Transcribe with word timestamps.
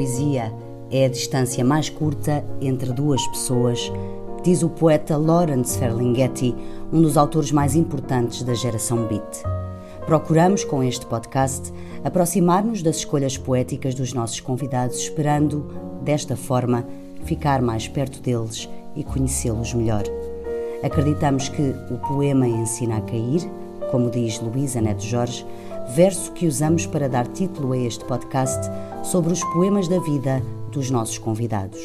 poesia 0.00 0.50
é 0.90 1.04
a 1.04 1.08
distância 1.10 1.62
mais 1.62 1.90
curta 1.90 2.42
entre 2.58 2.90
duas 2.90 3.24
pessoas, 3.26 3.92
diz 4.42 4.62
o 4.62 4.70
poeta 4.70 5.14
Lawrence 5.18 5.78
Ferlinghetti, 5.78 6.56
um 6.90 7.02
dos 7.02 7.18
autores 7.18 7.52
mais 7.52 7.76
importantes 7.76 8.42
da 8.42 8.54
geração 8.54 9.06
beat. 9.06 9.42
Procuramos, 10.06 10.64
com 10.64 10.82
este 10.82 11.04
podcast, 11.04 11.70
aproximar-nos 12.02 12.82
das 12.82 12.96
escolhas 12.96 13.36
poéticas 13.36 13.94
dos 13.94 14.14
nossos 14.14 14.40
convidados, 14.40 15.00
esperando, 15.00 15.66
desta 16.00 16.34
forma, 16.34 16.86
ficar 17.24 17.60
mais 17.60 17.86
perto 17.86 18.22
deles 18.22 18.70
e 18.96 19.04
conhecê-los 19.04 19.74
melhor. 19.74 20.04
Acreditamos 20.82 21.50
que 21.50 21.74
o 21.90 21.98
poema 22.08 22.48
ensina 22.48 22.96
a 22.96 23.02
cair, 23.02 23.42
como 23.90 24.08
diz 24.08 24.40
Luísa 24.40 24.80
Neto 24.80 25.04
Jorge, 25.04 25.44
verso 25.94 26.32
que 26.32 26.46
usamos 26.46 26.86
para 26.86 27.06
dar 27.06 27.26
título 27.26 27.72
a 27.72 27.76
este 27.76 28.02
podcast 28.06 28.66
sobre 29.02 29.32
os 29.32 29.42
poemas 29.52 29.88
da 29.88 29.98
vida 30.00 30.42
dos 30.70 30.90
nossos 30.90 31.18
convidados. 31.18 31.80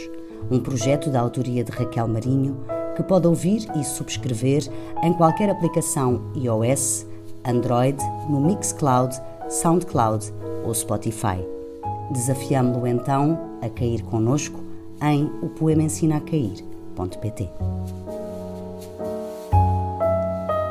Um 0.51 0.59
projeto 0.59 1.09
da 1.09 1.19
autoria 1.19 1.63
de 1.63 1.71
Raquel 1.71 2.07
Marinho 2.07 2.57
que 2.95 3.03
pode 3.03 3.27
ouvir 3.27 3.67
e 3.75 3.83
subscrever 3.83 4.63
em 5.03 5.13
qualquer 5.13 5.49
aplicação 5.49 6.21
iOS, 6.35 7.05
Android, 7.45 7.97
no 8.29 8.39
Mixcloud, 8.39 9.15
Soundcloud 9.49 10.33
ou 10.63 10.73
Spotify. 10.73 11.45
Desafiamo-lo 12.11 12.87
então 12.87 13.39
a 13.61 13.69
cair 13.69 14.01
conosco 14.03 14.63
em 15.01 15.25
o 15.41 15.49
poema 15.49 15.83
ensina 15.83 16.17
a 16.17 16.21
cair.pt. 16.21 17.49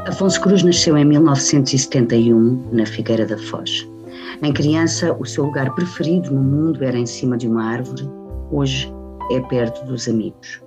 Afonso 0.06 0.40
Cruz 0.40 0.62
nasceu 0.62 0.96
em 0.96 1.04
1971 1.04 2.68
na 2.72 2.86
Figueira 2.86 3.26
da 3.26 3.36
Foz. 3.36 3.93
Em 4.42 4.52
criança, 4.52 5.16
o 5.18 5.24
seu 5.24 5.44
lugar 5.44 5.74
preferido 5.74 6.30
no 6.30 6.42
mundo 6.42 6.82
era 6.84 6.98
em 6.98 7.06
cima 7.06 7.36
de 7.36 7.46
uma 7.46 7.64
árvore, 7.64 8.02
hoje 8.50 8.92
é 9.30 9.40
perto 9.40 9.84
dos 9.86 10.08
amigos. 10.08 10.60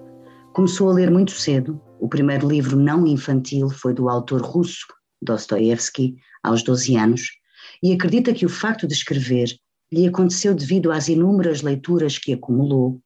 Começou 0.53 0.89
a 0.89 0.93
ler 0.93 1.11
muito 1.11 1.31
cedo. 1.31 1.79
O 1.99 2.07
primeiro 2.07 2.47
livro 2.47 2.77
não 2.77 3.05
infantil 3.05 3.69
foi 3.69 3.93
do 3.93 4.09
autor 4.09 4.41
russo 4.41 4.87
Dostoevsky, 5.21 6.15
aos 6.41 6.63
12 6.63 6.95
anos, 6.95 7.21
e 7.83 7.91
acredita 7.93 8.33
que 8.33 8.45
o 8.45 8.49
facto 8.49 8.87
de 8.87 8.93
escrever 8.93 9.49
lhe 9.91 10.07
aconteceu 10.07 10.55
devido 10.55 10.91
às 10.91 11.09
inúmeras 11.09 11.61
leituras 11.61 12.17
que 12.17 12.33
acumulou, 12.33 13.01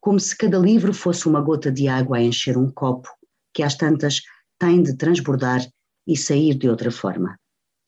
como 0.00 0.18
se 0.18 0.36
cada 0.36 0.58
livro 0.58 0.94
fosse 0.94 1.28
uma 1.28 1.40
gota 1.40 1.70
de 1.70 1.86
água 1.86 2.16
a 2.16 2.22
encher 2.22 2.56
um 2.56 2.70
copo, 2.70 3.08
que 3.52 3.62
às 3.62 3.74
tantas 3.76 4.22
tem 4.58 4.82
de 4.82 4.96
transbordar 4.96 5.60
e 6.06 6.16
sair 6.16 6.54
de 6.54 6.68
outra 6.68 6.90
forma. 6.90 7.38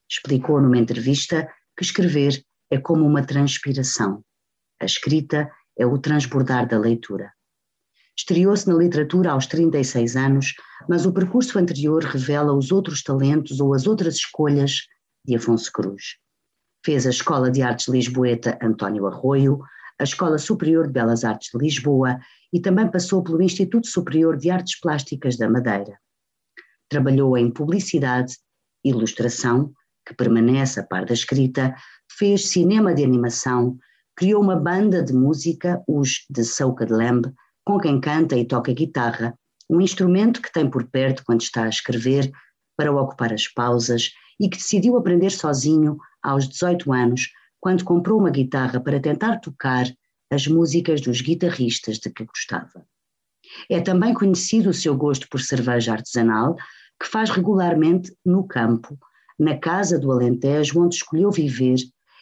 Explicou 0.09 0.61
numa 0.61 0.77
entrevista 0.77 1.47
que 1.81 1.85
escrever 1.85 2.45
é 2.69 2.77
como 2.77 3.03
uma 3.07 3.25
transpiração. 3.25 4.23
A 4.79 4.85
escrita 4.85 5.51
é 5.75 5.83
o 5.83 5.97
transbordar 5.97 6.67
da 6.67 6.77
leitura. 6.77 7.33
Estreou-se 8.15 8.67
na 8.69 8.75
literatura 8.75 9.31
aos 9.31 9.47
36 9.47 10.15
anos, 10.15 10.53
mas 10.87 11.07
o 11.07 11.11
percurso 11.11 11.57
anterior 11.57 12.03
revela 12.03 12.53
os 12.53 12.71
outros 12.71 13.01
talentos 13.01 13.59
ou 13.59 13.73
as 13.73 13.87
outras 13.87 14.13
escolhas 14.13 14.81
de 15.25 15.35
Afonso 15.35 15.71
Cruz. 15.71 16.17
Fez 16.85 17.07
a 17.07 17.09
Escola 17.09 17.49
de 17.49 17.63
Artes 17.63 17.87
Lisboeta 17.87 18.59
António 18.61 19.07
Arroio, 19.07 19.59
a 19.99 20.03
Escola 20.03 20.37
Superior 20.37 20.85
de 20.85 20.93
Belas 20.93 21.23
Artes 21.23 21.49
de 21.51 21.57
Lisboa 21.57 22.19
e 22.53 22.59
também 22.59 22.91
passou 22.91 23.23
pelo 23.23 23.41
Instituto 23.41 23.87
Superior 23.87 24.37
de 24.37 24.51
Artes 24.51 24.79
Plásticas 24.79 25.35
da 25.35 25.49
Madeira. 25.49 25.99
Trabalhou 26.87 27.35
em 27.35 27.49
publicidade, 27.49 28.35
ilustração, 28.83 29.73
que 30.05 30.13
permanece 30.13 30.79
a 30.79 30.83
par 30.83 31.05
da 31.05 31.13
escrita, 31.13 31.75
fez 32.17 32.49
cinema 32.49 32.93
de 32.93 33.03
animação, 33.03 33.77
criou 34.15 34.41
uma 34.41 34.55
banda 34.55 35.03
de 35.03 35.13
música, 35.13 35.81
os 35.87 36.25
de 36.29 36.43
Soca 36.43 36.85
de 36.85 36.93
Lamb, 36.93 37.33
com 37.65 37.79
quem 37.79 37.99
canta 37.99 38.35
e 38.35 38.45
toca 38.45 38.73
guitarra, 38.73 39.33
um 39.69 39.79
instrumento 39.79 40.41
que 40.41 40.51
tem 40.51 40.69
por 40.69 40.85
perto 40.87 41.23
quando 41.25 41.41
está 41.41 41.63
a 41.63 41.69
escrever, 41.69 42.31
para 42.75 42.91
ocupar 42.91 43.31
as 43.31 43.47
pausas 43.47 44.11
e 44.39 44.49
que 44.49 44.57
decidiu 44.57 44.97
aprender 44.97 45.29
sozinho 45.29 45.97
aos 46.21 46.47
18 46.49 46.91
anos, 46.91 47.29
quando 47.59 47.83
comprou 47.83 48.19
uma 48.19 48.31
guitarra 48.31 48.79
para 48.79 48.99
tentar 48.99 49.39
tocar 49.39 49.85
as 50.31 50.47
músicas 50.47 51.01
dos 51.01 51.21
guitarristas 51.21 51.99
de 51.99 52.09
que 52.09 52.25
gostava. 52.25 52.85
É 53.69 53.79
também 53.81 54.13
conhecido 54.13 54.69
o 54.69 54.73
seu 54.73 54.95
gosto 54.95 55.27
por 55.29 55.39
cerveja 55.39 55.93
artesanal, 55.93 56.55
que 56.99 57.07
faz 57.07 57.29
regularmente 57.29 58.13
no 58.25 58.47
campo, 58.47 58.97
na 59.41 59.57
casa 59.57 59.97
do 59.97 60.11
Alentejo, 60.11 60.79
onde 60.79 60.95
escolheu 60.97 61.31
viver 61.31 61.77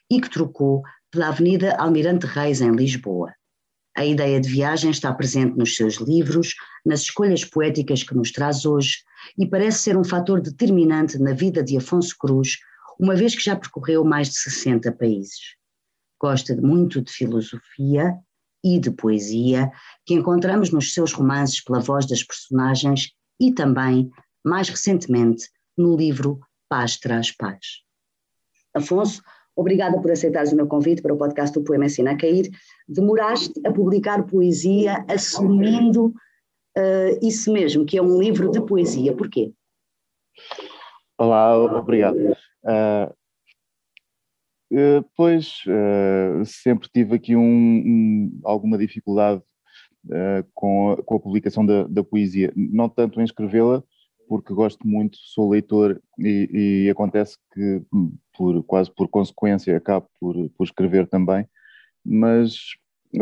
e 0.09 0.21
que 0.21 0.29
trocou 0.29 0.81
pela 1.11 1.27
Avenida 1.27 1.75
Almirante 1.75 2.25
Reis, 2.25 2.61
em 2.61 2.71
Lisboa. 2.71 3.33
A 3.93 4.05
ideia 4.05 4.39
de 4.39 4.47
viagem 4.47 4.89
está 4.89 5.13
presente 5.13 5.57
nos 5.57 5.75
seus 5.75 5.95
livros, 5.95 6.55
nas 6.85 7.01
escolhas 7.01 7.43
poéticas 7.43 8.03
que 8.03 8.15
nos 8.15 8.31
traz 8.31 8.65
hoje 8.65 8.99
e 9.37 9.45
parece 9.45 9.79
ser 9.79 9.97
um 9.97 10.03
fator 10.05 10.39
determinante 10.39 11.19
na 11.19 11.33
vida 11.33 11.61
de 11.61 11.75
Afonso 11.75 12.15
Cruz, 12.17 12.55
uma 12.97 13.15
vez 13.17 13.35
que 13.35 13.43
já 13.43 13.53
percorreu 13.53 14.05
mais 14.05 14.29
de 14.29 14.37
60 14.37 14.89
países. 14.93 15.57
Gosta 16.21 16.55
muito 16.55 17.01
de 17.01 17.11
filosofia 17.11 18.15
e 18.63 18.79
de 18.79 18.91
poesia, 18.91 19.69
que 20.05 20.13
encontramos 20.13 20.71
nos 20.71 20.93
seus 20.93 21.11
romances 21.11 21.61
pela 21.61 21.81
voz 21.81 22.05
das 22.07 22.23
personagens 22.23 23.11
e 23.37 23.53
também 23.53 24.09
mais 24.41 24.69
recentemente 24.69 25.49
no 25.77 25.97
livro 25.97 26.39
Paz 26.69 26.97
Traz 26.97 27.31
Paz. 27.35 27.81
Afonso, 28.73 29.21
obrigada 29.55 29.99
por 29.99 30.11
aceitares 30.11 30.53
o 30.53 30.55
meu 30.55 30.67
convite 30.67 31.01
para 31.01 31.13
o 31.13 31.17
podcast 31.17 31.57
do 31.57 31.65
Poema 31.65 31.85
Ensina 31.85 32.11
a 32.11 32.17
Cair. 32.17 32.49
Demoraste 32.87 33.59
a 33.65 33.71
publicar 33.73 34.23
poesia 34.27 35.03
assumindo 35.09 36.13
uh, 36.77 37.19
isso 37.25 37.51
mesmo, 37.51 37.85
que 37.85 37.97
é 37.97 38.01
um 38.01 38.19
livro 38.19 38.51
de 38.51 38.61
poesia. 38.61 39.15
Porquê? 39.15 39.51
Olá, 41.17 41.57
obrigado. 41.57 42.17
Uh, 42.63 43.11
uh, 44.71 45.05
pois, 45.15 45.63
sempre 46.45 46.87
tive 46.93 47.15
aqui 47.15 47.35
um, 47.35 47.41
um, 47.41 48.41
alguma 48.45 48.77
dificuldade 48.77 49.41
com 50.53 50.91
a, 50.91 51.03
com, 51.03 51.15
a, 51.15 51.19
publicação 51.19 51.65
da, 51.65 51.83
da 51.83 52.03
poesia, 52.03 52.53
não 52.55 52.87
tanto 52.87 53.19
em 53.19 53.23
escrevê-la, 53.25 53.83
porque 54.29 54.53
gosto 54.53 54.87
muito, 54.87 55.17
sou 55.17 55.49
leitor 55.49 55.99
e, 56.19 56.85
e, 56.85 56.89
acontece 56.91 57.35
que 57.51 57.81
por 58.37 58.63
quase 58.63 58.93
por 58.93 59.07
consequência 59.09 59.75
acabo 59.75 60.07
por, 60.19 60.35
por 60.51 60.63
escrever 60.63 61.07
também, 61.07 61.47
mas 62.05 62.55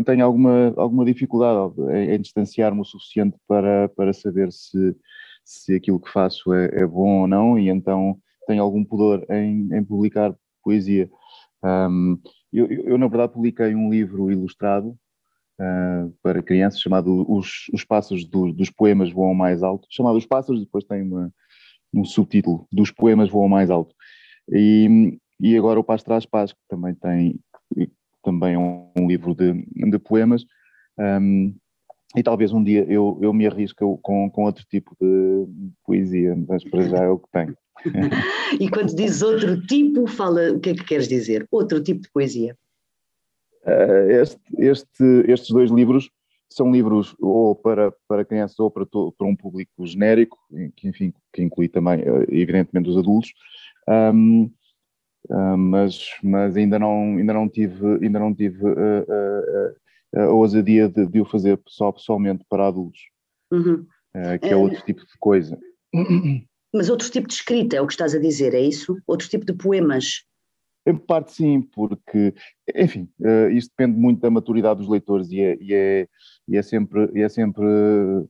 tenho 0.06 0.26
alguma, 0.26 0.74
alguma 0.76 1.06
dificuldade 1.06 1.74
em, 1.94 2.12
em 2.12 2.20
distanciar-me 2.20 2.82
o 2.82 2.86
suficiente 2.86 3.38
para, 3.48 3.88
para 3.88 4.12
saber 4.12 4.52
se, 4.52 4.96
se 5.46 5.76
aquilo 5.76 6.00
que 6.00 6.12
faço 6.12 6.54
é, 6.54 6.82
é 6.82 6.86
bom 6.86 7.22
ou 7.22 7.28
não 7.28 7.58
e 7.58 7.70
então 7.70 8.20
tenho 8.46 8.62
algum 8.62 8.84
pudor 8.84 9.26
em, 9.30 9.70
em 9.74 9.84
publicar 9.84 10.36
poesia. 10.62 11.10
Um, 11.64 12.20
eu, 12.52 12.68
eu, 12.68 12.98
na 12.98 13.08
verdade, 13.08 13.32
publiquei 13.32 13.74
um 13.74 13.90
livro 13.90 14.30
ilustrado 14.30 14.98
uh, 15.60 16.14
para 16.22 16.44
crianças, 16.44 16.82
chamado 16.82 17.26
Os, 17.32 17.68
os 17.74 17.84
Passos 17.84 18.26
do, 18.26 18.52
dos 18.52 18.70
Poemas 18.70 19.12
Voam 19.12 19.34
Mais 19.34 19.64
Alto, 19.64 19.88
chamado 19.90 20.18
Os 20.18 20.26
Passos, 20.26 20.60
depois 20.60 20.84
tem 20.84 21.02
uma, 21.02 21.32
um 21.94 22.06
subtítulo, 22.06 22.68
Dos 22.72 22.92
Poemas 22.92 23.30
Voam 23.30 23.50
Mais 23.50 23.70
Alto. 23.70 23.96
E, 24.50 25.18
e 25.40 25.58
agora 25.58 25.80
o 25.80 25.84
Paz 25.84 26.04
Traz 26.04 26.26
Paz, 26.26 26.54
que 26.54 26.60
também 26.70 26.96
tem 26.96 27.40
também 28.24 28.56
é 28.56 28.60
um, 28.60 29.08
livro 29.08 29.34
de, 29.34 29.54
de 29.54 30.00
poemas, 30.00 30.46
um, 31.00 31.56
e 32.14 32.22
talvez 32.22 32.52
um 32.52 32.62
dia 32.62 32.86
eu, 32.90 33.18
eu 33.22 33.34
me 33.34 33.48
arrisco 33.48 33.98
com, 34.02 34.30
com 34.30 34.44
outro 34.44 34.66
tipo 34.70 34.96
de 35.00 35.48
poesia, 35.86 36.36
mas 36.48 36.64
para 36.66 36.90
já 36.90 36.98
é 37.04 37.10
o 37.10 37.20
que 37.20 37.28
tenho. 37.32 37.56
e 38.60 38.70
quando 38.70 38.94
dizes 38.94 39.22
outro 39.22 39.62
tipo, 39.66 40.08
fala, 40.08 40.52
o 40.52 40.60
que 40.60 40.72
é 40.72 40.74
que 40.74 40.84
queres 40.84 41.08
dizer? 41.08 41.48
Outro 41.50 41.82
tipo 41.82 42.02
de 42.02 42.12
poesia? 42.12 42.58
Uh, 43.68 44.10
este, 44.22 44.40
este, 44.58 45.04
estes 45.28 45.50
dois 45.50 45.70
livros 45.70 46.10
são 46.50 46.72
livros 46.72 47.14
ou 47.20 47.54
para, 47.54 47.94
para 48.08 48.24
crianças 48.24 48.58
ou 48.60 48.72
para, 48.72 48.86
to, 48.86 49.14
para 49.18 49.28
um 49.28 49.36
público 49.36 49.86
genérico, 49.86 50.38
que 50.76 50.88
enfim, 50.88 51.14
que 51.34 51.42
inclui 51.42 51.68
também, 51.68 52.00
eh, 52.00 52.26
evidentemente, 52.30 52.90
os 52.90 52.98
adultos, 52.98 53.34
um, 54.14 54.50
uh, 55.30 55.58
mas, 55.58 56.06
mas 56.24 56.56
ainda, 56.56 56.80
não, 56.80 57.18
ainda 57.18 57.34
não 57.34 57.50
tive, 57.50 57.86
ainda 58.02 58.20
não 58.20 58.34
tive 58.34 58.64
uh, 58.66 59.76
a 60.16 60.30
ousadia 60.30 60.88
de, 60.88 61.06
de, 61.06 61.20
o 61.20 61.26
fazer 61.26 61.60
só 61.68 61.92
pessoalmente 61.92 62.46
para 62.50 62.68
adultos, 62.68 63.02
uhum. 63.52 63.86
que 64.42 64.48
é 64.48 64.56
outro 64.56 64.82
tipo 64.86 65.02
de 65.02 65.18
coisa. 65.20 65.60
Mas 66.74 66.90
outro 66.90 67.10
tipo 67.12 67.28
de 67.28 67.34
escrita, 67.34 67.76
é 67.76 67.82
o 67.82 67.88
que 67.88 67.94
estás 67.94 68.16
a 68.16 68.20
dizer, 68.20 68.54
é 68.54 68.62
isso? 68.62 68.98
Outro 69.06 69.28
tipo 69.28 69.46
de 69.46 69.54
poemas? 69.54 70.24
Em 70.88 70.96
parte 70.96 71.34
sim, 71.34 71.62
porque, 71.62 72.34
enfim, 72.74 73.10
uh, 73.20 73.50
isto 73.50 73.74
depende 73.78 74.00
muito 74.00 74.22
da 74.22 74.32
maturidade 74.32 74.80
dos 74.80 74.88
leitores 74.88 75.30
e 75.30 75.42
é, 75.42 75.58
e 75.60 75.74
é, 75.74 76.08
e 76.48 76.56
é 76.56 76.62
sempre, 76.62 77.12
e 77.14 77.22
é 77.22 77.28
sempre 77.28 77.66
uh, 77.66 78.30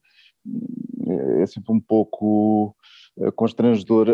é, 1.41 1.45
sempre 1.45 1.71
um 1.71 1.79
pouco 1.79 2.75
constrangedor 3.35 4.07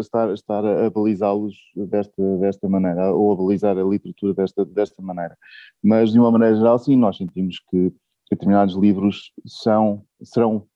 estar, 0.00 0.32
estar 0.34 0.64
a 0.64 0.90
balizá-los 0.90 1.56
desta, 1.74 2.36
desta 2.38 2.68
maneira, 2.68 3.12
ou 3.12 3.32
a 3.32 3.36
balizar 3.36 3.76
a 3.76 3.82
literatura 3.82 4.34
desta, 4.34 4.64
desta 4.66 5.02
maneira. 5.02 5.36
Mas, 5.82 6.12
de 6.12 6.18
uma 6.18 6.30
maneira 6.30 6.56
geral, 6.56 6.78
sim, 6.78 6.94
nós 6.94 7.16
sentimos 7.16 7.58
que 7.70 7.92
determinados 8.30 8.76
livros 8.76 9.32
são, 9.46 10.04
serão 10.22 10.66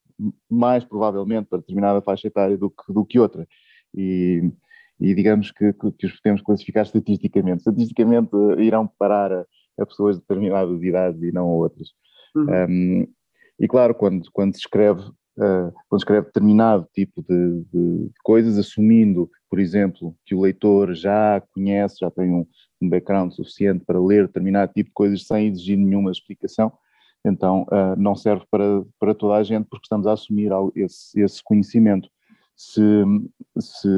mais 0.50 0.82
provavelmente 0.84 1.46
para 1.46 1.58
determinada 1.58 2.00
faixa 2.00 2.26
etária 2.26 2.56
do 2.56 2.70
que, 2.70 2.92
do 2.92 3.04
que 3.04 3.18
outra. 3.18 3.46
E, 3.94 4.50
e 5.00 5.14
digamos 5.14 5.50
que, 5.50 5.72
que, 5.72 6.06
os 6.06 6.20
podemos 6.20 6.42
classificar 6.42 6.84
estatisticamente. 6.84 7.58
Estatisticamente 7.58 8.30
irão 8.58 8.86
parar 8.98 9.32
a, 9.32 9.44
a 9.78 9.86
pessoas 9.86 10.16
de 10.16 10.22
determinadas 10.22 10.82
idades 10.82 11.22
e 11.22 11.32
não 11.32 11.44
a 11.44 11.52
outras. 11.52 11.88
Uhum. 12.34 12.64
Um, 12.68 13.08
e 13.58 13.68
claro, 13.68 13.94
quando, 13.94 14.30
quando 14.32 14.54
se 14.54 14.60
escreve 14.60 15.02
uh, 15.38 15.72
quando 15.88 16.00
escreve 16.00 16.26
determinado 16.26 16.88
tipo 16.92 17.22
de, 17.22 17.64
de, 17.72 18.10
coisas, 18.22 18.58
assumindo, 18.58 19.30
por 19.48 19.58
exemplo, 19.58 20.14
que 20.24 20.34
o 20.34 20.40
leitor 20.40 20.94
já 20.94 21.42
conhece, 21.52 21.96
já 22.00 22.10
tem 22.10 22.30
um, 22.30 22.46
um 22.80 22.88
background 22.88 23.32
suficiente 23.32 23.84
para 23.84 24.00
ler 24.00 24.26
determinado 24.26 24.72
tipo 24.72 24.88
de 24.88 24.94
coisas 24.94 25.26
sem 25.26 25.48
exigir 25.48 25.76
nenhuma 25.76 26.10
explicação, 26.10 26.72
então 27.24 27.62
uh, 27.64 27.96
não 27.96 28.14
serve 28.14 28.44
para, 28.50 28.84
para 28.98 29.14
toda 29.14 29.34
a 29.34 29.42
gente 29.42 29.66
porque 29.68 29.86
estamos 29.86 30.06
a 30.06 30.12
assumir 30.12 30.50
esse, 30.74 31.20
esse 31.20 31.42
conhecimento. 31.42 32.08
Se, 32.56 33.04
se, 33.58 33.88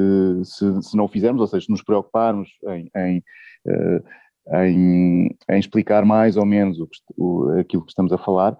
se, 0.43 0.81
se, 0.81 0.97
não 0.97 1.05
o 1.05 1.07
fizermos, 1.07 1.41
ou 1.41 1.47
seja, 1.47 1.65
se 1.65 1.71
nos 1.71 1.83
preocuparmos 1.83 2.49
em, 2.69 2.89
em, 2.95 3.23
uh, 3.67 4.55
em, 4.65 5.37
em, 5.49 5.59
explicar 5.59 6.03
mais 6.03 6.37
ou 6.37 6.45
menos 6.45 6.79
o, 6.79 6.89
o, 7.17 7.49
aquilo 7.59 7.83
que 7.83 7.91
estamos 7.91 8.11
a 8.11 8.17
falar, 8.17 8.57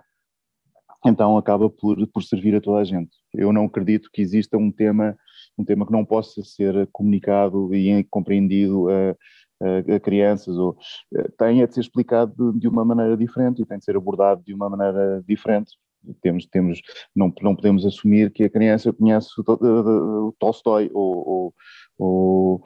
então 1.06 1.38
acaba 1.38 1.70
por, 1.70 2.06
por 2.08 2.24
servir 2.24 2.56
a 2.56 2.62
toda 2.62 2.80
a 2.80 2.84
gente. 2.84 3.16
Eu 3.34 3.54
não 3.54 3.66
acredito 3.66 4.10
que 4.12 4.22
exista 4.22 4.58
um 4.58 4.72
tema, 4.72 5.18
um 5.58 5.64
tema 5.64 5.86
que 5.86 5.92
não 5.92 6.06
possa 6.06 6.44
ser 6.44 6.88
comunicado 6.92 7.74
e 7.74 8.04
compreendido 8.06 8.88
a, 8.90 9.16
a, 9.62 9.96
a 9.96 10.00
crianças, 10.00 10.56
ou 10.58 10.78
eh, 11.16 11.30
tem 11.38 11.66
de 11.66 11.74
ser 11.74 11.82
explicado 11.82 12.54
de, 12.54 12.60
de, 12.60 12.68
uma 12.68 12.84
maneira 12.84 13.16
diferente 13.16 13.62
e 13.62 13.66
tem 13.66 13.78
de 13.78 13.86
ser 13.86 13.96
abordado 13.96 14.44
de 14.44 14.54
uma 14.54 14.70
maneira 14.70 15.24
diferente. 15.28 15.72
Temos, 16.22 16.46
temos, 16.46 16.82
não, 17.16 17.34
não 17.42 17.56
podemos 17.56 17.86
assumir 17.86 18.32
que 18.32 18.44
a 18.44 18.50
criança 18.50 18.94
conhece 18.94 19.30
o, 19.38 19.44
o, 19.48 20.28
o 20.28 20.32
Tolstói 20.40 20.90
ou, 20.94 21.28
ou, 21.28 21.54
ou 21.98 22.64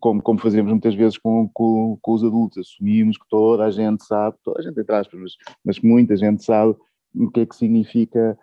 como, 0.00 0.22
como, 0.22 0.38
fazemos 0.38 0.70
muitas 0.70 0.94
vezes 0.94 1.18
com, 1.18 1.48
com, 1.52 1.98
com, 2.00 2.12
os 2.12 2.24
adultos, 2.24 2.58
assumimos 2.58 3.16
que 3.16 3.28
toda 3.28 3.64
a 3.64 3.70
gente 3.70 4.04
sabe, 4.04 4.36
toda 4.42 4.60
a 4.60 4.62
gente 4.62 4.78
entre 4.80 4.94
aspas, 4.94 5.20
mas, 5.20 5.32
mas 5.64 5.80
muita 5.80 6.16
gente 6.16 6.44
sabe 6.44 6.76
o 7.14 7.30
que 7.30 7.40
é 7.40 7.46
que 7.46 7.56
significa 7.56 8.36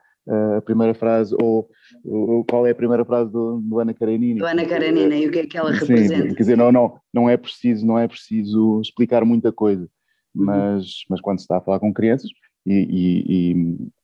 a 0.57 0.61
primeira 0.61 0.93
frase 0.93 1.35
ou, 1.41 1.67
ou, 2.05 2.45
qual 2.45 2.65
é 2.67 2.71
a 2.71 2.75
primeira 2.75 3.03
frase 3.03 3.31
do, 3.31 3.59
do 3.59 3.79
Ana 3.79 3.93
Karenina. 3.93 4.39
Do 4.39 4.45
Ana 4.45 4.65
Karenina 4.65 5.15
e 5.15 5.27
o 5.27 5.31
que 5.31 5.39
é 5.39 5.47
que 5.47 5.57
ela 5.57 5.73
Sim, 5.73 5.79
representa. 5.79 6.27
Quer 6.27 6.41
dizer, 6.41 6.57
não, 6.57 6.71
não, 6.71 6.99
não 7.13 7.29
é 7.29 7.35
preciso, 7.37 7.85
não 7.85 7.97
é 7.97 8.07
preciso 8.07 8.79
explicar 8.81 9.25
muita 9.25 9.51
coisa, 9.51 9.89
uhum. 10.35 10.45
mas, 10.45 10.85
mas 11.09 11.19
quando 11.21 11.39
se 11.39 11.43
está 11.43 11.57
a 11.57 11.61
falar 11.61 11.79
com 11.79 11.93
crianças, 11.93 12.29
e, 12.65 13.53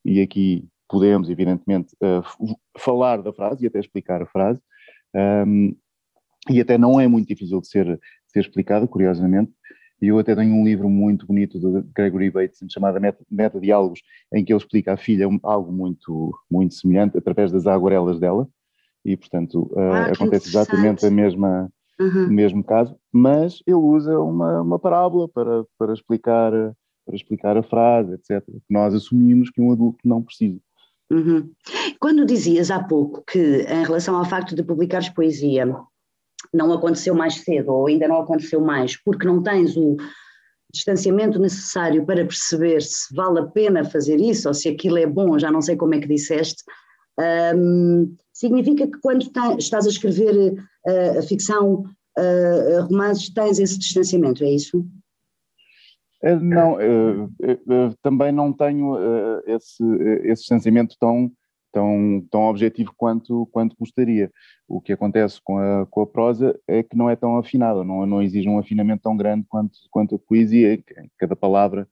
e, 0.05 0.13
e, 0.13 0.21
aqui 0.21 0.67
podemos, 0.89 1.29
evidentemente, 1.29 1.95
uh, 2.01 2.55
falar 2.77 3.21
da 3.21 3.33
frase 3.33 3.63
e 3.63 3.67
até 3.67 3.79
explicar 3.79 4.21
a 4.21 4.25
frase, 4.25 4.61
um, 5.47 5.75
e 6.49 6.61
até 6.61 6.77
não 6.77 6.99
é 6.99 7.07
muito 7.07 7.27
difícil 7.27 7.59
de 7.59 7.67
ser, 7.67 7.85
de 7.85 8.31
ser 8.31 8.39
explicado, 8.39 8.87
curiosamente, 8.87 9.51
e 10.01 10.07
eu 10.07 10.19
até 10.19 10.35
tenho 10.35 10.53
um 10.53 10.63
livro 10.63 10.87
muito 10.89 11.25
bonito 11.25 11.59
de 11.59 11.81
Gregory 11.93 12.29
Bateson 12.29 12.67
chamado 12.69 12.99
Meta, 13.29 13.59
Diálogos, 13.59 13.99
em 14.33 14.45
que 14.45 14.53
ele 14.53 14.59
explica 14.59 14.93
à 14.93 14.97
filha 14.97 15.27
algo 15.43 15.71
muito, 15.71 16.31
muito 16.49 16.75
semelhante 16.75 17.17
através 17.17 17.51
das 17.51 17.65
aguarelas 17.65 18.19
dela, 18.19 18.47
e 19.03 19.17
portanto 19.17 19.71
ah, 19.75 20.09
uh, 20.09 20.13
acontece 20.13 20.49
exatamente 20.49 21.05
a 21.05 21.09
mesma, 21.09 21.69
uhum. 21.99 22.25
o 22.25 22.31
mesmo 22.31 22.63
caso, 22.63 22.95
mas 23.11 23.59
ele 23.65 23.75
usa 23.75 24.19
uma, 24.19 24.61
uma 24.61 24.79
parábola 24.79 25.27
para, 25.27 25.65
para, 25.77 25.93
explicar, 25.93 26.51
para 27.07 27.15
explicar 27.15 27.57
a 27.57 27.63
frase, 27.63 28.13
etc. 28.13 28.43
Nós 28.69 28.93
assumimos 28.93 29.49
que 29.49 29.61
um 29.61 29.71
adulto 29.71 29.99
não 30.05 30.21
precisa. 30.21 30.59
Uhum. 31.09 31.49
Quando 31.99 32.25
dizias 32.25 32.69
há 32.69 32.83
pouco 32.83 33.23
que, 33.25 33.61
em 33.61 33.83
relação 33.83 34.15
ao 34.15 34.25
facto 34.25 34.53
de 34.53 34.63
publicares 34.63 35.09
poesia, 35.09 35.65
não 36.53 36.73
aconteceu 36.73 37.15
mais 37.15 37.35
cedo 37.35 37.71
ou 37.71 37.87
ainda 37.87 38.07
não 38.07 38.19
aconteceu 38.19 38.59
mais, 38.59 38.97
porque 38.97 39.25
não 39.25 39.41
tens 39.41 39.75
o 39.77 39.95
distanciamento 40.73 41.39
necessário 41.39 42.05
para 42.05 42.25
perceber 42.25 42.81
se 42.81 43.15
vale 43.15 43.39
a 43.39 43.45
pena 43.45 43.85
fazer 43.85 44.19
isso 44.19 44.49
ou 44.49 44.53
se 44.53 44.67
aquilo 44.67 44.97
é 44.97 45.05
bom, 45.05 45.39
já 45.39 45.49
não 45.49 45.61
sei 45.61 45.77
como 45.77 45.95
é 45.95 45.99
que 45.99 46.07
disseste, 46.07 46.61
um, 47.55 48.15
significa 48.33 48.85
que 48.85 48.99
quando 48.99 49.25
estás 49.57 49.85
a 49.85 49.89
escrever 49.89 50.53
uh, 50.87 51.19
a 51.19 51.21
ficção, 51.23 51.83
uh, 52.17 52.81
romances, 52.89 53.33
tens 53.33 53.59
esse 53.59 53.79
distanciamento, 53.79 54.43
é 54.43 54.51
isso? 54.51 54.85
Eh, 56.23 56.35
não, 56.35 56.77
também 58.01 58.31
não 58.31 58.51
tenho 58.51 58.95
esse, 59.45 59.83
esse 60.23 60.41
distanciamento 60.41 60.95
tão 60.99 61.31
tão, 61.77 62.25
tão 62.31 62.41
objetivo 62.45 62.91
quanto, 62.97 63.47
quanto 63.51 63.75
gostaria. 63.79 64.31
O 64.67 64.81
que 64.81 64.93
acontece 64.93 65.39
com 65.43 65.57
a, 65.57 65.85
com 65.85 66.01
a 66.01 66.07
prosa 66.07 66.59
é 66.67 66.81
que 66.81 66.97
não 66.97 67.09
é 67.09 67.15
tão 67.15 67.37
afinada, 67.37 67.83
não, 67.83 68.05
não 68.05 68.21
exige 68.21 68.49
um 68.49 68.57
afinamento 68.57 69.03
tão 69.03 69.15
grande 69.15 69.45
quanto, 69.47 69.77
quanto 69.91 70.15
a 70.15 70.19
poesia, 70.19 70.81
cada 71.17 71.35
palavra, 71.35 71.87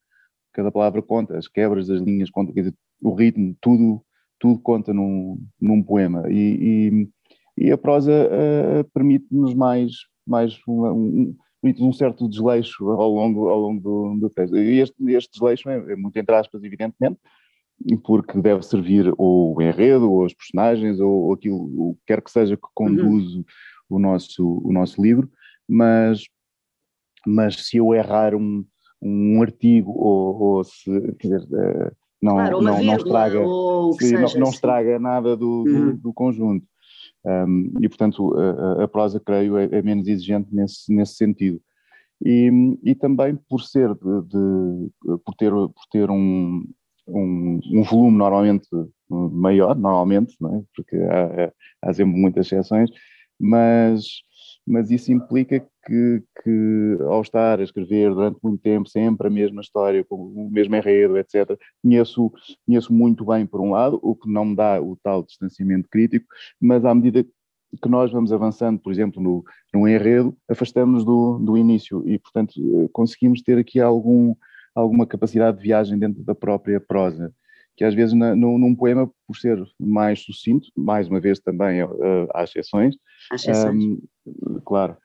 cada 0.53 0.71
palavra 0.71 1.01
conta, 1.01 1.37
as 1.37 1.47
quebras 1.47 1.87
das 1.87 2.01
linhas 2.01 2.29
conta, 2.31 2.51
dizer, 2.51 2.73
o 3.01 3.13
ritmo, 3.13 3.55
tudo, 3.61 4.01
tudo 4.39 4.59
conta 4.59 4.93
num, 4.93 5.37
num 5.61 5.83
poema. 5.83 6.23
E, 6.29 7.09
e, 7.57 7.65
e 7.65 7.71
a 7.71 7.77
prosa 7.77 8.11
uh, 8.11 8.83
permite-nos 8.91 9.53
mais, 9.53 9.91
mais 10.25 10.59
um, 10.67 11.35
um, 11.65 11.87
um, 11.87 11.93
certo 11.93 12.29
desleixo 12.29 12.89
ao 12.89 13.09
longo, 13.09 13.49
ao 13.49 13.59
longo 13.59 14.17
do, 14.19 14.29
texto. 14.29 14.57
E 14.57 14.79
este, 14.79 14.95
este 15.11 15.31
desleixo 15.31 15.69
é, 15.69 15.93
é 15.93 15.95
muito 15.95 16.17
entre 16.17 16.35
aspas, 16.35 16.63
evidentemente, 16.63 17.19
porque 18.03 18.39
deve 18.39 18.63
servir 18.63 19.13
ou 19.17 19.55
o 19.55 19.61
enredo, 19.61 20.11
ou 20.11 20.25
os 20.25 20.33
personagens, 20.33 20.99
ou, 20.99 21.25
ou 21.25 21.33
aquilo, 21.33 21.57
o 21.57 21.95
que 21.95 22.01
quer 22.07 22.21
que 22.21 22.31
seja 22.31 22.55
que 22.55 22.67
conduz 22.73 23.35
uhum. 23.35 23.43
o, 23.89 23.99
nosso, 23.99 24.61
o 24.63 24.71
nosso 24.71 25.01
livro, 25.01 25.29
mas, 25.67 26.23
mas 27.25 27.67
se 27.67 27.77
eu 27.77 27.93
errar 27.93 28.35
um, 28.35 28.65
um 29.01 29.41
artigo, 29.41 29.91
ou, 29.91 30.41
ou 30.41 30.63
se, 30.63 30.89
quer 31.19 31.39
dizer, 31.39 31.47
eh, 31.53 31.91
não, 32.21 32.35
claro, 32.35 32.61
não, 32.61 32.83
não, 32.83 32.95
estraga, 32.95 33.39
se, 33.99 34.13
não, 34.13 34.33
não, 34.39 34.49
estraga 34.49 34.99
nada 34.99 35.35
do, 35.35 35.63
uhum. 35.67 35.91
do, 35.91 35.97
do 35.97 36.13
conjunto. 36.13 36.65
Um, 37.25 37.73
e, 37.81 37.89
portanto, 37.89 38.35
a, 38.37 38.83
a, 38.83 38.87
prosa, 38.87 39.19
creio, 39.19 39.57
é, 39.57 39.65
é, 39.71 39.81
menos 39.81 40.07
exigente 40.07 40.53
nesse, 40.53 40.93
nesse 40.93 41.15
sentido. 41.15 41.59
E, 42.23 42.49
e 42.83 42.95
também 42.95 43.35
por 43.49 43.61
ser 43.61 43.93
de, 43.95 44.21
de 44.27 44.91
por 45.25 45.35
ter, 45.35 45.51
por 45.51 45.85
ter 45.91 46.09
um, 46.09 46.65
um, 47.07 47.59
um 47.73 47.83
volume 47.83 48.17
normalmente 48.17 48.67
maior, 49.09 49.75
normalmente, 49.75 50.35
é? 50.41 50.63
porque 50.75 50.95
há, 50.97 51.51
há, 51.81 51.93
sempre 51.93 52.19
muitas 52.19 52.45
exceções, 52.45 52.89
mas, 53.39 54.05
mas 54.65 54.91
isso 54.91 55.11
implica 55.11 55.65
que, 55.85 56.23
que 56.43 56.97
ao 57.01 57.21
estar 57.21 57.59
a 57.59 57.63
escrever 57.63 58.13
durante 58.13 58.39
muito 58.43 58.61
tempo 58.61 58.89
sempre 58.89 59.27
a 59.27 59.29
mesma 59.29 59.61
história, 59.61 60.03
com 60.03 60.15
o 60.15 60.49
mesmo 60.51 60.75
enredo, 60.75 61.17
etc., 61.17 61.57
conheço, 61.81 62.31
conheço 62.65 62.93
muito 62.93 63.25
bem, 63.25 63.45
por 63.45 63.61
um 63.61 63.71
lado, 63.71 63.99
o 64.01 64.15
que 64.15 64.29
não 64.31 64.45
me 64.45 64.55
dá 64.55 64.81
o 64.81 64.97
tal 65.03 65.23
distanciamento 65.23 65.87
crítico, 65.89 66.25
mas 66.59 66.83
à 66.83 66.93
medida 66.93 67.25
que 67.81 67.89
nós 67.89 68.11
vamos 68.11 68.31
avançando, 68.31 68.79
por 68.79 68.91
exemplo, 68.91 69.21
no, 69.21 69.43
no 69.73 69.87
enredo, 69.87 70.35
afastamos 70.49 71.03
do, 71.03 71.37
do 71.39 71.57
início 71.57 72.03
e, 72.07 72.17
portanto, 72.17 72.53
conseguimos 72.93 73.41
ter 73.41 73.57
aqui 73.57 73.79
algum 73.79 74.33
alguma 74.75 75.07
capacidade 75.07 75.57
de 75.57 75.63
viagem 75.63 75.97
dentro 75.97 76.21
da 76.21 76.35
própria 76.35 76.81
prosa, 76.81 77.33
que 77.77 77.85
às 77.85 77.93
vezes 77.93 78.13
na, 78.13 78.35
no, 78.35 78.57
num 78.57 78.75
poema, 78.75 79.09
por 79.25 79.37
ser 79.37 79.61
mais 79.79 80.19
sucinto, 80.19 80.67
mais 80.75 81.07
uma 81.07 81.19
vez 81.19 81.39
também 81.39 81.81
uh, 81.81 82.27
há 82.33 82.43
exceções. 82.43 82.95
Há 83.31 83.35
exceções. 83.35 83.73
Um, 83.75 84.59
claro. 84.65 84.97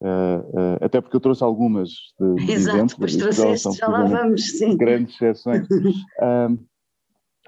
Uh, 0.00 0.40
uh, 0.50 0.78
até 0.80 1.00
porque 1.00 1.16
eu 1.16 1.20
trouxe 1.20 1.42
algumas 1.42 1.88
de, 1.88 2.52
Exato, 2.52 2.76
exemplos, 2.76 2.94
pois 2.94 3.16
trouxeste, 3.16 3.76
já 3.76 3.88
lá 3.88 4.04
vamos, 4.04 4.58
sim. 4.58 4.76
Grandes 4.76 5.14
exceções. 5.14 5.66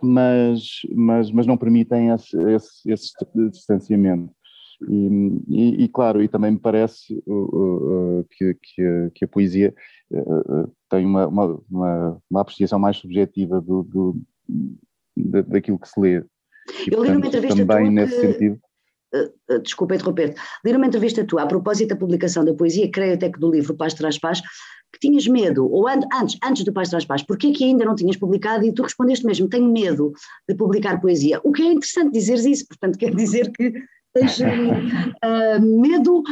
mas, 0.02 0.62
mas, 0.94 1.30
mas 1.30 1.46
não 1.46 1.56
permitem 1.56 2.08
esse, 2.08 2.36
esse, 2.52 2.90
esse 2.90 3.12
distanciamento. 3.50 4.32
E, 4.88 5.08
e, 5.48 5.84
e, 5.84 5.88
claro, 5.88 6.22
e 6.22 6.28
também 6.28 6.52
me 6.52 6.58
parece 6.58 7.22
uh, 7.26 8.20
uh, 8.20 8.26
que, 8.30 8.54
que, 8.54 8.82
a, 8.82 9.10
que, 9.10 9.24
a, 9.26 9.28
poesia 9.28 9.74
uh, 10.10 10.72
tem 10.88 11.04
uma, 11.04 11.26
uma, 11.26 12.22
uma, 12.30 12.40
apreciação 12.40 12.78
mais 12.78 12.96
subjetiva 12.96 13.60
do, 13.60 13.82
do, 13.82 14.16
daquilo 15.16 15.78
que 15.78 15.88
se 15.88 16.00
lê. 16.00 16.24
E, 16.86 16.94
Eu 16.94 17.04
li 17.04 17.10
numa 17.10 17.26
entrevista 17.26 17.66
também 17.66 17.90
nesse 17.90 18.18
que, 18.20 18.32
sentido. 18.32 18.60
Uh, 19.14 19.58
desculpa 19.60 19.94
interromper, 19.94 20.34
li 20.64 20.72
numa 20.72 20.86
entrevista 20.86 21.24
tua, 21.24 21.42
a 21.42 21.46
propósito 21.46 21.90
da 21.90 21.96
publicação 21.96 22.44
da 22.44 22.54
poesia, 22.54 22.90
creio 22.90 23.14
até 23.14 23.30
que 23.30 23.38
do 23.38 23.50
livro 23.50 23.76
Paz 23.76 23.94
Traz 23.94 24.18
Paz, 24.18 24.40
que 24.92 24.98
tinhas 25.00 25.26
medo, 25.26 25.70
ou 25.70 25.86
antes, 25.88 26.36
antes 26.42 26.64
do 26.64 26.72
Paz 26.72 26.90
Traz 26.90 27.04
Paz, 27.04 27.22
porquê 27.22 27.52
que 27.52 27.64
ainda 27.64 27.84
não 27.84 27.94
tinhas 27.94 28.16
publicado? 28.16 28.64
E 28.64 28.72
tu 28.72 28.82
respondeste 28.82 29.24
mesmo, 29.24 29.48
tenho 29.48 29.70
medo 29.70 30.12
de 30.48 30.54
publicar 30.54 31.00
poesia. 31.00 31.40
O 31.44 31.52
que 31.52 31.62
é 31.62 31.72
interessante 31.72 32.12
dizeres 32.12 32.44
isso, 32.44 32.66
portanto, 32.66 32.98
quer 32.98 33.14
dizer 33.14 33.52
que 33.52 33.72
tens 34.12 34.40
uh, 34.40 35.80
medo 35.80 36.22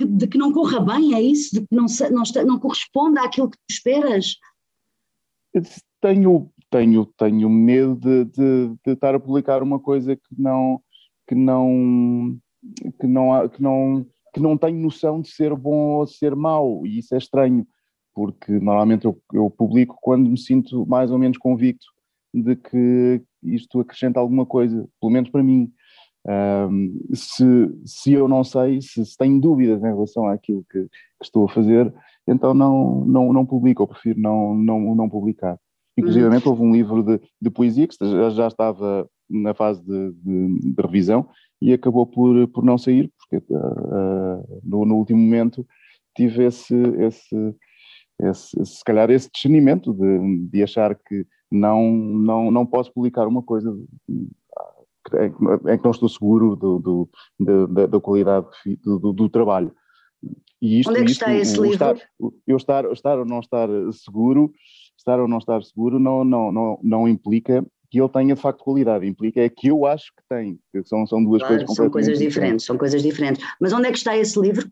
de 0.00 0.26
que 0.26 0.38
não 0.38 0.52
corra 0.52 0.80
bem, 0.80 1.14
é 1.14 1.22
isso? 1.22 1.54
De 1.54 1.60
que 1.60 1.74
não, 1.74 1.86
não, 2.10 2.44
não 2.46 2.58
corresponda 2.58 3.22
àquilo 3.22 3.50
que 3.50 3.58
tu 3.58 3.70
esperas? 3.70 4.36
Tenho, 6.00 6.50
tenho, 6.70 7.04
tenho 7.16 7.50
medo 7.50 7.94
de, 7.96 8.24
de, 8.24 8.74
de 8.84 8.92
estar 8.92 9.14
a 9.14 9.20
publicar 9.20 9.62
uma 9.62 9.78
coisa 9.78 10.16
que 10.16 10.22
não 10.36 10.80
que 11.30 11.34
não 11.36 12.36
que 12.98 13.06
não 13.06 13.48
que 13.48 13.62
não 13.62 14.06
que 14.34 14.40
não 14.40 14.58
tenho 14.58 14.78
noção 14.78 15.20
de 15.20 15.28
ser 15.28 15.54
bom 15.54 15.98
ou 15.98 16.04
de 16.04 16.16
ser 16.16 16.34
mau 16.34 16.84
e 16.84 16.98
isso 16.98 17.14
é 17.14 17.18
estranho 17.18 17.64
porque 18.12 18.52
normalmente 18.52 19.04
eu, 19.04 19.16
eu 19.32 19.48
publico 19.48 19.96
quando 20.02 20.28
me 20.28 20.36
sinto 20.36 20.84
mais 20.86 21.12
ou 21.12 21.18
menos 21.18 21.38
convicto 21.38 21.86
de 22.34 22.56
que 22.56 23.22
isto 23.44 23.80
acrescenta 23.80 24.18
alguma 24.18 24.44
coisa, 24.44 24.88
pelo 25.00 25.12
menos 25.12 25.30
para 25.30 25.42
mim. 25.42 25.72
Um, 26.26 27.00
se, 27.14 27.44
se 27.86 28.12
eu 28.12 28.28
não 28.28 28.44
sei, 28.44 28.82
se, 28.82 29.06
se, 29.06 29.16
tenho 29.16 29.40
dúvidas 29.40 29.80
em 29.80 29.86
relação 29.86 30.26
àquilo 30.26 30.64
que, 30.70 30.82
que, 30.82 31.24
estou 31.24 31.46
a 31.46 31.48
fazer, 31.48 31.92
então 32.28 32.52
não, 32.52 33.06
não, 33.06 33.32
não 33.32 33.46
publico, 33.46 33.82
ou 33.82 33.88
prefiro 33.88 34.20
não, 34.20 34.54
não, 34.54 34.94
não 34.94 35.08
publicar. 35.08 35.58
Inclusive, 35.96 36.26
uhum. 36.26 36.40
houve 36.44 36.62
um 36.62 36.72
livro 36.72 37.02
de, 37.02 37.20
de 37.40 37.50
poesia 37.50 37.88
que 37.88 37.96
já, 37.98 38.30
já 38.30 38.48
estava 38.48 39.08
na 39.30 39.54
fase 39.54 39.82
de, 39.84 40.12
de, 40.12 40.74
de, 40.74 40.82
revisão 40.82 41.28
e 41.60 41.72
acabou 41.72 42.06
por, 42.06 42.48
por 42.48 42.64
não 42.64 42.76
sair, 42.76 43.12
porque 43.18 43.44
uh, 43.52 44.60
no, 44.64 44.84
no, 44.84 44.96
último 44.96 45.20
momento 45.20 45.66
tive 46.16 46.44
esse, 46.44 46.74
esse, 46.98 47.54
esse, 48.20 48.64
se 48.64 48.84
calhar 48.84 49.10
esse 49.10 49.30
discernimento 49.32 49.92
de, 49.92 50.48
de 50.48 50.62
achar 50.62 50.94
que 50.94 51.26
não, 51.50 51.90
não, 51.90 52.50
não 52.50 52.66
posso 52.66 52.92
publicar 52.92 53.26
uma 53.26 53.42
coisa 53.42 53.76
em 55.18 55.78
que 55.78 55.84
não 55.84 55.90
estou 55.90 56.08
seguro 56.08 56.54
do, 56.54 56.78
do, 56.78 57.10
da, 57.68 57.86
da, 57.86 58.00
qualidade 58.00 58.46
do, 58.84 59.12
do, 59.12 59.28
trabalho. 59.28 59.72
E 60.60 60.80
isto, 60.80 60.90
Onde 60.90 61.00
é 61.00 61.04
que 61.04 61.10
está 61.10 61.32
esse 61.34 61.54
livro? 61.54 61.72
Estar, 61.72 61.96
eu 62.46 62.56
estar, 62.56 62.84
estar 62.92 63.18
ou 63.18 63.24
não 63.24 63.40
estar 63.40 63.68
seguro, 63.92 64.52
estar 64.96 65.18
ou 65.18 65.26
não 65.26 65.38
estar 65.38 65.62
seguro 65.62 65.98
não, 65.98 66.22
não, 66.22 66.52
não, 66.52 66.78
não 66.82 67.08
implica 67.08 67.66
que 67.90 68.00
ele 68.00 68.08
tenha 68.08 68.34
de 68.34 68.40
facto 68.40 68.62
qualidade, 68.62 69.06
implica 69.06 69.40
é 69.40 69.48
que 69.48 69.68
eu 69.68 69.84
acho 69.84 70.12
que 70.16 70.22
tem, 70.28 70.58
são, 70.84 71.06
são 71.06 71.22
duas 71.22 71.42
claro, 71.42 71.56
coisas 71.56 71.76
São 71.76 71.90
coisas 71.90 72.18
diferentes, 72.18 72.34
diferentes, 72.34 72.66
são 72.66 72.78
coisas 72.78 73.02
diferentes. 73.02 73.44
Mas 73.60 73.72
onde 73.72 73.88
é 73.88 73.90
que 73.90 73.98
está 73.98 74.16
esse 74.16 74.38
livro? 74.40 74.66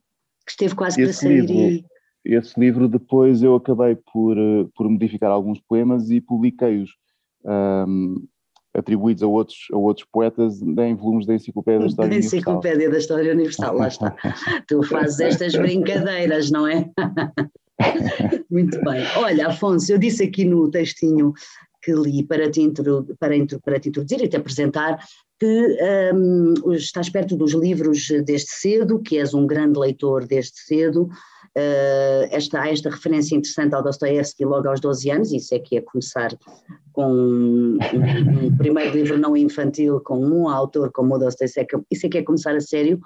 Que 0.46 0.52
esteve 0.52 0.74
quase 0.74 1.02
esse 1.02 1.20
para 1.20 1.28
sair 1.28 1.40
livro, 1.40 1.54
e... 1.54 1.84
Esse 2.24 2.58
livro 2.58 2.88
depois 2.88 3.42
eu 3.42 3.54
acabei 3.54 3.96
por, 4.12 4.36
eh, 4.36 4.66
por 4.76 4.88
modificar 4.88 5.30
alguns 5.30 5.60
poemas 5.60 6.10
e 6.10 6.20
publiquei-os 6.20 6.90
um, 7.44 8.26
atribuídos 8.74 9.22
a 9.22 9.26
outros, 9.26 9.56
a 9.72 9.76
outros 9.76 10.06
poetas 10.12 10.60
em 10.60 10.94
volumes 10.94 11.26
da 11.26 11.34
Enciclopédia 11.34 11.80
da 11.80 11.86
História 11.86 12.10
Universal. 12.10 12.38
Enciclopédia 12.38 12.90
da 12.90 12.98
História 12.98 13.32
Universal, 13.32 13.76
lá 13.76 13.88
está. 13.88 14.16
tu 14.68 14.82
fazes 14.82 15.20
estas 15.20 15.54
brincadeiras, 15.54 16.50
não 16.50 16.66
é? 16.66 16.90
Muito 18.50 18.78
bem. 18.82 19.04
Olha, 19.16 19.48
Afonso, 19.48 19.92
eu 19.92 19.98
disse 19.98 20.24
aqui 20.24 20.44
no 20.44 20.70
textinho 20.70 21.32
que 21.88 21.94
li 21.94 22.22
para 22.22 22.50
te, 22.50 22.70
para, 23.18 23.38
para 23.64 23.80
te 23.80 23.88
introduzir 23.88 24.22
e 24.22 24.28
te 24.28 24.36
apresentar 24.36 24.98
que 25.40 25.78
um, 26.14 26.72
estás 26.74 27.08
perto 27.08 27.36
dos 27.36 27.54
livros 27.54 28.08
desde 28.24 28.50
cedo, 28.50 28.98
que 28.98 29.18
és 29.18 29.32
um 29.32 29.46
grande 29.46 29.78
leitor 29.78 30.26
desde 30.26 30.58
cedo, 30.58 31.04
uh, 31.04 32.28
esta, 32.30 32.60
há 32.60 32.70
esta 32.70 32.90
referência 32.90 33.36
interessante 33.36 33.74
ao 33.74 33.82
Dostoevsky 33.82 34.44
logo 34.44 34.68
aos 34.68 34.80
12 34.80 35.10
anos, 35.10 35.32
isso 35.32 35.54
é 35.54 35.58
que 35.58 35.78
é 35.78 35.80
começar 35.80 36.36
com 36.92 37.10
um, 37.10 37.78
um, 38.44 38.56
primeiro 38.58 38.94
livro 38.94 39.16
não 39.16 39.36
infantil 39.36 40.00
com 40.00 40.18
um 40.18 40.48
autor 40.48 40.90
como 40.92 41.14
o 41.14 41.18
Dostoevsky, 41.18 41.64
isso 41.90 42.06
é 42.06 42.10
que 42.10 42.18
é 42.18 42.22
começar 42.22 42.54
a 42.54 42.60
sério, 42.60 43.00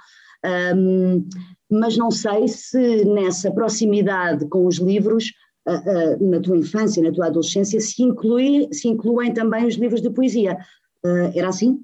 um, 0.75 1.29
mas 1.71 1.97
não 1.97 2.11
sei 2.11 2.49
se 2.49 3.05
nessa 3.05 3.53
proximidade 3.53 4.49
com 4.49 4.67
os 4.67 4.79
livros 4.79 5.33
uh, 5.67 6.25
uh, 6.25 6.31
na 6.31 6.41
tua 6.41 6.57
infância, 6.57 7.03
na 7.03 7.13
tua 7.13 7.27
adolescência, 7.27 7.81
se, 7.81 8.03
inclui, 8.03 8.69
se 8.73 8.89
incluem 8.89 9.33
também 9.33 9.67
os 9.67 9.75
livros 9.75 10.03
de 10.03 10.11
poesia. 10.11 10.57
Uh, 11.05 11.33
era 11.35 11.49
assim? 11.49 11.83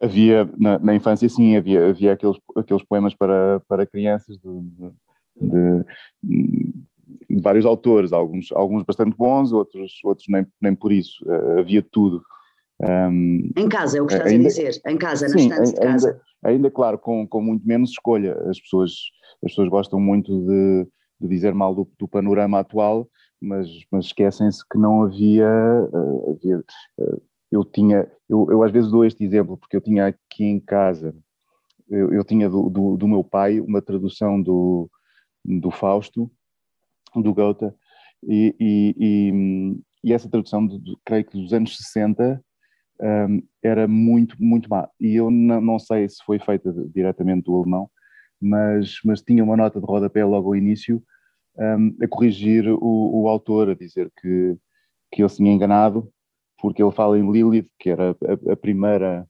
Havia, 0.00 0.50
na, 0.58 0.78
na, 0.78 0.94
infância, 0.94 1.28
sim, 1.28 1.56
havia, 1.56 1.88
havia 1.88 2.12
aqueles, 2.12 2.36
aqueles 2.56 2.82
poemas 2.84 3.14
para, 3.14 3.60
para 3.68 3.86
crianças 3.86 4.36
de, 4.36 4.60
de, 5.40 5.84
de, 6.20 7.40
vários 7.40 7.64
autores, 7.64 8.12
alguns, 8.12 8.50
alguns 8.50 8.82
bastante 8.82 9.16
bons, 9.16 9.52
outros, 9.52 10.00
outros 10.02 10.26
nem, 10.28 10.44
nem 10.60 10.74
por 10.74 10.90
isso. 10.90 11.24
havia 11.56 11.86
tudo. 11.88 12.20
Um, 12.80 13.48
em 13.56 13.68
casa, 13.68 13.98
é 13.98 14.02
o 14.02 14.06
que 14.06 14.14
estás 14.14 14.32
ainda, 14.32 14.44
a 14.44 14.48
dizer, 14.48 14.80
em 14.84 14.98
casa, 14.98 15.28
na 15.28 15.38
sim, 15.38 15.48
estante 15.48 15.72
de 15.72 15.80
casa. 15.80 16.08
Ainda, 16.08 16.22
ainda, 16.42 16.70
claro, 16.70 16.98
com, 16.98 17.24
com 17.28 17.40
muito 17.40 17.64
menos 17.64 17.90
escolha. 17.90 18.36
As 18.48 18.60
pessoas, 18.60 18.90
as 19.44 19.52
pessoas 19.52 19.68
gostam 19.68 20.00
muito 20.00 20.36
de, 20.44 20.88
de 21.22 21.28
dizer 21.28 21.54
mal 21.54 21.74
do, 21.74 21.88
do 21.98 22.08
panorama 22.08 22.60
atual, 22.60 23.08
mas, 23.40 23.68
mas 23.90 24.06
esquecem-se 24.06 24.66
que 24.68 24.78
não 24.78 25.02
havia, 25.02 25.48
uh, 25.92 26.30
havia 26.30 26.58
uh, 26.98 27.22
eu 27.50 27.64
tinha, 27.64 28.10
eu, 28.28 28.46
eu, 28.50 28.62
às 28.62 28.72
vezes 28.72 28.90
dou 28.90 29.04
este 29.04 29.22
exemplo, 29.22 29.56
porque 29.56 29.76
eu 29.76 29.80
tinha 29.80 30.06
aqui 30.06 30.44
em 30.44 30.58
casa, 30.58 31.14
eu, 31.88 32.12
eu 32.12 32.24
tinha 32.24 32.48
do, 32.48 32.70
do, 32.70 32.96
do, 32.96 33.06
meu 33.06 33.22
pai 33.22 33.60
uma 33.60 33.82
tradução 33.82 34.40
do, 34.40 34.90
do 35.44 35.70
Fausto, 35.70 36.30
do 37.14 37.34
Goethe, 37.34 37.70
e, 38.26 38.54
e, 38.58 39.76
e, 40.02 40.12
essa 40.12 40.30
tradução, 40.30 40.66
de, 40.66 40.78
de, 40.78 40.96
creio 41.04 41.24
que 41.24 41.38
dos 41.38 41.52
anos 41.52 41.76
60, 41.76 42.42
um, 43.00 43.42
era 43.62 43.86
muito, 43.86 44.36
muito 44.42 44.70
má. 44.70 44.88
E 44.98 45.16
eu 45.16 45.30
não, 45.30 45.60
não 45.60 45.78
sei 45.78 46.08
se 46.08 46.22
foi 46.24 46.38
feita 46.38 46.72
diretamente 46.94 47.44
do 47.44 47.56
alemão, 47.56 47.90
mas, 48.42 48.98
mas 49.04 49.22
tinha 49.22 49.42
uma 49.42 49.56
nota 49.56 49.80
de 49.80 49.86
rodapé 49.86 50.24
logo 50.24 50.48
ao 50.48 50.56
início 50.56 51.02
um, 51.56 51.96
a 52.02 52.08
corrigir 52.08 52.68
o, 52.68 53.22
o, 53.22 53.28
autor, 53.28 53.70
a 53.70 53.74
dizer 53.74 54.10
que, 54.20 54.56
que 55.10 55.22
ele 55.22 55.28
se 55.28 55.36
tinha 55.36 55.52
enganado, 55.52 56.10
porque 56.60 56.82
ele 56.82 56.92
fala 56.92 57.18
em 57.18 57.30
Lilith, 57.30 57.68
que 57.78 57.90
era 57.90 58.10
a, 58.10 58.52
a 58.52 58.56
primeira, 58.56 59.26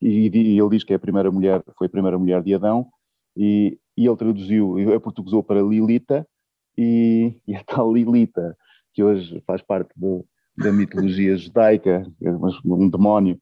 e, 0.00 0.28
e, 0.28 0.58
ele 0.58 0.70
diz 0.70 0.84
que 0.84 0.92
é 0.92 0.96
a 0.96 1.00
primeira 1.00 1.30
mulher, 1.30 1.62
foi 1.76 1.86
a 1.86 1.90
primeira 1.90 2.18
mulher 2.18 2.42
de 2.42 2.54
Adão, 2.54 2.86
e, 3.36 3.78
e 3.96 4.06
ele 4.06 4.16
traduziu, 4.16 4.94
a 4.94 5.00
portuguesou 5.00 5.42
para 5.42 5.62
Lilita, 5.62 6.26
e, 6.76 7.40
e 7.46 7.54
a 7.54 7.62
tal 7.64 7.92
Lilita, 7.92 8.56
que 8.94 9.02
hoje 9.02 9.42
faz 9.46 9.60
parte 9.60 9.90
do, 9.96 10.24
da 10.56 10.72
mitologia 10.72 11.36
judaica, 11.36 12.04
um 12.64 12.88
demónio, 12.88 13.40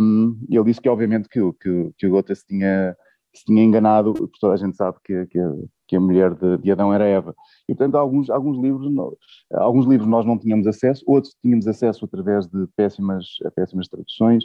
um, 0.00 0.38
ele 0.50 0.64
disse 0.64 0.80
que 0.80 0.88
obviamente 0.88 1.28
que, 1.28 1.40
que, 1.60 1.90
que 1.96 2.06
o 2.06 2.10
Goethe 2.10 2.34
se 2.34 2.46
tinha, 2.46 2.96
se 3.34 3.44
tinha 3.44 3.62
enganado, 3.62 4.14
porque 4.14 4.38
toda 4.40 4.54
a 4.54 4.56
gente 4.56 4.76
sabe 4.76 4.98
que, 5.04 5.26
que, 5.26 5.38
que 5.88 5.96
a 5.96 6.00
mulher 6.00 6.34
de, 6.34 6.58
de, 6.58 6.70
Adão 6.70 6.92
era 6.92 7.04
Eva. 7.04 7.34
E, 7.68 7.74
portanto, 7.74 7.96
alguns, 7.96 8.30
alguns, 8.30 8.58
livros, 8.58 8.92
alguns 9.52 9.86
livros 9.86 10.08
nós 10.08 10.24
não 10.24 10.38
tínhamos 10.38 10.66
acesso, 10.66 11.02
outros 11.06 11.34
tínhamos 11.42 11.66
acesso 11.66 12.04
através 12.04 12.46
de 12.46 12.66
péssimas, 12.76 13.26
péssimas 13.54 13.88
traduções, 13.88 14.44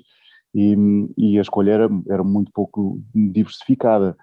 e, 0.53 0.75
e 1.17 1.37
a 1.37 1.41
escolha 1.41 1.71
era, 1.71 1.89
era 2.09 2.23
muito 2.23 2.51
pouco 2.51 3.01
diversificada, 3.13 4.17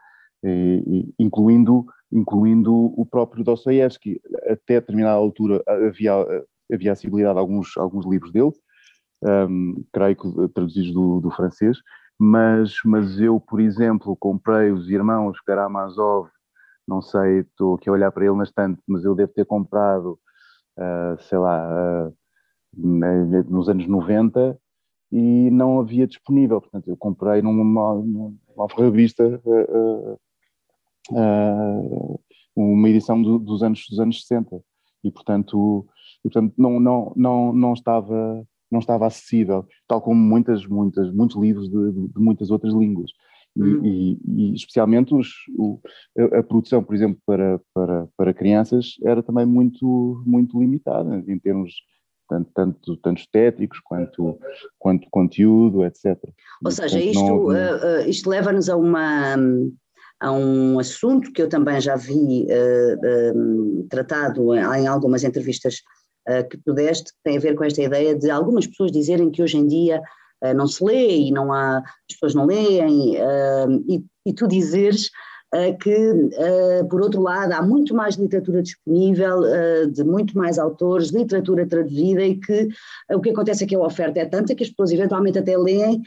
e, 0.45 1.13
incluindo, 1.19 1.87
incluindo 2.13 2.73
o 2.75 3.07
próprio 3.07 3.45
Dostoiévski. 3.45 4.21
Até 4.49 4.81
determinada 4.81 5.17
altura 5.17 5.63
havia, 5.67 6.15
havia 6.73 6.93
acessibilidade 6.93 7.39
a 7.39 7.41
alguns, 7.41 7.77
alguns 7.77 8.07
livros 8.07 8.33
dele, 8.33 8.53
um, 9.23 9.85
creio 9.93 10.17
que 10.17 10.49
traduzidos 10.55 10.93
do, 10.93 11.21
do 11.21 11.31
francês, 11.31 11.79
mas, 12.19 12.75
mas 12.85 13.21
eu, 13.21 13.41
por 13.41 13.61
exemplo, 13.61 14.17
comprei 14.17 14.71
os 14.71 14.89
Irmãos 14.89 15.41
Karamazov 15.41 16.29
não 16.87 17.03
sei, 17.03 17.41
estou 17.41 17.75
aqui 17.75 17.89
a 17.89 17.93
olhar 17.93 18.13
para 18.13 18.25
ele 18.25 18.37
na 18.37 18.45
estante, 18.45 18.81
mas 18.87 19.05
eu 19.05 19.15
devo 19.15 19.33
ter 19.33 19.45
comprado, 19.45 20.19
uh, 20.79 21.21
sei 21.23 21.39
lá, 21.39 22.09
uh, 22.09 22.17
nos 22.77 23.69
anos 23.69 23.87
90 23.87 24.59
e 25.11 25.51
não 25.51 25.81
havia 25.81 26.07
disponível, 26.07 26.61
portanto 26.61 26.89
eu 26.89 26.97
comprei 26.97 27.43
numa, 27.43 27.95
numa 27.95 28.67
revista 28.77 29.41
uh, 29.45 30.21
uma 32.55 32.89
edição 32.89 33.21
do, 33.21 33.39
dos, 33.39 33.63
anos, 33.63 33.85
dos 33.89 33.99
anos 33.99 34.21
60 34.21 34.61
e 35.03 35.11
portanto, 35.11 35.87
e, 36.25 36.31
portanto 36.31 36.55
não, 36.57 36.79
não, 36.79 37.13
não, 37.17 37.53
não 37.53 37.73
estava 37.73 38.47
não 38.71 38.81
estava 38.81 39.07
acessível, 39.07 39.67
tal 39.87 40.01
como 40.01 40.21
muitas, 40.21 40.67
muitas, 40.67 41.13
muitos 41.13 41.37
livros 41.37 41.69
de, 41.69 41.93
de, 41.93 42.09
de 42.09 42.19
muitas 42.21 42.51
outras 42.51 42.75
línguas. 42.75 43.11
Hum. 43.57 43.85
E, 43.85 44.19
e, 44.27 44.55
especialmente 44.55 45.15
os, 45.15 45.29
o, 45.57 45.81
a, 46.19 46.41
a, 46.41 46.43
produção, 46.43 46.85
por 46.85 46.95
exemplo, 46.95 47.19
para, 47.25 47.61
para, 47.73 48.09
para 48.17 48.35
crianças 48.35 48.97
era 49.03 49.23
também 49.23 49.47
muito, 49.47 50.23
muito 50.27 50.61
limitada 50.61 51.25
em 51.27 51.39
termos, 51.39 51.73
tanto, 52.29 52.51
tanto, 52.55 52.97
tanto 52.99 53.21
estéticos 53.21 53.81
quanto, 53.81 54.39
quanto 54.79 55.09
conteúdo, 55.11 55.85
etc. 55.85 56.19
Ou 56.63 56.71
seja, 56.71 57.01
isto, 57.01 57.23
não... 57.25 57.47
uh, 57.47 58.09
isto 58.09 58.29
leva-nos 58.29 58.69
a 58.69 58.77
uma 58.77 59.37
a 60.19 60.33
um 60.33 60.79
assunto 60.79 61.31
que 61.31 61.43
eu 61.43 61.49
também 61.49 61.81
já 61.81 61.95
vi 61.95 62.47
uh, 62.47 63.37
um, 63.37 63.87
tratado 63.89 64.55
em 64.55 64.87
algumas 64.87 65.25
entrevistas 65.25 65.83
uh, 66.29 66.49
que 66.49 66.59
tu 66.59 66.73
deste, 66.73 67.13
que 67.13 67.19
tem 67.25 67.37
a 67.37 67.41
ver 67.41 67.55
com 67.55 67.65
esta 67.65 67.83
ideia 67.83 68.15
de 68.15 68.31
algumas 68.31 68.67
pessoas 68.67 68.93
dizerem 68.93 69.31
que 69.31 69.43
hoje 69.43 69.57
em 69.57 69.67
dia 69.67 70.03
uh, 70.45 70.55
não 70.55 70.67
se 70.67 70.85
lê 70.85 71.17
e 71.19 71.31
não 71.33 71.53
há, 71.53 71.79
as 71.79 72.15
pessoas 72.15 72.35
não 72.35 72.47
leem, 72.47 73.17
e, 73.89 74.05
e, 74.27 74.33
tu 74.33 74.47
dizeres 74.47 75.11
que, 75.81 76.13
por 76.91 77.01
outro 77.01 77.23
lado, 77.23 77.53
há 77.53 77.63
muito 77.63 77.95
mais 77.95 78.17
literatura 78.17 78.63
disponível, 78.63 79.41
de 79.91 80.05
muito 80.05 80.37
mais 80.37 80.59
autores, 80.59 81.09
literatura 81.09 81.67
traduzida 81.67 82.23
e 82.23 82.37
que 82.37 82.69
o 83.15 83.21
que 83.21 83.31
acontece 83.31 83.65
é 83.65 83.67
que 83.67 83.75
a 83.75 83.81
oferta 83.81 84.19
é 84.19 84.27
tanta 84.27 84.55
que 84.55 84.65
as 84.65 84.69
pessoas 84.69 84.93
eventualmente 84.93 85.39
até 85.39 85.57
leem, 85.57 86.03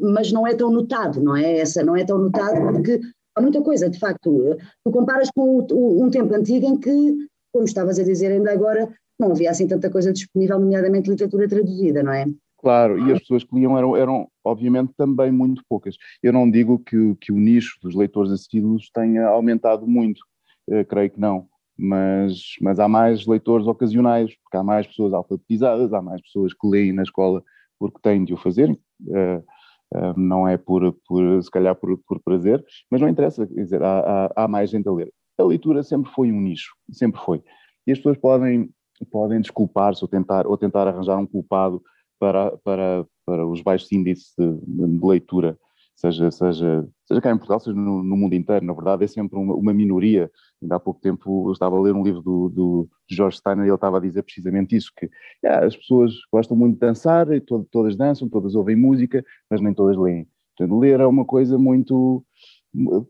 mas 0.00 0.30
não 0.30 0.46
é 0.46 0.54
tão 0.54 0.70
notado, 0.70 1.20
não 1.20 1.34
é? 1.36 1.58
Essa 1.58 1.82
não 1.82 1.96
é 1.96 2.04
tão 2.04 2.18
notado 2.18 2.72
porque 2.72 3.00
há 3.34 3.40
muita 3.40 3.60
coisa, 3.62 3.88
de 3.88 3.98
facto. 3.98 4.56
Tu 4.84 4.90
comparas 4.90 5.30
com 5.34 5.66
um 5.70 6.10
tempo 6.10 6.34
antigo 6.34 6.66
em 6.66 6.78
que, 6.78 7.16
como 7.52 7.64
estavas 7.64 7.98
a 7.98 8.04
dizer 8.04 8.32
ainda 8.32 8.52
agora, 8.52 8.92
não 9.18 9.32
havia 9.32 9.50
assim 9.50 9.66
tanta 9.66 9.90
coisa 9.90 10.12
disponível, 10.12 10.58
nomeadamente 10.58 11.10
literatura 11.10 11.48
traduzida, 11.48 12.02
não 12.02 12.12
é? 12.12 12.26
Claro, 12.58 12.98
e 12.98 13.12
as 13.12 13.20
pessoas 13.20 13.42
que 13.42 13.54
liam 13.54 13.76
eram, 13.76 13.96
eram 13.96 14.28
obviamente 14.44 14.92
também 14.96 15.32
muito 15.32 15.62
poucas. 15.68 15.96
Eu 16.22 16.32
não 16.32 16.50
digo 16.50 16.78
que, 16.78 17.14
que 17.16 17.32
o 17.32 17.36
nicho 17.36 17.78
dos 17.80 17.94
leitores 17.94 18.30
assíduos 18.30 18.90
tenha 18.92 19.26
aumentado 19.26 19.86
muito, 19.86 20.20
uh, 20.68 20.84
creio 20.84 21.10
que 21.10 21.18
não, 21.18 21.46
mas, 21.76 22.56
mas 22.60 22.78
há 22.78 22.86
mais 22.86 23.26
leitores 23.26 23.66
ocasionais, 23.66 24.34
porque 24.42 24.58
há 24.58 24.62
mais 24.62 24.86
pessoas 24.86 25.14
alfabetizadas, 25.14 25.92
há 25.94 26.02
mais 26.02 26.20
pessoas 26.20 26.52
que 26.52 26.66
leem 26.66 26.92
na 26.92 27.02
escola 27.02 27.42
porque 27.78 27.98
têm 28.02 28.22
de 28.22 28.34
o 28.34 28.36
fazer, 28.36 28.70
uh, 28.70 29.44
uh, 29.94 30.20
não 30.20 30.46
é 30.46 30.58
por, 30.58 30.94
por 31.08 31.42
se 31.42 31.50
calhar 31.50 31.74
por, 31.74 31.96
por 32.06 32.20
prazer, 32.20 32.62
mas 32.90 33.00
não 33.00 33.08
interessa, 33.08 33.46
quer 33.46 33.62
dizer, 33.62 33.82
há, 33.82 34.00
há, 34.00 34.44
há, 34.44 34.48
mais 34.48 34.68
gente 34.68 34.86
a 34.86 34.92
ler. 34.92 35.10
A 35.40 35.46
leitura 35.46 35.82
sempre 35.82 36.10
foi 36.12 36.30
um 36.30 36.40
nicho, 36.40 36.74
sempre 36.92 37.20
foi. 37.20 37.42
E 37.86 37.92
as 37.92 37.98
pessoas 37.98 38.18
podem, 38.18 38.70
podem 39.10 39.40
desculpar-se 39.40 40.04
ou 40.04 40.08
tentar, 40.08 40.46
ou 40.46 40.56
tentar 40.56 40.86
arranjar 40.86 41.18
um 41.18 41.26
culpado 41.26 41.82
para, 42.18 42.56
para, 42.58 43.06
para 43.24 43.46
os 43.46 43.62
baixos 43.62 43.90
índices 43.92 44.34
de, 44.38 44.52
de 44.52 45.06
leitura 45.06 45.58
seja, 46.00 46.30
seja, 46.30 46.88
seja 47.06 47.20
cá 47.20 47.30
em 47.30 47.36
Portugal, 47.36 47.60
seja 47.60 47.76
no, 47.76 48.02
no 48.02 48.16
mundo 48.16 48.34
inteiro, 48.34 48.64
na 48.64 48.72
verdade 48.72 49.04
é 49.04 49.06
sempre 49.06 49.38
uma, 49.38 49.54
uma, 49.54 49.74
minoria. 49.74 50.30
Ainda 50.62 50.76
há 50.76 50.80
pouco 50.80 51.00
tempo 51.00 51.48
eu 51.48 51.52
estava 51.52 51.76
a 51.76 51.80
ler 51.80 51.94
um 51.94 52.02
livro 52.02 52.22
do, 52.22 52.48
do 52.48 52.88
George 53.08 53.36
Steiner 53.36 53.66
e 53.66 53.68
ele 53.68 53.74
estava 53.74 53.98
a 53.98 54.00
dizer 54.00 54.22
precisamente 54.22 54.74
isso, 54.74 54.90
que 54.96 55.10
yeah, 55.44 55.66
as 55.66 55.76
pessoas 55.76 56.14
gostam 56.32 56.56
muito 56.56 56.74
de 56.74 56.80
dançar, 56.80 57.30
e 57.32 57.40
to, 57.40 57.66
todas 57.70 57.96
dançam, 57.96 58.28
todas 58.28 58.54
ouvem 58.54 58.76
música, 58.76 59.22
mas 59.50 59.60
nem 59.60 59.74
todas 59.74 59.96
leem. 59.96 60.26
Portanto, 60.56 60.78
ler 60.78 61.00
é 61.00 61.06
uma 61.06 61.24
coisa 61.24 61.58
muito 61.58 62.24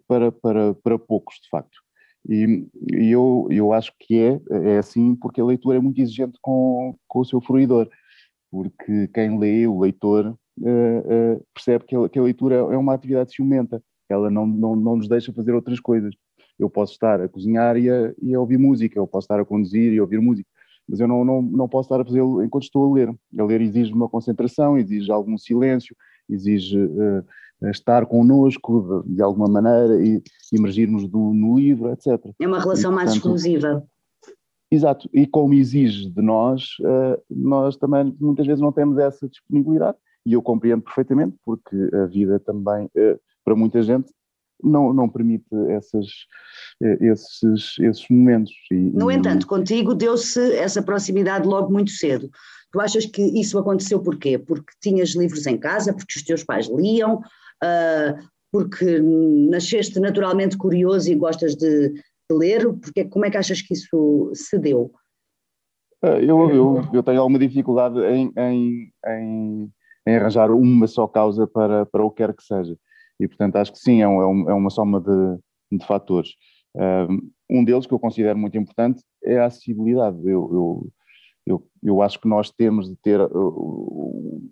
para, 0.09 0.33
para, 0.33 0.75
para 0.75 0.99
poucos, 0.99 1.37
de 1.37 1.49
facto. 1.49 1.80
E, 2.29 2.67
e 2.93 3.11
eu, 3.11 3.47
eu 3.51 3.73
acho 3.73 3.93
que 3.99 4.19
é, 4.19 4.41
é 4.51 4.79
assim 4.79 5.15
porque 5.15 5.41
a 5.41 5.45
leitura 5.45 5.79
é 5.79 5.81
muito 5.81 6.01
exigente 6.01 6.39
com, 6.43 6.95
com 7.09 7.21
o 7.21 7.25
seu 7.25 7.41
fruidor, 7.41 7.89
porque 8.51 9.09
quem 9.09 9.39
lê, 9.39 9.67
o 9.67 9.81
leitor, 9.81 10.37
uh, 10.59 11.37
uh, 11.37 11.45
percebe 11.55 11.85
que 11.87 11.97
a, 11.97 12.09
que 12.09 12.19
a, 12.19 12.23
leitura 12.23 12.57
é 12.57 12.77
uma 12.77 12.95
atividade 12.95 13.35
ciumenta, 13.35 13.83
ela 14.09 14.31
não, 14.31 14.47
não, 14.47 14.77
não 14.77 14.97
nos 14.97 15.09
deixa 15.09 15.33
fazer 15.33 15.55
outras 15.55 15.81
coisas. 15.81 16.15
Eu 16.59 16.69
posso 16.69 16.93
estar 16.93 17.21
a 17.21 17.29
cozinhar 17.29 17.77
e 17.77 17.89
a, 17.89 18.13
e 18.21 18.35
a 18.35 18.41
ouvir 18.41 18.59
música, 18.59 18.99
eu 18.99 19.07
posso 19.07 19.25
estar 19.25 19.41
a 19.41 19.45
conduzir 19.45 19.93
e 19.93 20.01
ouvir 20.01 20.21
música, 20.21 20.49
mas 20.87 21.01
eu 21.01 21.09
não, 21.09 21.25
não, 21.25 21.41
não 21.41 21.69
posso 21.69 21.87
estar 21.87 22.01
a 22.01 22.05
fazê-lo 22.05 22.43
enquanto 22.43 22.65
estou 22.65 22.91
a 22.91 22.95
ler. 22.95 23.15
A 23.39 23.45
ler 23.45 23.61
exige 23.61 23.93
uma 23.93 24.09
concentração, 24.09 24.77
exige 24.77 25.11
algum 25.11 25.39
silêncio, 25.39 25.97
exige 26.29 26.79
uh, 26.79 27.25
estar 27.65 28.07
connosco 28.07 29.03
de, 29.05 29.17
de, 29.17 29.23
alguma 29.23 29.49
maneira 29.49 30.03
e 30.03 30.23
emergirmos 30.53 31.09
do, 31.09 31.33
no 31.35 31.59
livro, 31.59 31.91
etc. 31.93 32.19
É 32.41 32.47
uma 32.47 32.61
relação 32.61 32.91
e, 32.91 32.95
portanto, 32.95 32.95
mais 32.95 33.13
exclusiva. 33.13 33.85
Exato, 34.71 35.11
e 35.13 35.27
como 35.27 35.53
exige 35.53 36.09
de 36.09 36.23
nós, 36.23 36.77
uh, 36.81 37.21
nós 37.29 37.77
também 37.77 38.17
muitas 38.21 38.47
vezes 38.47 38.61
não 38.61 38.71
temos 38.71 38.99
essa 38.99 39.29
disponibilidade 39.29 39.99
e 40.25 40.33
eu 40.33 40.43
compreendo 40.43 40.83
perfeitamente, 40.83 41.37
porque 41.45 41.77
a 41.95 42.07
vida 42.07 42.39
também, 42.39 42.89
eh, 42.95 43.19
para 43.45 43.57
muita 43.57 43.83
gente, 43.83 44.13
não, 44.63 44.93
não 44.93 45.09
permite 45.09 45.47
essas, 45.71 46.07
eh, 46.83 46.99
esses, 47.01 47.79
esses 47.79 48.07
momentos. 48.11 48.53
E, 48.71 48.75
no 48.75 49.11
entanto, 49.11 49.47
contigo 49.47 49.95
deu-se 49.95 50.55
essa 50.57 50.83
proximidade 50.83 51.49
logo 51.49 51.73
muito 51.73 51.91
cedo. 51.91 52.31
Tu 52.71 52.81
achas 52.81 53.07
que 53.07 53.23
isso 53.41 53.59
aconteceu 53.59 54.01
porquê? 54.01 54.39
Porque 54.39 54.73
tinhas 54.81 55.17
livros 55.17 55.47
em 55.47 55.57
casa, 55.57 55.93
porque 55.93 56.19
os 56.19 56.23
teus 56.23 56.45
pais 56.45 56.69
liam, 56.69 57.21
porque 58.53 59.01
nasceste 59.01 60.01
naturalmente 60.01 60.57
curioso 60.57 61.11
e 61.11 61.15
gostas 61.15 61.55
de, 61.55 61.91
de, 61.91 62.03
ler? 62.33 62.67
Porque, 62.75 63.05
como 63.05 63.25
é 63.25 63.31
que 63.31 63.37
achas 63.37 63.63
que 63.63 63.75
isso 63.75 64.31
se 64.35 64.59
deu? 64.59 64.91
Ah, 66.03 66.19
eu, 66.19 66.51
eu, 66.51 66.83
eu 66.93 67.03
tenho 67.03 67.21
alguma 67.21 67.39
dificuldade 67.39 68.01
em, 68.01 68.33
em, 68.37 68.93
em 69.07 69.71
em 70.07 70.17
arranjar 70.17 70.51
uma 70.51 70.87
só 70.87 71.07
causa 71.07 71.47
para, 71.47 71.87
para 71.87 72.05
o 72.05 72.11
que 72.11 72.19
quer 72.19 72.35
que 72.35 72.43
seja. 72.43 72.77
E, 73.19 73.29
portanto, 73.29 73.57
acho 73.57 73.73
que 73.73 73.79
sim, 73.79 74.03
é, 74.03 74.09
um, 74.09 74.49
é 74.49 74.55
uma 74.55 74.71
soma 74.71 75.01
de, 75.01 75.79
de 75.79 75.87
fatores. 75.87 76.31
Um 77.49 77.65
deles 77.65 77.87
que 77.87 77.93
eu 77.93 77.99
considero 77.99 78.39
muito 78.39 78.57
importante 78.57 79.03
é 79.23 79.39
a 79.39 79.47
acessibilidade. 79.47 80.17
Eu, 80.25 80.49
eu, 80.53 80.93
eu, 81.47 81.69
eu 81.83 82.03
acho 82.03 82.21
que 82.21 82.29
nós 82.29 82.51
temos 82.51 82.89
de 82.89 82.97
ter 82.97 83.21
um 83.21 84.51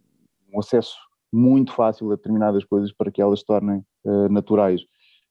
acesso 0.58 0.96
muito 1.32 1.72
fácil 1.72 2.10
a 2.10 2.16
determinadas 2.16 2.64
coisas 2.64 2.92
para 2.92 3.10
que 3.10 3.20
elas 3.20 3.40
se 3.40 3.46
tornem 3.46 3.82
uh, 4.04 4.28
naturais. 4.28 4.82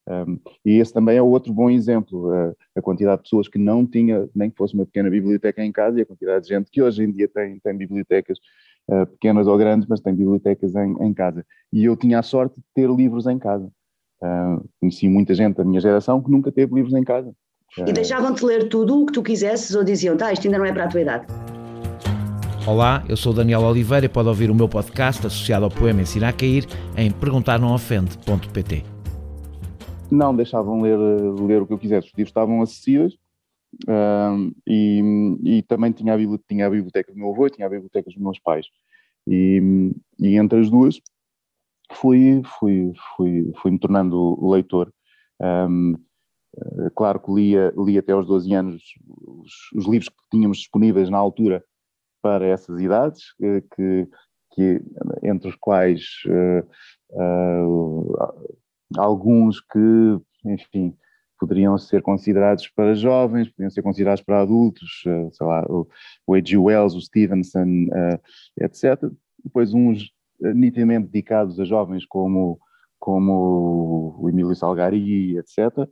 Um, 0.08 0.38
e 0.64 0.78
esse 0.78 0.92
também 0.92 1.18
é 1.18 1.22
outro 1.22 1.52
bom 1.52 1.68
exemplo, 1.68 2.30
uh, 2.32 2.56
a 2.74 2.80
quantidade 2.80 3.18
de 3.18 3.22
pessoas 3.24 3.46
que 3.46 3.58
não 3.58 3.86
tinha, 3.86 4.26
nem 4.34 4.50
que 4.50 4.56
fosse 4.56 4.72
uma 4.74 4.86
pequena 4.86 5.10
biblioteca 5.10 5.62
em 5.62 5.70
casa, 5.70 5.98
e 5.98 6.02
a 6.02 6.06
quantidade 6.06 6.44
de 6.44 6.48
gente 6.48 6.70
que 6.70 6.82
hoje 6.82 7.04
em 7.04 7.12
dia 7.12 7.28
tem, 7.28 7.60
tem 7.60 7.76
bibliotecas 7.76 8.38
uh, 8.90 9.06
pequenas 9.06 9.46
ou 9.46 9.58
grandes, 9.58 9.86
mas 9.86 10.00
tem 10.00 10.14
bibliotecas 10.14 10.74
em, 10.74 10.96
em, 11.04 11.12
casa. 11.12 11.44
E 11.70 11.84
eu 11.84 11.94
tinha 11.94 12.20
a 12.20 12.22
sorte 12.22 12.56
de 12.56 12.64
ter 12.74 12.88
livros 12.88 13.26
em 13.26 13.38
casa. 13.38 13.70
Uh, 14.22 14.66
conheci 14.80 15.08
muita 15.08 15.34
gente 15.34 15.56
da 15.56 15.64
minha 15.64 15.80
geração 15.80 16.22
que 16.22 16.30
nunca 16.30 16.50
teve 16.50 16.74
livros 16.74 16.94
em 16.94 17.04
casa. 17.04 17.32
E 17.86 17.92
deixavam-te 17.92 18.44
ler 18.46 18.68
tudo 18.70 19.02
o 19.02 19.06
que 19.06 19.12
tu 19.12 19.22
quisesses 19.22 19.76
ou 19.76 19.84
diziam, 19.84 20.16
tá, 20.16 20.32
isto 20.32 20.46
ainda 20.46 20.58
não 20.58 20.64
é 20.64 20.72
para 20.72 20.84
a 20.84 20.88
tua 20.88 21.02
idade? 21.02 21.26
Olá, 22.68 23.02
eu 23.08 23.16
sou 23.16 23.32
Daniel 23.32 23.62
Oliveira 23.62 24.04
e 24.04 24.10
pode 24.10 24.28
ouvir 24.28 24.50
o 24.50 24.54
meu 24.54 24.68
podcast 24.68 25.26
associado 25.26 25.64
ao 25.64 25.70
poema 25.70 26.02
Ensinar 26.02 26.28
a 26.28 26.32
Cair 26.34 26.66
em 26.98 27.10
perguntarnãoofende.pt. 27.10 28.84
Não 30.10 30.36
deixavam 30.36 30.82
ler, 30.82 30.98
ler 30.98 31.62
o 31.62 31.66
que 31.66 31.72
eu 31.72 31.78
quisesse, 31.78 32.08
os 32.08 32.12
livros 32.12 32.28
estavam 32.28 32.60
acessíveis 32.60 33.14
uh, 33.88 34.54
e, 34.66 35.00
e, 35.44 35.62
também 35.62 35.92
tinha 35.92 36.12
a, 36.12 36.18
tinha 36.46 36.66
a 36.66 36.70
biblioteca 36.70 37.10
do 37.10 37.18
meu 37.18 37.30
avô 37.30 37.46
e 37.46 37.50
tinha 37.50 37.66
a 37.66 37.70
biblioteca 37.70 38.10
dos 38.10 38.18
meus 38.18 38.38
pais. 38.38 38.66
E, 39.26 39.90
e 40.20 40.36
entre 40.36 40.60
as 40.60 40.68
duas 40.68 41.00
fui, 41.90 42.42
fui, 42.58 42.92
fui, 43.16 43.50
fui 43.62 43.70
me 43.70 43.78
tornando 43.78 44.46
leitor. 44.46 44.92
Um, 45.40 45.94
claro 46.94 47.18
que 47.18 47.32
lia 47.32 47.72
até 47.98 48.12
aos 48.12 48.26
12 48.26 48.52
anos 48.52 48.82
os, 49.08 49.52
os, 49.74 49.86
livros 49.86 50.10
que 50.10 50.16
tínhamos 50.30 50.58
disponíveis 50.58 51.08
na 51.08 51.16
altura 51.16 51.64
para 52.22 52.46
essas 52.46 52.80
idades, 52.80 53.22
eh, 53.40 53.62
que, 53.74 54.08
que 54.52 54.82
entre 55.22 55.48
os 55.48 55.56
quais 55.56 56.02
uh, 56.26 56.66
uh, 57.12 58.48
alguns 58.96 59.60
que, 59.60 60.20
enfim, 60.44 60.94
poderiam 61.38 61.78
ser 61.78 62.02
considerados 62.02 62.68
para 62.68 62.94
jovens, 62.94 63.48
poderiam 63.48 63.70
ser 63.70 63.82
considerados 63.82 64.22
para 64.22 64.40
adultos, 64.40 65.04
eh, 65.06 65.28
sei 65.32 65.46
lá, 65.46 65.64
o, 65.68 65.86
H.G. 66.34 66.56
Wells, 66.56 66.96
o 66.96 67.00
Stevenson, 67.00 67.86
etc. 68.60 69.08
Depois 69.44 69.72
uns 69.72 70.10
nitidamente 70.40 71.06
dedicados 71.06 71.60
a 71.60 71.64
jovens 71.64 72.04
como, 72.04 72.58
como 72.98 74.16
o 74.18 74.28
Emílio 74.28 74.54
Salgari, 74.54 75.38
etc., 75.38 75.88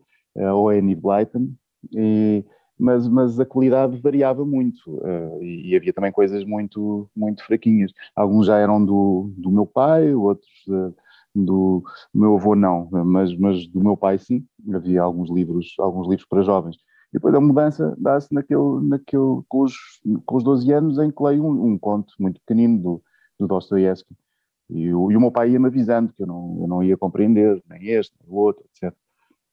ou 0.53 0.69
Annie 0.69 0.97
Blyton, 0.97 1.55
e, 1.93 2.45
mas, 2.79 3.09
mas 3.09 3.41
a 3.41 3.47
qualidade 3.47 3.99
variava 4.01 4.45
muito 4.45 4.91
uh, 4.99 5.43
e, 5.43 5.75
havia 5.77 5.93
também 5.93 6.13
coisas 6.13 6.45
muito, 6.45 7.09
muito 7.17 7.45
fraquinhas. 7.45 7.93
Alguns 8.15 8.47
já 8.47 8.59
eram 8.59 8.85
do, 8.85 9.33
do 9.37 9.51
meu 9.51 9.67
pai, 9.67 10.15
outros 10.15 10.51
uh, 10.69 10.95
do 11.35 11.83
meu 12.15 12.37
avô 12.37 12.55
não, 12.55 12.89
mas, 12.91 13.37
mas 13.37 13.67
do 13.69 13.83
meu 13.83 13.97
pai 13.97 14.19
sim, 14.19 14.47
havia 14.73 15.03
alguns 15.03 15.31
livros, 15.31 15.75
alguns 15.79 16.09
livros 16.09 16.27
para 16.27 16.43
jovens. 16.43 16.77
E 16.77 17.15
depois 17.15 17.35
a 17.35 17.41
mudança 17.41 17.95
dá-se 17.99 18.33
naquele, 18.33 18.81
naquele, 18.83 19.43
com, 19.49 19.63
os, 19.63 19.75
com 20.25 20.37
os 20.37 20.45
12 20.45 20.73
anos 20.73 20.99
em 20.99 21.11
que 21.11 21.23
leio 21.23 21.45
um, 21.45 21.73
um 21.73 21.79
conto 21.79 22.15
muito 22.19 22.41
pequenino 22.41 22.79
do, 22.79 23.03
do 23.39 23.47
Dostoiévski. 23.47 24.15
E 24.71 24.87
e 24.87 24.95
o 24.95 25.21
meu 25.21 25.31
pai 25.31 25.51
ia-me 25.51 25.67
avisando 25.67 26.13
que 26.13 26.23
eu 26.23 26.27
não, 26.27 26.59
eu 26.61 26.67
não 26.67 26.83
ia 26.83 26.97
compreender, 26.97 27.63
nem 27.69 27.89
este, 27.89 28.15
nem 28.21 28.31
o 28.31 28.37
outro, 28.37 28.65
etc. 28.75 28.95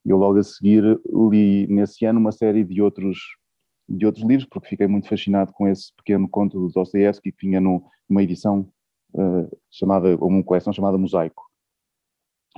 Eu 0.05 0.17
logo 0.17 0.37
a 0.37 0.43
seguir 0.43 0.83
li 1.31 1.67
nesse 1.67 2.05
ano 2.05 2.19
uma 2.19 2.31
série 2.31 2.63
de 2.63 2.81
outros, 2.81 3.17
de 3.87 4.05
outros 4.05 4.25
livros, 4.25 4.47
porque 4.49 4.69
fiquei 4.69 4.87
muito 4.87 5.07
fascinado 5.07 5.53
com 5.53 5.67
esse 5.67 5.93
pequeno 5.95 6.27
conto 6.27 6.59
do 6.59 6.69
Dostoevsky 6.69 7.31
que 7.31 7.47
vinha 7.47 7.61
numa 7.61 8.21
edição 8.21 8.69
uh, 9.13 9.57
chamada, 9.71 10.15
uma 10.17 10.43
coleção 10.43 10.73
chamada 10.73 10.97
Mosaico, 10.97 11.43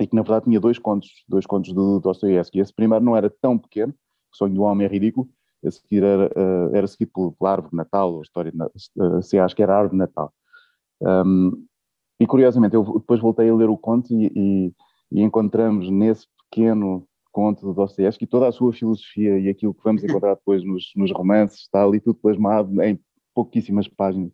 e 0.00 0.06
que 0.06 0.16
na 0.16 0.22
verdade 0.22 0.46
tinha 0.46 0.60
dois 0.60 0.78
contos, 0.78 1.08
dois 1.28 1.46
contos 1.46 1.72
do 1.72 2.00
Dostoevsky. 2.00 2.58
Esse 2.58 2.74
primeiro 2.74 3.04
não 3.04 3.16
era 3.16 3.30
tão 3.30 3.56
pequeno, 3.56 3.94
O 4.32 4.36
Sonho 4.36 4.54
do 4.54 4.62
Homem 4.62 4.86
é 4.86 4.90
Ridículo, 4.90 5.28
a 5.64 5.70
seguir 5.70 6.02
era, 6.02 6.26
uh, 6.26 6.76
era 6.76 6.86
seguido 6.86 7.32
pela 7.38 7.52
Árvore 7.52 7.70
de 7.70 7.76
Natal, 7.76 8.12
ou 8.12 8.18
a 8.18 8.22
história, 8.22 8.52
de, 8.52 8.58
uh, 9.02 9.22
se 9.22 9.38
acho 9.38 9.54
que 9.54 9.62
era 9.62 9.74
a 9.74 9.78
Árvore 9.78 9.92
de 9.92 9.98
Natal. 9.98 10.32
Um, 11.00 11.64
e 12.18 12.26
curiosamente, 12.26 12.74
eu 12.74 12.84
depois 12.84 13.20
voltei 13.20 13.48
a 13.48 13.54
ler 13.54 13.68
o 13.68 13.76
conto 13.76 14.12
e, 14.12 14.32
e, 14.34 14.72
e 15.12 15.22
encontramos 15.22 15.90
nesse 15.90 16.26
pequeno 16.50 17.06
conto 17.36 17.66
do 17.66 17.74
Dostoevsky 17.74 18.26
toda 18.26 18.48
a 18.48 18.52
sua 18.52 18.72
filosofia 18.72 19.38
e 19.38 19.50
aquilo 19.50 19.74
que 19.74 19.84
vamos 19.84 20.02
encontrar 20.02 20.36
depois 20.36 20.64
nos, 20.64 20.90
nos 20.96 21.12
romances, 21.12 21.60
está 21.60 21.84
ali 21.84 22.00
tudo 22.00 22.18
plasmado 22.18 22.82
em 22.82 22.98
pouquíssimas 23.34 23.86
páginas 23.86 24.32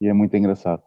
e 0.00 0.08
é 0.08 0.12
muito 0.12 0.36
engraçado. 0.36 0.82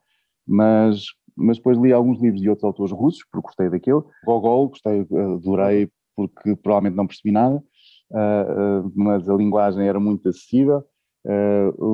Mas, 0.46 1.06
mas 1.34 1.56
depois 1.56 1.78
li 1.78 1.94
alguns 1.94 2.22
livros 2.22 2.42
de 2.42 2.50
outros 2.50 2.66
autores 2.66 2.92
russos, 2.92 3.24
porque 3.32 3.48
gostei 3.48 3.70
daquele. 3.70 4.02
Gogol, 4.26 4.68
gostei, 4.68 5.08
adorei, 5.36 5.90
porque 6.18 6.54
provavelmente 6.58 6.98
não 6.98 7.08
percebi 7.08 7.32
nada, 7.32 7.64
uh, 8.12 8.86
uh, 8.86 8.92
mas 8.94 9.30
a 9.30 9.34
linguagem 9.34 9.88
era 9.88 10.02
muito 10.02 10.28
acessível. 10.28 10.84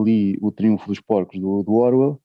Li 0.03 0.39
O 0.41 0.51
Triunfo 0.51 0.87
dos 0.87 0.99
Porcos, 0.99 1.39
do, 1.39 1.61
do 1.61 1.73
Orwell. 1.73 2.19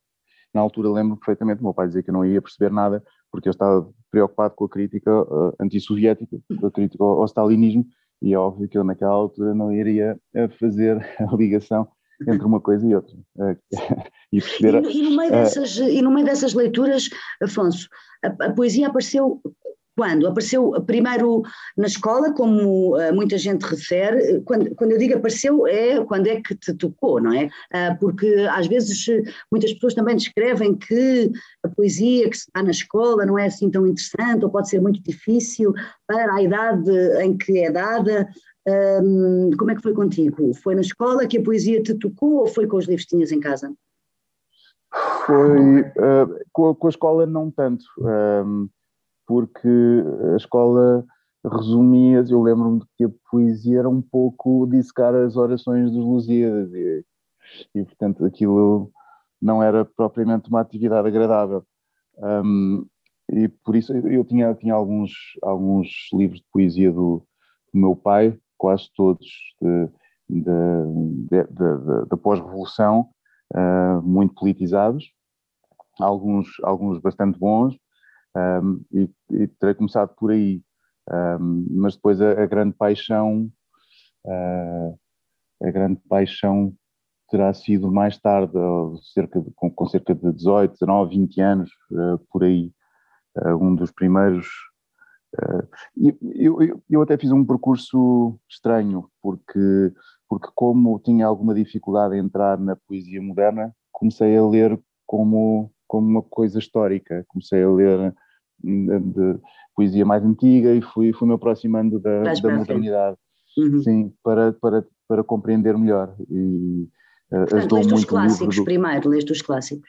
Na 0.55 0.63
altura 0.63 0.89
lembro 0.89 1.19
perfeitamente, 1.19 1.63
meu 1.63 1.75
pai 1.75 1.89
dizia 1.89 2.03
que 2.03 2.09
eu 2.09 2.15
não 2.15 2.25
ia 2.25 2.41
perceber 2.41 2.73
nada, 2.73 3.05
porque 3.31 3.49
eu 3.49 3.51
estava 3.51 3.87
preocupado 4.15 4.55
com 4.55 4.65
a 4.65 4.69
crítica 4.69 5.11
uh, 5.11 5.53
antissoviética, 5.61 6.39
com 6.61 6.67
a 6.67 6.71
crítica 6.71 7.03
ao, 7.03 7.21
ao 7.21 7.25
stalinismo, 7.25 7.85
e 8.23 8.33
é 8.33 8.39
óbvio 8.39 8.69
que 8.69 8.79
eu 8.79 8.85
naquela 8.85 9.13
altura 9.13 9.55
não 9.55 9.73
iria 9.73 10.17
fazer 10.59 10.97
a 11.19 11.37
ligação 11.37 11.89
entre 12.29 12.47
uma 12.47 12.61
coisa 12.61 12.87
e 12.87 12.95
outra. 12.95 13.17
e, 14.33 14.41
perceber, 14.41 14.85
e, 14.85 14.99
e, 14.99 15.03
no 15.03 15.17
meio 15.17 15.31
dessas, 15.33 15.77
e 15.77 16.01
no 16.01 16.11
meio 16.13 16.25
dessas 16.25 16.55
leituras, 16.55 17.09
Afonso, 17.43 17.89
a, 18.25 18.47
a 18.47 18.53
poesia 18.53 18.87
apareceu 18.87 19.43
quando? 19.97 20.27
Apareceu 20.27 20.73
primeiro 20.83 21.43
na 21.77 21.87
escola, 21.87 22.33
como 22.33 22.97
uh, 22.97 23.15
muita 23.15 23.39
gente 23.39 23.63
refere, 23.63 24.41
quando, 24.43 24.75
quando 24.75 24.93
eu 24.93 24.99
digo 24.99 25.17
apareceu 25.17 25.67
é 25.67 26.05
quando 26.05 26.27
é 26.27 26.41
que 26.41 26.55
te 26.55 26.75
tocou, 26.75 27.21
não 27.21 27.33
é? 27.33 27.47
Uh, 27.47 27.99
porque 28.01 28.27
às 28.51 28.67
vezes 28.67 29.07
muitas 29.51 29.73
pessoas 29.73 29.95
também 29.95 30.17
descrevem 30.17 30.75
que 30.75 31.31
a 31.63 31.69
poesia 31.69 32.29
que 32.29 32.37
se 32.37 32.47
dá 32.55 32.63
na 32.63 32.71
escola 32.71 33.25
não 33.25 33.39
é 33.39 33.47
assim 33.47 33.71
tão 33.71 33.87
interessante 33.87 34.45
ou 34.45 34.51
pode 34.51 34.69
ser 34.69 34.81
muito 34.81 35.03
difícil 35.03 35.73
para 36.07 36.35
a 36.35 36.43
idade 36.43 36.91
em 37.23 37.37
que 37.37 37.59
é 37.59 37.71
dada. 37.71 38.29
Como 39.59 39.71
é 39.71 39.75
que 39.75 39.83
foi 39.83 39.93
contigo? 39.93 40.55
Foi 40.55 40.75
na 40.75 40.81
escola 40.81 41.27
que 41.27 41.39
a 41.39 41.43
poesia 41.43 41.83
te 41.83 41.95
tocou 41.95 42.41
ou 42.41 42.47
foi 42.47 42.67
com 42.67 42.79
os 42.79 42.87
livros 42.87 43.05
que 43.05 43.11
tinhas 43.11 43.31
em 43.31 43.41
casa? 43.41 43.73
Foi 45.27 45.81
uh, 45.83 46.45
com, 46.53 46.75
com, 46.75 46.87
a 46.87 46.91
escola 46.91 47.27
não 47.27 47.51
tanto. 47.51 47.85
Porque 49.27 49.69
a 50.33 50.37
escola 50.37 51.05
resumia 51.45 52.25
eu 52.29 52.43
lembro-me 52.43 52.81
de 52.81 52.87
que 52.97 53.05
a 53.05 53.11
poesia 53.31 53.81
era 53.81 53.89
um 53.89 54.01
pouco 54.01 54.67
dissecar 54.67 55.15
as 55.15 55.37
orações 55.37 55.91
dos 55.91 56.05
Lusíadas 56.05 56.73
e, 56.73 57.05
e, 57.75 57.85
portanto 57.85 58.25
aquilo 58.25 58.91
não 59.41 59.63
era 59.63 59.85
propriamente 59.85 60.49
uma 60.49 60.61
atividade 60.61 61.07
agradável. 61.07 61.63
Um, 62.17 62.87
e 63.31 63.49
por 63.49 63.77
isso 63.77 63.93
eu 63.93 64.25
tinha, 64.25 64.55
tinha 64.55 64.75
alguns, 64.75 65.13
alguns 65.43 66.09
livros 66.13 66.41
de 66.41 66.47
poesia 66.53 66.91
do, 66.91 67.23
do 67.73 67.81
meu 67.81 67.95
pai, 67.97 68.39
quase 68.57 68.89
todos 68.95 69.27
da 70.29 72.17
pós-revolução, 72.17 73.11
uh, 73.55 74.03
muito 74.03 74.35
politizados, 74.35 75.13
alguns, 76.01 76.49
alguns 76.63 76.99
bastante 77.01 77.39
bons, 77.39 77.77
um, 78.37 78.85
e, 78.93 79.11
e, 79.31 79.47
terei 79.47 79.75
começado 79.75 80.15
por 80.17 80.31
aí. 80.31 80.63
Um, 81.11 81.67
mas 81.71 81.95
depois 81.97 82.21
a, 82.21 82.43
a 82.43 82.47
grande 82.47 82.75
paixão, 82.75 83.51
uh, 84.25 84.99
a 85.63 85.71
grande 85.71 86.01
paixão 86.09 86.75
terá 87.31 87.53
sido 87.53 87.91
mais 87.91 88.19
tarde, 88.19 88.53
cerca 89.13 89.41
de, 89.41 89.51
com, 89.53 89.71
com, 89.71 89.87
cerca 89.87 90.15
de 90.15 90.33
18, 90.33 90.73
19, 90.73 91.17
20 91.17 91.41
anos, 91.41 91.71
uh, 91.91 92.19
por 92.31 92.45
aí, 92.45 92.73
uh, 93.39 93.57
um 93.57 93.75
dos 93.75 93.91
primeiros. 93.91 94.49
eu, 95.97 96.63
eu, 96.63 96.83
eu 96.89 97.03
até 97.03 97.17
fiz 97.19 97.31
um 97.31 97.45
percurso 97.45 98.39
estranho, 98.49 99.09
porque, 99.21 99.93
porque 100.29 100.49
como 100.55 100.99
tinha 101.01 101.27
alguma 101.27 101.55
dificuldade 101.55 102.17
em 102.17 102.21
entrar 102.21 102.59
na 102.59 102.77
poesia 102.77 103.21
moderna, 103.21 103.75
comecei 103.93 104.37
a 104.37 104.47
ler 104.47 104.81
como, 105.07 105.73
como 105.87 106.09
uma 106.09 106.23
coisa 106.23 106.59
histórica, 106.59 107.25
comecei 107.29 107.63
a 107.63 107.71
ler 107.71 108.15
de 108.65 109.39
poesia 109.75 110.05
mais 110.05 110.25
antiga 110.25 110.75
e 110.75 110.81
fui, 110.81 111.13
fui 111.13 111.29
me 111.29 111.35
aproximando 111.35 111.99
da, 111.99 112.23
da 112.23 112.57
modernidade, 112.57 113.17
uhum. 113.59 113.83
sim, 113.83 114.13
para, 114.23 114.53
para, 114.55 114.87
para 115.09 115.25
compreender 115.25 115.77
melhor. 115.77 116.15
E 116.31 116.89
uh, 117.33 117.47
Portanto, 117.49 117.75
leste 117.75 117.95
os 117.95 118.05
clássicos 118.05 118.57
do... 118.57 118.65
primeiro, 118.65 119.09
leste 119.09 119.33
os 119.33 119.43
clássicos. 119.43 119.89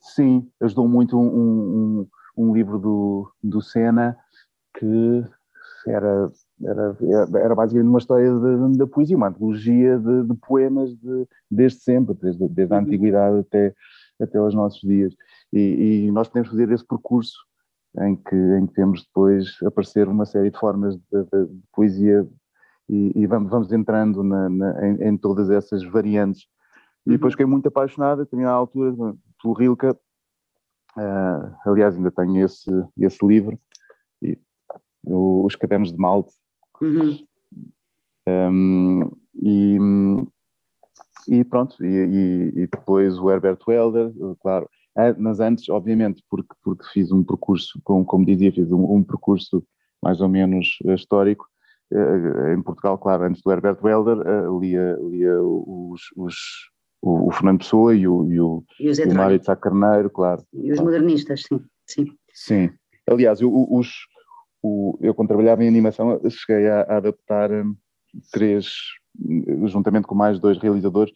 Sim, 0.00 0.48
ajudou 0.60 0.88
muito 0.88 1.18
um, 1.18 1.26
um, 1.26 2.06
um 2.36 2.54
livro 2.54 2.78
do, 2.78 3.30
do 3.42 3.60
Sena 3.60 4.16
que 4.78 5.24
era, 5.86 6.30
era, 6.62 6.96
era 7.38 7.54
basicamente 7.54 7.88
uma 7.88 7.98
história 7.98 8.30
da 8.76 8.86
poesia, 8.86 9.16
uma 9.16 9.28
antologia 9.28 9.98
de, 9.98 10.24
de 10.24 10.34
poemas 10.34 10.90
de, 10.96 11.26
desde 11.50 11.80
sempre, 11.80 12.14
desde, 12.14 12.48
desde 12.48 12.74
a 12.74 12.78
uhum. 12.78 12.84
antiguidade 12.84 13.38
até, 13.38 13.74
até 14.20 14.38
aos 14.38 14.54
nossos 14.54 14.80
dias. 14.80 15.14
E, 15.52 16.06
e, 16.06 16.12
nós 16.12 16.28
podemos 16.28 16.50
fazer 16.50 16.70
esse 16.70 16.84
percurso 16.84 17.36
em 18.02 18.16
que, 18.16 18.36
em 18.36 18.66
que 18.66 18.74
temos 18.74 19.04
depois 19.04 19.56
aparecer 19.64 20.08
uma 20.08 20.24
série 20.24 20.50
de 20.50 20.58
formas 20.58 20.96
de, 20.96 21.02
de, 21.10 21.46
de 21.46 21.62
poesia 21.72 22.28
e, 22.88 23.12
e, 23.14 23.26
vamos, 23.26 23.50
vamos 23.50 23.72
entrando 23.72 24.22
na, 24.22 24.48
na, 24.48 24.86
em, 24.86 25.08
em, 25.08 25.16
todas 25.16 25.50
essas 25.50 25.82
variantes. 25.84 26.46
E 27.06 27.10
depois 27.10 27.32
uhum. 27.32 27.36
fiquei 27.36 27.46
muito 27.46 27.68
apaixonada, 27.68 28.26
também 28.26 28.46
à 28.46 28.50
altura, 28.50 28.92
pelo 29.42 29.54
Rilke, 29.54 29.86
uh, 29.86 29.98
aliás 31.64 31.96
ainda 31.96 32.10
tenho 32.10 32.44
esse, 32.44 32.70
esse 32.98 33.26
livro, 33.26 33.58
e, 34.22 34.38
o, 35.04 35.44
Os 35.44 35.56
Cadernos 35.56 35.92
de 35.92 35.98
Malte, 35.98 36.32
uhum. 36.80 37.18
um, 38.28 39.10
e, 39.42 39.78
e 41.28 41.44
pronto, 41.44 41.84
e, 41.84 42.52
e, 42.56 42.66
depois 42.66 43.18
o 43.18 43.30
Herbert 43.30 43.58
Welder, 43.66 44.12
claro, 44.40 44.68
mas 45.18 45.40
antes, 45.40 45.68
obviamente, 45.68 46.22
porque, 46.30 46.54
porque 46.62 46.84
fiz 46.92 47.12
um 47.12 47.22
percurso, 47.22 47.78
como, 47.84 48.04
como 48.04 48.24
dizia, 48.24 48.52
fiz 48.52 48.70
um, 48.70 48.94
um 48.94 49.04
percurso 49.04 49.62
mais 50.02 50.20
ou 50.20 50.28
menos 50.28 50.78
uh, 50.84 50.92
histórico. 50.92 51.46
Uh, 51.92 52.52
em 52.52 52.62
Portugal, 52.62 52.98
claro, 52.98 53.24
antes 53.24 53.42
do 53.42 53.52
Herbert 53.52 53.78
Welder, 53.82 54.18
lia, 54.58 54.98
lia 55.02 55.40
os, 55.40 56.00
os, 56.16 56.34
o, 57.00 57.28
o, 57.28 57.30
Fernando 57.30 57.58
Pessoa 57.58 57.94
e 57.94 58.08
o, 58.08 58.32
e 58.32 58.40
o, 58.40 58.64
e 58.80 58.90
o 58.90 59.14
Mário 59.14 59.38
de 59.38 59.44
Sá 59.44 59.54
Carneiro, 59.54 60.10
claro. 60.10 60.42
E 60.52 60.72
os 60.72 60.80
modernistas, 60.80 61.42
sim. 61.42 61.60
Sim, 61.86 62.12
sim. 62.32 62.70
aliás, 63.08 63.40
eu, 63.40 63.52
os, 63.52 63.88
o, 64.60 64.98
eu 65.00 65.14
quando 65.14 65.28
trabalhava 65.28 65.62
em 65.62 65.68
animação 65.68 66.20
cheguei 66.28 66.68
a, 66.68 66.80
a 66.80 66.96
adaptar 66.96 67.50
três, 68.32 68.68
juntamente 69.66 70.06
com 70.06 70.14
mais 70.14 70.40
dois 70.40 70.58
realizadores, 70.58 71.12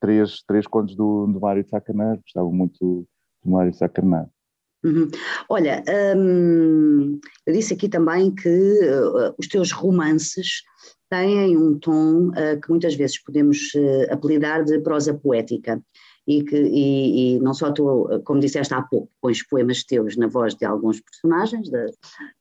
três, 0.00 0.42
três 0.46 0.66
contos 0.66 0.94
do, 0.94 1.26
do 1.26 1.40
Mário 1.40 1.62
de 1.62 1.70
Sacanar, 1.70 2.18
gostava 2.20 2.50
muito 2.50 3.06
do 3.44 3.50
Mário 3.50 3.70
de 3.70 3.78
Sacanar. 3.78 4.28
Uhum. 4.84 5.08
Olha, 5.48 5.82
hum, 6.16 7.20
eu 7.44 7.52
disse 7.52 7.74
aqui 7.74 7.88
também 7.88 8.32
que 8.32 8.48
uh, 8.48 9.34
os 9.36 9.48
teus 9.48 9.72
romances 9.72 10.62
têm 11.10 11.56
um 11.56 11.76
tom 11.78 12.28
uh, 12.28 12.60
que 12.62 12.70
muitas 12.70 12.94
vezes 12.94 13.20
podemos 13.20 13.74
uh, 13.74 14.12
apelidar 14.12 14.64
de 14.64 14.78
prosa 14.80 15.12
poética 15.12 15.82
e 16.28 16.44
que 16.44 16.56
e, 16.56 17.36
e, 17.36 17.40
não 17.40 17.54
só 17.54 17.72
tu, 17.72 18.06
como 18.24 18.38
disseste 18.38 18.74
há 18.74 18.82
pouco, 18.82 19.10
pões 19.20 19.42
poemas 19.42 19.82
teus 19.82 20.14
na 20.16 20.26
voz 20.26 20.54
de 20.54 20.66
alguns 20.66 21.00
personagens 21.00 21.70
da, 21.70 21.86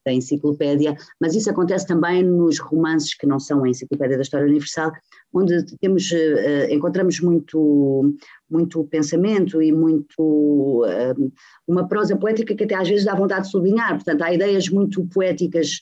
da, 0.06 0.12
enciclopédia, 0.12 0.96
mas 1.22 1.34
isso 1.34 1.50
acontece 1.50 1.88
também 1.88 2.22
nos 2.22 2.60
romances 2.60 3.16
que 3.16 3.26
não 3.26 3.40
são 3.40 3.64
a 3.64 3.70
enciclopédia 3.70 4.18
da 4.18 4.24
história 4.24 4.46
universal, 4.46 4.92
onde 5.34 5.64
temos, 5.80 6.12
uh, 6.12 6.72
encontramos 6.72 7.20
muito, 7.20 8.16
muito 8.50 8.84
pensamento 8.86 9.62
e 9.62 9.72
muito 9.72 10.20
uh, 10.20 11.32
uma 11.68 11.88
prosa 11.88 12.16
poética 12.16 12.56
que 12.56 12.64
até 12.64 12.76
às 12.76 12.88
vezes 12.88 13.06
dá 13.06 13.14
vontade 13.14 13.46
de 13.46 13.52
sublinhar, 13.52 13.96
portanto 13.96 14.22
há 14.22 14.34
ideias 14.34 14.70
muito 14.70 15.06
poéticas, 15.08 15.80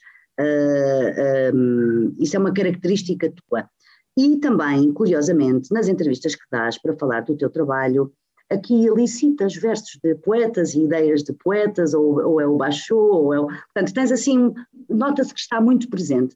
um, 1.53 2.13
isso 2.19 2.35
é 2.35 2.39
uma 2.39 2.53
característica 2.53 3.31
tua. 3.31 3.69
E 4.17 4.37
também, 4.37 4.93
curiosamente, 4.93 5.73
nas 5.73 5.87
entrevistas 5.87 6.35
que 6.35 6.45
dás 6.49 6.77
para 6.77 6.95
falar 6.95 7.21
do 7.21 7.35
teu 7.35 7.49
trabalho, 7.49 8.11
aqui 8.49 8.87
ali 8.87 9.07
citas 9.07 9.55
versos 9.55 9.99
de 10.01 10.15
poetas 10.15 10.73
e 10.73 10.83
ideias 10.83 11.23
de 11.23 11.33
poetas, 11.33 11.93
ou, 11.93 12.23
ou 12.25 12.41
é 12.41 12.47
o 12.47 12.55
Bachot, 12.55 12.93
ou 12.93 13.33
é 13.33 13.39
o... 13.39 13.47
Portanto, 13.47 13.93
tens 13.93 14.11
assim, 14.11 14.53
nota-se 14.89 15.33
que 15.33 15.39
está 15.39 15.59
muito 15.59 15.89
presente. 15.89 16.35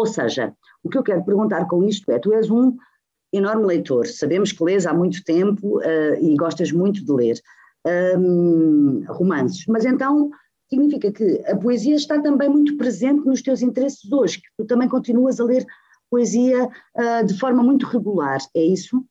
Ou 0.00 0.06
seja, 0.06 0.54
o 0.82 0.88
que 0.88 0.96
eu 0.96 1.02
quero 1.02 1.22
perguntar 1.22 1.66
com 1.66 1.84
isto 1.84 2.10
é: 2.10 2.18
tu 2.18 2.32
és 2.32 2.50
um 2.50 2.74
enorme 3.30 3.66
leitor, 3.66 4.06
sabemos 4.06 4.50
que 4.50 4.64
lês 4.64 4.86
há 4.86 4.94
muito 4.94 5.22
tempo 5.22 5.78
uh, 5.78 6.14
e 6.18 6.34
gostas 6.36 6.72
muito 6.72 7.04
de 7.04 7.12
ler 7.12 7.40
um, 8.18 9.04
romances, 9.08 9.66
mas 9.66 9.84
então 9.84 10.30
significa 10.68 11.12
que 11.12 11.42
a 11.46 11.56
poesia 11.56 11.96
está 11.96 12.20
também 12.20 12.48
muito 12.48 12.76
presente 12.76 13.26
nos 13.26 13.42
teus 13.42 13.60
interesses 13.60 14.10
hoje, 14.10 14.38
que 14.38 14.48
tu 14.58 14.64
também 14.64 14.88
continuas 14.88 15.38
a 15.38 15.44
ler 15.44 15.66
poesia 16.10 16.66
uh, 16.66 17.26
de 17.26 17.38
forma 17.38 17.62
muito 17.62 17.86
regular, 17.86 18.38
é 18.56 18.62
isso? 18.62 19.04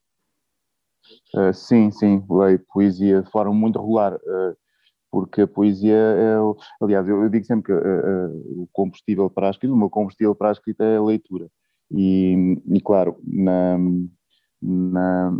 Uh, 1.34 1.54
sim, 1.54 1.92
sim, 1.92 2.24
leio 2.30 2.60
poesia 2.74 3.22
de 3.22 3.30
forma 3.30 3.54
muito 3.54 3.80
regular, 3.80 4.16
uh, 4.16 4.58
porque 5.12 5.42
a 5.42 5.48
poesia 5.48 5.96
é. 5.96 6.36
Aliás, 6.82 7.08
eu, 7.08 7.24
eu 7.24 7.30
digo 7.30 7.46
sempre 7.46 7.74
que 7.74 7.74
o 7.74 8.68
combustível 8.72 9.30
para 9.30 9.48
a 9.48 9.52
escrita, 9.52 9.74
o 9.74 9.78
meu 9.78 9.90
combustível 9.90 10.36
para 10.36 10.50
a 10.50 10.52
escrita 10.52 10.84
é 10.84 10.98
a 10.98 11.04
leitura. 11.04 11.50
E, 11.92 12.62
e 12.68 12.82
claro, 12.82 13.18
na, 13.24 13.78
na, 14.62 15.34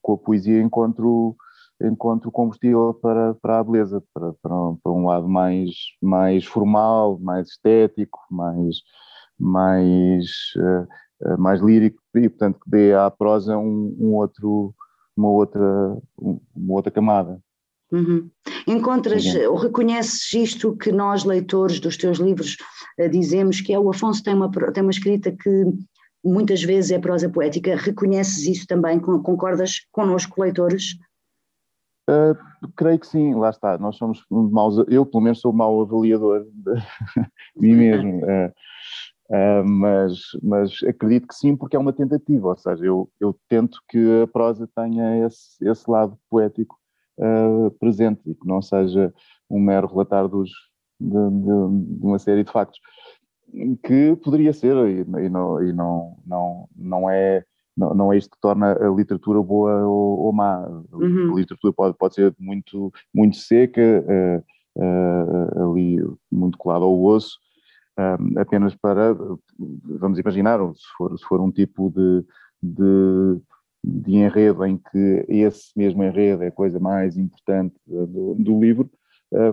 com 0.00 0.12
a 0.14 0.18
poesia 0.18 0.62
encontro 0.62 1.36
encontro 1.80 2.30
combustível 2.30 2.94
para, 2.94 3.34
para 3.34 3.60
a 3.60 3.64
beleza, 3.64 4.02
para, 4.12 4.32
para, 4.42 4.54
para, 4.82 4.92
um 4.92 5.06
lado 5.06 5.28
mais, 5.28 5.70
mais 6.02 6.44
formal, 6.44 7.18
mais 7.20 7.48
estético, 7.50 8.18
mais, 8.30 8.76
mais, 9.38 10.26
uh, 10.56 11.38
mais 11.38 11.60
lírico 11.60 12.02
e, 12.16 12.28
portanto, 12.28 12.58
que 12.60 12.70
dê 12.70 12.94
à 12.94 13.10
prosa 13.10 13.56
um, 13.56 13.96
um 13.98 14.14
outro, 14.14 14.74
uma, 15.16 15.30
outra, 15.30 15.60
uma 16.16 16.74
outra 16.74 16.90
camada. 16.90 17.40
Uhum. 17.90 18.30
Encontras 18.66 19.24
ou 19.48 19.56
reconheces 19.56 20.32
isto 20.34 20.76
que 20.76 20.92
nós, 20.92 21.24
leitores 21.24 21.80
dos 21.80 21.96
teus 21.96 22.18
livros, 22.18 22.56
uh, 23.00 23.08
dizemos 23.08 23.60
que 23.60 23.72
é 23.72 23.78
o 23.78 23.88
Afonso 23.88 24.22
tem 24.22 24.34
uma, 24.34 24.50
tem 24.50 24.82
uma 24.82 24.92
escrita 24.92 25.32
que 25.32 25.64
muitas 26.24 26.62
vezes 26.62 26.90
é 26.90 26.98
prosa 26.98 27.28
poética, 27.28 27.76
reconheces 27.76 28.46
isso 28.46 28.66
também, 28.66 28.98
concordas 29.00 29.80
connosco, 29.90 30.42
leitores? 30.42 30.98
Uh, 32.08 32.34
creio 32.74 32.98
que 32.98 33.06
sim, 33.06 33.34
lá 33.34 33.50
está. 33.50 33.76
Nós 33.78 33.96
somos 33.96 34.24
maus, 34.30 34.78
eu 34.88 35.04
pelo 35.04 35.22
menos 35.22 35.40
sou 35.40 35.52
mau 35.52 35.80
avaliador 35.80 36.44
de 36.44 36.72
mim 37.56 37.74
mesmo, 37.74 38.24
uh, 38.24 38.48
uh, 39.30 39.64
mas, 39.64 40.18
mas 40.42 40.72
acredito 40.84 41.28
que 41.28 41.34
sim, 41.34 41.54
porque 41.54 41.76
é 41.76 41.78
uma 41.78 41.92
tentativa, 41.92 42.48
ou 42.48 42.56
seja, 42.56 42.84
eu, 42.84 43.10
eu 43.20 43.38
tento 43.48 43.78
que 43.88 44.22
a 44.22 44.26
prosa 44.26 44.68
tenha 44.74 45.26
esse, 45.26 45.62
esse 45.68 45.90
lado 45.90 46.18
poético 46.30 46.77
presente 47.78 48.20
e 48.26 48.34
que 48.34 48.46
não 48.46 48.62
seja 48.62 49.12
um 49.50 49.60
mero 49.60 49.88
relatar 49.88 50.28
dos, 50.28 50.50
de, 51.00 51.08
de, 51.08 51.98
de, 51.98 52.06
uma 52.06 52.18
série 52.18 52.44
de 52.44 52.50
factos, 52.50 52.80
que 53.82 54.16
poderia 54.22 54.52
ser 54.52 54.76
e, 54.88 55.00
e, 55.00 55.28
não, 55.28 55.62
e 55.62 55.72
não, 55.72 56.16
não, 56.26 56.68
não 56.76 57.10
é 57.10 57.44
não, 57.78 57.94
não 57.94 58.12
é 58.12 58.18
isto 58.18 58.30
que 58.32 58.40
torna 58.40 58.72
a 58.72 58.90
literatura 58.90 59.40
boa 59.40 59.86
ou, 59.86 60.18
ou 60.18 60.32
má. 60.32 60.66
Uhum. 60.92 61.32
A 61.32 61.36
literatura 61.36 61.72
pode, 61.72 61.96
pode 61.96 62.14
ser 62.16 62.34
muito, 62.38 62.92
muito 63.14 63.36
seca, 63.36 63.80
uh, 63.80 64.82
uh, 64.82 65.70
ali 65.70 66.04
muito 66.30 66.58
colada 66.58 66.84
ao 66.84 67.00
osso, 67.00 67.38
uh, 67.96 68.40
apenas 68.40 68.74
para, 68.74 69.16
vamos 70.00 70.18
imaginar, 70.18 70.58
se 70.74 70.86
for, 70.96 71.16
se 71.16 71.24
for 71.24 71.40
um 71.40 71.52
tipo 71.52 71.88
de, 71.90 72.24
de, 72.60 73.40
de, 73.82 74.16
enredo 74.16 74.64
em 74.64 74.76
que 74.76 75.24
esse 75.28 75.70
mesmo 75.76 76.02
enredo 76.02 76.42
é 76.42 76.48
a 76.48 76.52
coisa 76.52 76.78
mais 76.78 77.16
importante 77.16 77.74
do, 77.86 78.34
do 78.34 78.60
livro, 78.60 78.90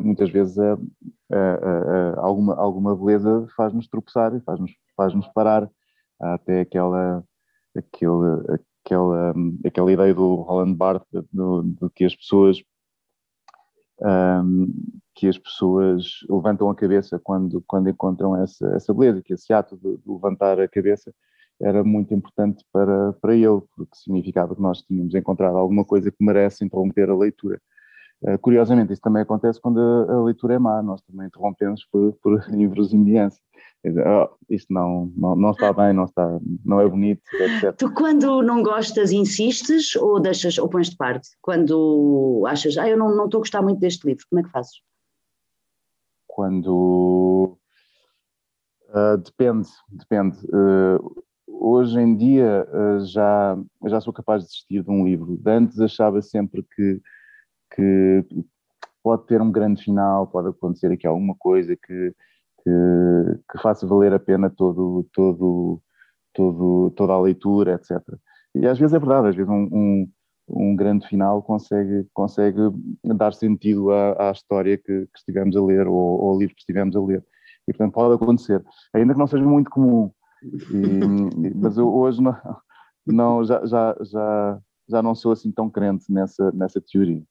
muitas 0.02 0.30
vezes 0.30 0.58
alguma, 2.18 2.56
alguma 2.56 2.96
beleza 2.96 3.46
faz-nos 3.58 3.88
tropeçar 3.90 4.32
faz-nos 4.46 4.72
faz 4.96 5.14
-nos 5.14 5.28
parar 5.34 5.70
até 6.18 6.62
aquela 6.62 7.22
aquele, 7.76 8.62
aquela, 8.84 9.34
aquela 9.66 9.92
ideia 9.92 10.14
do 10.14 10.36
Roland 10.36 10.74
Barthes 10.76 11.08
de, 11.12 11.90
que 11.94 12.06
as 12.06 12.16
pessoas 12.16 12.64
um, 14.02 14.72
que 15.14 15.28
as 15.28 15.38
pessoas 15.38 16.20
levantam 16.30 16.70
a 16.70 16.76
cabeça 16.76 17.20
quando, 17.24 17.64
quando 17.66 17.90
encontram 17.90 18.36
essa, 18.36 18.68
essa 18.76 18.94
beleza, 18.94 19.22
que 19.22 19.34
esse 19.34 19.54
ato 19.54 19.78
de, 19.78 19.98
de 19.98 20.12
levantar 20.12 20.60
a 20.60 20.68
cabeça 20.68 21.14
era 21.62 21.84
muito 21.84 22.14
importante 22.14 22.64
para, 22.72 23.14
para 23.14 23.36
ele, 23.36 23.62
porque 23.76 23.96
significava 23.96 24.56
que 24.56 24.62
nós 24.62 24.82
tínhamos 24.82 25.16
encontrado 25.16 25.58
alguma 25.58 25.86
coisa 25.86 26.12
que 26.12 26.24
merece 26.24 26.66
interromper 26.66 27.10
a 27.10 27.16
leitura. 27.16 27.62
Uh, 28.22 28.40
curiosamente, 28.40 28.94
isso 28.94 29.02
também 29.02 29.22
acontece 29.22 29.60
quando 29.60 29.80
a, 29.80 30.14
a, 30.14 30.24
leitura 30.24 30.56
é 30.56 30.60
má, 30.60 30.82
nós 30.82 31.02
também 31.02 31.28
interrompemos 31.28 31.86
por, 31.92 32.14
por 32.22 32.44
inverosimilhança 32.54 33.40
dizer, 33.90 34.08
oh, 34.08 34.30
isto 34.50 34.74
não, 34.74 35.12
não, 35.16 35.36
não 35.36 35.52
está 35.52 35.72
bem, 35.72 35.94
não, 35.94 36.06
está, 36.06 36.40
não 36.64 36.82
é 36.82 36.88
bonito, 36.88 37.22
etc. 37.34 37.76
Tu 37.78 37.94
quando 37.94 38.42
não 38.42 38.64
gostas 38.64 39.12
insistes 39.12 39.96
ou 39.96 40.20
deixas 40.20 40.58
ou 40.58 40.70
pões 40.70 40.90
de 40.90 40.98
parte? 40.98 41.30
Quando 41.42 42.44
achas, 42.48 42.78
ah, 42.78 42.88
eu 42.88 42.98
não, 42.98 43.16
não 43.16 43.26
estou 43.26 43.40
a 43.40 43.42
gostar 43.42 43.62
muito 43.62 43.80
deste 43.80 44.08
livro, 44.08 44.26
como 44.30 44.40
é 44.40 44.44
que 44.44 44.50
fazes? 44.50 44.82
Quando 46.28 47.58
uh, 48.90 49.18
depende, 49.18 49.70
depende. 49.90 50.38
Uh, 50.48 51.24
hoje 51.68 52.00
em 52.00 52.16
dia 52.16 52.68
uh, 52.72 53.06
já, 53.06 53.58
já 53.86 54.02
sou 54.02 54.14
capaz 54.14 54.44
de 54.44 54.48
desistir 54.50 54.84
de 54.84 54.92
um 54.92 55.06
livro. 55.06 55.40
Antes 55.46 55.80
achava 55.80 56.22
sempre 56.22 56.64
que, 56.76 57.02
que 57.74 58.26
pode 59.04 59.26
ter 59.28 59.42
um 59.42 59.52
grande 59.52 59.84
final, 59.84 60.28
pode 60.28 60.50
acontecer 60.50 60.92
aqui 60.92 61.08
alguma 61.08 61.36
coisa 61.36 61.76
que 61.76 62.14
que, 62.66 63.40
que 63.52 63.62
faça 63.62 63.86
valer 63.86 64.14
a 64.14 64.20
pena 64.20 64.50
todo, 64.50 65.08
todo, 65.14 65.80
todo, 66.34 66.92
toda 66.92 67.14
a 67.14 67.22
leitura, 67.22 67.76
etc. 67.76 68.02
E 68.56 68.66
às 68.68 68.80
vezes 68.80 68.94
é 68.94 69.00
verdade, 69.00 69.28
às 69.30 69.36
vezes 69.36 69.50
um, 69.50 69.70
um, 69.72 70.12
um 70.50 70.76
grande 70.76 71.08
final 71.08 71.44
consegue, 71.44 72.08
consegue 72.14 72.60
dar 73.04 73.34
sentido 73.34 73.92
à, 73.92 74.30
à 74.30 74.32
história 74.32 74.78
que, 74.78 74.84
que, 74.84 75.18
estivemos 75.18 75.56
a 75.56 75.64
ler 75.64 75.88
ou, 75.88 75.96
ou 75.96 76.30
ao 76.32 76.40
livro 76.40 76.56
que 76.56 76.62
estivemos 76.62 76.96
a 76.96 77.02
ler. 77.02 77.24
E 77.68 77.74
portanto 77.74 77.94
pode 77.94 78.16
acontecer, 78.16 78.64
ainda 78.94 79.14
que 79.14 79.20
não 79.20 79.28
seja 79.28 79.46
muito 79.46 79.70
comum. 79.70 80.12
E, 80.72 81.54
mas 81.56 81.78
eu 81.78 81.94
hoje 81.94 82.22
não, 82.22 82.36
não, 83.06 83.44
já, 83.44 83.66
já, 83.66 83.96
já, 84.02 84.60
já 84.88 85.02
não 85.02 85.16
sou 85.16 85.32
assim 85.32 85.52
tão 85.52 85.70
crente 85.70 86.06
nessa, 86.12 86.52
nessa 86.52 86.82
teoria. 86.82 87.24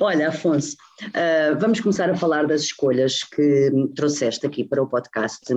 Olha, 0.00 0.28
Afonso, 0.28 0.76
uh, 1.02 1.58
vamos 1.58 1.80
começar 1.80 2.10
a 2.10 2.16
falar 2.16 2.46
das 2.46 2.62
escolhas 2.62 3.22
que 3.22 3.70
trouxeste 3.94 4.46
aqui 4.46 4.64
para 4.64 4.82
o 4.82 4.88
podcast. 4.88 5.54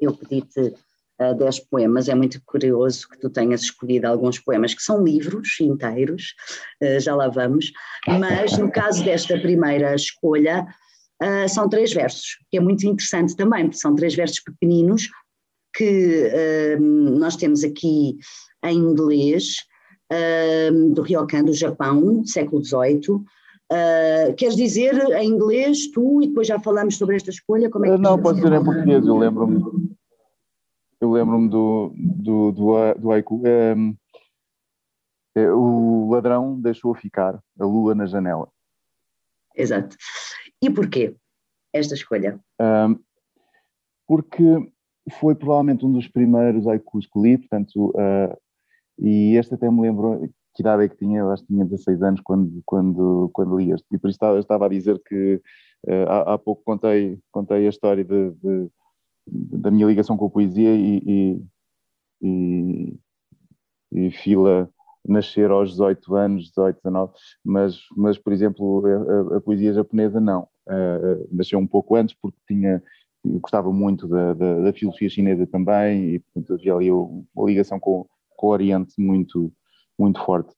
Eu 0.00 0.14
pedi-te 0.16 0.60
uh, 0.60 0.74
ah, 1.18 1.32
10 1.32 1.60
poemas, 1.70 2.08
é 2.08 2.14
muito 2.14 2.40
curioso 2.44 3.08
que 3.08 3.18
tu 3.18 3.30
tenhas 3.30 3.62
escolhido 3.62 4.06
alguns 4.06 4.38
poemas 4.38 4.74
que 4.74 4.82
são 4.82 5.02
livros 5.02 5.58
inteiros, 5.60 6.34
uh, 6.82 7.00
já 7.00 7.14
lá 7.14 7.28
vamos, 7.28 7.72
mas 8.06 8.58
no 8.58 8.70
caso 8.70 9.04
desta 9.04 9.38
primeira 9.38 9.94
escolha, 9.94 10.66
uh, 11.22 11.48
são 11.48 11.68
três 11.68 11.92
versos, 11.92 12.38
que 12.50 12.58
é 12.58 12.60
muito 12.60 12.86
interessante 12.86 13.36
também, 13.36 13.64
porque 13.64 13.78
são 13.78 13.94
três 13.94 14.14
versos 14.14 14.40
pequeninos 14.40 15.08
que 15.76 16.30
nós 16.80 17.36
temos 17.36 17.62
aqui 17.62 18.16
em 18.64 18.78
inglês 18.78 19.56
do 20.94 21.02
Ryokan, 21.02 21.44
do 21.44 21.52
Japão, 21.52 22.24
século 22.24 22.64
XVIII. 22.64 23.10
Uh, 23.70 24.32
queres 24.38 24.56
dizer 24.56 24.94
em 25.18 25.28
inglês, 25.28 25.90
tu, 25.90 26.22
e 26.22 26.28
depois 26.28 26.46
já 26.46 26.58
falamos 26.58 26.96
sobre 26.96 27.16
esta 27.16 27.28
escolha? 27.28 27.68
Como 27.68 27.84
é 27.84 27.90
que 27.90 27.98
Não, 27.98 28.18
pode 28.18 28.40
ser 28.40 28.52
em 28.52 28.64
português, 28.64 29.04
eu 29.04 29.18
lembro-me 29.18 29.60
eu 31.00 31.10
lembro-me 31.10 31.48
do, 31.48 31.92
do, 31.96 32.52
do, 32.52 32.94
do 32.94 33.12
haiku. 33.12 33.42
Um, 33.46 33.96
é, 35.34 35.50
o 35.52 36.08
ladrão 36.10 36.58
deixou 36.60 36.94
ficar 36.94 37.38
a 37.58 37.64
lua 37.64 37.94
na 37.94 38.06
janela. 38.06 38.48
Exato. 39.54 39.96
E 40.62 40.70
porquê 40.70 41.14
esta 41.72 41.94
escolha? 41.94 42.40
Um, 42.60 42.98
porque 44.06 44.42
foi 45.18 45.34
provavelmente 45.34 45.84
um 45.84 45.92
dos 45.92 46.08
primeiros 46.08 46.66
haikus 46.66 47.06
que 47.06 47.20
li, 47.20 47.38
portanto, 47.38 47.90
uh, 47.90 48.36
e 48.98 49.36
este 49.36 49.54
até 49.54 49.70
me 49.70 49.82
lembrou 49.82 50.28
que 50.54 50.62
idade 50.62 50.84
é 50.84 50.88
que 50.88 50.96
tinha, 50.96 51.20
eu 51.20 51.30
acho 51.30 51.42
que 51.42 51.48
tinha 51.48 51.64
16 51.64 52.02
anos 52.02 52.20
quando, 52.22 52.62
quando, 52.64 53.30
quando 53.32 53.58
li 53.58 53.72
este. 53.72 53.86
E 53.92 53.98
por 53.98 54.08
isso 54.08 54.16
estava, 54.16 54.38
estava 54.38 54.66
a 54.66 54.70
dizer 54.70 55.00
que 55.06 55.40
uh, 55.86 56.08
há, 56.08 56.34
há, 56.34 56.38
pouco 56.38 56.62
contei, 56.64 57.18
contei 57.30 57.66
a 57.66 57.68
história 57.68 58.02
de, 58.02 58.30
de, 58.30 58.70
da 59.26 59.70
minha 59.70 59.86
ligação 59.86 60.16
com 60.16 60.26
a 60.26 60.30
poesia 60.30 60.74
e, 60.74 61.02
e, 61.06 61.42
e, 62.22 62.98
e 63.92 64.10
fila 64.10 64.70
nascer 65.06 65.50
aos 65.50 65.70
18 65.70 66.16
anos, 66.16 66.48
18, 66.48 66.76
19, 66.82 67.12
mas, 67.44 67.78
mas 67.96 68.18
por 68.18 68.32
exemplo, 68.32 68.82
a, 68.86 69.36
a 69.36 69.40
poesia 69.40 69.72
japonesa 69.72 70.20
não. 70.20 70.48
Uh, 70.66 71.28
nasceu 71.30 71.58
um 71.58 71.66
pouco 71.66 71.94
antes 71.94 72.14
porque 72.20 72.38
tinha, 72.46 72.82
gostava 73.24 73.72
muito 73.72 74.08
da, 74.08 74.34
da, 74.34 74.60
da 74.62 74.72
filosofia 74.72 75.08
chinesa 75.08 75.46
também 75.46 76.14
e 76.14 76.18
portanto 76.18 76.54
havia 76.54 76.74
ali 76.74 76.90
uma 76.90 77.46
ligação 77.46 77.78
com, 77.78 78.06
com 78.36 78.46
o 78.48 78.50
Oriente 78.50 78.94
muito, 78.98 79.52
muito 79.98 80.22
forte. 80.24 80.52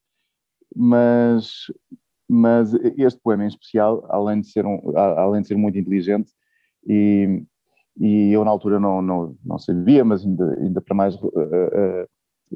Mas, 0.75 1.71
mas 2.27 2.73
este 2.97 3.19
poema 3.21 3.43
em 3.43 3.47
especial, 3.47 4.05
além 4.09 4.41
de 4.41 4.47
ser, 4.47 4.65
um, 4.65 4.81
além 4.97 5.41
de 5.41 5.47
ser 5.47 5.57
muito 5.57 5.77
inteligente 5.77 6.31
e, 6.87 7.43
e 7.99 8.31
eu 8.31 8.43
na 8.43 8.51
altura 8.51 8.79
não, 8.79 9.01
não, 9.01 9.35
não 9.43 9.59
sabia, 9.59 10.03
mas 10.03 10.25
ainda, 10.25 10.57
ainda 10.59 10.81
para 10.81 10.95
mais 10.95 11.15
uh, 11.15 11.27
uh, 11.27 12.07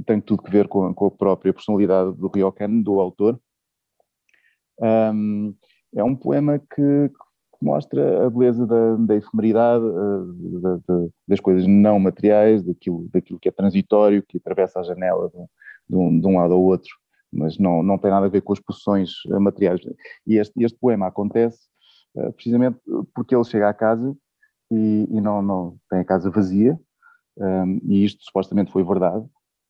tem 0.06 0.20
tudo 0.20 0.44
que 0.44 0.52
ver 0.52 0.68
com, 0.68 0.94
com, 0.94 1.06
a 1.06 1.12
própria 1.12 1.54
personalidade 1.54 2.14
do 2.14 2.28
Ryokan, 2.28 2.82
do 2.82 3.00
autor. 3.00 3.40
Um, 4.80 5.56
é 5.96 6.04
um 6.04 6.16
poema 6.16 6.60
que, 6.60 7.10
que, 7.10 7.24
mostra 7.62 8.26
a 8.26 8.30
beleza 8.30 8.66
da, 8.66 8.96
da 8.98 9.16
efemeridade, 9.16 9.86
da, 10.62 10.76
da, 10.88 11.08
das 11.28 11.40
coisas 11.40 11.66
não 11.68 12.00
materiais, 12.00 12.64
daquilo, 12.64 13.08
daquilo 13.14 13.40
que 13.40 13.48
é 13.48 13.52
transitório, 13.52 14.24
que 14.28 14.38
atravessa 14.38 14.80
a 14.80 14.84
janela 14.84 15.30
de, 15.88 15.96
um, 15.96 16.20
de 16.20 16.28
um, 16.28 16.38
lado 16.38 16.54
ao 16.54 16.62
outro, 16.62 16.90
mas 17.32 17.58
não, 17.58 17.82
não 17.82 17.98
tem 17.98 18.12
nada 18.12 18.26
a 18.26 18.30
ver 18.30 18.42
com 18.42 18.52
as 18.52 18.60
posições 18.60 19.12
materiais. 19.40 19.80
E 20.28 20.38
este, 20.38 20.64
este 20.64 20.78
poema 20.78 21.08
acontece 21.08 21.60
precisamente 22.36 22.80
porque 23.14 23.36
ele 23.36 23.44
chega 23.44 23.70
à 23.70 23.74
casa 23.74 24.16
e, 24.72 25.08
e 25.10 25.22
não, 25.22 25.42
não, 25.42 25.78
tem 25.90 26.00
a 26.00 26.06
casa 26.06 26.30
vazia, 26.30 26.80
um, 27.38 27.80
e 27.84 28.04
isto 28.06 28.24
supostamente 28.24 28.72
foi 28.72 28.84
verdade. 28.84 29.26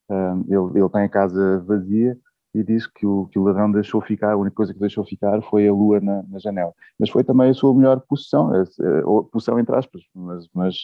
Ele, 0.09 0.79
ele 0.79 0.89
tem 0.89 1.03
a 1.03 1.09
casa 1.09 1.63
vazia 1.65 2.17
e 2.53 2.63
diz 2.63 2.85
que 2.85 3.05
o, 3.05 3.25
que 3.27 3.39
o 3.39 3.43
ladrão 3.43 3.71
deixou 3.71 3.99
ficar, 3.99 4.33
a 4.33 4.37
única 4.37 4.55
coisa 4.55 4.73
que 4.73 4.79
deixou 4.79 5.03
ficar 5.03 5.41
foi 5.43 5.67
a 5.67 5.73
lua 5.73 5.99
na, 5.99 6.21
na 6.23 6.37
janela. 6.37 6.71
Mas 6.99 7.09
foi 7.09 7.23
também 7.23 7.49
a 7.49 7.53
sua 7.53 7.73
melhor 7.73 7.99
posição, 8.01 8.51
posição 9.31 9.59
entre 9.59 9.75
aspas, 9.75 10.03
mas, 10.13 10.47
mas, 10.53 10.75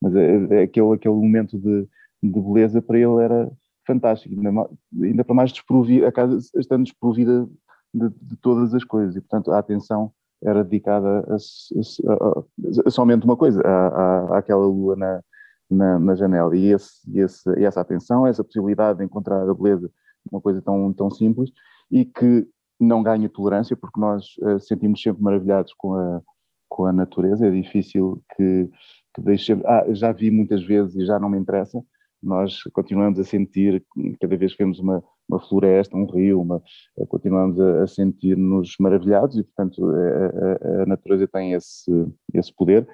mas 0.00 0.14
é, 0.14 0.60
é 0.60 0.62
aquele, 0.62 0.94
aquele 0.94 1.14
momento 1.14 1.58
de, 1.58 1.88
de 2.22 2.40
beleza 2.40 2.80
para 2.80 2.98
ele 2.98 3.20
era 3.20 3.50
fantástico, 3.84 4.34
ainda, 4.34 4.68
ainda 5.02 5.24
para 5.24 5.34
mais 5.34 5.52
desprovida, 5.52 6.08
a 6.08 6.12
casa 6.12 6.38
estando 6.56 6.84
desprovida 6.84 7.48
de, 7.92 8.08
de, 8.20 8.36
todas 8.36 8.74
as 8.74 8.84
coisas, 8.84 9.16
e 9.16 9.20
portanto 9.20 9.52
a 9.52 9.58
atenção 9.58 10.12
era 10.44 10.62
dedicada 10.62 11.24
a, 11.28 11.34
a, 11.34 12.42
a, 12.86 12.90
somente 12.90 13.24
uma 13.24 13.36
coisa, 13.36 13.62
a, 13.64 14.38
àquela 14.38 14.66
lua 14.66 14.96
na, 14.96 15.22
na, 15.70 15.98
na, 15.98 16.14
janela. 16.14 16.56
E, 16.56 16.72
esse, 16.72 17.18
esse, 17.18 17.50
e 17.58 17.64
essa 17.64 17.80
atenção, 17.80 18.26
essa 18.26 18.44
possibilidade 18.44 18.98
de 18.98 19.04
encontrar 19.04 19.48
a 19.48 19.54
beleza, 19.54 19.90
uma 20.30 20.40
coisa 20.40 20.60
tão, 20.62 20.92
tão 20.92 21.10
simples, 21.10 21.50
e 21.90 22.04
que 22.04 22.46
não 22.78 23.02
ganha 23.02 23.28
tolerância, 23.28 23.76
porque 23.76 23.98
nós 23.98 24.36
uh, 24.38 24.60
sentimos 24.60 25.00
sempre 25.00 25.22
maravilhados 25.22 25.72
com 25.74 25.94
a, 25.94 26.22
com 26.68 26.84
a 26.84 26.92
natureza, 26.92 27.46
é 27.46 27.50
difícil 27.50 28.22
que, 28.36 28.68
que 29.14 29.22
deixemos. 29.22 29.64
Ah, 29.64 29.86
já 29.90 30.12
vi 30.12 30.30
muitas 30.30 30.62
vezes 30.64 30.94
e 30.96 31.06
já 31.06 31.18
não 31.18 31.30
me 31.30 31.38
interessa, 31.38 31.82
nós 32.22 32.62
continuamos 32.72 33.18
a 33.18 33.24
sentir, 33.24 33.84
cada 34.20 34.36
vez 34.36 34.52
que 34.52 34.58
vemos 34.58 34.78
uma, 34.78 35.02
uma 35.28 35.40
floresta, 35.40 35.96
um 35.96 36.06
rio, 36.06 36.40
uma, 36.40 36.62
eh, 36.98 37.06
continuamos 37.06 37.58
a, 37.60 37.82
a 37.82 37.86
sentir-nos 37.86 38.74
maravilhados 38.80 39.36
e, 39.36 39.44
portanto, 39.44 39.86
a, 39.90 40.80
a, 40.80 40.82
a, 40.82 40.86
natureza 40.86 41.28
tem 41.28 41.52
esse, 41.52 41.90
esse 42.34 42.52
poder. 42.54 42.86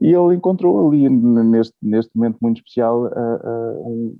E 0.00 0.08
ele 0.08 0.36
encontrou 0.36 0.88
ali, 0.88 1.08
neste, 1.08 1.74
neste 1.82 2.14
momento 2.16 2.38
muito 2.40 2.58
especial, 2.58 3.10
um, 3.84 4.16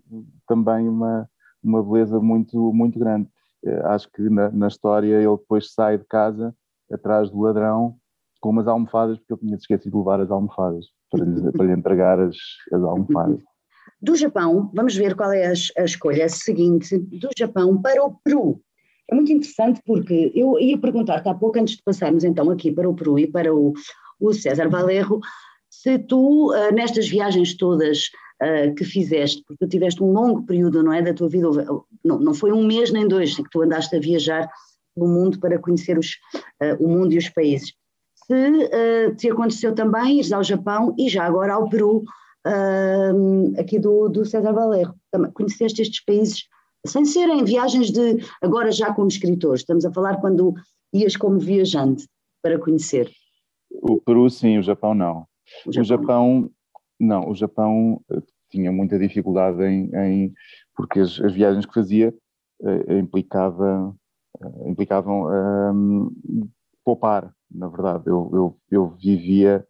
também 0.46 0.88
uma, 0.88 1.28
uma 1.62 1.82
beleza 1.82 2.18
muito, 2.20 2.72
muito 2.72 2.98
grande. 2.98 3.28
Eh, 3.64 3.82
acho 3.84 4.10
que 4.10 4.22
na, 4.28 4.50
na, 4.50 4.68
história 4.68 5.16
ele 5.16 5.36
depois 5.36 5.72
sai 5.72 5.98
de 5.98 6.04
casa 6.04 6.54
atrás 6.90 7.30
do 7.30 7.40
ladrão 7.40 7.96
com 8.40 8.50
umas 8.50 8.66
almofadas, 8.66 9.18
porque 9.18 9.34
ele 9.34 9.40
tinha 9.40 9.56
esquecido 9.56 9.92
de 9.92 9.98
levar 9.98 10.20
as 10.20 10.30
almofadas 10.30 10.86
para 11.10 11.24
lhe, 11.24 11.52
para 11.52 11.66
lhe 11.66 11.72
entregar 11.72 12.18
as, 12.20 12.36
as 12.72 12.82
almofadas. 12.82 13.40
Do 14.00 14.16
Japão, 14.16 14.70
vamos 14.74 14.96
ver 14.96 15.14
qual 15.14 15.30
é 15.30 15.46
a, 15.46 15.52
a 15.78 15.84
escolha 15.84 16.26
seguinte, 16.28 16.96
do 16.98 17.28
Japão 17.36 17.80
para 17.82 18.02
o 18.02 18.14
Peru. 18.24 18.62
É 19.10 19.14
muito 19.14 19.30
interessante 19.30 19.82
porque 19.84 20.32
eu 20.34 20.58
ia 20.58 20.78
perguntar-te 20.78 21.28
há 21.28 21.34
pouco, 21.34 21.58
antes 21.58 21.76
de 21.76 21.82
passarmos 21.82 22.24
então 22.24 22.48
aqui 22.50 22.72
para 22.72 22.88
o 22.88 22.94
Peru 22.94 23.18
e 23.18 23.26
para 23.26 23.54
o, 23.54 23.74
o 24.18 24.32
César 24.32 24.70
Valerro, 24.70 25.20
se 25.82 25.98
tu, 25.98 26.52
uh, 26.52 26.74
nestas 26.74 27.08
viagens 27.08 27.56
todas 27.56 28.10
uh, 28.42 28.74
que 28.74 28.84
fizeste, 28.84 29.42
porque 29.46 29.64
tu 29.64 29.70
tiveste 29.70 30.02
um 30.02 30.12
longo 30.12 30.44
período, 30.44 30.82
não 30.82 30.92
é, 30.92 31.00
da 31.00 31.14
tua 31.14 31.28
vida, 31.28 31.48
não, 32.04 32.20
não 32.20 32.34
foi 32.34 32.52
um 32.52 32.66
mês 32.66 32.92
nem 32.92 33.08
dois 33.08 33.34
que 33.34 33.48
tu 33.50 33.62
andaste 33.62 33.96
a 33.96 34.00
viajar 34.00 34.50
pelo 34.94 35.08
mundo 35.08 35.40
para 35.40 35.58
conhecer 35.58 35.98
os, 35.98 36.16
uh, 36.62 36.84
o 36.84 36.88
mundo 36.88 37.14
e 37.14 37.18
os 37.18 37.30
países. 37.30 37.72
Se 38.26 39.14
te 39.16 39.28
aconteceu 39.28 39.74
também 39.74 40.18
ires 40.18 40.30
ao 40.30 40.44
Japão 40.44 40.94
e 40.96 41.08
já 41.08 41.24
agora 41.24 41.54
ao 41.54 41.68
Peru, 41.68 42.04
aqui 43.58 43.76
do, 43.76 44.08
do 44.08 44.24
César 44.24 44.52
Valerro. 44.52 44.94
Conheceste 45.34 45.82
estes 45.82 46.04
países 46.04 46.44
sem 46.86 47.04
serem 47.04 47.42
viagens 47.42 47.90
de 47.90 48.18
agora 48.40 48.70
já 48.70 48.94
como 48.94 49.08
escritor, 49.08 49.56
estamos 49.56 49.84
a 49.84 49.92
falar 49.92 50.20
quando 50.20 50.54
ias 50.92 51.16
como 51.16 51.40
viajante 51.40 52.06
para 52.40 52.56
conhecer. 52.56 53.10
O 53.68 54.00
Peru 54.00 54.30
sim, 54.30 54.58
o 54.58 54.62
Japão 54.62 54.94
não. 54.94 55.26
O 55.66 55.72
Japão, 55.72 55.82
o 55.82 55.84
Japão 55.84 56.50
não, 57.00 57.28
o 57.30 57.34
Japão 57.34 58.04
eh, 58.12 58.22
tinha 58.50 58.70
muita 58.70 58.98
dificuldade 58.98 59.62
em, 59.62 59.90
em 59.94 60.34
porque 60.76 61.00
as, 61.00 61.18
as, 61.20 61.32
viagens 61.32 61.64
que 61.64 61.74
fazia 61.74 62.14
uh, 62.60 62.92
implicava, 62.92 63.94
uh, 64.40 64.68
implicavam 64.68 65.26
um, 65.74 66.10
poupar, 66.84 67.32
na 67.50 67.68
verdade. 67.68 68.04
Eu, 68.06 68.30
eu, 68.32 68.58
eu 68.70 68.88
vivia 68.96 69.66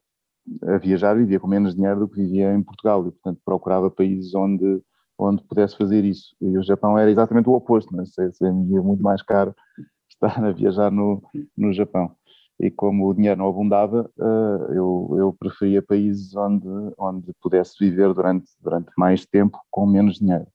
a 0.62 0.78
viajar 0.78 1.14
vivia 1.14 1.38
com 1.38 1.46
menos 1.46 1.74
dinheiro 1.74 2.00
do 2.00 2.08
que 2.08 2.20
vivia 2.20 2.52
em 2.52 2.62
Portugal 2.62 3.06
e, 3.06 3.12
portanto, 3.12 3.40
procurava 3.44 3.90
países 3.90 4.34
onde, 4.34 4.82
onde 5.18 5.44
pudesse 5.44 5.76
fazer 5.76 6.04
isso. 6.04 6.34
E 6.40 6.58
o 6.58 6.62
Japão 6.62 6.98
era 6.98 7.10
exatamente 7.10 7.48
o 7.48 7.52
oposto, 7.52 7.94
mas 7.94 8.16
é, 8.18 8.30
é 8.46 8.50
muito 8.50 9.02
mais 9.02 9.22
caro 9.22 9.54
estar 10.10 10.44
a 10.44 10.52
viajar 10.52 10.90
no, 10.90 11.22
no 11.56 11.72
Japão. 11.72 12.16
E 12.60 12.70
como 12.70 13.08
o 13.08 13.14
dinheiro 13.14 13.38
não 13.38 13.48
abundava, 13.48 14.10
uh, 14.18 14.72
eu, 14.74 15.16
eu 15.18 15.36
preferia 15.38 15.80
países 15.80 16.36
onde, 16.36 16.68
onde 16.98 17.32
pudesse 17.40 17.74
viver 17.80 18.12
durante, 18.12 18.50
durante 18.60 18.90
mais 18.98 19.24
tempo 19.24 19.58
com 19.70 19.86
menos 19.86 20.18
dinheiro. 20.18 20.46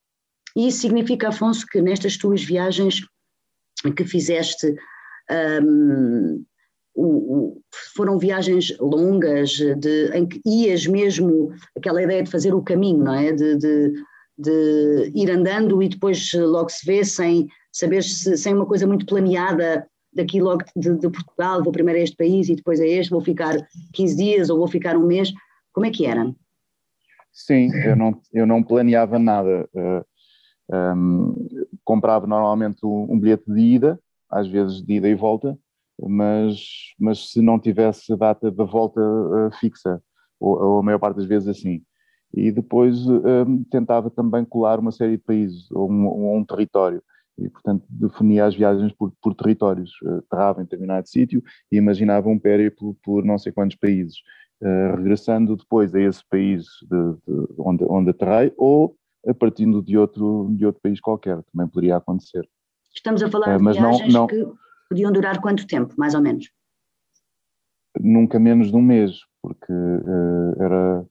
E 0.56 0.68
isso 0.68 0.82
significa, 0.82 1.30
Afonso, 1.30 1.65
que 1.65 1.82
nestas 1.82 2.15
tuas 2.15 2.44
viagens 2.44 3.02
que 3.98 4.06
fizeste, 4.06 4.76
um, 5.63 6.46
o, 6.94 7.06
o, 7.06 7.62
foram 7.96 8.20
viagens 8.20 8.78
longas 8.80 9.52
de, 9.52 10.12
em 10.13 10.28
que 10.28 10.39
ias 10.46 10.86
mesmo, 10.86 11.52
aquela 11.76 12.02
ideia 12.02 12.24
de 12.24 12.32
fazer 12.32 12.54
o 12.54 12.63
caminho, 12.63 13.04
não 13.04 13.15
é? 13.15 13.34
De, 13.34 13.58
de, 13.58 13.94
de 14.38 15.12
ir 15.13 15.30
andando 15.32 15.82
e 15.82 15.89
depois 15.89 16.32
logo 16.34 16.70
se 16.70 16.86
vê 16.86 17.04
sem 17.04 17.48
saber 17.72 18.04
se, 18.04 18.38
sem 18.38 18.54
uma 18.54 18.65
coisa 18.65 18.88
muito 18.88 19.06
planeada 19.06 19.86
daqui 20.15 20.41
logo 20.41 20.63
de, 20.75 20.97
de, 20.97 21.10
Portugal, 21.10 21.62
vou 21.62 21.73
primeiro 21.73 21.99
a 21.99 22.04
este 22.04 22.15
país 22.15 22.47
e 22.47 22.56
depois 22.56 22.80
a 22.80 22.88
este, 22.88 23.10
vou 23.10 23.21
ficar 23.21 23.56
15 23.93 24.15
dias 24.15 24.49
ou 24.49 24.58
vou 24.58 24.67
ficar 24.67 24.95
um 24.95 25.06
mês. 25.06 25.32
Como 25.73 25.86
é 25.86 25.91
que 25.91 26.06
era? 26.06 26.34
Sim, 27.32 27.69
eu 27.84 27.95
não, 27.97 28.21
eu 28.34 28.47
não 28.47 28.63
planeava 28.63 29.19
nada. 29.19 29.67
Uh, 29.73 30.06
eh, 30.71 30.93
um, 30.93 31.36
ehm, 31.36 31.65
comprava 31.84 32.25
normalmente 32.25 32.86
um, 32.86 33.19
bilhete 33.19 33.43
de 33.51 33.60
ida, 33.60 33.99
às 34.30 34.47
vezes 34.47 34.82
de 34.82 34.93
ida 34.93 35.10
e 35.10 35.15
volta, 35.15 35.58
mas, 36.01 36.93
mas 36.97 37.32
se 37.32 37.41
não 37.41 37.60
tivesse 37.60 38.13
a 38.13 38.15
data 38.15 38.49
da 38.49 38.63
volta 38.63 39.01
uh, 39.01 39.51
fixa, 39.60 40.01
ou, 40.39 40.58
ou, 40.62 40.80
a 40.80 40.84
maior 40.84 40.97
parte 40.97 41.17
das 41.17 41.25
vezes 41.25 41.49
assim. 41.49 41.84
E 42.34 42.51
depois 42.51 43.06
um, 43.08 43.63
tentava 43.65 44.10
também 44.10 44.43
colar 44.45 44.80
uma 44.80 44.91
série 44.91 45.17
de 45.17 45.23
países, 45.23 45.69
ou 45.71 45.91
um, 45.91 46.38
um 46.38 46.43
território, 46.43 47.04
e 47.38 47.50
portanto 47.50 47.86
definia 47.89 48.45
as 48.45 48.56
viagens 48.56 48.93
por, 48.93 49.12
por 49.21 49.36
territórios, 49.36 49.91
uh, 50.04 50.17
aterrava 50.19 50.62
em 50.62 50.63
determinado 50.63 51.08
sítio 51.08 51.43
e 51.71 51.78
imaginava 51.78 52.30
um 52.30 52.39
périplo 52.39 52.95
por 53.04 53.24
não 53.24 53.38
sei 53.38 53.52
quantos 53.52 53.76
países, 53.76 54.17
uh, 54.62 54.95
regressando 54.95 55.56
depois 55.56 55.93
a 55.93 56.00
esse 56.00 56.24
país 56.30 56.63
de, 56.84 57.13
de 57.28 57.48
onde, 57.58 57.84
onde 57.86 58.10
aterrei, 58.12 58.54
ou 58.58 58.95
a 59.28 59.34
partindo 59.34 59.82
de 59.82 59.98
outro, 59.98 60.48
de 60.52 60.65
outro 60.65 60.82
país 60.82 61.00
qualquer, 61.00 61.41
também 61.52 61.67
poderia 61.67 61.98
acontecer. 61.98 62.48
Estamos 62.93 63.21
a 63.21 63.30
falar 63.30 63.56
uh, 63.56 63.58
de 63.58 63.80
viagens 63.80 64.13
não, 64.13 64.21
não, 64.21 64.28
que 64.28 64.45
podiam 64.89 65.12
durar 65.12 65.41
quanto 65.41 65.67
tempo, 65.67 65.93
mais 65.98 66.15
ou 66.15 66.21
menos? 66.21 66.50
Nunca 68.00 68.39
menos 68.39 68.69
de 68.69 68.76
um 68.76 68.82
mês, 68.82 69.19
porque 69.41 69.74
era. 70.60 71.06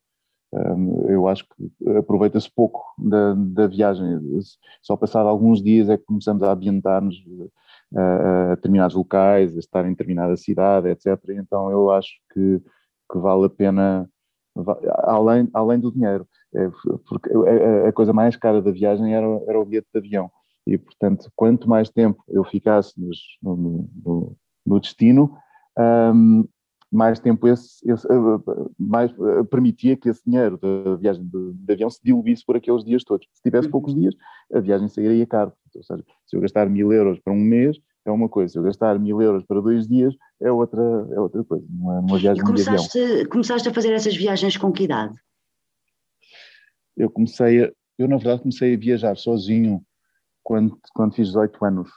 Eu 1.08 1.26
acho 1.28 1.44
que 1.44 1.90
aproveita-se 1.96 2.50
pouco 2.54 2.82
da, 2.98 3.34
da 3.34 3.66
viagem. 3.66 4.06
Só 4.82 4.96
passado 4.96 5.28
alguns 5.28 5.62
dias 5.62 5.88
é 5.88 5.96
que 5.96 6.04
começamos 6.04 6.42
a 6.42 6.52
ambientar-nos 6.52 7.16
a 7.94 8.54
determinados 8.54 8.96
locais, 8.96 9.54
a 9.56 9.58
estar 9.58 9.86
em 9.86 9.90
determinada 9.90 10.36
cidade, 10.36 10.88
etc. 10.88 11.18
Então 11.30 11.70
eu 11.70 11.90
acho 11.90 12.12
que, 12.32 12.60
que 13.10 13.18
vale 13.18 13.46
a 13.46 13.50
pena, 13.50 14.08
além, 15.04 15.48
além 15.52 15.80
do 15.80 15.92
dinheiro, 15.92 16.26
é, 16.54 16.70
porque 17.08 17.30
a, 17.32 17.88
a, 17.88 17.92
coisa 17.92 18.12
mais 18.12 18.36
cara 18.36 18.62
da 18.62 18.70
viagem 18.70 19.14
era, 19.14 19.26
era 19.46 19.60
o 19.60 19.64
bilhete 19.64 19.88
de 19.92 19.98
avião 19.98 20.30
e, 20.66 20.78
portanto, 20.78 21.30
quanto 21.36 21.68
mais 21.68 21.90
tempo 21.90 22.22
eu 22.28 22.42
ficasse 22.44 22.94
no, 23.42 23.56
no, 23.56 24.36
no, 24.64 24.80
destino, 24.80 25.36
um, 25.78 26.48
mais 26.94 27.18
tempo 27.18 27.48
esse, 27.48 27.78
esse 27.90 28.06
uh, 28.06 28.72
mais, 28.78 29.10
uh, 29.18 29.44
permitia 29.44 29.96
que 29.96 30.08
esse 30.08 30.22
dinheiro 30.24 30.56
da 30.58 30.94
viagem 30.94 31.24
de, 31.24 31.52
de, 31.52 31.72
avião 31.72 31.90
se 31.90 31.98
diluísse 32.02 32.44
por 32.46 32.56
aqueles 32.56 32.84
dias 32.84 33.02
todos. 33.02 33.26
Se 33.32 33.42
tivesse 33.42 33.68
poucos 33.68 33.92
uhum. 33.92 34.00
dias, 34.00 34.14
a 34.52 34.60
viagem 34.60 34.88
sairia 34.88 35.26
caro. 35.26 35.52
Ou 35.74 35.82
seja, 35.82 36.04
se 36.24 36.36
eu 36.36 36.40
gastar 36.40 36.70
mil 36.70 36.92
euros 36.92 37.18
para 37.18 37.32
um 37.32 37.40
mês, 37.40 37.76
é 38.04 38.10
uma 38.12 38.28
coisa, 38.28 38.56
eu 38.56 38.62
gastar 38.62 38.96
mil 38.98 39.20
euros 39.20 39.44
para 39.44 39.60
dois 39.60 39.88
dias 39.88 40.14
é 40.40 40.52
outra, 40.52 40.82
é 41.10 41.18
outra 41.18 41.42
coisa, 41.42 41.66
uma, 41.68 42.00
uma 42.00 42.18
viagem 42.18 42.42
e 42.42 42.46
começaste, 42.46 42.98
de 42.98 43.04
avião. 43.04 43.28
começaste 43.28 43.68
a 43.68 43.74
fazer 43.74 43.92
essas 43.92 44.14
viagens 44.14 44.56
com 44.56 44.70
que 44.70 44.84
idade? 44.84 45.18
Eu 46.96 47.10
comecei, 47.10 47.64
a, 47.64 47.72
eu 47.98 48.06
na 48.06 48.16
verdade 48.16 48.42
comecei 48.42 48.74
a 48.74 48.78
viajar 48.78 49.16
sozinho 49.16 49.82
quando, 50.42 50.78
quando 50.94 51.14
fiz 51.14 51.28
18 51.28 51.64
anos, 51.64 51.90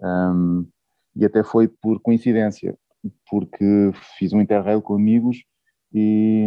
um, 0.00 0.66
e 1.14 1.24
até 1.24 1.44
foi 1.44 1.68
por 1.68 2.00
coincidência, 2.00 2.76
porque 3.28 3.90
fiz 4.18 4.32
um 4.32 4.40
interrail 4.40 4.80
com 4.80 4.94
amigos 4.94 5.44
e, 5.92 6.46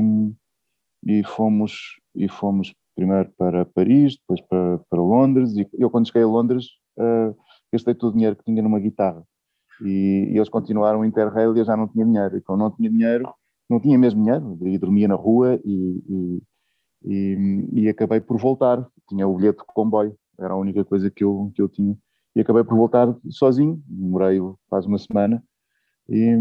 e 1.06 1.24
fomos 1.24 1.99
e 2.16 2.30
fomos 2.30 2.74
primeiro 2.95 3.30
para 3.38 3.66
Paris, 3.66 4.18
depois 4.18 4.41
para, 4.41 4.80
para 4.89 5.01
Londres, 5.01 5.56
e 5.56 5.68
eu 5.74 5.89
quando 5.89 6.08
cheguei 6.08 6.24
a 6.24 6.28
Londres 6.28 6.66
uh, 6.97 7.36
gastei 7.72 7.93
todo 7.93 8.12
o 8.12 8.14
dinheiro 8.14 8.36
que 8.36 8.43
tinha 8.43 8.62
numa 8.62 8.80
guitarra. 8.80 9.24
E, 9.82 10.30
e 10.32 10.38
eles 10.38 10.49
continuaram 10.49 11.01
o 11.01 11.06
Interrail 11.06 11.56
e 11.56 11.60
eu 11.60 11.66
já 11.66 11.76
não 11.76 11.88
tinha 11.88 12.06
dinheiro. 12.06 12.38
E 12.38 12.41
como 12.41 12.60
não 12.60 12.72
tinha 12.72 12.89
dinheiro, 12.89 13.30
não 13.70 13.80
tinha 13.80 13.97
mesmo 13.97 14.24
dinheiro, 14.24 14.58
e 14.62 14.78
dormia 14.78 15.08
na 15.08 15.16
rua 15.16 15.60
e, 15.66 16.41
e, 17.03 17.70
e 17.74 17.89
acabei 17.89 18.22
por 18.22 18.38
voltar. 18.38 18.86
Tinha 19.10 19.28
o 19.28 19.36
bilhete 19.36 19.60
de 19.60 19.66
comboio, 19.68 20.16
era 20.39 20.53
a 20.53 20.58
única 20.58 20.84
coisa 20.86 21.10
que 21.12 21.24
eu, 21.24 21.51
que 21.53 21.62
eu 21.62 21.68
tinha. 21.68 21.97
E 22.36 22.41
acabei 22.41 22.64
por 22.64 22.76
voltar 22.76 23.14
sozinho, 23.30 23.82
demorei 23.88 24.39
quase 24.68 24.88
uma 24.88 24.97
semana, 24.97 25.43
e, 26.08 26.36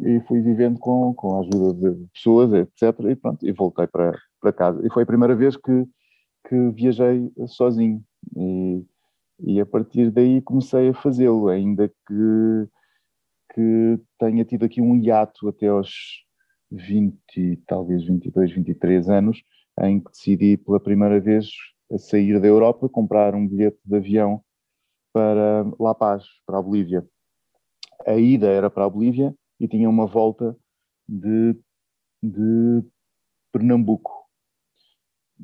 e, 0.00 0.20
fui 0.26 0.40
vivendo 0.40 0.78
com, 0.78 1.12
com 1.14 1.36
a 1.36 1.40
ajuda 1.40 1.74
de 1.74 2.06
pessoas, 2.08 2.52
etc. 2.52 2.98
E 3.10 3.16
pronto, 3.16 3.46
e 3.46 3.52
voltei 3.52 3.86
para, 3.86 4.18
para 4.40 4.52
casa. 4.52 4.86
E 4.86 4.90
foi 4.90 5.02
a 5.02 5.06
primeira 5.06 5.34
vez 5.36 5.56
que, 5.56 5.86
que 6.48 6.70
viajei 6.70 7.30
sozinho. 7.46 8.02
E, 8.36 8.84
e 9.40 9.60
a 9.60 9.66
partir 9.66 10.10
daí 10.10 10.40
comecei 10.40 10.88
a 10.88 10.94
fazê-lo, 10.94 11.48
ainda 11.48 11.88
que, 11.88 12.68
que 13.54 14.00
tenha 14.18 14.44
tido 14.44 14.64
aqui 14.64 14.80
um 14.80 14.96
hiato 14.96 15.48
até 15.48 15.68
aos 15.68 15.90
20, 16.70 17.62
talvez 17.66 18.04
22, 18.04 18.52
23 18.52 19.08
anos, 19.10 19.42
em 19.80 20.00
que 20.00 20.10
decidi 20.10 20.56
pela 20.56 20.80
primeira 20.80 21.20
vez 21.20 21.50
sair 21.98 22.40
da 22.40 22.46
Europa, 22.46 22.88
comprar 22.88 23.34
um 23.34 23.46
bilhete 23.46 23.78
de 23.84 23.96
avião 23.96 24.42
para 25.12 25.66
La 25.78 25.94
Paz, 25.94 26.24
para 26.46 26.58
a 26.58 26.62
Bolívia. 26.62 27.06
A 28.06 28.14
ida 28.14 28.46
era 28.46 28.70
para 28.70 28.84
a 28.84 28.90
Bolívia 28.90 29.34
e 29.60 29.68
tinha 29.68 29.88
uma 29.88 30.06
volta 30.06 30.56
de, 31.08 31.56
de 32.22 32.84
Pernambuco. 33.52 34.10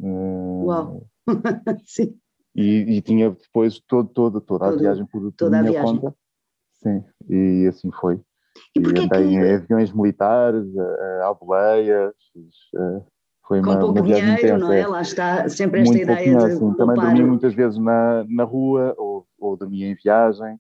Uau! 0.01 1.07
Sim. 1.85 2.19
E, 2.55 2.97
e, 2.97 3.03
tinha 3.03 3.31
depois 3.31 3.79
todo, 3.81 4.09
todo, 4.09 4.41
toda 4.41 4.69
a 4.69 4.77
viagem 4.77 5.07
por, 5.07 5.21
por 5.23 5.33
toda 5.33 5.59
minha 5.59 5.71
a 5.71 5.73
viagem. 5.73 6.01
conta. 6.01 6.17
Sim, 6.75 7.05
e 7.29 7.67
assim 7.69 7.91
foi. 7.93 8.21
E, 8.77 8.81
e 8.81 8.89
andei 8.89 9.29
que... 9.29 9.35
em 9.35 9.55
aviões 9.55 9.93
militares, 9.93 10.67
a, 10.77 11.29
a 11.29 11.35
boleias, 11.35 12.15
foi 13.47 13.63
Com 13.63 13.71
uma, 13.71 13.79
pouco 13.79 13.99
uma 13.99 14.03
viagem 14.03 14.25
dinheiro, 14.25 14.47
intensa. 14.47 14.59
não 14.59 14.73
é? 14.73 14.87
Lá 14.87 15.01
está 15.01 15.49
sempre 15.49 15.81
esta 15.81 15.93
Muito 15.93 16.03
ideia 16.03 16.37
de 16.37 16.45
assim. 16.45 16.75
Também 16.75 16.97
dormi 16.97 17.25
muitas 17.25 17.55
vezes 17.55 17.79
na, 17.79 18.25
na 18.29 18.45
rua 18.45 18.95
ou, 18.99 19.27
ou 19.39 19.57
dormia 19.57 19.87
em 19.87 19.95
viagem, 19.95 20.59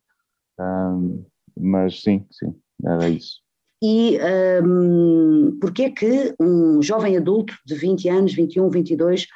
um, 0.59 1.25
mas 1.61 2.03
sim, 2.03 2.27
sim, 2.31 2.55
era 2.85 3.09
isso. 3.09 3.41
E 3.83 4.19
um, 4.65 5.57
porquê 5.61 5.85
é 5.85 5.91
que 5.91 6.35
um 6.41 6.83
jovem 6.83 7.17
adulto 7.17 7.55
de 7.65 7.75
20 7.77 8.09
anos, 8.09 8.35
21, 8.35 8.69
22, 8.69 9.27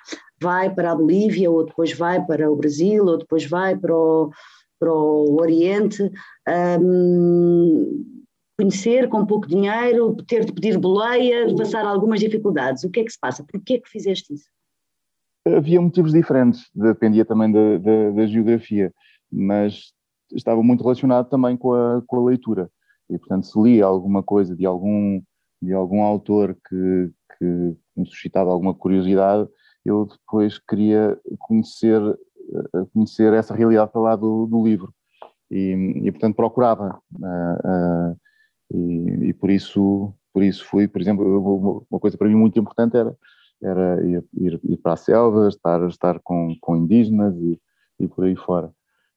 vai 0.40 0.74
para 0.74 0.90
a 0.90 0.94
Bolívia, 0.96 1.50
ou 1.50 1.64
depois 1.64 1.92
vai 1.92 2.24
para 2.24 2.50
o 2.50 2.56
Brasil, 2.56 3.04
ou 3.04 3.18
depois 3.18 3.46
vai 3.46 3.76
para 3.76 3.94
o, 3.94 4.30
para 4.80 4.92
o 4.92 5.40
Oriente, 5.40 6.10
um, 6.80 8.04
conhecer 8.58 9.08
com 9.08 9.24
pouco 9.24 9.46
dinheiro, 9.46 10.16
ter 10.26 10.44
de 10.44 10.52
pedir 10.52 10.76
boleia, 10.76 11.54
passar 11.54 11.84
algumas 11.84 12.18
dificuldades. 12.18 12.82
O 12.82 12.90
que 12.90 13.00
é 13.00 13.04
que 13.04 13.12
se 13.12 13.20
passa? 13.20 13.44
Porquê 13.44 13.74
é 13.74 13.78
que 13.78 13.88
fizeste 13.88 14.34
isso? 14.34 14.50
Havia 15.46 15.80
motivos 15.80 16.12
diferentes, 16.12 16.68
dependia 16.74 17.24
também 17.24 17.50
da, 17.50 17.78
da, 17.78 18.10
da 18.10 18.26
geografia, 18.26 18.92
mas 19.30 19.92
estava 20.34 20.62
muito 20.62 20.82
relacionado 20.82 21.28
também 21.28 21.56
com 21.56 21.72
a, 21.74 22.02
com 22.06 22.16
a 22.18 22.24
leitura. 22.30 22.70
E, 23.10 23.18
portanto, 23.18 23.46
se 23.46 23.60
lia 23.60 23.84
alguma 23.84 24.22
coisa 24.22 24.56
de 24.56 24.64
algum, 24.64 25.22
de 25.60 25.72
algum 25.72 26.02
autor 26.02 26.56
que, 26.68 27.10
que 27.38 27.44
me 27.96 28.06
suscitava 28.06 28.50
alguma 28.50 28.74
curiosidade, 28.74 29.48
eu 29.84 30.06
depois 30.06 30.58
queria 30.58 31.18
conhecer, 31.38 32.00
eh, 32.00 32.86
conhecer 32.94 33.32
essa 33.32 33.54
realidade 33.54 33.90
para 33.90 34.00
lá 34.00 34.16
do, 34.16 34.46
do 34.46 34.64
livro. 34.64 34.94
E, 35.50 36.00
e, 36.04 36.10
portanto, 36.10 36.36
procurava. 36.36 36.98
Uh, 37.12 38.12
uh, 38.12 38.16
e, 38.74 39.28
e, 39.28 39.32
por 39.34 39.50
isso 39.50 40.14
por 40.32 40.42
isso 40.42 40.64
fui, 40.64 40.88
por 40.88 41.00
exemplo, 41.00 41.84
uma 41.90 42.00
coisa 42.00 42.16
para 42.16 42.26
mim 42.26 42.34
muito 42.34 42.58
importante 42.58 42.96
era, 42.96 43.14
era 43.62 44.02
ir, 44.02 44.24
ir, 44.34 44.60
ir 44.64 44.76
para 44.78 44.94
a 44.94 44.96
selva, 44.96 45.48
estar, 45.48 45.86
estar 45.86 46.20
com, 46.20 46.56
com 46.60 46.76
indígenas 46.76 47.36
e, 47.36 47.60
e 48.00 48.08
por 48.08 48.24
aí 48.24 48.34
fora. 48.34 48.72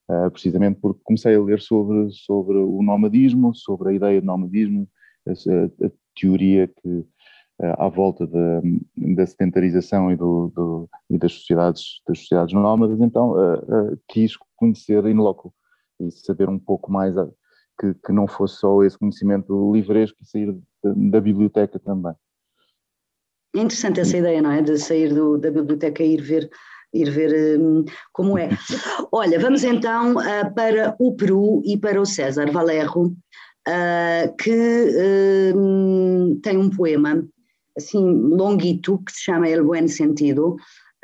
Uh, 0.08 0.30
precisamente 0.30 0.80
porque 0.80 1.01
comecei 1.03 1.36
a 1.36 1.41
ler 1.41 1.60
sobre, 1.60 2.12
sobre 2.12 2.58
o 2.58 2.84
nomadismo, 2.84 3.56
sobre 3.56 3.89
a 3.89 3.93
ideia 3.93 4.22
de 4.22 4.28
nomadismo, 4.28 4.88
a, 5.28 5.32
a 5.32 5.91
teoria 6.16 6.68
que, 6.68 7.06
eh, 7.62 7.76
à 7.78 7.88
volta 7.88 8.28
da, 8.28 8.62
da 8.97 9.26
sedentarização 9.26 10.12
e, 10.12 10.16
do, 10.18 10.51
do, 10.53 10.89
e, 11.10 11.18
das, 11.18 11.34
sociedades, 11.34 12.01
das 12.06 12.20
sociedades 12.20 12.53
nómadas, 12.53 12.99
então 12.99 13.32
uh, 13.32 13.93
uh, 13.93 13.99
quis 14.10 14.34
conhecer 14.58 15.06
in 15.06 15.16
loco 15.16 15.53
e 15.99 16.12
saber 16.12 16.49
um 16.49 16.60
pouco 16.60 16.91
mais, 16.91 17.18
a, 17.18 17.30
que, 17.80 17.93
que 17.93 18.12
não 18.12 18.28
fosse 18.28 18.58
só 18.58 18.84
esse 18.84 18.97
conhecimento 18.97 19.74
livresco 19.74 20.18
e 20.22 20.26
sair 20.26 20.51
da, 20.84 20.93
da 20.95 21.22
biblioteca 21.22 21.80
também. 21.80 22.14
É 23.56 23.60
interessante 23.60 24.01
essa 24.01 24.18
ideia, 24.18 24.41
não 24.41 24.51
é? 24.51 24.62
De 24.62 24.78
sair 24.78 25.14
do, 25.14 25.38
da 25.38 25.49
biblioteca 25.49 26.03
e 26.03 26.16
ir 26.16 26.22
ver 26.22 26.49
ir 26.94 27.10
ver 27.10 27.60
um, 27.60 27.84
como 28.14 28.38
é. 28.38 28.50
Olha, 29.12 29.40
vamos 29.40 29.64
então 29.64 30.14
uh, 30.14 30.54
para 30.56 30.96
o 31.00 31.16
Peru 31.16 31.62
e 31.66 31.78
para 31.78 32.02
o 32.02 32.06
César 32.06 32.52
Valerro, 32.52 33.16
uh, 33.68 34.36
que 34.38 35.54
uh, 35.54 36.40
tem 36.42 36.58
um 36.58 36.70
poema 36.70 37.24
assim 37.78 38.00
longuito 38.00 39.02
que 39.06 39.12
se 39.12 39.24
chama 39.24 39.50
El 39.50 39.66
Buen 39.66 39.88
Sentido, 39.88 40.56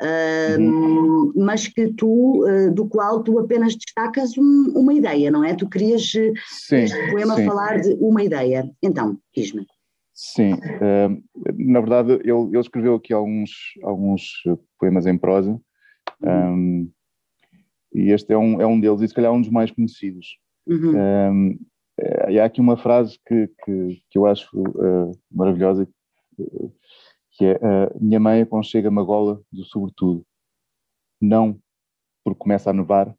uh, 0.02 0.60
uhum. 0.60 1.32
mas 1.36 1.68
que 1.68 1.92
tu, 1.92 2.44
uh, 2.44 2.72
do 2.72 2.86
qual 2.86 3.22
tu 3.22 3.38
apenas 3.38 3.76
destacas 3.76 4.36
um, 4.36 4.72
uma 4.74 4.94
ideia, 4.94 5.30
não 5.30 5.44
é? 5.44 5.54
Tu 5.54 5.68
querias 5.68 6.10
sim, 6.10 6.76
este 6.76 7.10
poema 7.10 7.36
sim. 7.36 7.46
falar 7.46 7.80
de 7.80 7.92
uma 8.00 8.22
ideia. 8.22 8.70
Então, 8.82 9.18
diz-me. 9.34 9.66
Sim, 10.14 10.54
uh, 10.54 11.22
na 11.56 11.80
verdade 11.80 12.12
ele, 12.12 12.48
ele, 12.50 12.58
escreveu 12.58 12.94
aqui 12.94 13.12
alguns, 13.12 13.50
alguns 13.82 14.34
poemas 14.78 15.06
em 15.06 15.16
prosa 15.16 15.60
um, 16.24 16.90
e 17.94 18.10
este 18.10 18.32
é 18.32 18.38
um, 18.38 18.60
é 18.60 18.66
um 18.66 18.80
deles 18.80 19.00
e 19.00 19.08
se 19.08 19.14
calhar 19.14 19.32
um 19.32 19.40
dos 19.40 19.50
mais 19.50 19.70
conhecidos. 19.70 20.38
Uhum. 20.66 20.94
Um, 20.96 21.58
e 22.28 22.38
há 22.38 22.44
aqui 22.44 22.60
uma 22.60 22.76
frase 22.76 23.18
que, 23.26 23.48
que, 23.64 24.02
que 24.10 24.18
eu 24.18 24.26
acho 24.26 24.48
uh, 24.56 25.12
maravilhosa 25.30 25.86
que 27.32 27.44
é 27.44 27.56
uh, 27.56 27.98
minha 28.00 28.20
mãe 28.20 28.42
aconchega-me 28.42 29.00
a 29.00 29.02
gola 29.02 29.40
do 29.50 29.64
sobretudo, 29.64 30.24
não 31.20 31.58
porque 32.24 32.38
começa 32.38 32.70
a 32.70 32.72
nevar, 32.72 33.14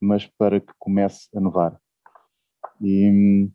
mas 0.00 0.26
para 0.26 0.60
que 0.60 0.72
comece 0.78 1.28
a 1.34 1.40
nevar. 1.40 1.78
E, 2.80 3.48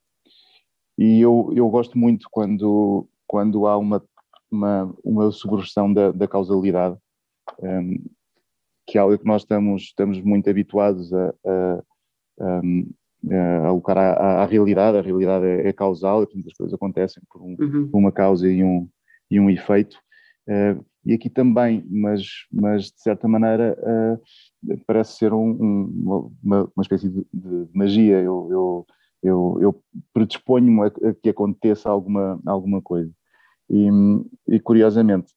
e 0.97 1.20
eu, 1.20 1.52
eu 1.56 1.70
gosto 1.70 1.97
muito 1.97 2.28
quando, 2.30 3.08
quando 3.28 3.66
há 3.68 3.78
uma, 3.78 4.04
uma, 4.52 4.95
uma 5.04 5.32
subversão 5.32 5.91
da, 5.91 6.12
da 6.12 6.28
causalidade, 6.28 6.97
um, 7.60 8.06
que 8.88 8.97
é 8.97 9.01
algo 9.01 9.17
que 9.17 9.25
nós 9.25 9.43
estamos, 9.43 9.84
estamos 9.84 10.21
muito 10.21 10.49
habituados 10.49 11.13
a, 11.13 11.34
a, 11.45 11.84
a, 12.41 12.61
a 13.32 13.67
alocar 13.67 13.97
à, 13.97 14.41
à, 14.43 14.45
realidade, 14.45 14.97
a 14.97 15.01
realidade 15.01 15.45
é, 15.45 15.67
é 15.67 15.73
causal, 15.73 16.23
e 16.23 16.25
portanto 16.25 16.47
as 16.47 16.53
coisas 16.53 16.73
acontecem 16.73 17.23
por, 17.29 17.41
um, 17.41 17.55
uhum. 17.59 17.88
por 17.89 17.97
uma 17.97 18.11
causa 18.11 18.49
e 18.49 18.63
um, 18.63 18.88
e 19.29 19.39
um 19.39 19.49
efeito. 19.49 19.97
Uh, 20.47 20.84
e 21.05 21.13
aqui 21.13 21.29
também, 21.29 21.84
mas, 21.89 22.25
mas 22.51 22.86
de 22.86 23.01
certa 23.01 23.27
maneira 23.27 23.75
uh, 23.82 24.77
parece 24.86 25.17
ser 25.17 25.34
um, 25.34 25.49
um, 25.49 26.32
uma, 26.43 26.71
uma 26.75 26.82
espécie 26.82 27.09
de, 27.09 27.25
de 27.34 27.67
magia. 27.73 28.19
Eu, 28.19 28.47
eu, 28.51 28.88
eu, 29.23 29.57
eu 29.61 29.84
predisponho-me 30.13 30.86
a, 30.86 31.13
que 31.21 31.29
aconteça 31.29 31.89
alguma, 31.89 32.39
alguma 32.45 32.82
coisa. 32.82 33.11
E, 33.69 33.89
e 34.47 34.59
curiosamente, 34.59 35.34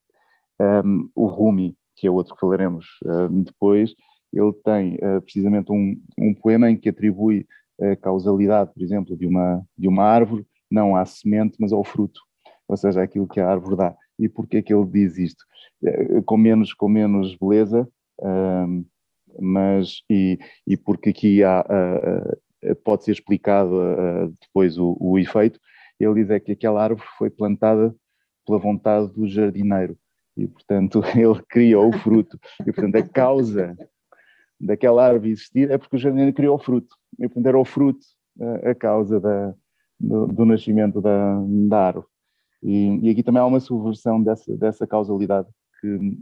um, 0.61 0.64
ehm, 0.64 1.09
o 1.14 1.26
Rumi, 1.26 1.76
que 1.97 2.07
é 2.07 2.11
outro 2.11 2.34
que 2.34 2.40
falaremos 2.40 2.86
uh, 3.05 3.28
depois, 3.42 3.95
ele 4.32 4.53
tem 4.64 4.97
uh, 4.97 5.20
precisamente 5.22 5.70
um, 5.70 6.01
um 6.18 6.34
poema 6.34 6.70
em 6.70 6.76
que 6.76 6.88
atribui 6.88 7.47
a 7.80 7.97
causalidade, 7.97 8.72
por 8.72 8.82
exemplo, 8.82 9.16
de 9.16 9.26
uma, 9.26 9.64
de 9.76 9.88
uma 9.88 10.05
árvore, 10.05 10.47
não 10.70 10.97
à 10.97 11.05
semente, 11.05 11.57
mas 11.59 11.72
ao 11.72 11.84
fruto, 11.84 12.20
ou 12.68 12.76
seja, 12.76 13.03
aquilo 13.03 13.26
que 13.26 13.40
a 13.40 13.49
árvore 13.49 13.76
dá. 13.76 13.97
E 14.18 14.28
porque 14.28 14.59
é 14.59 14.62
que 14.62 14.72
ele 14.72 14.86
diz 14.86 15.18
isto? 15.18 15.45
Eh, 15.82 16.22
com 16.24 16.36
menos, 16.36 16.72
com 16.72 16.88
menos 16.88 17.34
beleza, 17.36 17.88
mas 19.40 20.03
e, 20.09 20.38
e 20.64 20.76
porque 20.76 21.11
aqui 21.11 21.42
há 21.42 21.64
pode 22.84 23.05
ser 23.05 23.11
explicado 23.11 23.72
depois 24.40 24.78
o, 24.78 24.97
o, 25.01 25.18
efeito, 25.18 25.59
ele 25.99 26.14
diz 26.14 26.30
é 26.30 26.38
que 26.38 26.53
aquela 26.53 26.82
árvore 26.82 27.07
foi 27.18 27.28
plantada 27.28 27.92
pela 28.47 28.59
vontade 28.59 29.12
do 29.12 29.26
jardineiro 29.26 29.99
e, 30.37 30.47
portanto, 30.47 31.03
ele 31.14 31.43
criou 31.49 31.89
o 31.89 31.99
fruto. 31.99 32.39
E, 32.61 32.72
portanto, 32.72 32.97
a 32.97 33.03
causa 33.03 33.76
daquela 34.61 35.07
árvore 35.07 35.30
existir 35.30 35.70
é 35.70 35.78
porque 35.78 35.97
o 35.97 35.99
jardineiro 35.99 36.32
criou 36.32 36.57
o 36.57 36.59
fruto. 36.59 36.95
E, 37.18 37.26
portanto, 37.28 37.47
era 37.47 37.59
o 37.59 37.64
fruto 37.64 38.05
uh, 38.39 38.68
a 38.68 38.74
causa 38.74 39.20
da, 39.20 39.55
do, 39.99 40.26
do, 40.26 40.45
nascimento 40.45 41.01
da, 41.01 41.41
da 41.68 41.87
árvore. 41.87 42.07
E, 42.62 42.99
e, 43.03 43.11
aqui 43.11 43.22
também 43.22 43.43
há 43.43 43.47
uma 43.47 43.61
subversão 43.61 44.22
dessa, 44.22 44.57
dessa 44.57 44.87
causalidade 44.87 45.49
que, 45.80 46.18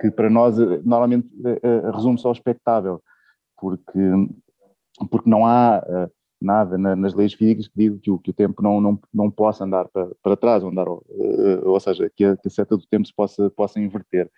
que 0.00 0.10
para 0.10 0.28
nós 0.28 0.58
normalmente 0.84 1.26
resume-se 1.94 2.26
ao 2.26 2.32
espectável, 2.32 3.02
porque, 3.56 3.98
porque 5.10 5.30
não 5.30 5.46
há 5.46 5.82
nada 6.40 6.78
na, 6.78 6.94
nas 6.94 7.14
leis 7.14 7.34
físicas 7.34 7.68
que 7.68 7.76
diga 7.76 7.98
que 7.98 8.10
o, 8.10 8.18
que 8.18 8.30
o 8.30 8.34
tempo 8.34 8.62
não, 8.62 8.80
não, 8.80 9.00
não 9.12 9.30
possa 9.30 9.64
andar 9.64 9.88
para, 9.88 10.10
para 10.22 10.36
trás, 10.36 10.62
ou, 10.62 10.70
andar, 10.70 10.88
uh, 10.88 11.02
ou 11.64 11.80
seja, 11.80 12.10
que 12.14 12.24
a, 12.24 12.36
que 12.36 12.48
a, 12.48 12.50
seta 12.50 12.76
do 12.76 12.86
tempo 12.86 13.06
se 13.06 13.14
possa, 13.14 13.50
possa 13.50 13.80
inverter. 13.80 14.30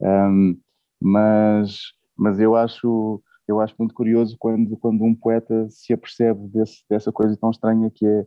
Um, 0.00 0.58
mas, 1.00 1.92
mas 2.16 2.38
eu 2.38 2.54
acho 2.54 3.22
eu 3.48 3.60
acho 3.60 3.74
muito 3.78 3.94
curioso 3.94 4.36
quando, 4.38 4.76
quando 4.76 5.04
um 5.04 5.14
poeta 5.14 5.68
se 5.70 5.92
apercebe 5.92 6.48
desse, 6.48 6.82
dessa 6.90 7.12
coisa 7.12 7.36
tão 7.36 7.50
estranha 7.50 7.90
que 7.90 8.04
é, 8.04 8.26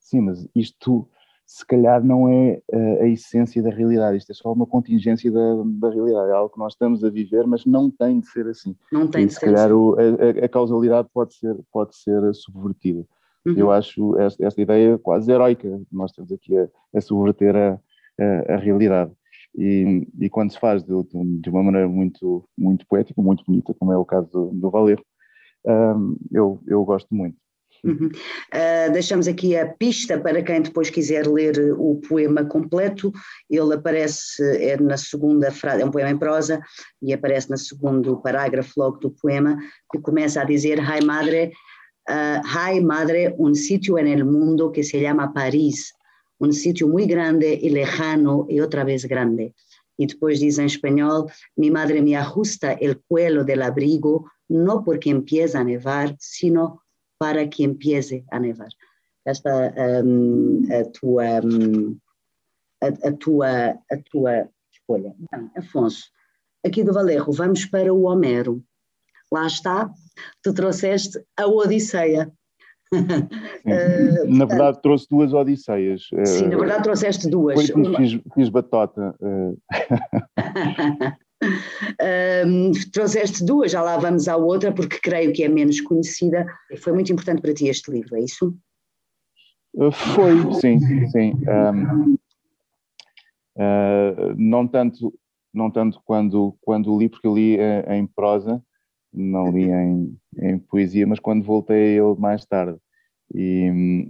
sim, 0.00 0.20
mas 0.20 0.48
isto 0.54 1.08
se 1.46 1.64
calhar 1.64 2.02
não 2.02 2.28
é 2.28 2.60
a, 2.72 2.76
eh, 2.76 3.02
a 3.02 3.08
essência 3.08 3.62
da 3.62 3.70
realidade, 3.70 4.16
isto 4.16 4.32
é 4.32 4.34
só 4.34 4.52
uma 4.52 4.66
contingência 4.66 5.30
da, 5.30 5.62
da 5.64 5.90
realidade, 5.90 6.30
é 6.30 6.32
algo 6.32 6.52
que 6.52 6.58
nós 6.58 6.72
estamos 6.72 7.04
a 7.04 7.08
viver, 7.08 7.46
mas 7.46 7.64
não 7.64 7.88
tem 7.88 8.18
de 8.18 8.26
ser 8.26 8.48
assim. 8.48 8.74
Não 8.90 9.06
tem 9.06 9.22
e, 9.22 9.26
de 9.26 9.32
se 9.32 9.38
ser 9.38 9.46
calhar 9.46 9.66
assim. 9.66 9.74
O, 9.74 9.94
a, 9.94 10.44
a, 10.44 10.48
causalidade 10.48 11.08
pode 11.14 11.34
ser, 11.34 11.56
pode 11.72 11.96
ser 11.96 12.34
subvertida. 12.34 13.06
Uhum. 13.46 13.54
Eu 13.56 13.70
acho 13.70 14.18
esta, 14.18 14.44
esta, 14.44 14.60
ideia 14.60 14.98
quase 14.98 15.30
heroica, 15.30 15.80
nós 15.92 16.10
estamos 16.10 16.32
aqui 16.32 16.58
a, 16.58 16.68
a 16.92 17.00
subverter 17.00 17.54
a, 17.54 17.78
a, 18.48 18.56
realidade. 18.56 19.12
E, 19.56 20.04
e, 20.18 20.28
quando 20.28 20.50
se 20.50 20.58
faz 20.58 20.82
de, 20.82 20.92
de, 21.40 21.48
uma 21.48 21.62
maneira 21.62 21.88
muito, 21.88 22.44
muito 22.58 22.84
poética, 22.88 23.22
muito 23.22 23.44
bonita, 23.46 23.72
como 23.72 23.92
é 23.92 23.96
o 23.96 24.04
caso 24.04 24.28
do, 24.30 24.50
do 24.52 24.70
Valer, 24.70 25.00
um, 25.64 26.16
eu, 26.32 26.60
eu 26.66 26.84
gosto 26.84 27.14
muito. 27.14 27.36
Uhum. 27.84 28.10
Uh, 28.52 28.92
deixamos 28.92 29.28
aqui 29.28 29.56
a 29.56 29.66
pista 29.66 30.18
para 30.18 30.42
quem 30.42 30.62
depois 30.62 30.90
quiser 30.90 31.26
ler 31.26 31.74
o 31.78 32.00
poema 32.08 32.44
completo. 32.44 33.12
Ele 33.48 33.74
aparece 33.74 34.42
é 34.42 34.76
na 34.76 34.96
segunda 34.96 35.50
frase, 35.50 35.82
é 35.82 35.84
um 35.84 35.90
poema 35.90 36.10
em 36.10 36.18
prosa, 36.18 36.60
e 37.02 37.12
aparece 37.12 37.50
no 37.50 37.56
segundo 37.56 38.16
parágrafo 38.22 38.72
logo 38.76 38.98
do 38.98 39.10
poema, 39.10 39.56
que 39.90 40.00
começa 40.00 40.40
a 40.40 40.44
dizer: 40.44 40.78
Hi 40.78 41.04
madre, 41.04 41.52
uh, 42.08 42.40
hi 42.44 42.80
madre, 42.80 43.34
un 43.38 43.54
sitio 43.54 43.98
en 43.98 44.08
el 44.08 44.24
mundo 44.24 44.72
que 44.72 44.82
se 44.82 45.00
llama 45.00 45.32
París, 45.32 45.92
un 46.38 46.52
sitio 46.52 46.88
muy 46.88 47.06
grande 47.06 47.58
y 47.62 47.70
lejano 47.70 48.46
y 48.48 48.60
otra 48.60 48.84
vez 48.84 49.04
grande. 49.04 49.54
E 49.98 50.06
depois 50.06 50.38
diz 50.38 50.58
em 50.58 50.66
espanhol: 50.66 51.30
Mi 51.56 51.70
madre 51.70 52.02
me 52.02 52.14
ajusta 52.14 52.76
el 52.80 53.00
cuello 53.08 53.44
del 53.44 53.62
abrigo, 53.62 54.30
no 54.48 54.84
porque 54.84 55.10
empieza 55.10 55.60
a 55.60 55.64
nevar, 55.64 56.14
sino 56.18 56.82
para 57.18 57.46
que 57.46 57.64
empiece 57.64 58.24
a 58.30 58.38
nevar. 58.38 58.68
Esta 59.24 59.72
um, 60.04 60.62
a 60.72 60.84
tua 60.90 61.40
um, 61.44 61.98
a, 62.82 63.08
a, 63.08 63.12
tua 63.12 63.70
a 63.70 63.96
tua 64.10 64.48
escolha. 64.72 65.14
Então, 65.20 65.50
Afonso, 65.56 66.04
aqui 66.64 66.84
do 66.84 66.92
Valerro, 66.92 67.32
vamos 67.32 67.64
para 67.66 67.92
o 67.92 68.02
Homero. 68.02 68.62
Lá 69.32 69.46
está, 69.46 69.90
tu 70.42 70.54
trouxeste 70.54 71.20
a 71.36 71.46
Odisseia. 71.46 72.32
uh, 72.92 72.94
na 74.28 74.44
verdade, 74.44 74.80
trouxe 74.80 75.08
duas 75.10 75.32
Odisseias. 75.32 76.08
Sim, 76.24 76.46
na 76.46 76.56
verdade, 76.56 76.84
trouxeste 76.84 77.28
duas. 77.28 77.68
Foi 77.68 77.82
Uma... 77.82 77.96
fiz, 77.96 78.20
fiz 78.34 78.48
batota. 78.48 79.16
Um, 82.46 82.70
trouxeste 82.92 83.44
duas, 83.44 83.72
já 83.72 83.82
lá 83.82 83.98
vamos 83.98 84.28
à 84.28 84.36
outra, 84.36 84.72
porque 84.72 84.98
creio 85.00 85.32
que 85.32 85.42
é 85.42 85.48
menos 85.48 85.80
conhecida. 85.80 86.46
Foi 86.78 86.92
muito 86.92 87.12
importante 87.12 87.42
para 87.42 87.52
ti 87.52 87.68
este 87.68 87.90
livro, 87.90 88.16
é 88.16 88.20
isso? 88.20 88.56
Uh, 89.74 89.90
foi, 89.90 90.54
sim, 90.54 90.78
sim. 91.08 91.32
Um, 91.48 92.14
uh, 93.56 94.34
não 94.36 94.66
tanto, 94.66 95.12
não 95.52 95.70
tanto 95.70 96.00
quando, 96.04 96.56
quando 96.60 96.96
li, 96.98 97.08
porque 97.08 97.26
eu 97.26 97.34
li 97.34 97.56
uh, 97.56 97.92
em 97.92 98.06
prosa, 98.06 98.62
não 99.12 99.50
li 99.50 99.64
em, 99.64 100.16
em 100.38 100.58
poesia, 100.58 101.06
mas 101.06 101.18
quando 101.18 101.44
voltei 101.44 101.98
a 101.98 102.04
ele 102.04 102.16
mais 102.18 102.44
tarde. 102.46 102.78
E, 103.34 104.08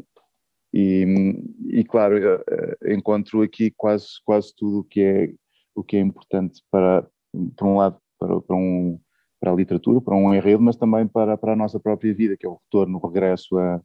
e, 0.74 1.42
e 1.68 1.84
claro, 1.84 2.16
uh, 2.16 2.92
encontro 2.92 3.42
aqui 3.42 3.72
quase, 3.76 4.06
quase 4.24 4.54
tudo 4.54 4.80
o 4.80 4.84
que 4.84 5.00
é 5.00 5.32
o 5.76 5.84
que 5.84 5.98
é 5.98 6.00
importante 6.00 6.62
para, 6.70 7.06
por 7.54 7.68
um 7.68 7.76
lado, 7.76 8.00
para, 8.18 8.40
para, 8.40 8.56
um, 8.56 8.98
para 9.40 9.52
a 9.52 9.54
literatura, 9.54 10.00
para 10.00 10.16
um 10.16 10.34
enredo, 10.34 10.62
mas 10.62 10.76
também 10.76 11.06
para, 11.06 11.36
para 11.36 11.52
a 11.52 11.56
nossa 11.56 11.78
própria 11.78 12.14
vida, 12.14 12.36
que 12.36 12.46
é 12.46 12.48
o 12.48 12.58
retorno, 12.64 12.98
o 13.02 13.06
regresso 13.06 13.58
a, 13.58 13.80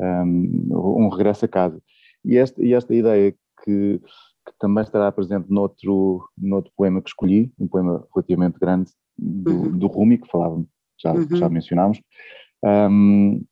um, 0.00 1.04
um 1.04 1.08
regresso 1.08 1.44
a 1.44 1.48
casa. 1.48 1.80
E 2.24 2.36
esta, 2.36 2.62
e 2.62 2.74
esta 2.74 2.94
ideia 2.94 3.32
que, 3.64 3.98
que 3.98 4.52
também 4.58 4.82
estará 4.82 5.10
presente 5.10 5.50
noutro, 5.50 6.28
noutro 6.36 6.72
poema 6.76 7.02
que 7.02 7.08
escolhi, 7.08 7.52
um 7.58 7.66
poema 7.66 8.06
relativamente 8.14 8.58
grande, 8.58 8.90
do, 9.18 9.52
uhum. 9.52 9.78
do 9.78 9.86
Rumi, 9.86 10.18
que 10.18 10.28
falávamos, 10.28 10.68
já, 11.00 11.12
uhum. 11.12 11.36
já 11.36 11.48
mencionámos, 11.48 12.00
um, 12.64 13.44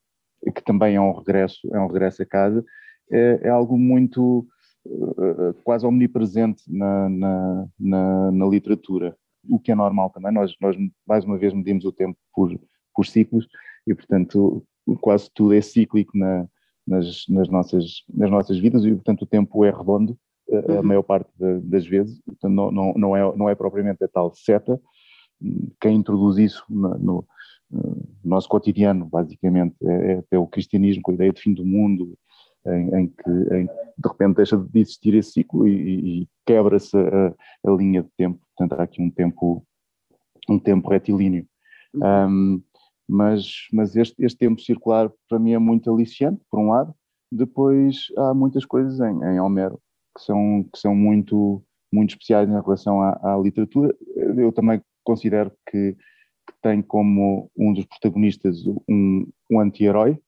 que 0.54 0.62
também 0.64 0.96
é 0.96 1.00
um 1.00 1.12
regresso, 1.12 1.58
é 1.72 1.80
um 1.80 1.86
regresso 1.86 2.22
a 2.22 2.26
casa, 2.26 2.64
é, 3.10 3.40
é 3.42 3.48
algo 3.48 3.76
muito 3.76 4.46
uh, 4.86 5.54
quase 5.64 5.84
omnipresente 5.84 6.62
na, 6.68 7.08
na, 7.08 7.66
na, 7.78 8.32
na 8.32 8.46
literatura 8.46 9.16
o 9.48 9.58
que 9.58 9.72
é 9.72 9.74
normal 9.74 10.10
também. 10.10 10.32
Nós, 10.32 10.54
nós 10.60 10.76
mais 11.06 11.24
uma 11.24 11.38
vez, 11.38 11.52
medimos 11.52 11.84
o 11.84 11.92
tempo 11.92 12.18
por, 12.34 12.58
por 12.94 13.06
ciclos 13.06 13.46
e, 13.86 13.94
portanto, 13.94 14.64
quase 15.00 15.30
tudo 15.32 15.54
é 15.54 15.60
cíclico 15.60 16.16
na, 16.16 16.46
nas, 16.86 17.24
nas, 17.28 17.48
nossas, 17.48 18.04
nas 18.12 18.30
nossas 18.30 18.58
vidas 18.58 18.84
e, 18.84 18.92
portanto, 18.94 19.22
o 19.22 19.26
tempo 19.26 19.64
é 19.64 19.70
redondo 19.70 20.18
a, 20.50 20.72
uhum. 20.72 20.82
maior 20.82 21.02
parte 21.02 21.30
das 21.62 21.86
vezes. 21.86 22.20
Portanto, 22.22 22.52
não, 22.52 22.70
não, 22.70 22.94
não, 22.94 23.16
é, 23.16 23.36
não 23.36 23.48
é 23.48 23.54
propriamente 23.54 24.02
a 24.04 24.08
tal 24.08 24.32
seta. 24.34 24.80
Quem 25.80 25.96
introduz 25.96 26.36
isso 26.36 26.64
no, 26.68 26.98
no, 26.98 27.28
no 27.70 28.06
nosso 28.24 28.48
cotidiano, 28.48 29.06
basicamente, 29.06 29.74
é, 29.82 30.12
é 30.12 30.18
até 30.18 30.38
o 30.38 30.46
cristianismo 30.46 31.02
com 31.02 31.12
a 31.12 31.14
ideia 31.14 31.32
de 31.32 31.40
fim 31.40 31.54
do 31.54 31.64
mundo, 31.64 32.14
em, 32.66 32.94
em, 32.94 33.06
que 33.08 33.30
em, 33.30 33.66
de 33.66 34.08
repente 34.08 34.36
deixa 34.36 34.56
de 34.56 34.80
existir 34.80 35.14
esse 35.14 35.32
ciclo 35.32 35.66
e, 35.66 36.22
e 36.22 36.28
quebra-se 36.46 36.96
a, 36.96 37.34
a, 37.66 37.70
linha 37.72 38.02
de 38.02 38.08
tempo, 38.16 38.40
portanto 38.56 38.78
há 38.78 38.84
aqui 38.84 39.02
um 39.02 39.10
tempo, 39.10 39.64
um 40.48 40.58
tempo 40.58 40.88
retilíneo. 40.88 41.46
Uhum. 41.94 42.26
Um, 42.28 42.62
mas, 43.08 43.66
mas 43.72 43.96
este, 43.96 44.24
este 44.24 44.38
tempo 44.38 44.60
circular 44.60 45.10
para 45.28 45.38
mim 45.38 45.52
é 45.52 45.58
muito 45.58 45.92
aliciante, 45.92 46.40
por 46.48 46.60
um 46.60 46.70
lado, 46.70 46.94
depois 47.30 48.06
há 48.16 48.32
muitas 48.34 48.64
coisas 48.64 49.00
em, 49.00 49.24
em 49.24 49.40
Homero 49.40 49.80
que 50.16 50.24
são, 50.24 50.64
que 50.72 50.78
são 50.78 50.94
muito, 50.94 51.62
muito 51.92 52.10
especiais 52.10 52.48
em 52.48 52.60
relação 52.60 53.00
à, 53.00 53.18
à 53.22 53.36
literatura. 53.36 53.94
Eu 54.16 54.52
também 54.52 54.82
considero 55.04 55.52
que, 55.68 55.92
que, 55.92 56.54
tem 56.62 56.82
como 56.82 57.50
um 57.56 57.72
dos 57.72 57.84
protagonistas 57.86 58.64
um, 58.88 59.26
um 59.50 59.60
anti-herói, 59.60 60.18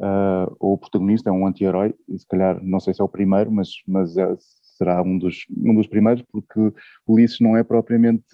uh, 0.00 0.56
o 0.58 0.78
protagonista 0.78 1.28
é 1.30 1.32
um 1.32 1.46
anti-herói, 1.46 1.94
se 2.16 2.26
calhar 2.26 2.62
não 2.62 2.80
sei 2.80 2.94
se 2.94 3.00
é 3.00 3.04
o 3.04 3.08
primeiro, 3.08 3.52
mas, 3.52 3.68
mas 3.86 4.16
é, 4.16 4.34
será 4.76 5.02
um 5.02 5.18
dos, 5.18 5.44
um 5.56 5.74
dos 5.74 5.86
primeiros, 5.86 6.22
porque 6.32 6.72
Ulisses 7.06 7.40
não 7.40 7.56
é 7.56 7.62
propriamente, 7.62 8.26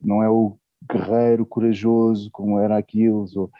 não 0.00 0.22
é 0.22 0.30
o 0.30 0.56
guerreiro 0.90 1.44
corajoso 1.44 2.30
como 2.30 2.58
era 2.60 2.78
Aquiles, 2.78 3.36
ou, 3.36 3.50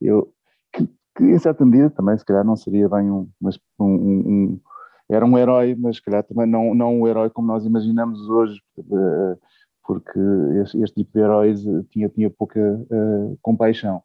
eu, 0.00 0.32
que, 0.72 0.86
que, 1.16 1.24
em 1.24 1.38
certa 1.38 1.64
medida 1.64 1.90
também 1.90 2.16
se 2.16 2.24
calhar 2.24 2.44
não 2.44 2.56
seria 2.56 2.88
bem 2.88 3.10
um, 3.10 3.28
mas 3.40 3.58
um, 3.78 3.86
um, 3.86 4.60
era 5.08 5.24
um 5.26 5.36
herói, 5.36 5.74
mas 5.74 5.96
se 5.96 6.02
calhar 6.02 6.22
também 6.22 6.46
não, 6.46 6.74
não 6.74 7.00
um 7.00 7.08
herói 7.08 7.30
como 7.30 7.48
nós 7.48 7.64
imaginamos 7.64 8.28
hoje, 8.28 8.60
eh, 8.78 9.36
porque 9.84 10.18
este, 10.62 10.82
este 10.82 10.94
tipo 10.96 11.12
de 11.12 11.20
heróis 11.20 11.64
tinha, 11.90 12.08
tinha 12.08 12.28
pouca 12.28 12.60
uh, 12.60 13.38
compaixão. 13.40 14.02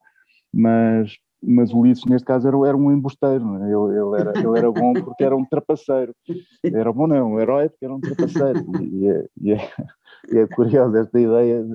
Mas 0.54 1.18
mas 1.44 1.74
o 1.74 1.80
Ulisses 1.80 2.06
neste 2.06 2.26
caso 2.26 2.48
era, 2.48 2.58
era 2.68 2.78
um 2.78 2.92
embusteiro, 2.92 3.58
é? 3.58 3.66
ele, 3.66 3.98
ele, 3.98 4.22
era, 4.22 4.34
ele 4.38 4.58
era 4.58 4.72
bom 4.72 4.94
porque 4.94 5.24
era 5.24 5.36
um 5.36 5.46
trapaceiro, 5.46 6.14
era 6.64 6.92
bom 6.94 7.08
não, 7.08 7.34
um 7.34 7.40
herói 7.40 7.70
porque 7.70 7.86
era 7.86 7.96
um 7.96 8.00
trapaceiro, 8.00 8.66
e, 8.82 9.08
é, 9.08 9.26
e, 9.42 9.52
é, 9.54 9.72
e 10.32 10.38
é 10.38 10.48
curioso 10.48 10.96
esta 10.98 11.20
ideia, 11.20 11.66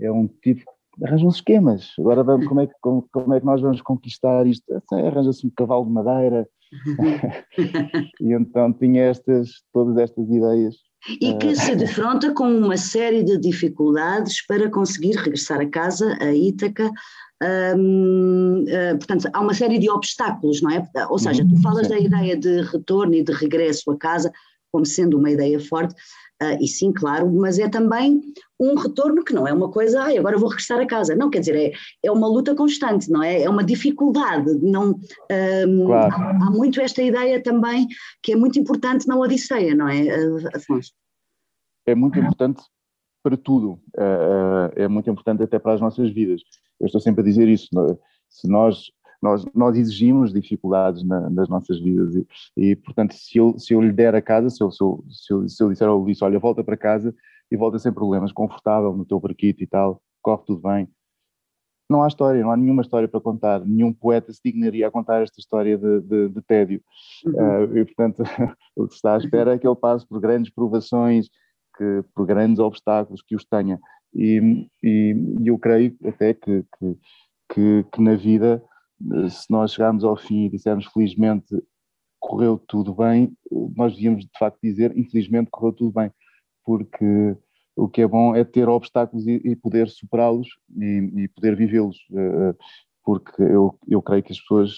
é 0.00 0.12
um 0.12 0.28
tipo 0.42 0.62
arranja 1.02 1.26
uns 1.26 1.36
esquemas, 1.36 1.92
agora 1.98 2.22
vamos, 2.22 2.46
como 2.46 2.60
é, 2.60 2.66
que, 2.66 2.74
como, 2.80 3.08
como 3.12 3.34
é 3.34 3.40
que 3.40 3.46
nós 3.46 3.60
vamos 3.60 3.82
conquistar 3.82 4.46
isto? 4.46 4.64
Assim, 4.72 5.06
arranja-se 5.06 5.44
um 5.46 5.50
cavalo 5.50 5.86
de 5.86 5.90
madeira, 5.90 6.48
e 8.20 8.32
então 8.32 8.72
tinha 8.72 9.04
estas, 9.04 9.62
todas 9.72 9.96
estas 9.96 10.28
ideias. 10.28 10.76
E 11.20 11.34
que 11.34 11.54
se 11.54 11.76
defronta 11.76 12.32
com 12.32 12.44
uma 12.44 12.76
série 12.76 13.22
de 13.22 13.38
dificuldades 13.38 14.44
para 14.46 14.70
conseguir 14.70 15.16
regressar 15.16 15.60
a 15.60 15.68
casa, 15.68 16.16
a 16.20 16.32
Ítaca, 16.32 16.90
hum, 17.76 18.64
portanto, 18.98 19.28
há 19.32 19.40
uma 19.40 19.54
série 19.54 19.78
de 19.78 19.90
obstáculos, 19.90 20.62
não 20.62 20.70
é? 20.70 20.88
Ou 21.08 21.18
seja, 21.18 21.44
tu 21.44 21.54
uhum, 21.54 21.62
falas 21.62 21.88
da 21.88 21.98
ideia 21.98 22.36
de 22.36 22.62
retorno 22.62 23.14
e 23.14 23.22
de 23.22 23.32
regresso 23.32 23.90
a 23.90 23.96
casa 23.96 24.32
como 24.74 24.84
sendo 24.84 25.16
uma 25.16 25.30
ideia 25.30 25.60
forte, 25.60 25.94
uh, 26.42 26.58
e 26.60 26.66
sim, 26.66 26.92
claro, 26.92 27.32
mas 27.32 27.60
é 27.60 27.68
também 27.68 28.20
um 28.58 28.74
retorno 28.74 29.22
que 29.22 29.32
não 29.32 29.46
é 29.46 29.52
uma 29.52 29.70
coisa, 29.70 30.02
ai, 30.02 30.18
agora 30.18 30.36
vou 30.36 30.48
regressar 30.48 30.80
a 30.80 30.86
casa. 30.86 31.14
Não, 31.14 31.30
quer 31.30 31.38
dizer, 31.38 31.54
é, 31.54 31.72
é 32.02 32.10
uma 32.10 32.26
luta 32.26 32.56
constante, 32.56 33.08
não 33.08 33.22
é? 33.22 33.42
É 33.42 33.48
uma 33.48 33.62
dificuldade. 33.62 34.52
Não, 34.60 34.90
um, 34.90 35.86
claro. 35.86 36.12
há, 36.12 36.46
há, 36.48 36.50
muito 36.50 36.80
esta 36.80 37.00
ideia 37.00 37.40
também 37.40 37.86
que 38.20 38.32
é 38.32 38.36
muito 38.36 38.58
importante 38.58 39.06
na 39.06 39.16
Odisseia, 39.16 39.76
não 39.76 39.88
é, 39.88 40.08
Afonso? 40.52 40.92
É 41.86 41.94
muito 41.94 42.18
importante 42.18 42.64
para 43.24 43.36
tudo, 43.38 43.80
é, 43.96 44.84
é 44.84 44.88
muito 44.88 45.10
importante 45.10 45.42
até 45.42 45.58
para 45.58 45.72
as 45.72 45.80
nossas 45.80 46.10
vidas. 46.10 46.42
Eu 46.78 46.86
estou 46.86 47.00
sempre 47.00 47.22
a 47.22 47.24
dizer 47.24 47.48
isso. 47.48 47.68
Se 48.28 48.46
nós 48.46 48.92
nós, 49.22 49.42
nós 49.54 49.76
exigimos 49.76 50.34
dificuldades 50.34 51.02
na, 51.02 51.30
nas 51.30 51.48
nossas 51.48 51.80
vidas 51.80 52.14
e, 52.14 52.26
e, 52.54 52.76
portanto, 52.76 53.14
se 53.14 53.38
eu, 53.38 53.58
se 53.58 53.72
eu 53.72 53.80
lhe 53.80 53.90
der 53.90 54.14
a 54.14 54.20
casa, 54.20 54.50
se 54.50 54.62
eu, 54.62 54.70
se 54.70 54.84
eu, 54.84 55.04
se 55.08 55.32
eu, 55.32 55.48
se 55.48 55.62
eu 55.62 55.70
disser 55.70 55.88
ao 55.88 55.96
Luís, 55.96 56.20
olha, 56.20 56.38
volta 56.38 56.62
para 56.62 56.76
casa 56.76 57.14
e 57.50 57.56
volta 57.56 57.78
sem 57.78 57.90
problemas, 57.90 58.32
confortável 58.32 58.94
no 58.94 59.06
teu 59.06 59.18
barquito 59.18 59.62
e 59.62 59.66
tal, 59.66 60.02
corre 60.20 60.42
tudo 60.44 60.60
bem, 60.60 60.86
não 61.88 62.02
há 62.02 62.08
história, 62.08 62.42
não 62.42 62.50
há 62.50 62.56
nenhuma 62.56 62.82
história 62.82 63.08
para 63.08 63.20
contar, 63.20 63.60
nenhum 63.60 63.92
poeta 63.92 64.32
se 64.32 64.40
dignaria 64.44 64.88
a 64.88 64.90
contar 64.90 65.22
esta 65.22 65.38
história 65.38 65.76
de, 65.76 66.00
de, 66.00 66.28
de 66.28 66.42
tédio. 66.42 66.82
Uhum. 67.26 67.64
Uh, 67.64 67.78
e, 67.78 67.84
portanto, 67.84 68.22
o 68.76 68.86
que 68.86 68.92
se 68.92 68.96
está 68.96 69.14
à 69.14 69.18
espera 69.18 69.54
é 69.54 69.58
que 69.58 69.66
ele 69.66 69.76
passe 69.76 70.06
por 70.06 70.20
grandes 70.20 70.52
provações, 70.52 71.28
que, 71.76 72.04
por 72.14 72.26
grandes 72.26 72.58
obstáculos 72.58 73.22
que 73.22 73.36
os 73.36 73.44
tenha. 73.44 73.80
E, 74.14 74.68
e, 74.82 75.16
eu 75.44 75.58
creio 75.58 75.96
até 76.04 76.34
que, 76.34 76.64
que, 76.78 76.98
que, 77.52 77.86
que 77.92 78.00
na 78.00 78.14
vida 78.14 78.62
se 79.28 79.50
nós 79.50 79.72
chegarmos 79.72 80.04
ao 80.04 80.16
fim 80.16 80.44
e 80.44 80.48
dissermos 80.48 80.86
felizmente 80.86 81.54
correu 82.20 82.56
tudo 82.56 82.94
bem, 82.94 83.36
nós 83.76 83.94
devíamos 83.94 84.24
de 84.24 84.38
facto 84.38 84.58
dizer 84.62 84.96
infelizmente 84.96 85.50
correu 85.50 85.72
tudo 85.72 85.92
bem, 85.92 86.10
porque 86.64 87.36
o 87.76 87.88
que 87.88 88.02
é 88.02 88.06
bom 88.06 88.34
é 88.34 88.44
ter 88.44 88.68
obstáculos 88.68 89.26
e, 89.26 89.40
e 89.44 89.56
poder 89.56 89.88
superá-los 89.88 90.48
e, 90.76 91.12
e, 91.16 91.28
poder 91.28 91.54
vivê-los, 91.56 91.98
eh, 92.12 92.54
porque 93.04 93.42
eu, 93.42 93.78
eu 93.86 94.00
creio 94.00 94.22
que 94.22 94.32
as 94.32 94.40
pessoas 94.40 94.72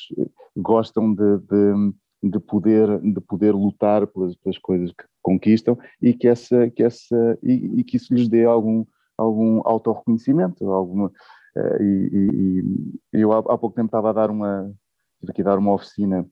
gostam 0.57 1.15
de, 1.15 1.39
de, 1.39 2.31
de 2.31 2.41
poder, 2.41 2.99
de 3.01 3.21
poder 3.21 3.55
lutar 3.55 4.07
pelas, 4.07 4.35
pelas, 4.37 4.59
coisas 4.59 4.91
que 4.93 5.05
conquistam 5.27 5.77
e 6.01 6.15
que, 6.15 6.29
essa, 6.29 6.71
que, 6.71 6.85
essa, 6.85 7.39
e, 7.43 7.81
e 7.81 7.85
que 7.85 7.97
isso 7.97 8.15
lhes 8.15 8.29
dê 8.29 8.45
algum, 8.45 8.85
algum 9.19 9.61
autorreconhecimento, 9.65 10.71
alguma, 10.71 11.11
Uh, 11.57 11.83
e, 11.83 12.61
e, 13.15 13.23
eu 13.23 13.33
há, 13.33 13.39
há, 13.39 13.57
pouco 13.57 13.71
tempo 13.71 13.87
estava 13.87 14.11
a 14.11 14.13
dar 14.13 14.31
uma, 14.31 14.71
tive 15.35 15.49
a 15.49 15.53
dar 15.53 15.59
uma 15.59 15.73
oficina 15.73 16.29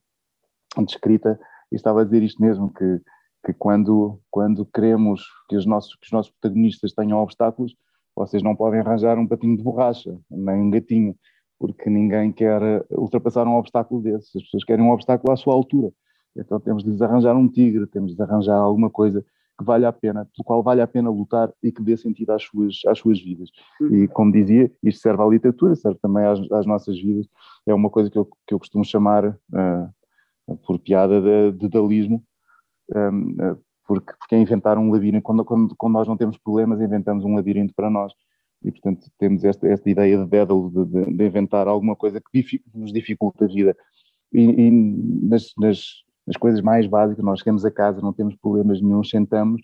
de 0.77 0.91
escrita 0.93 1.41
e 1.73 1.77
estava 1.77 2.03
a 2.03 2.05
dizer 2.05 2.23
isto 2.23 2.43
mesmo, 2.43 2.71
que, 2.71 3.01
que 3.47 3.55
quando, 3.55 4.21
quando 4.31 4.67
queremos 4.67 5.23
que 5.49 5.57
os, 5.57 5.65
nossos, 5.65 5.97
que 5.97 6.05
os 6.09 6.13
nossos 6.13 6.31
protagonistas 6.31 6.93
tenham 6.93 7.23
obstáculos, 7.23 7.75
vocês 8.15 8.43
não 8.43 8.55
podem 8.55 8.81
arranjar 8.81 9.19
um 9.19 9.27
patinho 9.27 9.57
de 9.57 9.63
borracha, 9.63 10.15
nem 10.31 10.57
um 10.57 10.69
gatinho, 10.69 11.17
porque 11.59 11.89
ninguém 11.89 12.31
quer 12.31 12.85
ultrapassar 12.91 13.47
um 13.47 13.57
obstáculo 13.57 14.03
desses, 14.03 14.37
as 14.37 14.43
pessoas 14.43 14.65
querem 14.65 14.85
um 14.85 14.91
obstáculo 14.91 15.33
à 15.33 15.37
sua 15.39 15.55
altura. 15.55 15.91
Então 16.37 16.59
temos 16.61 16.83
de 16.83 16.91
lhes 16.91 17.03
arranjar 17.03 17.37
um 17.37 17.49
tigre, 17.49 17.87
temos 17.87 18.15
de 18.15 18.23
arranjar 18.23 18.57
alguma 18.57 18.91
coisa 18.91 19.25
que 19.57 19.65
vale 19.65 19.87
a 19.87 19.93
pena, 19.93 20.25
pelo 20.25 20.45
qual 20.45 20.63
vale 20.63 20.81
a 20.81 20.87
pena 20.87 21.09
lutar 21.09 21.53
e 21.63 21.71
que 21.71 21.83
dê 21.83 21.97
sentido 21.97 22.31
às 22.31 22.43
suas, 22.43 22.81
às 22.87 22.99
suas 22.99 23.21
vidas. 23.21 23.51
Uhum. 23.81 23.97
E 23.97 24.09
como 24.09 24.33
dizia, 24.33 24.71
isto 24.83 25.01
serve 25.01 25.23
à 25.23 25.27
literatura, 25.27 25.77
serve 25.77 25.99
também 26.01 26.25
às, 26.25 26.41
às 26.51 26.67
nossas 26.67 26.99
vidas. 27.01 27.27
É 27.67 27.73
uma 27.73 27.89
coisa 27.89 28.11
que 28.11 28.19
eu, 28.19 28.29
que 28.47 28.55
eu 28.55 28.59
costumo 28.59 28.85
chamar, 28.85 29.29
uh, 29.29 30.57
por 30.67 30.79
piada, 30.81 31.21
de, 31.21 31.53
de 31.53 31.69
dalismo, 31.69 32.23
um, 32.95 33.31
uh, 33.31 33.43
eh, 33.43 33.57
porque, 33.87 34.13
porque 34.19 34.35
é 34.35 34.41
inventar 34.41 34.77
um 34.77 34.91
labirinto. 34.91 35.23
Quando, 35.23 35.45
quando, 35.45 35.77
quando 35.77 35.93
nós 35.93 36.09
não 36.09 36.17
temos 36.17 36.37
problemas, 36.39 36.81
inventamos 36.81 37.25
um 37.25 37.35
labirinto 37.35 37.73
para 37.75 37.89
nós. 37.89 38.13
E, 38.63 38.73
portanto, 38.73 39.07
temos 39.19 39.45
esta, 39.45 39.69
esta 39.69 39.89
ideia 39.89 40.19
de 40.19 40.27
Dédalo, 40.27 40.71
de, 40.71 40.85
de, 40.87 41.17
de, 41.17 41.27
inventar 41.27 41.69
alguma 41.69 41.95
coisa 41.95 42.21
que 42.21 42.63
nos 42.75 42.93
dificulta 42.93 43.45
a 43.45 43.49
vida. 43.49 43.77
E, 44.33 44.41
e 44.41 44.71
nas, 45.29 45.53
nas 45.59 46.05
nas 46.27 46.37
coisas 46.37 46.61
mais 46.61 46.87
básicas, 46.87 47.25
nós 47.25 47.41
chegamos 47.41 47.65
a 47.65 47.71
casa, 47.71 48.01
não 48.01 48.13
temos 48.13 48.35
problemas 48.37 48.81
nenhum, 48.81 49.05
sentamos, 49.05 49.61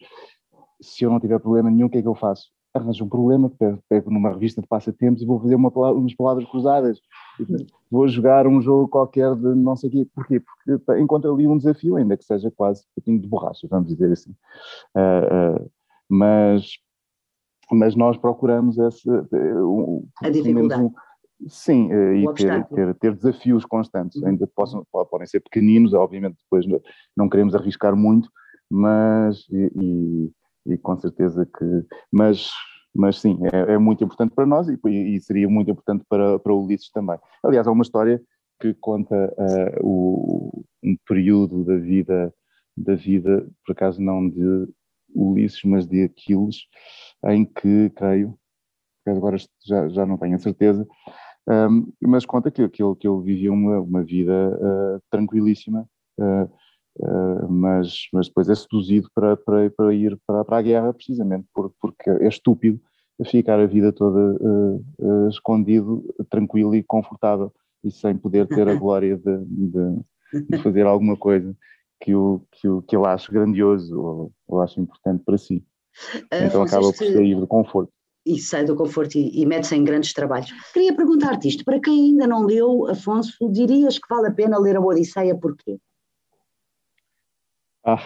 se 0.81 1.05
eu 1.05 1.11
não 1.11 1.21
tiver 1.21 1.39
problema 1.39 1.71
nenhum, 1.71 1.87
o 1.87 1.91
que 1.91 1.99
é 1.99 2.03
que 2.03 2.09
eu 2.09 2.15
faço? 2.15 2.51
Arranjo 2.73 3.05
um 3.05 3.09
problema, 3.09 3.51
pego 3.89 4.11
numa 4.11 4.31
revista 4.31 4.61
de 4.61 4.69
passatempos 4.69 5.23
e 5.23 5.27
vou 5.27 5.41
fazer 5.41 5.57
uma, 5.57 5.71
umas 5.71 6.15
palavras 6.15 6.49
cruzadas, 6.49 7.01
vou 7.91 8.07
jogar 8.07 8.47
um 8.47 8.63
jogo 8.63 8.89
qualquer 8.89 9.35
de 9.35 9.55
não 9.55 9.75
sei 9.75 9.89
o 9.89 9.93
quê, 9.93 10.09
porquê? 10.15 10.41
Porque 10.41 11.01
encontro 11.01 11.35
ali 11.35 11.49
um 11.49 11.57
desafio, 11.57 11.97
ainda 11.97 12.17
que 12.17 12.25
seja 12.25 12.51
quase 12.51 12.83
um 12.83 12.95
pouquinho 12.95 13.21
de 13.21 13.29
borracha, 13.29 13.67
vamos 13.69 13.89
dizer 13.89 14.13
assim. 14.13 14.31
Uh, 14.95 15.65
uh, 15.65 15.71
mas, 16.09 16.79
mas 17.73 17.97
nós 17.97 18.17
procuramos 18.17 18.79
esse, 18.79 19.11
uh, 19.11 20.09
a 20.23 20.31
dificuldade. 20.31 20.85
Um, 20.85 20.93
Sim, 21.49 21.91
eh, 21.91 22.17
e 22.17 22.35
ter, 22.35 22.67
ter, 22.67 22.95
ter, 22.97 23.15
desafios 23.15 23.65
constantes, 23.65 24.21
uhum. 24.21 24.29
ainda 24.29 24.47
possam, 24.47 24.85
podem 24.91 25.27
ser 25.27 25.41
pequeninos, 25.41 25.95
obviamente 25.95 26.37
depois 26.43 26.67
não 27.17 27.29
queremos 27.29 27.55
arriscar 27.55 27.97
muito, 27.97 28.31
mas 28.71 29.47
e, 29.51 29.73
e, 30.67 30.73
e 30.75 30.79
com 30.79 30.97
certeza 30.99 31.47
que, 31.47 31.87
mas, 32.13 32.51
mas 32.95 33.19
sim, 33.19 33.39
é, 33.53 33.75
é 33.75 33.79
muito 33.79 34.05
importante 34.05 34.35
para 34.35 34.45
nós 34.45 34.69
e, 34.69 34.79
e, 34.87 35.21
seria 35.21 35.49
muito 35.49 35.71
importante 35.71 36.05
para, 36.09 36.39
para 36.39 36.53
o 36.53 36.63
Ulisses 36.63 36.91
também. 36.91 37.19
Aliás, 37.43 37.67
há 37.67 37.73
uma 37.73 37.83
história 37.83 38.21
que 38.61 38.75
conta 38.75 39.35
uh, 39.39 39.87
o, 39.87 40.65
um 40.83 40.97
período 41.09 41.65
da 41.65 41.77
vida, 41.77 42.35
da 42.77 42.95
vida, 42.95 43.49
por 43.65 43.73
acaso 43.73 44.03
não 44.03 44.29
de 44.29 44.69
Ulisses, 45.15 45.63
mas 45.65 45.87
de 45.87 46.05
Aquiles, 46.05 46.67
em 47.25 47.47
que, 47.47 47.91
creio, 47.97 48.39
agora 49.07 49.37
já, 49.65 49.89
já 49.89 50.07
não 50.07 50.19
tenho 50.19 50.37
a 50.37 50.39
certeza, 50.39 50.87
um, 51.49 51.93
mas 52.03 52.27
conta 52.27 52.51
que, 52.51 52.69
que, 52.69 52.83
ele, 52.83 52.95
que 52.97 53.09
ele 53.09 53.23
vivia 53.23 53.53
uma, 53.53 53.81
uma 53.81 54.03
vida 54.03 54.33
uh, 54.33 55.03
tranquilíssima, 55.11 55.89
uh, 56.19 56.45
uh, 56.99 57.51
mas, 57.51 58.09
mas 58.13 58.29
depois 58.29 58.49
é 58.49 58.55
seduzido 58.55 59.09
para, 59.15 59.37
para, 59.37 59.71
para 59.71 59.95
ir 59.95 60.19
para, 60.27 60.45
para 60.45 60.59
a 60.59 60.63
guerra 60.63 60.93
precisamente 60.93 61.47
por, 61.55 61.73
porque 61.81 62.11
é 62.11 62.29
estúpido 62.29 62.81
ficar 63.27 63.61
a 63.61 63.67
vida 63.67 63.93
toda 63.93 64.39
escondido, 65.29 66.03
tranquilo 66.31 66.75
e 66.75 66.83
confortável 66.83 67.53
e 67.85 67.91
sem 67.91 68.17
poder 68.17 68.47
ter 68.47 68.67
a 68.67 68.75
glória 68.77 69.15
de, 69.15 69.45
de, 69.45 70.49
de 70.49 70.63
fazer 70.63 70.87
alguma 70.87 71.19
coisa 71.19 71.55
que, 72.03 72.15
o, 72.15 72.43
que, 72.51 72.67
o, 72.67 72.81
que 72.81 72.97
ele 72.97 73.07
acha 73.07 73.31
grandioso 73.31 74.01
ou, 74.01 74.33
ou 74.49 74.63
acha 74.63 74.81
importante 74.81 75.23
para 75.23 75.37
si. 75.37 75.63
Então 76.33 76.63
acaba 76.63 76.87
por 76.87 76.95
sair 76.95 77.35
do 77.35 77.47
conforto 77.47 77.93
e 78.25 78.39
sai 78.39 78.65
do 78.65 78.77
conforto 78.77 79.17
e, 79.17 79.43
e 79.43 79.47
mete-se 79.47 79.75
em 79.75 79.85
grandes 79.85 80.13
trabalhos. 80.13 80.51
Queria 80.73 80.95
perguntar-te 80.95 81.49
isto, 81.49 81.65
para 81.65 81.81
quem 81.81 82.11
ainda 82.11 82.27
não 82.27 82.45
leu, 82.45 82.87
Afonso, 82.89 83.51
dirias 83.51 83.99
que 83.99 84.09
vale 84.09 84.29
a 84.29 84.33
pena 84.33 84.59
ler 84.59 84.77
a 84.77 84.81
Odisseia, 84.81 85.37
porquê? 85.37 85.79
Ah, 87.85 88.03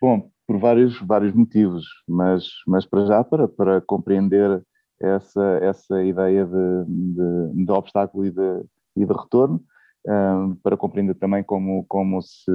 bom, 0.00 0.30
por 0.46 0.58
vários, 0.58 1.00
vários 1.00 1.34
motivos, 1.34 1.84
mas, 2.06 2.44
mas 2.66 2.86
para 2.86 3.06
já 3.06 3.24
para, 3.24 3.48
para 3.48 3.80
compreender 3.80 4.62
essa, 5.00 5.58
essa 5.60 6.02
ideia 6.04 6.46
de, 6.46 6.84
de, 6.86 7.64
de 7.64 7.72
obstáculo 7.72 8.24
e 8.24 8.30
de, 8.30 8.64
e 8.96 9.04
de 9.04 9.12
retorno, 9.12 9.62
um, 10.06 10.54
para 10.56 10.76
compreender 10.76 11.14
também 11.14 11.42
como, 11.42 11.84
como 11.88 12.22
se, 12.22 12.52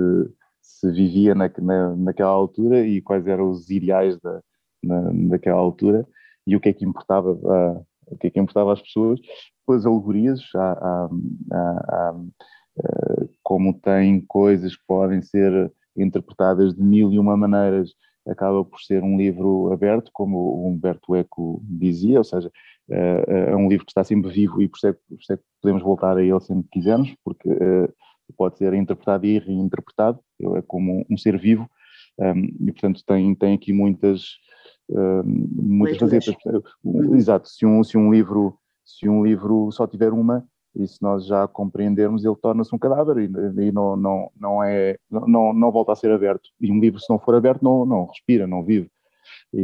se 0.61 0.91
vivia 0.91 1.35
na, 1.35 1.51
na, 1.59 1.95
naquela 1.95 2.29
altura 2.29 2.85
e 2.85 3.01
quais 3.01 3.25
eram 3.27 3.49
os 3.49 3.69
ideais 3.69 4.17
da, 4.19 4.41
na, 4.83 5.11
daquela 5.29 5.59
altura 5.59 6.07
e 6.47 6.55
o 6.55 6.59
que 6.61 6.69
é 6.69 6.73
que 6.73 6.85
importava, 6.85 7.31
uh, 7.31 7.85
o 8.07 8.17
que 8.17 8.27
é 8.27 8.29
que 8.31 8.39
importava 8.39 8.71
às 8.71 8.81
pessoas. 8.81 9.19
Depois 9.59 9.85
alegorias, 9.85 10.41
há, 10.55 10.71
há, 10.71 11.09
há, 11.51 12.15
uh, 12.15 13.29
como 13.43 13.73
tem 13.73 14.21
coisas 14.21 14.75
que 14.75 14.83
podem 14.87 15.21
ser 15.21 15.71
interpretadas 15.95 16.73
de 16.73 16.81
mil 16.81 17.11
e 17.11 17.19
uma 17.19 17.35
maneiras, 17.35 17.91
acaba 18.25 18.63
por 18.63 18.79
ser 18.79 19.03
um 19.03 19.17
livro 19.17 19.71
aberto, 19.73 20.09
como 20.13 20.37
o 20.37 20.67
Humberto 20.67 21.15
Eco 21.15 21.61
dizia, 21.63 22.17
ou 22.17 22.23
seja, 22.23 22.47
uh, 22.89 23.31
é 23.31 23.55
um 23.55 23.67
livro 23.67 23.85
que 23.85 23.91
está 23.91 24.05
sempre 24.05 24.31
vivo 24.31 24.61
e 24.61 24.69
por 24.69 24.77
isso, 24.77 24.87
é, 24.87 24.95
isso 25.19 25.33
é 25.33 25.37
que 25.37 25.43
podemos 25.61 25.83
voltar 25.83 26.17
a 26.17 26.23
ele 26.23 26.39
sempre 26.39 26.63
que 26.63 26.79
quisermos, 26.79 27.13
porque 27.25 27.49
pode 28.37 28.57
ser 28.57 28.73
interpretado 28.73 29.25
e 29.25 29.39
reinterpretado, 29.39 30.19
é 30.55 30.61
como 30.61 31.05
um 31.09 31.17
ser 31.17 31.37
vivo, 31.37 31.69
e 32.59 32.71
portanto 32.71 33.01
tem, 33.05 33.33
tem 33.33 33.53
aqui 33.53 33.71
muitas 33.71 34.37
muitas 34.93 35.97
facetas. 35.97 36.35
Uhum. 36.83 37.15
Exato, 37.15 37.47
se 37.49 37.65
um, 37.65 37.83
se 37.83 37.97
um 37.97 38.11
livro 38.11 38.57
se 38.87 39.07
um 39.09 39.25
livro 39.25 39.69
só 39.71 39.85
tiver 39.85 40.13
uma 40.13 40.47
e 40.73 40.87
se 40.87 41.01
nós 41.01 41.25
já 41.25 41.47
compreendermos 41.47 42.23
ele 42.23 42.35
torna-se 42.35 42.73
um 42.73 42.79
cadáver 42.79 43.17
e, 43.17 43.67
e, 43.67 43.71
não, 43.71 43.97
não, 43.97 44.31
não, 44.39 44.63
é, 44.63 44.97
não, 45.09 45.53
não 45.53 45.71
volta 45.71 45.91
a 45.91 45.95
ser 45.95 46.11
aberto. 46.11 46.49
E 46.61 46.71
um 46.71 46.79
livro 46.79 46.99
se 46.99 47.09
não 47.09 47.19
for 47.19 47.35
aberto 47.35 47.63
não, 47.63 47.85
não 47.85 48.05
respira, 48.05 48.47
não 48.47 48.63
vive. 48.63 48.89
E, 49.53 49.61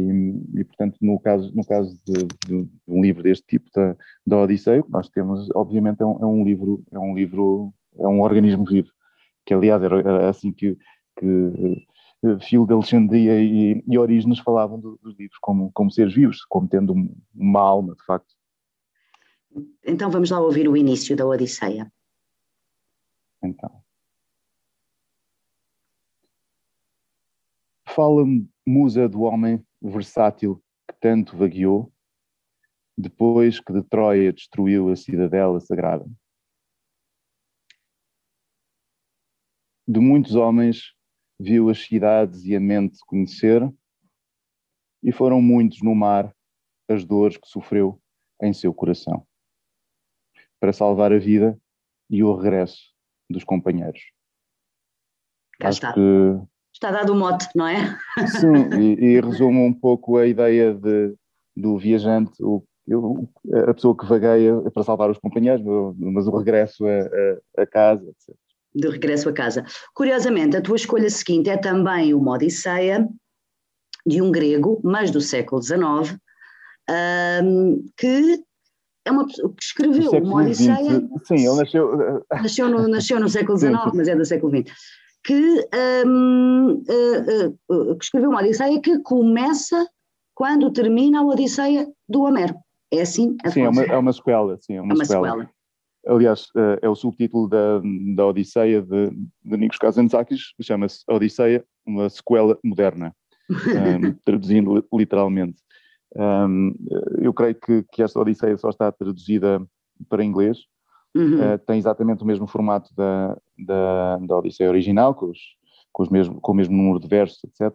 e, 0.56 0.64
portanto, 0.64 0.98
no 1.00 1.18
caso, 1.18 1.52
no 1.54 1.64
caso 1.64 1.96
de, 2.06 2.26
de, 2.46 2.68
um 2.86 3.00
livro 3.00 3.22
deste 3.22 3.46
tipo, 3.46 3.70
da, 3.74 3.96
da 4.26 4.38
Odisseia, 4.42 4.84
nós 4.88 5.08
temos, 5.08 5.48
obviamente, 5.54 6.02
é 6.02 6.06
um, 6.06 6.18
é 6.20 6.26
um, 6.26 6.44
livro, 6.44 6.82
é 6.90 6.98
um 6.98 7.14
livro, 7.14 7.72
é 7.98 8.06
um 8.06 8.20
organismo 8.20 8.64
vivo, 8.64 8.88
que 9.46 9.54
aliás 9.54 9.82
era 9.82 10.28
assim 10.28 10.52
que, 10.52 10.76
que 11.18 11.86
Filo 12.40 12.66
de 12.66 12.72
Alexandria 12.72 13.40
e, 13.40 13.84
e 13.86 13.98
Orígenes 13.98 14.38
falavam 14.38 14.80
do, 14.80 14.98
dos 15.02 15.16
livros 15.18 15.38
como, 15.40 15.70
como 15.72 15.90
seres 15.90 16.14
vivos, 16.14 16.44
como 16.46 16.66
tendo 16.66 16.94
uma 17.34 17.60
alma, 17.60 17.94
de 17.94 18.04
facto. 18.04 18.34
Então 19.84 20.10
vamos 20.10 20.30
lá 20.30 20.40
ouvir 20.40 20.68
o 20.68 20.76
início 20.76 21.14
da 21.14 21.26
Odisseia. 21.26 21.92
Então. 23.42 23.82
Fala-me, 27.86 28.48
musa 28.66 29.08
do 29.08 29.22
homem 29.22 29.64
versátil 29.80 30.62
que 30.88 30.96
tanto 30.98 31.36
vagueou, 31.36 31.92
depois 32.96 33.60
que 33.60 33.72
de 33.72 33.82
Troia 33.82 34.32
destruiu 34.32 34.88
a 34.88 34.96
cidadela 34.96 35.60
sagrada. 35.60 36.10
De 39.86 40.00
muitos 40.00 40.34
homens 40.34 40.94
viu 41.38 41.68
as 41.68 41.78
cidades 41.78 42.44
e 42.44 42.54
a 42.54 42.60
mente 42.60 42.98
conhecer, 43.06 43.62
e 45.02 45.12
foram 45.12 45.40
muitos 45.40 45.82
no 45.82 45.94
mar 45.94 46.34
as 46.88 47.04
dores 47.04 47.36
que 47.36 47.48
sofreu 47.48 48.00
em 48.42 48.52
seu 48.52 48.72
coração, 48.72 49.26
para 50.60 50.72
salvar 50.72 51.12
a 51.12 51.18
vida 51.18 51.58
e 52.10 52.22
o 52.22 52.34
regresso 52.34 52.92
dos 53.28 53.44
companheiros. 53.44 54.00
Cá 55.58 55.68
Acho 55.68 55.78
está. 55.78 55.92
Que... 55.92 56.00
Está 56.72 56.90
dado 56.90 57.12
o 57.12 57.16
mote, 57.16 57.46
não 57.54 57.68
é? 57.68 57.96
Sim, 58.26 58.68
e, 58.80 59.04
e 59.04 59.20
resume 59.20 59.58
um 59.58 59.72
pouco 59.72 60.18
a 60.18 60.26
ideia 60.26 60.74
de, 60.74 61.14
do 61.56 61.78
viajante, 61.78 62.32
o, 62.42 62.66
a 63.68 63.72
pessoa 63.72 63.96
que 63.96 64.04
vagueia 64.04 64.60
para 64.72 64.82
salvar 64.82 65.08
os 65.08 65.18
companheiros, 65.18 65.64
mas 65.96 66.26
o 66.26 66.36
regresso 66.36 66.84
a, 66.84 66.90
a, 66.90 67.62
a 67.62 67.66
casa, 67.66 68.10
etc 68.10 68.36
de 68.74 68.88
regresso 68.88 69.28
a 69.28 69.32
casa. 69.32 69.64
Curiosamente, 69.94 70.56
a 70.56 70.62
tua 70.62 70.76
escolha 70.76 71.08
seguinte 71.08 71.48
é 71.48 71.56
também 71.56 72.12
uma 72.12 72.32
Odisseia 72.32 73.08
de 74.06 74.20
um 74.20 74.30
grego, 74.30 74.80
mas 74.82 75.10
do 75.10 75.20
século 75.20 75.62
XIX, 75.62 76.18
um, 77.42 77.84
que 77.96 78.42
é 79.06 79.10
uma 79.10 79.26
que 79.26 79.40
escreveu 79.60 80.10
uma 80.10 80.42
Odisseia. 80.42 81.00
20, 81.00 81.26
sim, 81.26 81.46
ele 81.46 81.56
nasceu. 81.56 82.24
Nasceu 82.30 82.68
no, 82.68 82.88
nasceu 82.88 83.20
no 83.20 83.28
século 83.28 83.56
XIX, 83.58 83.74
mas 83.94 84.08
é 84.08 84.16
do 84.16 84.24
século 84.24 84.52
XX. 84.56 84.74
Que, 85.24 85.68
um, 86.06 86.82
uh, 86.86 87.58
uh, 87.70 87.96
que 87.96 88.04
escreveu 88.04 88.30
uma 88.30 88.40
Odisseia 88.40 88.80
que 88.80 88.98
começa 89.00 89.88
quando 90.34 90.70
termina 90.70 91.20
a 91.20 91.24
Odisseia 91.24 91.86
do 92.08 92.22
Homero. 92.22 92.54
É 92.92 93.02
assim? 93.02 93.36
Sim, 93.50 93.62
é 93.62 93.68
uma, 93.68 93.82
é 93.84 93.96
uma 93.96 94.12
sequela. 94.12 94.58
Sim, 94.60 94.74
é 94.74 94.80
uma, 94.82 94.92
é 94.92 94.96
uma 94.96 95.04
sequela. 95.04 95.30
sequela. 95.30 95.53
Aliás, 96.06 96.48
eh, 96.56 96.78
é 96.82 96.88
o 96.88 96.94
subtítulo 96.94 97.48
da, 97.48 97.80
da 98.14 98.26
Odisseia 98.26 98.82
de, 98.82 99.10
de 99.42 99.56
Nikos 99.56 99.78
Kazantzakis, 99.78 100.52
chama-se 100.60 101.02
Odisseia, 101.08 101.64
uma 101.86 102.08
sequela 102.10 102.58
moderna, 102.62 103.14
um, 103.50 104.12
traduzindo 104.24 104.86
literalmente. 104.92 105.62
Um, 106.14 106.74
eu 107.20 107.32
creio 107.32 107.54
que, 107.54 107.84
que, 107.90 108.02
esta 108.02 108.20
Odisseia 108.20 108.56
só 108.56 108.68
está 108.68 108.92
traduzida 108.92 109.64
para 110.08 110.24
inglês, 110.24 110.58
uhum. 111.14 111.54
uh, 111.54 111.58
tem 111.66 111.78
exatamente 111.78 112.22
o 112.22 112.26
mesmo 112.26 112.46
formato 112.46 112.94
da, 112.94 113.36
da, 113.58 114.18
da 114.18 114.36
Odisseia 114.36 114.70
original, 114.70 115.14
com, 115.14 115.26
os, 115.26 115.38
com, 115.90 116.02
os 116.02 116.08
mesmo, 116.10 116.40
com 116.40 116.52
o 116.52 116.54
mesmo 116.54 116.76
número 116.76 117.00
de 117.00 117.08
versos, 117.08 117.42
etc. 117.44 117.74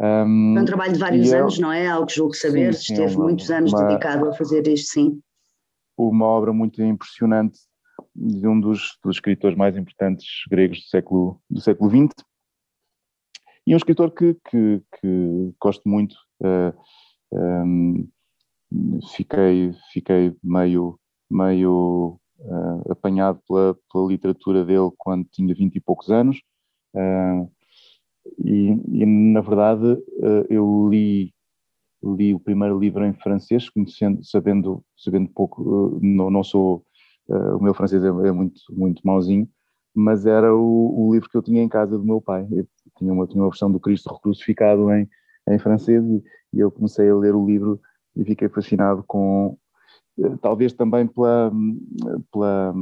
Um, 0.00 0.58
é 0.58 0.60
um 0.60 0.64
trabalho 0.64 0.92
de 0.92 0.98
vários 0.98 1.32
é 1.32 1.38
anos, 1.38 1.58
não 1.58 1.72
é? 1.72 1.86
Algo 1.86 2.06
que 2.06 2.16
julgo 2.16 2.34
saber, 2.34 2.74
sim, 2.74 2.86
sim, 2.86 2.92
esteve 2.94 3.14
uma, 3.14 3.26
muitos 3.26 3.48
anos 3.50 3.72
uma, 3.72 3.86
dedicado 3.86 4.28
a 4.28 4.32
fazer 4.32 4.66
isto, 4.66 4.92
sim 4.92 5.20
uma 5.96 6.26
obra 6.26 6.52
muito 6.52 6.82
impressionante 6.82 7.58
de 8.14 8.46
um 8.46 8.60
dos, 8.60 8.98
dos 9.02 9.16
escritores 9.16 9.56
mais 9.56 9.76
importantes 9.76 10.26
gregos 10.48 10.80
do 10.80 10.86
século, 10.86 11.40
do 11.48 11.60
século 11.60 11.90
XX. 11.90 12.24
E 13.66 13.74
um 13.74 13.76
escritor 13.76 14.10
que, 14.10 14.36
que, 14.48 14.82
que 15.00 15.54
gosto 15.60 15.88
muito. 15.88 16.14
Uh, 16.40 16.74
eh, 17.32 17.62
um, 17.64 18.08
ehm, 18.72 19.00
fiquei, 19.14 19.72
fiquei 19.92 20.36
meio, 20.42 20.98
meio 21.30 22.20
uh, 22.40 22.92
apanhado 22.92 23.40
pela, 23.48 23.76
pela 23.90 24.08
literatura 24.08 24.64
dele 24.64 24.90
quando 24.98 25.26
tinha 25.30 25.54
vinte 25.54 25.76
e 25.76 25.80
poucos 25.80 26.10
anos. 26.10 26.42
Uh, 26.94 27.50
e, 28.38 28.70
e, 28.88 29.06
na 29.06 29.40
verdade, 29.40 30.02
eu 30.48 30.88
li 30.88 31.33
li 32.04 32.34
o 32.34 32.40
primeiro 32.40 32.78
livro 32.78 33.04
em 33.04 33.14
francês, 33.14 33.68
conhecendo, 33.70 34.22
sabendo, 34.24 34.84
sabendo 34.96 35.28
pouco, 35.30 35.98
eh, 36.02 36.06
não, 36.06 36.30
não 36.30 36.44
sou, 36.44 36.84
uh, 37.28 37.56
o 37.56 37.62
meu 37.62 37.72
francês 37.72 38.04
é, 38.04 38.08
é, 38.08 38.32
muito, 38.32 38.60
muito 38.70 39.00
mauzinho, 39.04 39.48
mas 39.94 40.26
era 40.26 40.54
o, 40.54 41.08
o, 41.08 41.14
livro 41.14 41.28
que 41.30 41.36
eu 41.36 41.42
tinha 41.42 41.62
em 41.62 41.68
casa 41.68 41.96
do 41.96 42.04
meu 42.04 42.20
pai. 42.20 42.46
Eu 42.50 42.66
tinha 42.98 43.12
uma, 43.12 43.26
tinha 43.26 43.42
uma 43.42 43.48
versão 43.48 43.70
do 43.70 43.80
Cristo 43.80 44.12
crucificado 44.20 44.92
em, 44.92 45.08
em 45.48 45.58
francês 45.58 46.04
e, 46.04 46.22
eu 46.52 46.70
comecei 46.70 47.08
a 47.08 47.16
ler 47.16 47.34
o 47.34 47.44
livro 47.44 47.80
e 48.16 48.24
fiquei 48.24 48.48
fascinado 48.48 49.02
com, 49.08 49.58
eh, 50.20 50.36
talvez 50.40 50.72
também 50.72 51.04
pela, 51.06 51.52
pela, 52.32 52.74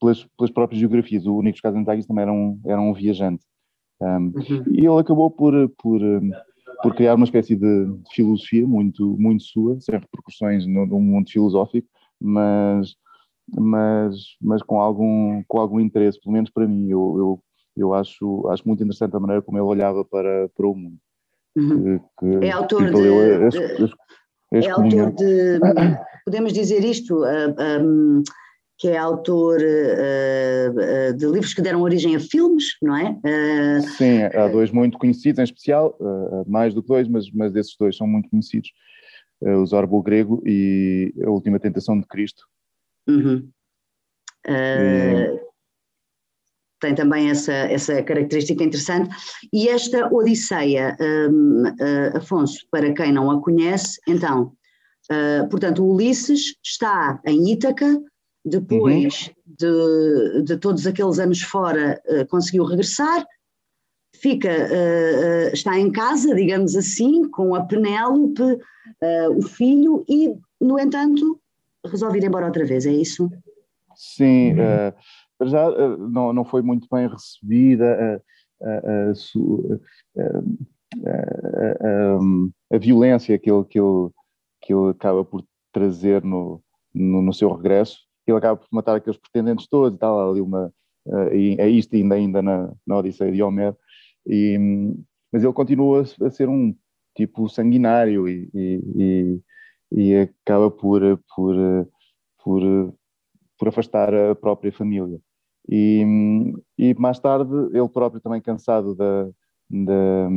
pelas, 0.00 0.24
pelas 0.36 0.50
próprias 0.50 0.80
geografias. 0.80 1.26
O 1.26 1.40
Nikos 1.40 1.60
Kazantzakis 1.60 2.06
também 2.06 2.22
era 2.22 2.32
um, 2.32 2.60
era 2.64 2.80
um 2.80 2.92
viajante. 2.92 3.44
Um, 4.00 4.06
uhum. 4.06 4.64
E 4.72 4.80
ele 4.80 4.98
acabou 4.98 5.30
por, 5.30 5.52
por 5.78 6.00
por 6.84 6.94
criar 6.94 7.14
uma 7.14 7.24
espécie 7.24 7.56
de, 7.56 7.86
filosofia 8.12 8.66
muito, 8.66 9.16
muito 9.18 9.42
sua, 9.42 9.80
sem 9.80 9.98
repercussões 9.98 10.66
no, 10.66 10.84
no 10.84 11.00
mundo 11.00 11.30
filosófico, 11.30 11.88
mas, 12.20 12.94
mas, 13.56 14.14
mas 14.38 14.62
com, 14.62 14.78
algum, 14.78 15.42
com 15.48 15.58
algum 15.58 15.80
interesse, 15.80 16.20
pelo 16.20 16.34
menos 16.34 16.50
para 16.50 16.68
mim. 16.68 16.90
Eu, 16.90 17.14
eu, 17.16 17.42
eu 17.74 17.94
acho, 17.94 18.46
acho 18.48 18.68
muito 18.68 18.82
interessante 18.82 19.16
a 19.16 19.20
maneira 19.20 19.40
como 19.40 19.56
ele 19.56 19.64
olhava 19.64 20.04
para, 20.04 20.50
para 20.54 20.66
o 20.66 20.74
mundo. 20.74 20.98
Uhum. 21.56 21.98
Que, 21.98 22.38
que, 22.38 22.46
é 22.46 22.50
autor 22.50 22.90
de. 22.90 23.08
é 24.52 24.70
autor 24.70 25.12
de. 25.12 25.60
Podemos 26.26 26.52
dizer 26.52 26.84
isto. 26.84 27.22
Uh, 27.22 27.82
um, 27.82 28.22
que 28.76 28.88
é 28.88 28.96
autor 28.96 29.60
uh, 29.60 31.10
uh, 31.10 31.16
de 31.16 31.26
livros 31.26 31.54
que 31.54 31.62
deram 31.62 31.80
origem 31.80 32.16
a 32.16 32.20
filmes, 32.20 32.76
não 32.82 32.96
é? 32.96 33.10
Uh, 33.10 33.82
Sim, 33.96 34.22
há 34.22 34.48
dois 34.48 34.70
muito 34.70 34.98
conhecidos 34.98 35.38
em 35.38 35.44
especial, 35.44 35.96
mais 36.46 36.74
do 36.74 36.82
que 36.82 36.88
dois, 36.88 37.06
mas, 37.08 37.30
mas 37.30 37.54
esses 37.54 37.76
dois 37.78 37.96
são 37.96 38.06
muito 38.06 38.28
conhecidos, 38.28 38.70
o 39.40 39.64
Zorbo 39.66 40.02
Grego 40.02 40.42
e 40.44 41.14
A 41.24 41.30
Última 41.30 41.60
Tentação 41.60 41.98
de 41.98 42.06
Cristo. 42.06 42.44
Uhum. 43.06 43.48
E... 44.46 45.44
Tem 46.80 46.94
também 46.94 47.30
essa, 47.30 47.52
essa 47.52 48.02
característica 48.02 48.62
interessante. 48.62 49.14
E 49.52 49.68
esta 49.68 50.12
Odisseia, 50.12 50.96
um, 51.30 51.62
Afonso, 52.14 52.66
para 52.70 52.92
quem 52.92 53.12
não 53.12 53.30
a 53.30 53.40
conhece, 53.40 53.98
então, 54.06 54.52
portanto, 55.50 55.82
o 55.82 55.94
Ulisses 55.94 56.56
está 56.62 57.20
em 57.24 57.52
Ítaca, 57.52 58.02
depois 58.44 59.28
uhum. 59.28 59.54
de, 59.58 60.42
de 60.42 60.56
todos 60.58 60.86
aqueles 60.86 61.18
anos 61.18 61.40
fora, 61.42 62.00
uh, 62.06 62.26
conseguiu 62.26 62.64
regressar, 62.64 63.26
fica, 64.14 64.48
uh, 64.48 65.48
uh, 65.48 65.54
está 65.54 65.78
em 65.78 65.90
casa, 65.90 66.34
digamos 66.34 66.76
assim, 66.76 67.28
com 67.30 67.54
a 67.54 67.64
Penélope, 67.64 68.42
o 69.36 69.42
filho, 69.42 70.04
e, 70.08 70.34
no 70.60 70.78
entanto, 70.78 71.40
resolve 71.86 72.18
ir 72.18 72.24
embora 72.24 72.46
outra 72.46 72.64
vez, 72.64 72.86
é 72.86 72.92
isso? 72.92 73.30
Sim, 73.96 74.52
uhum. 74.52 75.48
já 75.48 75.70
não, 75.98 76.32
não 76.32 76.44
foi 76.44 76.62
muito 76.62 76.86
bem 76.90 77.08
recebida 77.08 78.22
a 82.72 82.78
violência 82.78 83.38
que 83.38 83.50
ele, 83.50 83.64
que, 83.64 83.78
ele, 83.78 84.10
que 84.62 84.72
ele 84.72 84.90
acaba 84.90 85.24
por 85.24 85.44
trazer 85.72 86.22
no, 86.22 86.62
no, 86.94 87.22
no 87.22 87.32
seu 87.32 87.52
regresso 87.52 88.03
ele 88.30 88.38
acaba 88.38 88.56
por 88.56 88.68
matar 88.70 88.96
aqueles 88.96 89.18
pretendentes 89.18 89.66
todos 89.66 89.96
e 89.96 89.98
tal, 89.98 90.30
ali 90.30 90.40
uma, 90.40 90.72
uh, 91.06 91.28
é 91.30 91.68
isto 91.68 91.94
ainda, 91.94 92.14
ainda 92.14 92.42
na, 92.42 92.72
na 92.86 92.98
Odisseia 92.98 93.32
de 93.32 93.42
Homero, 93.42 93.76
e, 94.26 94.58
mas 95.32 95.42
ele 95.42 95.52
continua 95.52 96.02
a 96.02 96.30
ser 96.30 96.48
um 96.48 96.74
tipo 97.14 97.48
sanguinário 97.48 98.28
e, 98.28 98.50
e, 98.54 99.40
e 99.92 100.16
acaba 100.16 100.70
por, 100.70 101.00
por, 101.34 101.54
por, 102.42 102.94
por 103.58 103.68
afastar 103.68 104.14
a 104.14 104.34
própria 104.34 104.72
família. 104.72 105.20
E, 105.68 106.04
e 106.76 106.94
mais 106.94 107.18
tarde, 107.18 107.52
ele 107.72 107.88
próprio 107.88 108.20
também 108.20 108.40
cansado 108.40 108.94
da, 108.94 109.28
da, 109.70 110.28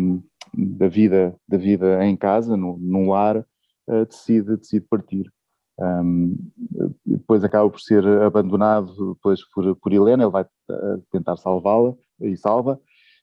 da, 0.54 0.88
vida, 0.88 1.36
da 1.48 1.58
vida 1.58 2.06
em 2.06 2.16
casa, 2.16 2.56
no, 2.56 2.78
no 2.78 3.10
lar, 3.10 3.46
uh, 3.88 4.06
decide, 4.06 4.58
decide 4.58 4.86
partir. 4.90 5.32
Um, 5.80 6.36
depois 7.06 7.44
acaba 7.44 7.70
por 7.70 7.80
ser 7.80 8.06
abandonado 8.24 9.14
depois 9.14 9.44
por, 9.50 9.76
por 9.76 9.94
Helena, 9.94 10.24
ele 10.24 10.32
vai 10.32 10.44
uh, 10.44 11.04
tentar 11.12 11.38
salvá-la 11.38 11.94
e 12.20 12.36
salva, 12.36 12.80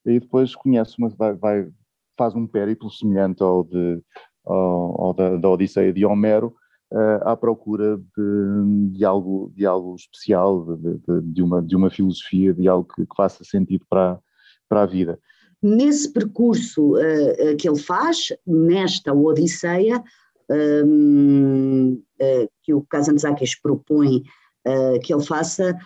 e 0.06 0.20
depois 0.20 0.54
conhece 0.54 0.94
uma, 0.98 1.08
vai, 1.08 1.34
vai, 1.34 1.68
faz 2.16 2.34
um 2.34 2.46
périplo 2.46 2.90
semelhante 2.90 3.42
ao, 3.42 3.64
de, 3.64 4.00
ao, 4.44 5.02
ao 5.02 5.14
da, 5.14 5.36
da, 5.36 5.48
Odisseia 5.48 5.92
de 5.92 6.06
Homero, 6.06 6.54
uh, 6.92 7.28
à 7.28 7.36
procura 7.36 7.96
de, 7.96 8.92
de, 8.92 9.04
algo, 9.04 9.52
de 9.56 9.66
algo 9.66 9.96
especial, 9.96 10.76
de, 10.76 11.00
de, 11.22 11.42
uma, 11.42 11.60
de 11.60 11.74
uma 11.74 11.90
filosofia, 11.90 12.54
de 12.54 12.68
algo 12.68 12.88
que, 12.94 13.04
que 13.04 13.16
faça 13.16 13.42
sentido 13.42 13.84
para, 13.90 14.20
para 14.68 14.82
a 14.82 14.86
vida. 14.86 15.18
Nesse 15.60 16.12
percurso 16.12 16.92
uh, 16.92 17.56
que 17.58 17.68
ele 17.68 17.78
faz, 17.78 18.28
nesta 18.46 19.12
Odisseia, 19.12 20.04
um, 20.50 22.02
uh, 22.20 22.48
que 22.62 22.74
o 22.74 22.82
Kazantzakis 22.82 23.60
propõe 23.60 24.22
uh, 24.66 25.00
que 25.02 25.12
ele 25.12 25.24
faça, 25.24 25.76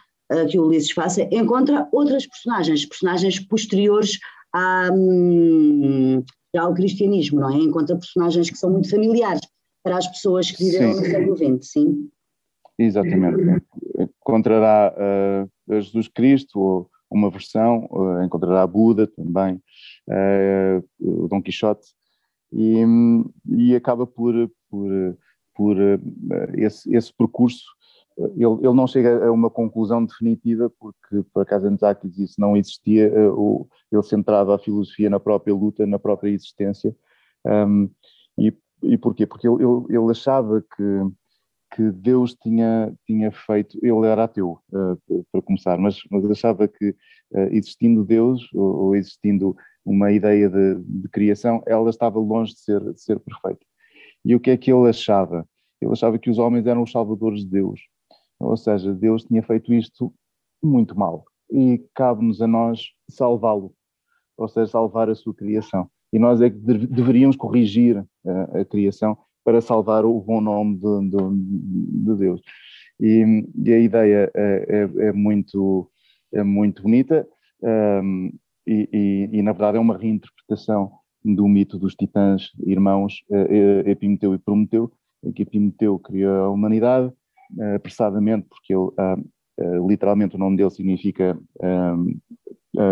que 0.50 0.58
o 0.58 0.66
Ulisses 0.66 0.90
faça, 0.90 1.22
encontra 1.32 1.88
outras 1.90 2.26
personagens, 2.26 2.84
personagens 2.84 3.40
posteriores 3.40 4.18
à, 4.52 4.90
um, 4.92 6.22
ao 6.54 6.74
cristianismo, 6.74 7.40
não 7.40 7.50
é? 7.50 7.56
Encontra 7.56 7.96
personagens 7.96 8.50
que 8.50 8.58
são 8.58 8.70
muito 8.70 8.90
familiares 8.90 9.40
para 9.82 9.96
as 9.96 10.06
pessoas 10.06 10.50
que 10.50 10.64
viveram 10.64 10.92
sim. 10.92 11.00
no 11.00 11.06
século 11.06 11.36
XX, 11.36 11.72
sim? 11.72 12.10
Exatamente. 12.78 13.62
Encontrará 13.98 14.94
uh, 14.94 15.74
Jesus 15.74 16.08
Cristo, 16.08 16.60
ou 16.60 16.90
uma 17.10 17.30
versão, 17.30 17.88
uh, 17.90 18.22
encontrará 18.22 18.66
Buda 18.66 19.06
também, 19.06 19.60
uh, 20.08 20.84
o 21.00 21.28
Dom 21.28 21.42
Quixote, 21.42 21.88
e, 22.52 22.84
e 23.46 23.74
acaba 23.76 24.06
por, 24.06 24.34
por, 24.70 24.90
por 25.54 25.76
esse, 26.56 26.94
esse 26.94 27.12
percurso 27.12 27.64
ele, 28.18 28.66
ele, 28.66 28.74
não 28.74 28.86
chega 28.86 29.26
a 29.26 29.30
uma 29.30 29.48
conclusão 29.48 30.04
definitiva, 30.04 30.70
porque 30.80 31.22
por 31.32 31.42
acaso 31.42 31.68
Antzakis 31.68 32.18
isso 32.18 32.40
não 32.40 32.56
existia, 32.56 33.12
uh, 33.30 33.68
ele 33.92 34.02
centrava 34.02 34.56
a 34.56 34.58
filosofia 34.58 35.08
na 35.08 35.20
própria 35.20 35.54
luta, 35.54 35.86
na 35.86 35.98
própria 35.98 36.30
existência. 36.30 36.94
Um, 37.44 37.88
e, 38.36 38.52
e 38.82 38.98
porquê? 38.98 39.24
Porque 39.24 39.46
ele, 39.46 39.62
ele, 39.62 39.96
ele, 39.96 40.10
achava 40.10 40.60
que, 40.60 40.82
que 41.74 41.90
Deus 41.90 42.34
tinha, 42.34 42.94
tinha 43.06 43.30
feito, 43.30 43.78
ele 43.82 44.06
era 44.06 44.24
ateu, 44.24 44.58
uh, 44.72 45.24
para 45.30 45.42
começar, 45.42 45.78
mas, 45.78 45.98
mas 46.10 46.24
achava 46.30 46.66
que 46.66 46.90
uh, 46.90 47.48
existindo 47.50 48.04
Deus, 48.04 48.48
ou, 48.54 48.84
ou, 48.84 48.96
existindo 48.96 49.56
uma 49.84 50.10
ideia 50.12 50.48
de, 50.48 50.74
de, 50.76 51.08
criação, 51.08 51.62
ela 51.66 51.90
estava 51.90 52.18
longe 52.18 52.54
de 52.54 52.60
ser, 52.60 52.80
de 52.80 53.00
ser 53.00 53.20
perfeita. 53.20 53.64
E 54.24 54.34
o 54.34 54.40
que 54.40 54.50
é 54.50 54.56
que 54.56 54.72
ele 54.72 54.88
achava? 54.88 55.46
Ele 55.80 55.92
achava 55.92 56.18
que 56.18 56.30
os 56.30 56.38
homens 56.38 56.66
eram 56.66 56.82
os 56.82 56.90
salvadores 56.90 57.40
de 57.40 57.50
Deus 57.50 57.80
ou 58.38 58.56
seja, 58.56 58.94
Deus 58.94 59.24
tinha 59.24 59.42
feito 59.42 59.72
isto 59.74 60.12
muito 60.62 60.96
mal 60.96 61.24
e 61.50 61.84
cabe-nos 61.94 62.40
a 62.40 62.46
nós 62.46 62.90
salvá-lo, 63.08 63.72
ou 64.36 64.48
seja, 64.48 64.70
salvar 64.70 65.08
a 65.08 65.14
sua 65.14 65.34
criação. 65.34 65.90
E 66.12 66.18
nós 66.18 66.40
é 66.40 66.48
que 66.48 66.56
deveríamos 66.56 67.36
corrigir 67.36 68.04
a, 68.26 68.60
a 68.60 68.64
criação 68.64 69.18
para 69.48 69.62
salvar 69.62 70.04
o 70.04 70.20
bom 70.20 70.42
nome 70.42 70.76
de, 70.76 71.08
de, 71.08 72.04
de 72.04 72.16
Deus. 72.16 72.42
E, 73.00 73.46
e, 73.64 73.72
a 73.72 73.78
ideia 73.78 74.30
é, 74.36 74.66
é, 74.68 75.06
é, 75.06 75.12
muito, 75.14 75.90
é 76.34 76.42
muito 76.42 76.82
bonita 76.82 77.26
um, 77.62 78.30
e, 78.66 78.86
e, 78.92 79.38
e, 79.38 79.42
na 79.42 79.52
verdade, 79.52 79.78
é 79.78 79.80
uma 79.80 79.96
reinterpretação 79.96 80.90
do 81.24 81.48
mito 81.48 81.78
dos 81.78 81.94
titãs 81.94 82.50
irmãos 82.66 83.22
uh, 83.30 83.88
Epimeteu 83.88 84.34
e 84.34 84.38
Prometeu, 84.38 84.92
em 85.24 85.32
que 85.32 85.44
Epimeteu 85.44 85.98
criou 85.98 86.44
a 86.44 86.50
humanidade 86.50 87.06
uh, 87.06 87.76
apressadamente, 87.76 88.46
porque 88.50 88.74
ele, 88.74 88.82
uh, 88.82 89.88
literalmente 89.88 90.36
o 90.36 90.38
nome 90.38 90.58
dele 90.58 90.70
significa 90.70 91.38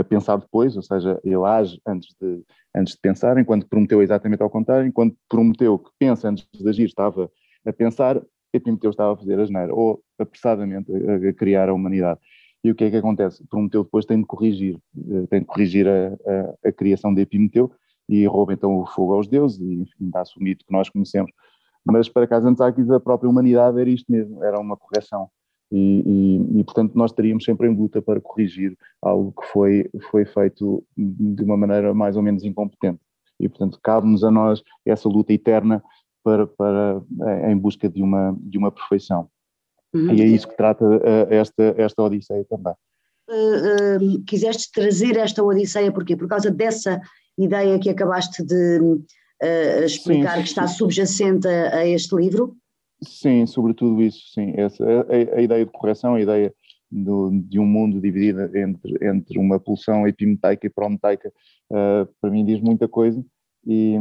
pensar 0.08 0.36
depois, 0.36 0.76
ou 0.76 0.82
seja, 0.82 1.20
ele 1.24 1.44
age 1.44 1.80
antes 1.86 2.14
de, 2.20 2.42
antes 2.74 2.94
de 2.94 3.00
pensar, 3.00 3.38
enquanto 3.38 3.68
prometeu 3.68 4.02
exatamente 4.02 4.42
ao 4.42 4.50
contrário, 4.50 4.86
enquanto 4.86 5.16
prometeu 5.28 5.78
que 5.78 5.90
pensa 5.98 6.28
antes 6.28 6.46
de 6.52 6.68
agir 6.68 6.86
estava 6.86 7.30
a 7.66 7.72
pensar, 7.72 8.20
Epimeteu 8.52 8.90
estava 8.90 9.12
a 9.12 9.16
fazer 9.16 9.38
a 9.38 9.44
geneira, 9.44 9.74
ou 9.74 10.02
apressadamente 10.18 10.90
a, 10.90 11.28
a, 11.28 11.32
criar 11.32 11.68
a 11.68 11.74
humanidade. 11.74 12.18
E 12.64 12.70
o 12.70 12.74
que 12.74 12.84
é 12.84 12.90
que 12.90 12.96
acontece? 12.96 13.46
Prometeu 13.48 13.84
depois 13.84 14.04
tem 14.04 14.18
de 14.18 14.26
corrigir, 14.26 14.78
tem 15.30 15.40
de 15.40 15.46
corrigir 15.46 15.86
a, 15.86 16.08
a, 16.08 16.68
a 16.68 16.72
criação 16.72 17.14
de 17.14 17.20
Epimeteu 17.20 17.70
e 18.08 18.26
rouba 18.26 18.52
então 18.52 18.78
o 18.78 18.86
fogo 18.86 19.14
aos 19.14 19.28
deuses 19.28 19.60
e 19.60 19.82
enfim, 19.82 20.10
dá-se 20.10 20.38
o 20.38 20.42
mito 20.42 20.64
que 20.64 20.72
nós 20.72 20.88
conhecemos 20.88 21.30
mas 21.86 22.08
para 22.08 22.26
Kazantzakis 22.26 22.90
a 22.90 22.98
própria 22.98 23.30
humanidade 23.30 23.80
era 23.80 23.88
isto 23.88 24.10
mesmo, 24.10 24.42
era 24.42 24.58
uma 24.58 24.76
correção. 24.76 25.30
E, 25.72 26.02
e, 26.06 26.60
e, 26.60 26.64
portanto 26.64 26.94
nós 26.94 27.10
estaríamos 27.10 27.44
sempre 27.44 27.68
em 27.68 27.74
luta 27.74 28.00
para 28.00 28.20
corrigir 28.20 28.76
algo 29.02 29.32
que 29.32 29.46
foi, 29.48 29.90
foi 30.10 30.24
feito 30.24 30.84
de 30.96 31.42
uma 31.42 31.56
maneira 31.56 31.92
mais 31.92 32.16
ou 32.16 32.22
menos 32.22 32.44
incompetente. 32.44 33.00
E 33.40 33.48
portanto 33.48 33.78
cabe-nos 33.82 34.22
a 34.22 34.30
nós 34.30 34.62
essa 34.84 35.08
luta 35.08 35.32
eterna 35.32 35.82
para, 36.22 36.46
para, 36.46 37.02
eh, 37.22 37.52
em 37.52 37.56
busca 37.56 37.88
de 37.88 38.02
uma, 38.02 38.36
de 38.40 38.58
uma 38.58 38.70
perfeição. 38.70 39.28
Uhum. 39.94 40.12
E 40.14 40.22
é 40.22 40.26
isso 40.26 40.48
que 40.48 40.56
trata 40.56 40.84
uh, 40.84 41.26
esta, 41.30 41.74
esta 41.76 42.02
Odisseia 42.02 42.44
também. 42.44 42.74
Uh, 43.28 44.18
uh, 44.18 44.24
quiseste 44.24 44.70
trazer 44.72 45.16
esta 45.16 45.42
Odisseia 45.42 45.92
porquê? 45.92 46.16
Por 46.16 46.28
causa 46.28 46.50
dessa 46.50 47.00
ideia 47.38 47.78
que 47.78 47.90
acabaste 47.90 48.44
de, 48.44 48.80
uh, 48.80 49.84
explicar 49.84 50.36
sim, 50.36 50.42
que 50.42 50.48
está 50.48 50.66
subjacente 50.66 51.46
a, 51.46 51.76
a, 51.76 51.86
este 51.86 52.14
livro? 52.14 52.56
Sim, 53.02 53.46
sobretudo 53.46 54.02
isso, 54.02 54.20
sim. 54.32 54.52
Essa, 54.56 54.84
a, 54.84 55.38
a 55.38 55.42
ideia 55.42 55.64
de 55.64 55.72
correção, 55.72 56.14
a 56.14 56.20
ideia 56.20 56.54
do, 56.90 57.30
de 57.30 57.58
um 57.58 57.66
mundo 57.66 58.00
dividido 58.00 58.56
entre, 58.56 59.06
entre 59.06 59.38
uma 59.38 59.60
pulsão 59.60 60.06
epimetaica 60.06 60.66
e 60.66 60.70
prometaica, 60.70 61.32
uh, 61.70 62.08
para 62.20 62.30
mim 62.30 62.44
diz 62.44 62.60
muita 62.60 62.88
coisa 62.88 63.24
e, 63.66 63.96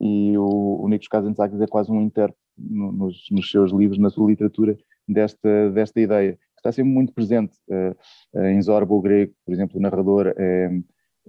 e 0.00 0.36
o, 0.36 0.80
o 0.82 0.88
Nikos 0.88 1.08
Kazantzakis 1.08 1.60
é 1.60 1.66
quase 1.66 1.92
um 1.92 2.00
intérprete 2.02 2.40
nos, 2.58 3.26
nos, 3.30 3.50
seus 3.50 3.72
livros, 3.72 3.98
na 3.98 4.10
sua 4.10 4.28
literatura, 4.28 4.76
desta, 5.06 5.70
desta 5.70 6.00
ideia. 6.00 6.38
Está 6.56 6.72
sempre 6.72 6.92
muito 6.92 7.12
presente. 7.12 7.56
Uh, 7.68 8.40
em 8.46 8.60
Zorba, 8.60 8.94
o 8.94 9.00
grego, 9.00 9.32
por 9.44 9.52
exemplo, 9.52 9.78
o 9.78 9.82
narrador 9.82 10.34
é, 10.36 10.70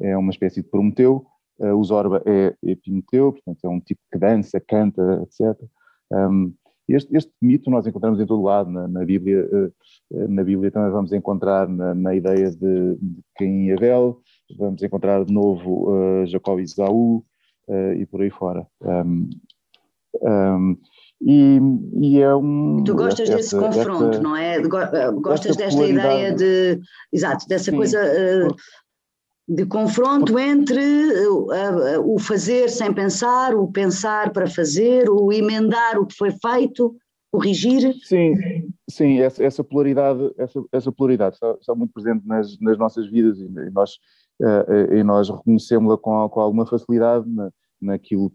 é 0.02 0.18
uma 0.18 0.32
espécie 0.32 0.62
de 0.62 0.70
Prometeu, 0.70 1.26
Uh, 1.62 1.76
o 1.76 1.84
Zorba 1.84 2.24
é 2.26 2.56
Epimeteu, 2.64 3.34
portanto 3.34 3.64
é 3.64 3.70
um 3.70 3.80
tipo 3.80 4.02
que 4.12 4.18
dança, 4.18 4.60
canta, 4.60 5.22
etc. 5.22 5.56
Um, 6.12 6.52
este, 6.88 7.16
este, 7.16 7.32
mito 7.42 7.70
nós 7.70 7.86
encontramos 7.86 8.20
em 8.20 8.26
todo 8.26 8.44
lado, 8.44 8.70
na, 8.70 8.88
na 8.88 9.06
Bíblia, 9.06 9.48
uh, 9.52 10.28
na 10.30 10.44
Bíblia 10.44 10.72
também 10.72 10.92
vamos 10.92 11.12
encontrar 11.12 11.68
na, 11.68 11.94
na 11.94 12.16
ideia 12.16 12.52
de, 12.52 12.96
de 12.96 13.22
Caim 13.38 13.66
e 13.66 13.74
Abel, 13.74 14.20
vamos 14.58 14.82
encontrar 14.84 15.24
de 15.26 15.34
novo 15.34 15.90
uh, 15.90 16.26
Jacó 16.26 16.60
e 16.60 16.64
Isaú 16.64 17.24
e 17.98 18.06
por 18.06 18.22
aí 18.22 18.30
fora. 18.30 18.68
Um, 18.82 19.30
um, 20.22 20.78
e, 21.22 21.60
e, 22.02 22.20
é 22.20 22.36
um. 22.36 22.84
Tu 22.84 22.96
gostas 22.96 23.30
desse 23.30 23.58
confronto, 23.58 24.22
não 24.22 24.36
é? 24.36 24.60
Gostas 24.60 25.56
desta 25.56 25.86
ideia 25.86 26.34
de. 26.34 26.82
Exato, 27.14 27.48
dessa 27.48 27.70
Sim, 27.72 27.78
coisa 27.78 28.00
uh, 28.02 28.56
de 29.54 29.66
confronto 29.66 30.40
entre 30.40 30.82
o 32.06 32.18
fazer 32.18 32.70
sem 32.70 32.94
pensar, 32.94 33.54
o 33.54 33.70
pensar 33.70 34.32
para 34.32 34.48
fazer, 34.48 35.10
o 35.10 35.32
emendar 35.34 36.00
o 36.00 36.06
que 36.06 36.16
foi 36.16 36.32
feito, 36.32 36.96
corrigir? 37.30 37.94
Sim, 38.04 38.34
sim, 38.90 39.20
essa, 39.20 39.44
essa 39.44 39.62
polaridade, 39.62 40.32
essa, 40.38 40.64
essa 40.72 40.92
polaridade 40.92 41.36
está, 41.36 41.54
está, 41.60 41.76
muito 41.76 41.92
presente 41.92 42.26
nas, 42.26 42.58
nas 42.62 42.78
nossas 42.78 43.10
vidas 43.10 43.40
e, 43.40 43.50
nós, 43.72 43.96
uh, 44.42 44.94
e 44.94 45.04
nós 45.04 45.30
reconhecemos-la 45.30 45.98
com, 45.98 46.30
com 46.30 46.40
alguma 46.40 46.66
facilidade 46.66 47.30
na, 47.30 47.52
naquilo, 47.82 48.32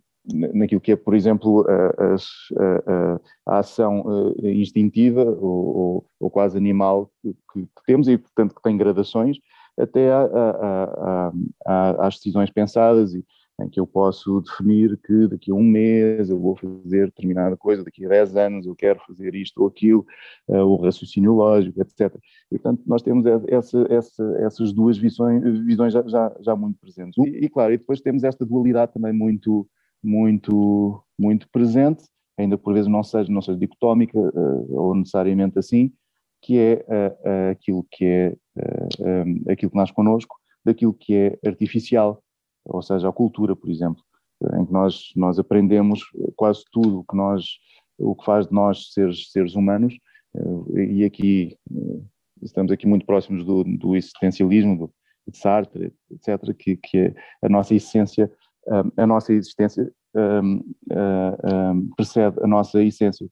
naquilo 0.53 0.83
que 0.83 0.93
é, 0.93 0.97
por 0.97 1.15
exemplo, 1.15 1.65
a, 1.67 2.15
a, 2.15 3.21
a 3.55 3.59
ação 3.61 4.35
instintiva 4.43 5.25
ou, 5.25 5.77
ou, 5.77 6.07
ou, 6.21 6.31
quase 6.31 6.59
animal 6.59 7.11
que, 7.23 7.33
que 7.55 7.83
temos 7.87 8.07
e, 8.07 8.19
portanto, 8.19 8.55
que 8.55 8.63
tem 8.63 8.77
gradações, 8.77 9.39
até 9.79 10.11
a, 10.11 10.23
a, 10.23 11.33
a, 11.67 12.07
às 12.07 12.17
decisões 12.17 12.51
pensadas 12.51 13.15
e 13.15 13.25
em 13.61 13.69
que 13.69 13.81
eu 13.81 13.87
posso 13.87 14.41
definir 14.43 14.99
que 14.99 15.27
daqui 15.29 15.51
a 15.51 15.55
um 15.55 15.63
mês 15.63 16.29
eu 16.29 16.39
vou 16.39 16.57
fazer 16.57 17.07
determinada 17.07 17.57
coisa, 17.57 17.83
daqui 17.83 18.05
a 18.05 18.09
10 18.09 18.37
anos 18.37 18.67
eu 18.67 18.75
quero 18.75 19.01
fazer 19.07 19.35
isto 19.35 19.63
ou 19.63 19.69
aquilo, 19.69 20.07
uh, 20.49 20.59
o 20.59 20.77
raciocínio 20.77 21.33
lógico, 21.33 21.81
etc. 21.81 22.15
E, 22.53 22.59
portanto, 22.59 22.83
nós 22.87 23.03
temos 23.03 23.25
essa, 23.49 23.87
essa, 23.89 24.37
essas 24.41 24.73
duas 24.73 24.99
visões, 24.99 25.43
visões 25.61 25.93
já, 25.93 26.07
já, 26.07 26.37
já, 26.41 26.55
muito 26.55 26.79
presentes. 26.79 27.17
E, 27.25 27.49
claro, 27.49 27.73
e 27.73 27.79
depois 27.79 28.01
temos 28.01 28.25
esta 28.25 28.45
dualidade 28.45 28.93
também 28.93 29.13
muito, 29.13 29.67
muito, 30.03 31.03
muito 31.19 31.49
presente, 31.49 32.05
ainda 32.37 32.59
por 32.59 32.75
vezes 32.75 32.91
não 32.91 33.03
seja, 33.03 33.33
não 33.33 33.41
seja 33.41 33.59
dicotómica 33.59 34.19
uh, 34.19 34.79
ou 34.79 34.95
necessariamente 34.95 35.59
assim, 35.59 35.91
que 36.47 36.61
é 36.61 36.75
uh, 36.89 37.51
aquilo 37.51 37.85
que 37.91 38.05
é 38.05 38.37
uh, 38.57 39.27
um, 39.27 39.51
aquilo 39.51 39.71
que 39.73 39.77
nasce 39.77 39.93
connosco, 39.93 40.37
daquilo 40.65 40.95
que 40.95 41.13
é 41.13 41.39
artificial, 41.45 42.23
ou 42.65 42.81
seja, 42.83 43.09
a 43.09 43.13
cultura, 43.13 43.57
por 43.57 43.69
exemplo, 43.69 44.01
em 44.55 44.65
que 44.65 44.73
nós, 44.73 45.11
nós 45.17 45.41
aprendemos 45.41 46.03
quase 46.37 46.63
tudo 46.71 47.01
o 47.01 47.05
que 47.05 47.17
nós, 47.17 47.45
o 47.99 48.15
que 48.15 48.25
faz 48.25 48.47
de 48.47 48.55
nós 48.55 48.93
seres, 48.93 49.33
seres 49.33 49.57
humanos, 49.57 49.99
uh, 50.37 50.79
e 50.79 51.05
aqui 51.05 51.59
estamos 52.41 52.71
aqui 52.71 52.87
muito 52.87 53.05
próximos 53.05 53.45
do, 53.45 53.65
do 53.65 53.97
existencialismo, 53.97 54.79
do, 54.79 54.95
de 55.27 55.37
Sartre, 55.37 55.93
etc., 56.13 56.55
que, 56.57 56.77
que 56.77 56.99
é 56.99 57.15
a 57.43 57.49
nossa 57.49 57.75
essência 57.75 58.31
a 58.97 59.07
nossa 59.07 59.33
existência 59.33 59.93
precede 61.97 62.37
a 62.43 62.47
nossa 62.49 62.83
essência. 62.83 63.29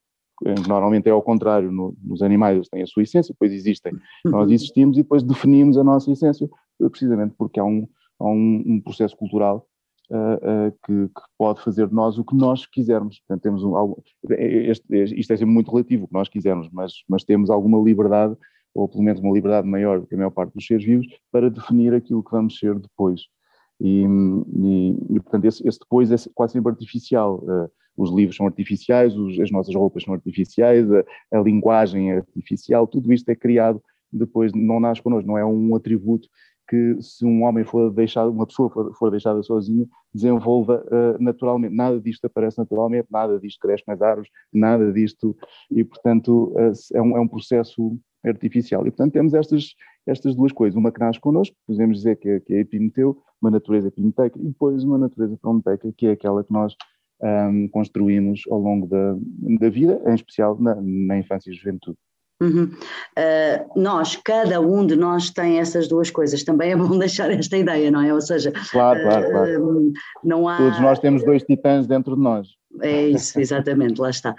Normalmente 0.69 1.09
é 1.09 1.13
ao 1.13 1.23
contrário, 1.23 1.73
no, 1.73 1.97
nos 2.03 2.23
animais 2.23 2.57
eles 2.57 2.69
têm 2.69 2.83
a 2.83 2.87
sua 2.87 3.03
essência, 3.03 3.33
depois 3.33 3.53
existem. 3.53 3.93
Nós 4.25 4.51
existimos 4.51 4.99
e 4.99 5.03
depois 5.03 5.23
definimos 5.23 5.79
a 5.79 5.85
nossa 5.85 6.11
essência, 6.11 6.49
precisamente 6.91 7.35
porque 7.39 7.59
há 7.59 7.65
um, 7.65 7.89
há 8.21 8.27
um, 8.27 8.63
um 8.67 8.81
processo 8.81 9.17
cultural 9.17 9.67
uh, 10.11 10.69
uh, 10.69 10.73
que, 10.85 11.09
que, 11.09 11.23
pode 11.39 11.63
fazer 11.63 11.89
de 11.89 11.95
nós 11.95 12.19
o 12.19 12.25
que 12.25 12.37
nós 12.37 12.67
quisermos. 12.67 13.21
Portanto, 13.21 13.43
temos 13.43 13.65
um, 13.65 13.77
algo, 13.77 14.03
este, 14.31 14.85
isto 15.19 15.33
é 15.33 15.37
sempre 15.37 15.55
muito 15.55 15.71
relativo, 15.71 16.05
o 16.05 16.09
que 16.09 16.15
nós 16.15 16.29
quisermos, 16.29 16.69
mas, 16.73 16.93
mas 17.09 17.25
temos 17.25 17.51
alguma 17.51 17.79
liberdade, 17.79 18.37
ou 18.75 18.89
pelo 18.89 19.03
menos 19.03 19.21
uma 19.21 19.33
liberdade 19.33 19.67
maior 19.67 20.01
do 20.01 20.07
que 20.07 20.15
a 20.15 20.19
maior 20.19 20.31
parte 20.31 20.53
dos 20.53 20.67
seres 20.67 20.85
vivos, 20.85 21.07
para 21.31 21.51
definir 21.51 21.95
aquilo 21.95 22.23
que 22.23 22.31
vamos 22.31 22.59
ser 22.59 22.79
depois. 22.79 23.23
E, 23.81 24.05
e, 24.05 24.91
e 25.11 25.21
portanto, 25.21 25.47
esse, 25.47 25.67
esse, 25.67 25.79
depois 25.79 26.11
é 26.11 26.17
quase 26.35 26.53
sempre 26.53 26.71
artificial. 26.71 27.43
Uh, 27.43 27.71
os 27.97 28.11
livros 28.11 28.37
são 28.37 28.47
artificiais, 28.47 29.17
os, 29.17 29.39
as 29.41 29.51
nossas 29.51 29.75
roupas 29.75 30.03
são 30.03 30.15
artificiais, 30.15 30.91
a, 30.91 31.05
a, 31.33 31.41
linguagem 31.41 32.13
é 32.13 32.17
artificial, 32.17 32.87
tudo 32.87 33.13
isto 33.13 33.29
é 33.29 33.35
criado 33.35 33.83
depois, 34.13 34.53
não 34.53 34.79
nasce 34.79 35.03
connosco, 35.03 35.27
não 35.27 35.39
é 35.39 35.45
um 35.45 35.75
atributo 35.75 36.29
que 36.69 36.97
se 37.03 37.25
um 37.25 37.43
homem 37.45 37.65
for 37.65 37.91
deixado, 37.91 38.31
uma 38.31 38.47
pessoa 38.47 38.71
for, 38.71 38.95
for 38.95 39.11
deixada 39.11 39.43
sozinha, 39.43 39.87
desenvolva 40.13 40.83
uh, 40.87 41.23
naturalmente. 41.23 41.75
Nada 41.75 42.01
disto 42.01 42.25
aparece 42.25 42.59
naturalmente, 42.59 43.07
nada 43.11 43.39
disto 43.39 43.61
cresce 43.61 43.85
nas 43.87 44.01
árvores, 44.01 44.31
nada 44.53 44.93
disto, 44.93 45.37
e 45.71 45.85
portanto 45.85 46.53
uh, 46.55 46.73
é, 46.95 47.03
um, 47.03 47.17
é 47.17 47.21
um 47.21 47.29
processo 47.29 47.99
artificial. 48.25 48.87
E 48.87 48.91
portanto 48.91 49.13
temos 49.13 49.35
estas, 49.35 49.75
estas 50.07 50.35
duas 50.35 50.53
coisas, 50.53 50.77
uma 50.77 50.91
que 50.91 51.01
nasce 51.01 51.21
connosco, 51.21 51.55
podemos 51.67 51.99
dizer 51.99 52.17
que 52.17 52.29
é, 52.29 52.41
que 52.41 52.55
é 52.55 52.61
epimeteu, 52.61 53.23
uma 53.43 53.51
natureza 53.51 53.89
epimeteica, 53.89 54.39
e 54.39 54.45
depois 54.45 54.83
uma 54.85 54.97
natureza 54.97 55.37
prometeica, 55.37 55.93
que 55.95 56.07
é 56.07 56.13
aquela 56.13 56.43
que 56.43 56.53
nós 56.53 56.75
um, 57.25 57.69
construímos 57.69 58.43
ao 58.51 58.59
longo 58.59 58.87
da, 58.87 59.17
da 59.59 59.71
vida, 59.71 60.01
em 60.07 60.15
especial 60.15 60.57
na, 60.61 60.77
na 60.81 61.19
infância 61.19 61.51
e 61.51 61.55
juventude. 61.55 61.97
Uhum. 62.43 62.65
Uh, 62.65 63.81
nós, 63.81 64.17
cada 64.17 64.61
um 64.61 64.85
de 64.85 64.97
nós 64.97 65.31
tem 65.31 65.59
essas 65.59 65.89
duas 65.89 66.11
coisas. 66.11 66.43
Também 66.43 66.73
é 66.73 66.77
bom 66.77 66.97
deixar 66.99 67.31
esta 67.31 67.57
ideia, 67.57 67.91
não 67.91 68.03
é? 68.03 68.13
Ou 68.13 68.21
seja, 68.21 68.53
claro, 68.71 69.01
claro, 69.03 69.31
claro. 69.31 69.79
Uh, 69.79 69.93
não 70.23 70.49
há... 70.49 70.59
todos 70.59 70.81
nós 70.81 70.99
temos 70.99 71.25
dois 71.25 71.43
titãs 71.43 71.87
dentro 71.87 72.17
de 72.17 72.23
nós. 72.23 72.49
É 72.83 73.09
isso, 73.09 73.39
exatamente, 73.39 74.01
lá 74.01 74.11
está. 74.11 74.35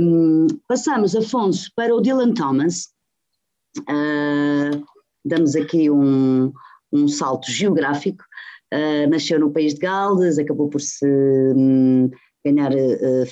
Um, 0.00 0.46
passamos, 0.66 1.14
Afonso, 1.14 1.70
para 1.76 1.94
o 1.94 2.00
Dylan 2.00 2.32
Thomas. 2.32 2.88
Uh, 3.80 4.82
damos 5.22 5.54
aqui 5.54 5.90
um, 5.90 6.50
um 6.90 7.08
salto 7.08 7.50
geográfico. 7.50 8.24
Nasceu 9.10 9.38
no 9.38 9.52
país 9.52 9.74
de 9.74 9.80
Gales, 9.80 10.38
acabou 10.38 10.68
por 10.68 10.80
se 10.80 11.06
um, 11.06 12.10
ganhar 12.44 12.72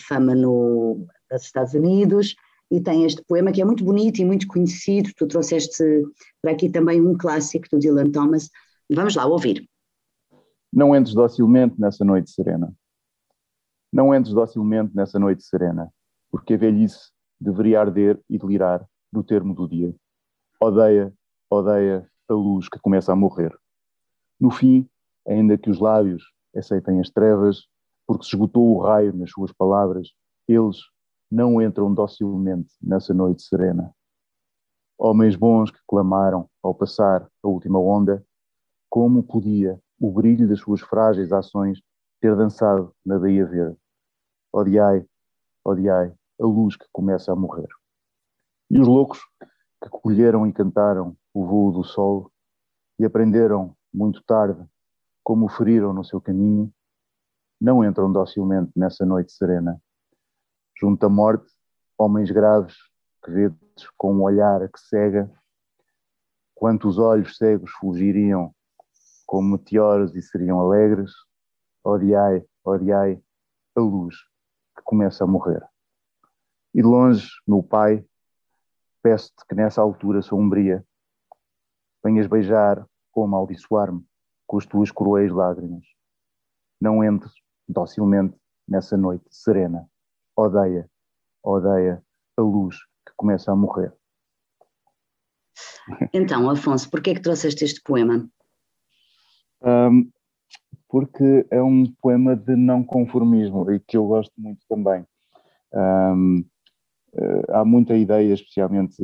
fama 0.06 0.34
no, 0.34 1.06
nos 1.30 1.42
Estados 1.42 1.74
Unidos 1.74 2.34
e 2.70 2.80
tem 2.80 3.04
este 3.04 3.22
poema 3.24 3.50
que 3.50 3.60
é 3.60 3.64
muito 3.64 3.84
bonito 3.84 4.20
e 4.20 4.24
muito 4.24 4.46
conhecido. 4.46 5.10
Tu 5.16 5.26
trouxeste 5.26 5.82
para 6.40 6.52
aqui 6.52 6.70
também 6.70 7.00
um 7.00 7.16
clássico 7.18 7.66
do 7.72 7.78
Dylan 7.78 8.10
Thomas. 8.12 8.48
Vamos 8.88 9.16
lá 9.16 9.26
ouvir. 9.26 9.68
Não 10.72 10.94
entres 10.94 11.14
docilmente 11.14 11.80
nessa 11.80 12.04
noite 12.04 12.30
serena. 12.30 12.72
Não 13.92 14.14
entres 14.14 14.32
docilmente 14.32 14.94
nessa 14.94 15.18
noite 15.18 15.42
serena, 15.42 15.92
porque 16.30 16.54
a 16.54 16.56
velhice 16.56 17.10
deveria 17.40 17.80
arder 17.80 18.20
e 18.30 18.38
delirar 18.38 18.86
no 19.12 19.24
termo 19.24 19.52
do 19.52 19.68
dia. 19.68 19.92
Odeia, 20.60 21.12
odeia 21.50 22.08
a 22.28 22.34
luz 22.34 22.68
que 22.68 22.78
começa 22.78 23.12
a 23.12 23.16
morrer. 23.16 23.52
No 24.38 24.50
fim, 24.50 24.88
ainda 25.26 25.58
que 25.58 25.70
os 25.70 25.78
lábios 25.78 26.22
aceitem 26.56 27.00
as 27.00 27.10
trevas, 27.10 27.66
porque 28.06 28.24
se 28.24 28.30
esgotou 28.30 28.76
o 28.76 28.80
raio 28.80 29.12
nas 29.12 29.30
suas 29.30 29.52
palavras, 29.52 30.08
eles 30.48 30.76
não 31.30 31.62
entram 31.62 31.94
docilmente 31.94 32.74
nessa 32.82 33.14
noite 33.14 33.42
serena. 33.42 33.94
Homens 34.98 35.36
bons 35.36 35.70
que 35.70 35.78
clamaram, 35.86 36.48
ao 36.62 36.74
passar 36.74 37.26
a 37.42 37.48
última 37.48 37.78
onda, 37.78 38.24
como 38.88 39.22
podia 39.22 39.80
o 39.98 40.10
brilho 40.10 40.48
das 40.48 40.60
suas 40.60 40.80
frágeis 40.80 41.32
ações 41.32 41.80
ter 42.20 42.36
dançado 42.36 42.92
na 43.06 43.18
Baía 43.18 43.46
Verde. 43.46 43.78
Odiai, 44.52 45.06
odiai 45.64 46.12
a 46.40 46.44
luz 46.44 46.76
que 46.76 46.86
começa 46.92 47.32
a 47.32 47.36
morrer. 47.36 47.68
E 48.70 48.78
os 48.80 48.88
loucos 48.88 49.20
que 49.82 49.88
colheram 49.88 50.46
e 50.46 50.52
cantaram 50.52 51.16
o 51.32 51.46
voo 51.46 51.70
do 51.72 51.84
sol 51.84 52.30
e 52.98 53.04
aprenderam 53.04 53.74
muito 53.92 54.22
tarde 54.24 54.62
como 55.30 55.48
feriram 55.48 55.92
no 55.92 56.04
seu 56.04 56.20
caminho, 56.20 56.74
não 57.60 57.84
entram 57.84 58.10
docilmente 58.12 58.72
nessa 58.74 59.06
noite 59.06 59.30
serena 59.30 59.80
junto 60.76 61.06
à 61.06 61.08
morte, 61.08 61.48
homens 61.96 62.32
graves 62.32 62.74
que 63.24 63.30
vês 63.30 63.52
com 63.96 64.12
um 64.12 64.22
olhar 64.22 64.68
que 64.68 64.80
cega, 64.80 65.30
quantos 66.52 66.98
olhos 66.98 67.36
cegos 67.36 67.70
fugiriam 67.78 68.52
como 69.24 69.52
meteoros 69.52 70.16
e 70.16 70.20
seriam 70.20 70.58
alegres, 70.58 71.12
odiai, 71.84 72.44
odiai 72.64 73.22
a 73.76 73.80
luz 73.80 74.16
que 74.76 74.82
começa 74.82 75.22
a 75.22 75.28
morrer. 75.28 75.62
E 76.74 76.82
de 76.82 76.88
longe, 76.88 77.28
meu 77.46 77.62
pai, 77.62 78.04
peço-te 79.00 79.46
que 79.48 79.54
nessa 79.54 79.80
altura 79.80 80.22
sombria 80.22 80.84
venhas 82.02 82.26
beijar 82.26 82.84
ou 83.14 83.22
amaldiçoar-me 83.22 84.09
com 84.50 84.58
as 84.58 84.66
tuas 84.66 84.90
cruéis 84.90 85.30
lágrimas. 85.30 85.84
Não 86.80 87.04
entres 87.04 87.32
docilmente 87.68 88.36
nessa 88.66 88.96
noite 88.96 89.24
serena 89.30 89.88
odeia, 90.36 90.90
odeia 91.40 92.02
a 92.36 92.42
luz 92.42 92.76
que 93.06 93.12
começa 93.16 93.52
a 93.52 93.56
morrer. 93.56 93.94
Então, 96.12 96.50
Afonso, 96.50 96.90
por 96.90 97.00
que 97.00 97.10
é 97.10 97.14
que 97.14 97.22
trouxeste 97.22 97.64
este 97.64 97.80
poema? 97.82 98.28
Um, 99.62 100.10
porque 100.88 101.46
é 101.48 101.62
um 101.62 101.86
poema 102.00 102.34
de 102.34 102.56
não 102.56 102.82
conformismo 102.82 103.70
e 103.70 103.78
que 103.78 103.96
eu 103.96 104.06
gosto 104.06 104.32
muito 104.36 104.64
também. 104.68 105.06
Um, 105.72 106.44
uh, 107.14 107.52
há 107.52 107.64
muita 107.64 107.96
ideia, 107.96 108.34
especialmente 108.34 108.96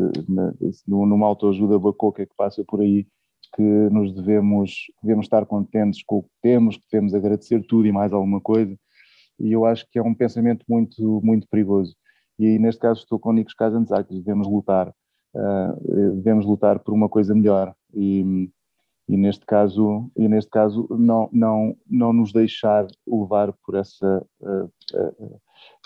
numa 0.87 1.27
autoajuda 1.27 1.79
bacoca 1.79 2.27
que 2.27 2.35
passa 2.37 2.65
por 2.65 2.81
aí, 2.81 3.07
que 3.57 3.63
nos 3.63 4.13
devemos, 4.15 4.87
devemos 5.03 5.25
estar 5.25 5.47
contentes 5.47 6.03
com 6.05 6.19
o 6.19 6.23
que 6.23 6.31
temos, 6.43 6.77
que 6.77 6.85
devemos 6.93 7.15
agradecer 7.15 7.67
tudo 7.67 7.89
e 7.89 7.93
mais 7.93 8.13
alguma 8.13 8.41
coisa, 8.41 8.77
e 9.41 9.53
eu 9.53 9.65
acho 9.65 9.87
que 9.91 9.99
é 9.99 10.03
um 10.03 10.15
pensamento 10.15 10.65
muito, 10.69 11.21
muito 11.25 11.49
perigoso. 11.49 11.97
E 12.39 12.59
neste 12.59 12.81
caso 12.83 13.01
estou 13.01 13.19
com 13.19 13.31
o 13.31 13.33
Nikos 13.33 13.55
Kazantzakis, 13.55 14.23
devemos 14.23 14.47
lutar, 14.47 14.89
uh, 14.89 16.15
devemos 16.17 16.45
lutar 16.45 16.79
por 16.81 16.93
uma 16.93 17.09
coisa 17.09 17.35
melhor 17.35 17.75
e, 17.95 18.51
e 19.09 19.17
neste 19.17 19.47
caso, 19.47 20.11
e 20.15 20.29
neste 20.29 20.51
caso 20.51 20.87
não, 20.91 21.31
não, 21.33 21.77
não 21.89 22.13
nos 22.13 22.33
deixar 22.33 22.87
levar 23.07 23.55
por 23.65 23.75
essa, 23.75 24.27
uh, 24.41 24.65
uh, 24.65 25.41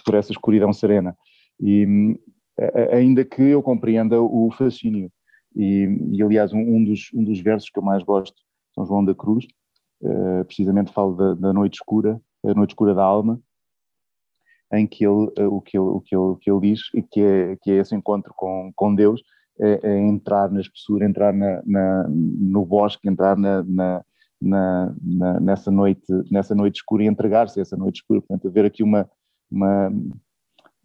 por 0.04 0.14
essa 0.14 0.32
escuridão 0.32 0.72
serena. 0.72 1.16
E 1.60 1.86
ainda 2.90 3.24
que 3.24 3.42
eu 3.42 3.62
compreenda 3.62 4.20
o 4.20 4.50
fascínio, 4.50 5.12
e, 5.54 5.86
e 6.12 6.22
aliás 6.22 6.52
um, 6.52 6.60
um, 6.60 6.84
dos, 6.84 7.10
um 7.14 7.24
dos 7.24 7.40
versos 7.40 7.70
que 7.70 7.78
eu 7.78 7.82
mais 7.82 8.02
gosto, 8.02 8.36
São 8.74 8.86
João 8.86 9.04
da 9.04 9.14
Cruz, 9.14 9.46
precisamente 10.46 10.92
fala 10.92 11.14
da, 11.14 11.34
da 11.34 11.52
noite 11.52 11.74
escura, 11.74 12.20
a 12.44 12.54
Noite 12.54 12.70
Escura 12.70 12.94
da 12.94 13.04
Alma, 13.04 13.40
em 14.72 14.86
que 14.86 15.04
ele, 15.04 15.30
eh, 15.36 15.46
o, 15.46 15.60
que 15.60 15.76
ele, 15.76 15.86
o, 15.86 16.00
que 16.00 16.14
ele, 16.14 16.22
o 16.22 16.36
que 16.36 16.50
ele 16.50 16.60
diz, 16.60 16.80
que 17.10 17.20
é, 17.20 17.56
que 17.56 17.70
é 17.70 17.76
esse 17.76 17.94
encontro 17.94 18.32
com, 18.36 18.72
com 18.74 18.94
Deus, 18.94 19.22
é, 19.60 19.80
é 19.82 19.98
entrar 19.98 20.50
na 20.50 20.60
espessura, 20.60 21.04
entrar 21.04 21.32
na, 21.32 21.62
na, 21.66 22.08
no 22.08 22.64
bosque, 22.64 23.08
entrar 23.08 23.36
na, 23.36 23.62
na, 23.62 24.04
na, 24.40 25.40
nessa, 25.40 25.70
noite, 25.70 26.06
nessa 26.30 26.54
noite 26.54 26.76
escura 26.76 27.04
e 27.04 27.08
entregar-se 27.08 27.58
a 27.58 27.62
essa 27.62 27.76
noite 27.76 27.96
escura. 27.96 28.20
Portanto, 28.20 28.48
haver 28.48 28.64
aqui 28.64 28.82
uma, 28.82 29.10
uma, 29.50 29.92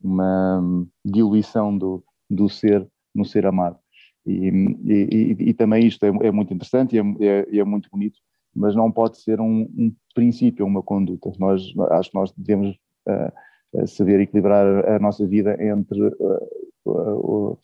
uma 0.03 0.87
diluição 1.05 1.77
do, 1.77 2.03
do 2.29 2.49
ser 2.49 2.85
no 3.13 3.23
ser 3.23 3.45
amado. 3.45 3.77
E, 4.25 4.49
e, 4.83 5.49
e, 5.49 5.53
também 5.53 5.85
isto 5.85 6.03
é, 6.03 6.09
é, 6.09 6.31
muito 6.31 6.51
interessante 6.51 6.95
e 6.95 6.99
é, 6.99 7.03
é, 7.27 7.57
é 7.59 7.63
muito 7.63 7.89
bonito, 7.91 8.19
mas 8.55 8.75
não 8.75 8.91
pode 8.91 9.21
ser 9.21 9.39
um, 9.39 9.61
um 9.77 9.93
princípio, 10.15 10.65
uma 10.65 10.81
conduta. 10.81 11.31
Nós, 11.37 11.61
acho 11.91 12.09
que 12.09 12.15
nós 12.15 12.31
devemos 12.35 12.75
uh, 13.07 13.87
saber 13.87 14.19
equilibrar 14.19 14.89
a 14.89 14.97
nossa 14.97 15.27
vida 15.27 15.55
entre 15.63 16.07
uh, 16.07 17.59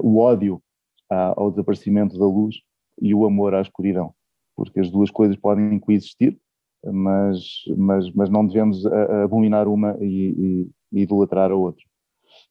o 0.00 0.18
ódio 0.18 0.62
ao 1.08 1.50
desaparecimento 1.50 2.18
da 2.18 2.26
luz 2.26 2.56
e 3.00 3.14
o 3.14 3.24
amor 3.24 3.54
à 3.54 3.60
escuridão, 3.60 4.12
porque 4.54 4.80
as 4.80 4.90
duas 4.90 5.10
coisas 5.10 5.36
podem 5.36 5.78
coexistir, 5.78 6.38
mas, 6.84 7.38
mas, 7.76 8.10
mas 8.12 8.28
não 8.28 8.46
devemos 8.46 8.84
abominar 9.24 9.68
uma 9.68 9.96
e, 10.00 10.06
e, 10.06 10.70
e 10.92 11.02
idolatrar 11.02 11.50
a 11.50 11.56
outra. 11.56 11.84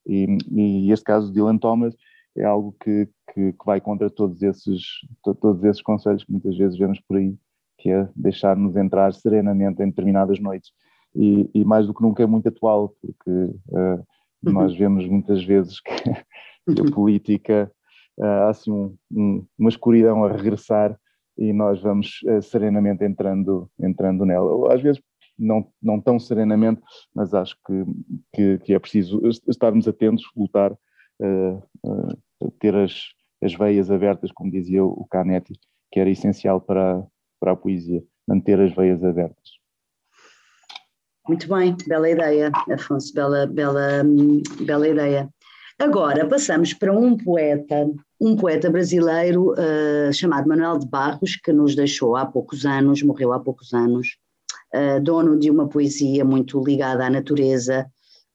E, 0.06 0.38
e 0.52 0.92
este 0.92 1.04
caso 1.04 1.28
de 1.28 1.34
Dylan 1.34 1.58
Thomas 1.58 1.96
é 2.38 2.44
algo 2.44 2.76
que, 2.82 3.08
que, 3.34 3.54
que, 3.54 3.66
vai 3.66 3.80
contra 3.80 4.10
todos 4.10 4.42
esses, 4.42 4.82
todos 5.24 5.64
esses 5.64 5.82
conselhos 5.82 6.24
que 6.24 6.32
muitas 6.32 6.58
vezes 6.58 6.78
vemos 6.78 7.00
por 7.02 7.18
aí, 7.18 7.36
que 7.78 7.90
é 7.90 8.10
deixar-nos 8.16 8.76
entrar 8.76 9.14
serenamente 9.14 9.82
em 9.82 9.90
determinadas 9.90 10.40
noites. 10.40 10.72
E, 11.16 11.50
e, 11.54 11.64
mais 11.64 11.88
do 11.88 11.94
que 11.94 12.02
nunca 12.02 12.24
é 12.24 12.26
muito 12.26 12.50
atual, 12.50 12.94
porque 13.02 13.30
uh, 13.30 14.06
nós 14.44 14.76
vemos 14.76 15.08
muitas 15.08 15.44
vezes 15.44 15.80
que, 15.80 15.92
a 16.82 16.92
política 16.94 17.72
uh, 18.18 18.24
há 18.24 18.50
assim 18.50 18.72
um, 18.72 18.98
um, 19.12 19.48
uma 19.58 19.70
escuridão 19.70 20.26
a 20.26 20.32
regressar 20.32 21.00
e 21.38 21.54
nós 21.54 21.82
vamos 21.82 22.20
uh, 22.26 22.42
serenamente 22.42 23.06
entrando, 23.06 23.70
entrando 23.80 24.26
nela. 24.26 24.74
Às 24.74 24.82
vezes 24.82 25.02
não, 25.38 25.66
não 25.82 26.02
tão 26.02 26.20
serenamente, 26.20 26.82
mas 27.14 27.34
acho 27.34 27.56
que, 27.66 27.86
que, 28.34 28.58
que 28.60 28.74
é 28.74 28.80
preciso 28.80 29.22
estarmos 29.48 29.88
atentos, 29.88 30.24
lutar, 30.36 30.74
uh, 30.74 31.64
ter 32.60 32.76
as, 32.76 32.94
as 33.42 33.54
veias 33.54 33.90
abertas, 33.90 34.32
como 34.32 34.52
dizia 34.52 34.84
o 34.84 35.06
Canetti, 35.10 35.54
que 35.92 36.00
era 36.00 36.10
essencial 36.10 36.60
para, 36.62 37.04
para 37.40 37.54
a 37.54 37.56
poesia, 37.56 38.04
manter 38.28 38.60
as 38.60 38.74
veias 38.76 39.04
abertas. 39.04 39.50
Muito 41.28 41.48
bem, 41.48 41.76
bela 41.88 42.10
ideia, 42.10 42.52
Afonso, 42.72 43.14
bela, 43.14 43.48
bela, 43.48 44.04
bela 44.62 44.88
ideia. 44.88 45.28
Agora 45.80 46.26
passamos 46.28 46.74
para 46.74 46.94
um 46.94 47.18
poeta, 47.18 47.90
um 48.22 48.36
poeta 48.36 48.70
brasileiro 48.70 49.54
uh, 49.54 50.14
chamado 50.14 50.48
Manuel 50.48 50.78
de 50.78 50.88
Barros, 50.88 51.36
que 51.36 51.52
nos 51.52 51.76
deixou 51.76 52.16
há 52.16 52.26
poucos 52.26 52.66
anos, 52.66 53.02
morreu 53.02 53.34
há 53.34 53.40
poucos 53.40 53.74
anos, 53.74 54.18
uh, 54.74 55.02
dono 55.02 55.38
de 55.38 55.50
uma 55.50 55.68
poesia 55.68 56.24
muito 56.24 56.64
ligada 56.64 57.06
à 57.06 57.10
natureza, 57.10 57.86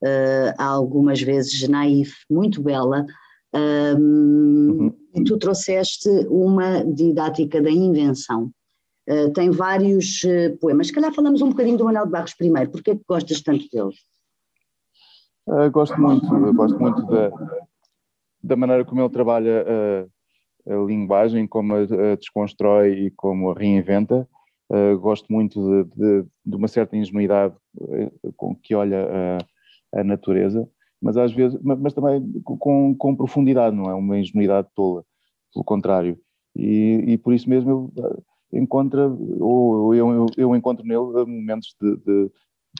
uh, 0.03 0.53
algumas 0.61 1.21
vezes 1.21 1.67
naif, 1.67 2.13
muito 2.29 2.61
bela. 2.61 3.05
Uhum. 3.53 4.93
E 5.13 5.23
tu 5.23 5.37
trouxeste 5.37 6.09
uma 6.29 6.83
didática 6.85 7.61
da 7.61 7.69
invenção. 7.69 8.49
tem 9.35 9.49
vários 9.49 10.21
poemas. 10.61 10.87
Se 10.87 10.93
calhar 10.93 11.13
falamos 11.13 11.41
um 11.41 11.49
bocadinho 11.49 11.77
do 11.77 11.83
Manuel 11.83 12.05
de 12.05 12.11
Barros 12.11 12.33
primeiro. 12.33 12.71
Porquê 12.71 12.91
é 12.91 12.95
que 12.95 13.03
gostas 13.07 13.41
tanto 13.41 13.67
deles? 13.69 13.95
Uh, 15.47 15.69
gosto 15.71 15.99
muito, 15.99 16.53
gosto 16.53 16.79
muito 16.79 17.01
da, 17.07 17.31
da 18.43 18.55
maneira 18.55 18.85
como 18.85 19.01
ele 19.01 19.09
trabalha 19.09 19.65
a, 19.67 20.73
a 20.73 20.85
linguagem, 20.85 21.47
como 21.47 21.73
a, 21.73 21.79
a, 21.79 22.15
desconstrói 22.15 23.07
e 23.07 23.11
como 23.11 23.51
a 23.51 23.53
reinventa. 23.53 24.27
Uh, 24.69 24.97
gosto 24.99 25.31
muito 25.31 25.59
de, 25.59 25.95
de, 25.95 26.27
de, 26.45 26.55
uma 26.55 26.67
certa 26.67 26.95
ingenuidade 26.95 27.55
uh, 27.75 28.33
com 28.37 28.55
que 28.55 28.73
olha 28.73 29.39
a, 29.93 29.99
a, 29.99 30.03
natureza, 30.03 30.65
mas 31.01 31.17
às 31.17 31.33
vezes, 31.33 31.59
mas, 31.61 31.79
mas 31.79 31.93
também 31.93 32.21
com, 32.43 32.95
com, 32.95 33.15
profundidade, 33.15 33.75
não 33.75 33.89
é 33.89 33.93
uma 33.93 34.19
ingenuidade 34.19 34.67
tola, 34.75 35.03
pelo 35.53 35.65
contrário. 35.65 36.17
E, 36.55 37.03
e 37.07 37.17
por 37.17 37.33
isso 37.33 37.49
mesmo 37.49 37.91
ele 38.51 38.63
encontra, 38.63 39.07
ou 39.39 39.95
eu, 39.95 40.11
eu, 40.11 40.25
eu 40.37 40.55
encontro 40.55 40.85
nele 40.85 41.25
momentos 41.25 41.75
de, 41.79 41.95
de 41.97 42.31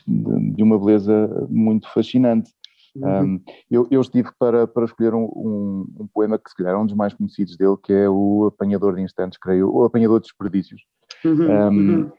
de, 0.06 0.62
uma 0.62 0.78
beleza 0.78 1.46
muito 1.48 1.92
fascinante. 1.92 2.50
Uhum. 2.94 3.22
Um, 3.22 3.40
eu, 3.70 3.88
eu, 3.90 4.00
estive 4.00 4.30
para, 4.38 4.66
para 4.66 4.84
escolher 4.84 5.14
um, 5.14 5.24
um, 5.24 5.86
um, 6.00 6.06
poema 6.06 6.38
que 6.38 6.50
se 6.50 6.56
calhar 6.56 6.74
é 6.74 6.76
um 6.76 6.84
dos 6.84 6.94
mais 6.94 7.14
conhecidos 7.14 7.56
dele, 7.56 7.76
que 7.82 7.92
é 7.92 8.08
o 8.08 8.46
Apanhador 8.46 8.94
de 8.94 9.02
Instantes, 9.02 9.38
creio, 9.38 9.72
o 9.72 9.84
Apanhador 9.84 10.20
de 10.20 10.26
Desperdícios. 10.26 10.82
Uhum. 11.24 11.68
uhum. 11.68 12.12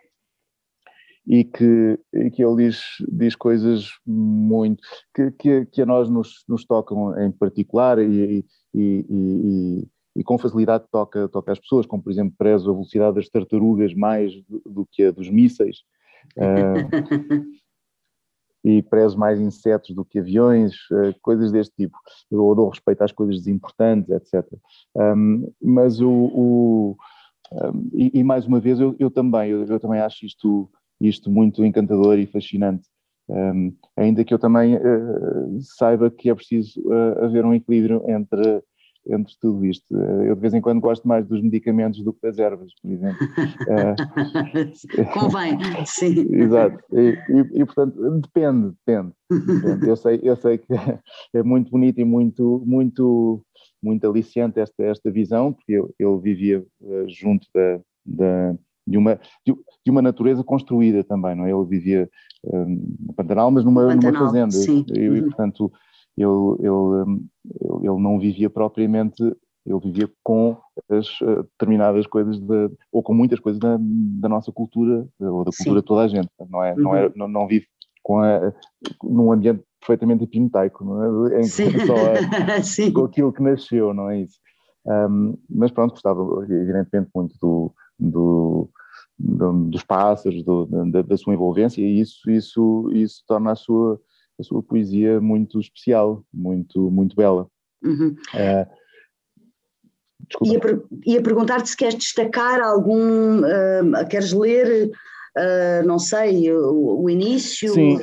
E 1.26 1.46
que, 1.46 1.98
e 2.14 2.30
que 2.30 2.44
ele 2.44 2.66
diz, 2.68 2.82
diz 3.10 3.34
coisas 3.34 3.88
muito 4.06 4.82
que, 5.16 5.32
que, 5.32 5.66
que 5.68 5.82
a 5.82 5.86
nós 5.86 6.10
nos, 6.10 6.44
nos 6.50 6.66
tocam 6.66 7.18
em 7.18 7.32
particular 7.32 7.98
e, 8.00 8.46
e, 8.74 9.06
e, 9.10 9.88
e 10.18 10.24
com 10.24 10.38
facilidade 10.38 10.84
toca, 10.92 11.30
toca 11.30 11.54
as 11.54 11.60
pessoas, 11.60 11.86
como 11.86 12.04
por 12.04 12.12
exemplo 12.12 12.36
prezo 12.38 12.70
a 12.70 12.74
velocidade 12.74 13.16
das 13.16 13.30
tartarugas 13.30 13.94
mais 13.94 14.34
do, 14.44 14.62
do 14.66 14.88
que 14.92 15.06
a 15.06 15.12
dos 15.12 15.30
mísseis. 15.30 15.78
Uh, 16.38 17.54
e 18.64 18.82
prezo 18.82 19.18
mais 19.18 19.40
insetos 19.40 19.94
do 19.94 20.06
que 20.06 20.20
aviões, 20.20 20.74
uh, 20.92 21.14
coisas 21.22 21.52
deste 21.52 21.76
tipo, 21.76 21.98
ou 22.32 22.56
dou 22.56 22.70
respeito 22.70 23.02
às 23.02 23.12
coisas 23.12 23.38
desimportantes, 23.38 24.10
etc. 24.10 24.46
Um, 24.96 25.52
mas 25.62 26.00
o, 26.00 26.10
o 26.10 26.98
um, 27.52 27.90
e, 27.94 28.20
e, 28.20 28.24
mais 28.24 28.46
uma 28.46 28.60
vez 28.60 28.80
eu, 28.80 28.96
eu 28.98 29.12
também, 29.12 29.52
eu, 29.52 29.66
eu, 29.66 29.80
também 29.80 30.00
acho 30.00 30.26
isto, 30.26 30.70
isto 31.08 31.30
muito 31.30 31.64
encantador 31.64 32.18
e 32.18 32.26
fascinante. 32.26 32.88
Um, 33.30 33.74
ainda 33.95 34.24
que 34.24 34.34
eu 34.34 34.39
também 34.39 34.76
uh, 34.76 35.62
saiba 35.78 36.12
que 36.12 36.30
é 36.30 36.36
preciso 36.36 36.82
uh, 36.82 37.24
haver 37.24 37.45
um 37.45 37.54
equilíbrio 37.54 38.04
entre 38.10 38.62
entre 39.08 39.34
tudo 39.39 39.66
isto. 39.66 39.86
Eh, 39.95 40.30
eu 40.30 40.36
de 40.36 40.41
vez 40.41 40.54
em 40.54 40.62
quando 40.62 40.80
gosto 40.80 41.08
mais 41.08 41.28
dos 41.28 41.41
medicamentos 41.41 42.01
do 42.04 42.14
que 42.14 42.22
das 42.22 42.39
ervas, 42.39 42.72
por 42.82 42.91
exemplo. 42.91 43.20
Convém, 45.14 45.58
sim. 45.86 46.26
Exato. 46.34 46.80
E, 46.93 47.18
e, 47.30 47.62
e, 47.62 47.66
portanto, 47.66 48.20
depende, 48.22 48.74
depende, 48.86 49.14
depende. 49.30 49.89
Eu 49.89 49.95
sei, 49.95 50.20
eu 50.24 50.36
sei 50.36 50.58
que 50.58 50.74
é 51.34 51.43
muito 51.43 51.70
bonito 51.70 51.99
e 51.99 52.06
muito, 52.06 52.64
muito, 52.66 53.43
muito 53.82 54.10
aliciante 54.10 54.60
esta, 54.60 54.84
esta 54.84 55.12
visão, 55.12 55.51
porque 55.51 55.74
eu, 55.74 55.93
eu 55.99 56.20
vivia 56.20 56.66
junto 57.08 57.45
da, 57.54 57.82
da 58.06 58.56
de 58.86 58.98
uma, 58.98 59.20
de, 59.46 59.92
uma 59.92 60.02
natureza 60.02 60.44
construída 60.44 61.04
também, 61.04 61.36
não 61.36 61.46
é? 61.46 61.52
Ele 61.52 61.66
vivia 61.66 62.10
um, 62.46 62.98
no 63.08 63.14
Pantanal, 63.14 63.52
mas 63.52 63.64
numa, 63.64 63.88
Pantanal, 63.88 64.14
numa 64.14 64.26
fazenda. 64.26 64.52
Sim. 64.52 64.86
E, 64.94 65.00
e, 65.00 65.22
portanto, 65.24 65.72
ele, 66.18 66.58
ele, 66.60 67.22
ele 67.82 68.02
não 68.02 68.20
vivia 68.20 68.50
propriamente, 68.50 69.24
ele 69.66 69.80
vivia 69.80 70.10
com 70.24 70.58
as 70.90 71.08
eh, 71.22 71.44
determinadas 71.44 72.06
coisas, 72.06 72.40
de, 72.40 72.70
ou 72.92 73.02
com 73.02 73.14
muitas 73.14 73.40
coisas 73.40 73.60
da, 73.60 73.78
da 73.80 74.30
nossa 74.30 74.52
cultura, 74.52 75.08
ou 75.20 75.44
da 75.44 75.52
cultura 75.52 75.54
Sim. 75.54 75.74
de 75.76 75.82
toda 75.82 76.02
a 76.02 76.08
gente, 76.08 76.30
não, 76.50 76.64
é, 76.64 76.74
uhum. 76.74 76.82
não, 76.82 76.96
é, 76.96 77.12
não, 77.16 77.28
não 77.28 77.48
vive 77.48 77.66
com 78.04 78.20
a, 78.20 78.54
num 79.02 79.32
ambiente 79.32 79.64
perfeitamente 79.80 80.26
epinoteico, 80.26 80.84
não 80.84 81.28
é? 81.28 81.40
Em 81.40 81.44
Sim. 81.44 81.72
só 81.86 81.96
a, 82.92 82.92
com 82.94 83.06
aquilo 83.06 83.34
que 83.34 83.42
nasceu, 83.42 83.94
não 83.94 84.10
é 84.10 84.22
isso? 84.22 84.38
Um, 84.86 85.38
mas 85.50 85.72
pronto, 85.72 85.92
gostava 85.92 86.22
evidentemente 86.44 87.10
muito 87.16 87.36
do, 87.42 87.74
do, 88.10 88.70
do 89.18 89.54
dos 89.70 89.84
pássaros, 89.84 90.43
do, 90.43 90.66
da, 90.66 91.01
da, 91.01 91.18
sua 91.18 91.34
envolvência 91.34 91.82
e 91.82 91.99
isso, 91.99 92.30
isso, 92.30 92.89
isso 92.93 93.24
torna 93.28 93.51
a 93.51 93.56
sua, 93.56 93.99
a 94.39 94.43
sua 94.43 94.62
poesia 94.62 95.22
muito 95.22 95.60
especial, 95.60 96.24
muito, 96.34 96.91
muito 96.91 97.16
bela. 97.16 97.47
Uhum. 97.84 98.16
Uh, 98.34 98.66
ia, 100.45 100.60
per 100.60 100.82
ia 101.06 101.22
perguntar-te 101.22 101.70
se 101.70 101.78
queres 101.78 101.95
destacar 101.95 102.62
algum, 102.62 103.39
uh, 103.39 104.08
queres 104.10 104.32
ler, 104.34 104.89
uh, 105.38 105.88
não 105.88 105.99
sei, 105.99 106.51
o, 106.51 107.04
o 107.04 107.10
início? 107.10 107.74
Sim, 107.74 107.97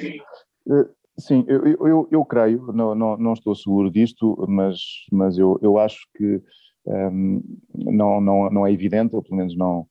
sim 1.19 1.45
eu, 1.49 1.65
eu, 1.87 2.09
eu, 2.11 2.25
creio, 2.25 2.73
não, 2.73 2.95
não, 2.95 3.17
não 3.17 3.33
estou 3.33 3.55
seguro 3.55 3.91
disto, 3.91 4.37
mas, 4.49 4.79
mas 5.11 5.39
eu, 5.39 5.59
eu 5.63 5.79
acho 5.79 6.07
que 6.15 6.43
um, 6.87 7.43
não, 7.75 8.21
não, 8.21 8.51
não 8.51 8.67
é 8.67 8.73
evidente, 8.73 9.15
ou 9.15 9.23
pelo 9.23 9.37
menos 9.37 9.57
não, 9.57 9.87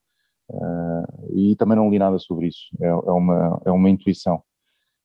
e 1.32 1.56
também 1.56 1.76
não 1.76 1.90
li 1.90 1.98
nada 1.98 2.18
sobre 2.18 2.48
isso, 2.48 2.68
é, 2.80 2.86
é, 2.86 2.92
uma, 2.92 3.62
é 3.64 3.70
uma 3.70 3.90
intuição. 3.90 4.42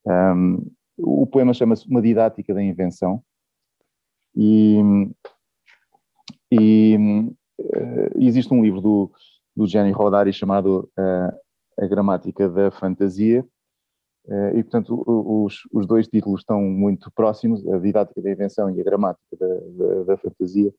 Um, 0.06 0.72
o 0.98 1.28
poema 1.28 1.54
chama-se 1.54 1.88
Uma 1.88 2.02
Didática 2.02 2.54
da 2.54 2.64
Invenção. 2.64 3.22
E, 4.36 4.80
e 6.52 6.98
uh, 6.98 8.20
existe 8.20 8.54
um 8.54 8.62
livro 8.64 8.82
do, 8.82 9.12
do 9.56 9.68
Gianni 9.68 9.92
Rodari 9.92 10.32
chamado 10.34 10.90
uh, 10.98 11.84
A 11.84 11.88
Gramática 11.88 12.50
da 12.50 12.72
Fantasia. 12.72 13.46
Uh, 14.26 14.58
e, 14.58 14.64
portanto, 14.64 15.04
os, 15.06 15.62
os 15.72 15.86
dois 15.86 16.08
títulos 16.08 16.42
estão 16.42 16.62
muito 16.62 17.12
próximos, 17.12 17.66
a 17.68 17.78
Didática 17.78 18.22
da 18.22 18.32
Invenção 18.32 18.70
e 18.72 18.82
a 18.82 18.84
Gramática 18.84 19.38
da, 19.38 19.48
da, 19.48 20.04
da 20.04 20.18
Fantasia. 20.18 20.74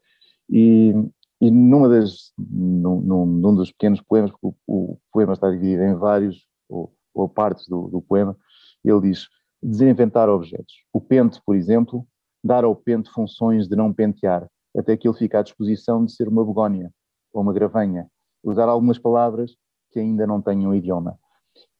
E, 0.50 0.92
e 1.40 1.50
numa 1.50 1.88
das, 1.88 2.32
num, 2.38 3.26
num, 3.26 3.54
dos 3.54 3.70
pequenos 3.70 4.00
poemas, 4.00 4.30
o, 4.42 4.54
o, 4.66 4.98
poema 5.12 5.34
está 5.34 5.50
dividido 5.50 5.82
em 5.82 5.94
vários, 5.94 6.46
ou, 6.68 6.92
ou 7.14 7.28
partes 7.28 7.66
do, 7.68 7.88
do 7.88 8.00
poema, 8.00 8.36
ele 8.84 9.00
diz 9.00 9.28
desinventar 9.62 10.28
objetos. 10.28 10.74
O 10.92 11.00
pente, 11.00 11.40
por 11.44 11.54
exemplo, 11.54 12.06
dar 12.42 12.64
ao 12.64 12.74
pente 12.74 13.10
funções 13.10 13.68
de 13.68 13.76
não 13.76 13.92
pentear, 13.92 14.48
até 14.76 14.96
que 14.96 15.08
ele 15.08 15.16
fique 15.16 15.36
à 15.36 15.42
disposição 15.42 16.04
de 16.04 16.12
ser 16.12 16.28
uma 16.28 16.44
begónia 16.44 16.90
ou 17.32 17.42
uma 17.42 17.52
gravanha. 17.52 18.08
Usar 18.42 18.68
algumas 18.68 18.98
palavras 18.98 19.56
que 19.90 19.98
ainda 19.98 20.26
não 20.26 20.40
tenham 20.40 20.74
idioma. 20.74 21.18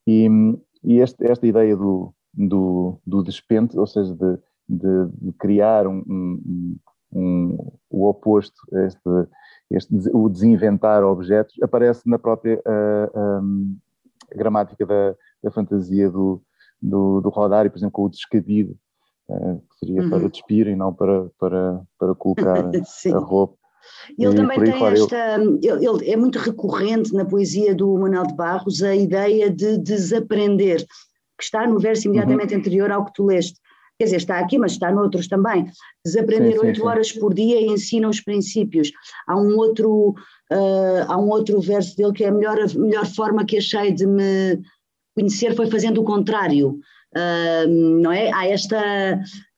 E, 0.06 0.28
e 0.82 0.98
este, 0.98 1.26
esta 1.30 1.46
ideia 1.46 1.76
do, 1.76 2.12
do, 2.32 2.98
do, 3.06 3.22
despente, 3.22 3.78
ou 3.78 3.86
seja, 3.86 4.14
de, 4.14 4.38
de, 4.68 5.06
de 5.20 5.32
criar 5.32 5.86
um, 5.86 6.02
um, 6.08 6.78
um, 7.12 7.72
o 7.90 8.08
oposto, 8.08 8.56
este, 8.84 9.00
este, 9.70 9.94
o 10.12 10.28
desinventar 10.28 11.02
objetos, 11.02 11.55
aparece 11.62 12.09
na 12.09 12.18
própria 12.18 12.60
uh, 12.66 13.40
um, 13.43 13.76
gramática 14.34 14.86
da, 14.86 15.14
da 15.43 15.51
fantasia 15.51 16.10
do, 16.10 16.40
do, 16.80 17.20
do 17.20 17.28
Rodari, 17.28 17.70
por 17.70 17.78
exemplo, 17.78 17.93
com 17.93 18.05
o 18.05 18.10
descabido, 18.10 18.76
uh, 19.28 19.59
que 19.59 19.86
seria 19.86 20.02
uhum. 20.02 20.10
para 20.10 20.28
despir 20.28 20.68
e 20.68 20.76
não 20.76 20.93
para, 20.93 21.28
para, 21.38 21.82
para 21.98 22.14
colocar 22.14 22.64
a 23.12 23.18
roupa. 23.18 23.56
Ele 24.18 24.32
e 24.32 24.36
também 24.36 24.64
tem 24.64 24.84
esta, 24.84 25.34
ele, 25.36 25.86
ele, 25.86 26.10
é 26.10 26.16
muito 26.16 26.38
recorrente 26.38 27.14
na 27.14 27.24
poesia 27.24 27.74
do 27.74 27.97
Manuel 27.97 28.26
de 28.26 28.34
Barros 28.34 28.82
a 28.82 28.94
ideia 28.94 29.48
de 29.51 29.78
desaprender, 29.78 30.84
que 31.38 31.44
está 31.44 31.66
no 31.66 31.78
verso 31.78 32.09
imediatamente 32.09 32.52
uhum. 32.52 32.60
anterior 32.60 32.90
ao 32.90 33.05
que 33.05 33.12
tu 33.12 33.24
leste. 33.26 33.60
Quer 33.98 34.05
dizer, 34.05 34.16
está 34.16 34.39
aqui, 34.39 34.59
mas 34.59 34.73
está 34.73 34.93
noutros 34.93 35.27
também. 35.27 35.66
Desaprender 36.05 36.60
oito 36.60 36.85
horas 36.85 37.12
por 37.12 37.32
dia 37.32 37.60
e 37.60 37.66
ensina 37.66 38.09
os 38.09 38.20
princípios. 38.20 38.93
Há 39.27 39.36
um 39.36 39.56
outro, 39.56 40.10
uh, 40.52 41.05
há 41.09 41.18
um 41.18 41.31
outro 41.31 41.60
verso 41.60 41.97
dele 41.97 42.12
que 42.12 42.24
é 42.24 42.28
a 42.28 42.32
melhor, 42.32 42.59
a 42.59 42.78
melhor 42.78 43.06
forma 43.06 43.47
que 43.47 43.56
achei 43.56 43.93
de 43.93 44.06
me 44.06 44.60
conhecer 45.16 45.55
foi 45.56 45.70
fazendo 45.70 46.02
o 46.02 46.05
contrário. 46.05 46.78
Uh, 47.16 47.66
não 48.02 48.12
é? 48.12 48.31
Há 48.35 48.47
esta, 48.47 48.78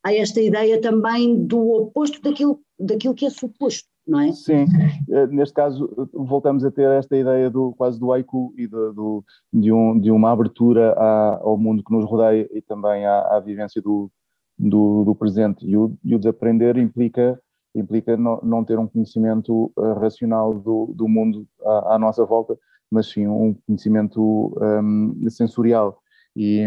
há 0.05 0.15
esta 0.15 0.40
ideia 0.40 0.81
também 0.81 1.44
do 1.44 1.73
oposto 1.73 2.23
daquilo, 2.23 2.60
daquilo 2.78 3.15
que 3.15 3.27
é 3.27 3.31
suposto. 3.31 3.89
Não 4.06 4.20
é? 4.20 4.32
Sim, 4.32 4.65
eh, 5.10 5.27
neste 5.27 5.52
caso 5.52 6.09
voltamos 6.15 6.65
a 6.65 6.70
ter 6.70 6.89
esta 6.93 7.15
ideia 7.15 7.51
do 7.51 7.74
quase 7.77 8.01
do 8.01 8.10
haiku 8.10 8.55
e 8.56 8.66
do, 8.66 8.94
do 8.94 9.24
de, 9.52 9.70
um, 9.70 10.01
de 10.01 10.10
uma 10.10 10.32
abertura 10.32 10.94
à, 10.94 11.40
ao 11.43 11.59
mundo 11.59 11.85
que 11.85 11.93
nos 11.93 12.06
rodeia 12.06 12.48
e 12.51 12.62
também 12.62 13.05
à, 13.05 13.36
à 13.36 13.39
vivência 13.39 13.82
do, 13.82 14.10
do, 14.59 15.05
do 15.05 15.14
presente. 15.14 15.66
E 15.66 15.76
o, 15.76 15.97
e 16.05 16.14
o, 16.14 16.18
desaprender 16.18 16.76
implica, 16.76 17.40
implica 17.74 18.16
não, 18.16 18.40
não 18.43 18.64
ter 18.64 18.78
um 18.78 18.86
conhecimento 18.86 19.72
uh, 19.76 19.94
racional 19.94 20.55
do, 20.55 20.93
do 20.94 21.09
mundo 21.09 21.47
à, 21.62 21.94
à, 21.94 21.98
nossa 21.98 22.24
volta, 22.24 22.59
mas 22.90 23.09
sim 23.09 23.26
um 23.26 23.55
conhecimento 23.66 24.56
um, 24.60 25.28
sensorial. 25.30 26.01
E, 26.35 26.66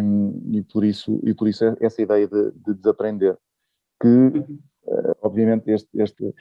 e, 0.51 0.61
por 0.63 0.83
isso, 0.83 1.19
e 1.23 1.33
por 1.33 1.47
isso 1.47 1.63
essa 1.79 2.01
ideia 2.01 2.27
de, 2.27 2.51
de 2.51 2.73
desaprender, 2.73 3.37
que 4.01 4.07
uh, 4.07 5.15
obviamente 5.21 5.69
este, 5.71 5.89
este, 5.97 6.33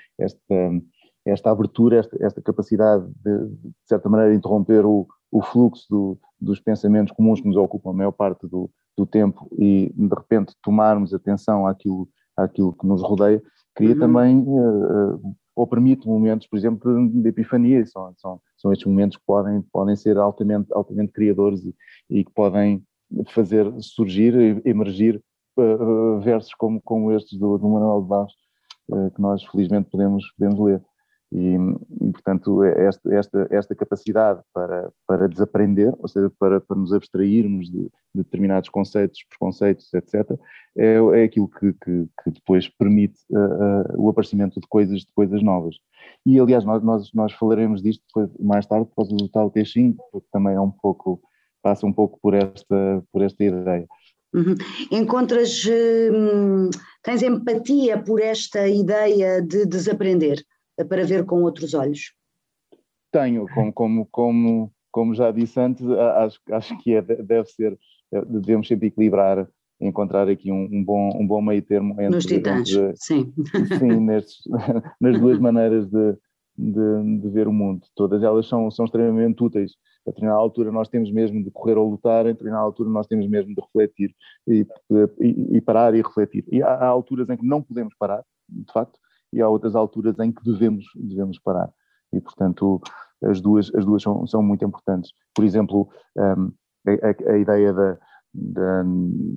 esta 1.24 1.50
abertura, 1.50 1.98
esta, 1.98 2.16
esta 2.24 2.42
capacidade 2.42 3.06
de, 3.22 3.48
de 3.48 3.72
certa 3.84 4.08
maneira, 4.08 4.34
interromper 4.34 4.84
o, 4.84 5.06
o 5.30 5.42
fluxo 5.42 5.86
do, 5.88 6.18
dos 6.40 6.60
pensamentos 6.60 7.14
comuns 7.14 7.40
que 7.40 7.46
nos 7.46 7.56
ocupam 7.56 7.90
a 7.90 7.94
maior 7.94 8.12
parte 8.12 8.46
do, 8.46 8.70
do 8.96 9.06
tempo 9.06 9.48
e 9.58 9.92
de 9.94 10.14
repente 10.14 10.54
tomarmos 10.62 11.14
atenção 11.14 11.66
àquilo, 11.66 12.08
àquilo 12.36 12.72
que 12.72 12.86
nos 12.86 13.02
rodeia, 13.02 13.42
cria 13.74 13.94
uhum. 13.94 14.00
também, 14.00 14.38
uh, 14.38 15.34
ou 15.54 15.66
permite 15.66 16.06
momentos, 16.06 16.46
por 16.46 16.56
exemplo, 16.58 17.08
de 17.10 17.28
epifania, 17.28 17.84
são, 17.86 18.12
são, 18.16 18.40
são 18.56 18.72
estes 18.72 18.86
momentos 18.86 19.16
que 19.16 19.24
podem, 19.26 19.62
podem 19.72 19.96
ser 19.96 20.16
altamente, 20.16 20.72
altamente 20.72 21.12
criadores 21.12 21.64
e, 21.64 21.74
e 22.10 22.24
que 22.24 22.32
podem 22.32 22.82
fazer 23.28 23.72
surgir, 23.80 24.62
emergir 24.64 25.22
uh, 25.58 26.20
versos 26.20 26.54
como, 26.54 26.80
como 26.82 27.12
estes 27.12 27.38
do, 27.38 27.58
do 27.58 27.68
Manuel 27.68 28.02
de 28.02 28.08
Barros, 28.08 28.34
uh, 28.90 29.10
que 29.10 29.20
nós 29.20 29.44
felizmente 29.44 29.90
podemos, 29.90 30.24
podemos 30.38 30.60
ler. 30.60 30.82
E, 31.32 31.54
e, 31.54 32.12
portanto, 32.12 32.64
esta, 32.64 33.14
esta, 33.14 33.48
esta 33.50 33.74
capacidade 33.74 34.40
para, 34.52 34.92
para 35.06 35.28
desaprender, 35.28 35.94
ou 35.98 36.08
seja, 36.08 36.30
para, 36.38 36.60
para 36.60 36.76
nos 36.76 36.92
abstrairmos 36.92 37.70
de, 37.70 37.82
de 37.82 37.90
determinados 38.14 38.68
conceitos, 38.68 39.24
preconceitos, 39.28 39.92
etc., 39.94 40.36
é, 40.76 40.96
é 40.96 41.24
aquilo 41.24 41.48
que, 41.48 41.72
que, 41.72 42.08
que 42.22 42.30
depois 42.30 42.68
permite 42.68 43.20
uh, 43.30 43.38
uh, 43.38 44.06
o 44.06 44.10
aparecimento 44.10 44.60
de 44.60 44.66
coisas, 44.66 45.00
de 45.00 45.12
coisas 45.14 45.42
novas. 45.42 45.76
E, 46.26 46.38
aliás, 46.40 46.64
nós, 46.64 46.82
nós, 46.82 47.12
nós 47.14 47.32
falaremos 47.32 47.80
disto 47.80 48.02
mais 48.40 48.66
tarde 48.66 48.86
por 48.86 48.96
causa 48.96 49.16
do 49.16 49.28
tal 49.28 49.50
T5, 49.52 49.96
porque 50.10 50.28
também 50.32 50.54
é 50.54 50.60
um 50.60 50.70
pouco, 50.70 51.22
passa 51.62 51.86
um 51.86 51.92
pouco 51.92 52.18
por 52.20 52.34
esta, 52.34 53.04
por 53.12 53.22
esta 53.22 53.44
ideia. 53.44 53.86
Uhum. 54.32 54.54
Encontras, 54.92 55.64
hum, 55.66 56.70
tens 57.02 57.22
empatia 57.22 58.00
por 58.02 58.20
esta 58.20 58.68
ideia 58.68 59.42
de 59.42 59.66
desaprender? 59.66 60.44
Para 60.84 61.04
ver 61.04 61.24
com 61.24 61.42
outros 61.42 61.74
olhos? 61.74 62.14
Tenho, 63.12 63.46
como, 63.52 63.72
como, 63.72 64.06
como, 64.06 64.72
como 64.90 65.14
já 65.14 65.30
disse 65.30 65.58
antes, 65.60 65.84
acho, 65.88 66.40
acho 66.52 66.78
que 66.78 66.94
é, 66.94 67.02
deve 67.02 67.46
ser, 67.46 67.78
devemos 68.28 68.68
sempre 68.68 68.88
equilibrar, 68.88 69.48
encontrar 69.80 70.28
aqui 70.28 70.52
um, 70.52 70.68
um 70.70 70.84
bom, 70.84 71.10
um 71.20 71.26
bom 71.26 71.40
meio 71.40 71.62
termo 71.62 71.92
entre, 71.94 72.08
Nos 72.08 72.26
titãs, 72.26 72.70
entre, 72.70 72.96
sim. 72.96 73.32
Sim, 73.78 74.00
nestes, 74.00 74.42
nas 75.00 75.18
duas 75.18 75.38
maneiras 75.38 75.88
de, 75.88 76.16
de, 76.56 77.20
de, 77.20 77.28
ver 77.30 77.48
o 77.48 77.52
mundo. 77.52 77.86
Todas 77.96 78.22
elas 78.22 78.46
são, 78.46 78.70
são 78.70 78.84
extremamente 78.84 79.42
úteis. 79.42 79.72
A 80.06 80.10
determinada 80.10 80.40
altura 80.40 80.70
nós 80.70 80.88
temos 80.88 81.10
mesmo 81.10 81.42
de 81.42 81.50
correr 81.50 81.76
ou 81.76 81.90
lutar, 81.90 82.26
a 82.26 82.30
determinada 82.30 82.62
altura 82.62 82.90
nós 82.90 83.06
temos 83.06 83.26
mesmo 83.28 83.54
de 83.54 83.60
refletir 83.60 84.14
e, 84.46 84.66
e, 85.20 85.56
e 85.56 85.60
parar 85.60 85.94
e 85.94 86.02
refletir. 86.02 86.44
E 86.50 86.62
há, 86.62 86.68
há 86.68 86.86
alturas 86.86 87.28
em 87.28 87.36
que 87.36 87.46
não 87.46 87.62
podemos 87.62 87.94
parar, 87.98 88.22
de 88.48 88.72
facto, 88.72 88.98
e 89.32 89.40
há 89.40 89.48
outras 89.48 89.74
alturas 89.74 90.18
em 90.18 90.32
que 90.32 90.42
devemos, 90.44 90.84
devemos 90.94 91.38
parar. 91.38 91.70
E, 92.12 92.20
portanto, 92.20 92.80
as 93.22 93.40
duas, 93.40 93.72
as 93.74 93.84
duas 93.84 94.02
são, 94.02 94.26
são 94.26 94.42
muito 94.42 94.64
importantes. 94.64 95.12
Por 95.34 95.44
exemplo, 95.44 95.88
um, 96.16 96.52
a, 96.86 97.32
a, 97.32 97.38
ideia 97.38 97.72
da, 97.72 97.98
da, 98.32 98.82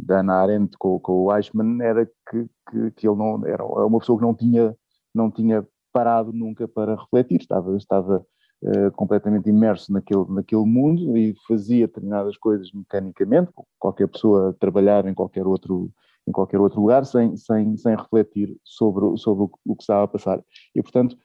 da 0.05 0.19
Ana 0.19 0.33
Arendt 0.35 0.77
com, 0.77 0.99
com 0.99 1.25
o 1.25 1.35
Eichmann 1.35 1.81
era 1.81 2.05
que, 2.05 2.49
que, 2.69 2.91
que, 2.91 3.07
ele 3.07 3.17
não 3.17 3.45
era 3.45 3.63
uma 3.63 3.99
pessoa 3.99 4.17
que 4.17 4.25
não 4.25 4.33
tinha, 4.33 4.75
não 5.13 5.29
tinha 5.29 5.67
parado 5.91 6.31
nunca 6.31 6.67
para 6.67 6.95
refletir, 6.95 7.41
estava, 7.41 7.75
estava 7.77 8.25
uh, 8.63 8.91
completamente 8.93 9.49
imerso 9.49 9.91
naquele, 9.91 10.25
naquele 10.29 10.65
mundo 10.65 11.15
e 11.15 11.35
fazia 11.47 11.87
determinadas 11.87 12.37
coisas 12.37 12.71
mecanicamente, 12.73 13.51
qualquer 13.77 14.07
pessoa 14.07 14.55
trabalhar 14.59 15.05
em 15.05 15.13
qualquer 15.13 15.45
outro 15.45 15.91
em 16.27 16.31
qualquer 16.31 16.59
outro 16.59 16.79
lugar, 16.79 17.05
sem, 17.05 17.35
sem, 17.35 17.75
sem 17.77 17.95
refletir 17.95 18.55
sobre, 18.63 19.17
sobre 19.17 19.43
o, 19.65 19.75
que 19.75 19.83
estava 19.83 20.03
a 20.03 20.07
passar. 20.07 20.41
E, 20.75 20.81
portanto, 20.81 21.17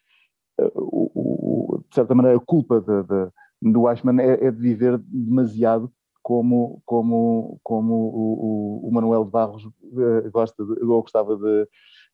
eh, 0.61 0.73
o, 0.75 1.11
o, 1.15 1.85
de 1.89 1.95
certa 1.95 2.15
maneira, 2.15 2.39
a 2.39 2.45
culpa 2.45 2.81
de, 2.81 3.03
de, 3.03 3.73
do 3.73 3.89
Eichmann 3.89 4.21
é, 4.21 4.47
é, 4.47 4.51
de 4.51 4.59
viver 4.61 4.99
demasiado 4.99 5.93
como, 6.23 6.83
como, 6.85 7.59
como 7.63 7.95
o, 7.95 8.89
o 8.89 8.93
Manuel 8.93 9.25
de 9.25 9.31
Barros 9.31 9.65
uh, 9.65 10.31
gosta 10.31 10.65
de, 10.65 10.85
ou 10.85 11.03
gostava 11.03 11.37
de, 11.37 11.69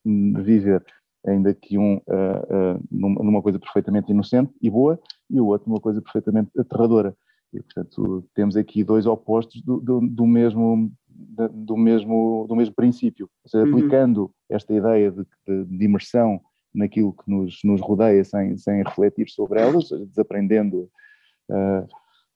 de, 0.04 0.42
viver. 0.42 0.84
Ainda 1.26 1.54
que 1.54 1.78
um 1.78 1.96
uh, 1.96 2.76
uh, 2.76 2.84
numa 2.90 3.42
coisa 3.42 3.58
perfeitamente 3.58 4.12
inocente 4.12 4.52
e 4.60 4.68
boa, 4.68 5.00
e 5.30 5.40
o 5.40 5.46
outro 5.46 5.68
numa 5.68 5.80
coisa 5.80 6.02
perfeitamente 6.02 6.50
aterradora. 6.58 7.16
E, 7.52 7.62
portanto, 7.62 8.24
temos 8.34 8.56
aqui 8.56 8.84
dois 8.84 9.06
opostos 9.06 9.62
do, 9.62 9.80
do, 9.80 10.00
do 10.00 10.26
mesmo, 10.26 10.92
do 11.14 11.76
mesmo, 11.76 12.46
do 12.48 12.56
mesmo 12.56 12.74
princípio, 12.74 13.28
ou 13.44 13.50
seja, 13.50 13.64
uhum. 13.64 13.76
aplicando 13.76 14.30
esta 14.48 14.72
ideia 14.72 15.10
de, 15.10 15.24
de, 15.46 15.64
de, 15.64 15.84
imersão 15.84 16.40
naquilo 16.74 17.12
que 17.12 17.30
nos, 17.30 17.60
nos 17.64 17.80
rodeia 17.80 18.24
sem, 18.24 18.56
sem 18.56 18.82
refletir 18.82 19.30
sobre 19.30 19.60
elas, 19.60 19.88
desaprendendo, 20.08 20.90
uh, 21.50 21.86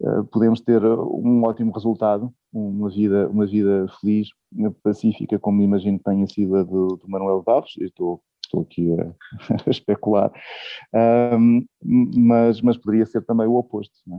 uh, 0.01 0.25
podemos 0.27 0.61
ter 0.61 0.83
um 0.85 1.43
ótimo 1.45 1.73
resultado, 1.73 2.33
uma 2.53 2.89
vida, 2.89 3.29
uma 3.29 3.47
vida 3.47 3.87
feliz, 4.01 4.29
pacífica, 4.83 5.39
como 5.39 5.63
imagino 5.63 5.99
que 5.99 6.05
tenha 6.05 6.27
sido 6.27 6.57
a 6.57 6.63
do, 6.63 6.97
do 6.97 7.09
Manuel 7.09 7.43
Barros, 7.43 7.77
estou, 7.81 8.23
estou 8.45 8.63
aqui 8.63 8.89
a, 8.93 9.05
a 9.67 9.71
especular, 9.71 10.33
um, 11.39 11.65
mas, 11.83 12.61
mas 12.63 12.77
poderia 12.77 13.07
ser 13.07 13.25
também 13.25 13.47
o 13.47 13.57
oposto. 13.57 13.93
É? 14.13 14.19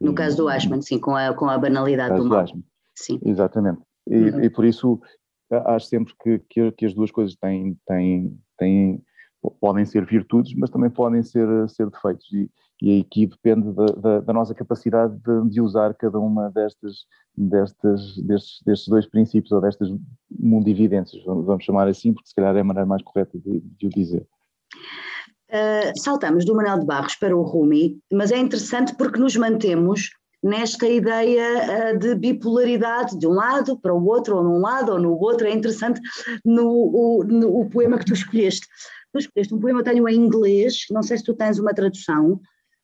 No 0.00 0.14
caso 0.14 0.36
do 0.36 0.48
Ashman, 0.48 0.80
sim, 0.80 0.98
com 0.98 1.14
a, 1.14 1.34
com 1.34 1.46
a 1.46 1.58
banalidade 1.58 2.16
do 2.16 2.24
mal. 2.24 2.46
Sim. 2.94 3.18
Exatamente. 3.24 3.80
E, 4.08 4.16
uhum. 4.16 4.44
e 4.44 4.50
por 4.50 4.64
isso 4.64 5.00
acho 5.50 5.86
sempre 5.86 6.14
que, 6.22 6.38
que, 6.48 6.72
que, 6.72 6.86
as 6.86 6.94
duas 6.94 7.10
coisas 7.10 7.34
têm, 7.36 7.76
têm, 7.86 8.38
têm, 8.56 9.02
podem 9.60 9.84
ser 9.84 10.06
virtudes, 10.06 10.54
mas 10.54 10.70
também 10.70 10.90
podem 10.90 11.22
ser, 11.22 11.46
ser 11.68 11.90
defeitos. 11.90 12.26
E, 12.32 12.48
e 12.82 13.00
aqui 13.00 13.26
depende 13.26 13.72
da, 13.72 13.86
da, 13.86 14.20
da 14.20 14.32
nossa 14.32 14.54
capacidade 14.54 15.14
de, 15.18 15.50
de, 15.50 15.60
usar 15.60 15.94
cada 15.94 16.18
uma 16.18 16.50
destas, 16.50 17.04
destas, 17.36 18.16
destes, 18.18 18.62
destes 18.64 18.88
dois 18.88 19.06
princípios 19.06 19.52
ou 19.52 19.60
destas 19.60 19.88
mundividências, 20.30 21.22
vamos 21.24 21.64
chamar 21.64 21.88
assim, 21.88 22.12
porque 22.14 22.28
se 22.28 22.34
calhar 22.34 22.56
é 22.56 22.60
a 22.60 22.64
maneira 22.64 22.86
mais 22.86 23.02
correta 23.02 23.38
de, 23.38 23.60
de 23.60 23.86
o 23.86 23.90
dizer. 23.90 24.26
Uh, 25.50 25.92
saltamos 25.98 26.44
do 26.44 26.54
Manuel 26.54 26.78
de 26.78 26.86
Barros 26.86 27.16
para 27.16 27.36
o 27.36 27.42
Rumi, 27.42 27.98
mas 28.10 28.30
é 28.30 28.38
interessante 28.38 28.94
porque 28.94 29.18
nos 29.18 29.36
mantemos 29.36 30.10
nesta 30.42 30.88
ideia 30.88 31.94
uh, 31.94 31.98
de 31.98 32.14
bipolaridade 32.14 33.18
de 33.18 33.26
um 33.26 33.32
lado 33.32 33.78
para 33.78 33.94
o 33.94 34.04
outro, 34.06 34.36
ou 34.36 34.44
num 34.44 34.58
lado 34.58 34.92
ou 34.92 34.98
no 34.98 35.18
outro. 35.18 35.46
É 35.46 35.52
interessante 35.52 36.00
no, 36.44 36.68
o, 36.68 37.24
no 37.24 37.60
o 37.60 37.68
poema 37.68 37.98
que 37.98 38.06
tu 38.06 38.14
escolheste. 38.14 38.66
Tu 39.12 39.18
escolheste 39.18 39.54
um 39.54 39.60
poema, 39.60 39.80
eu 39.80 39.84
tenho 39.84 40.08
em 40.08 40.16
inglês, 40.16 40.84
não 40.90 41.02
sei 41.02 41.18
se 41.18 41.24
tu 41.24 41.34
tens 41.34 41.58
uma 41.58 41.74
tradução. 41.74 42.40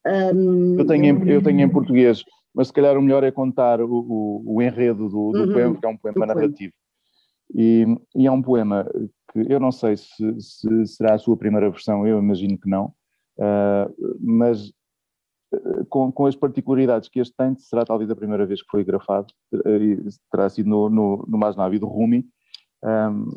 Um, 0.06 0.78
eu, 0.78 0.86
tenho 0.86 1.04
em, 1.04 1.30
eu 1.30 1.42
tenho 1.42 1.60
em 1.60 1.68
português, 1.68 2.22
mas 2.54 2.68
se 2.68 2.72
calhar 2.72 2.96
o 2.96 3.02
melhor 3.02 3.24
é 3.24 3.30
contar 3.30 3.80
o, 3.80 3.88
o, 3.88 4.42
o 4.56 4.62
enredo 4.62 5.08
do, 5.08 5.32
do 5.32 5.40
uhum, 5.40 5.52
poema, 5.52 5.76
que 5.80 5.86
é 5.86 5.88
um 5.88 5.96
poema 5.96 6.26
narrativo. 6.26 6.72
E, 7.54 7.86
e, 8.14 8.26
é 8.26 8.30
um 8.30 8.42
poema 8.42 8.88
que 9.32 9.52
eu 9.52 9.60
não 9.60 9.70
sei 9.70 9.96
se, 9.96 10.40
se, 10.40 10.86
será 10.86 11.14
a 11.14 11.18
sua 11.18 11.36
primeira 11.36 11.70
versão, 11.70 12.06
eu 12.06 12.18
imagino 12.18 12.58
que 12.58 12.68
não, 12.68 12.86
uh, 13.38 14.16
mas 14.20 14.72
com, 15.88 16.10
com, 16.10 16.26
as 16.26 16.34
particularidades 16.34 17.08
que 17.08 17.20
este 17.20 17.34
tem, 17.36 17.56
será 17.56 17.84
talvez 17.84 18.10
a 18.10 18.16
primeira 18.16 18.46
vez 18.46 18.62
que 18.62 18.70
foi 18.70 18.84
grafado, 18.84 19.32
eh, 19.54 20.08
terá 20.30 20.48
sido 20.48 20.68
no, 20.68 20.88
no, 20.88 21.24
no 21.28 21.38
Masnavi 21.38 21.78
do 21.78 21.86
Rumi, 21.86 22.26
um, 22.82 23.30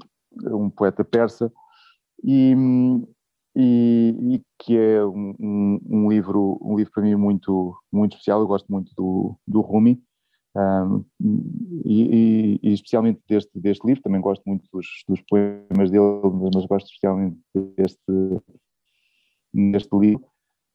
um, 0.56 0.70
poeta 0.70 1.04
persa, 1.04 1.52
e, 2.24 2.54
e, 3.56 4.36
e, 4.36 4.42
que 4.58 4.78
é 4.78 5.06
um, 5.06 5.80
um, 5.86 6.10
livro, 6.10 6.60
um 6.62 6.76
livro 6.76 6.92
para 6.92 7.04
mim 7.04 7.16
muito, 7.16 7.78
muito 7.92 8.14
especial. 8.14 8.42
Eu 8.42 8.48
gosto 8.48 8.68
muito 8.70 8.92
do, 8.96 9.38
do 9.48 9.62
Rumi 9.62 10.02
um, 10.56 11.06
e, 11.86 12.60
e, 12.62 12.74
especialmente 12.74 13.22
deste, 13.28 13.58
deste 13.60 13.86
livro. 13.86 14.04
Também 14.04 14.22
gosto 14.22 14.44
muito 14.46 14.68
dos, 14.72 14.86
dos 15.08 15.22
poemas 15.22 15.90
dele, 15.90 16.22
mas 16.54 16.66
gosto 16.66 16.88
especialmente 16.88 17.38
deste, 17.78 18.42
deste 19.54 19.96
livro. 19.96 20.26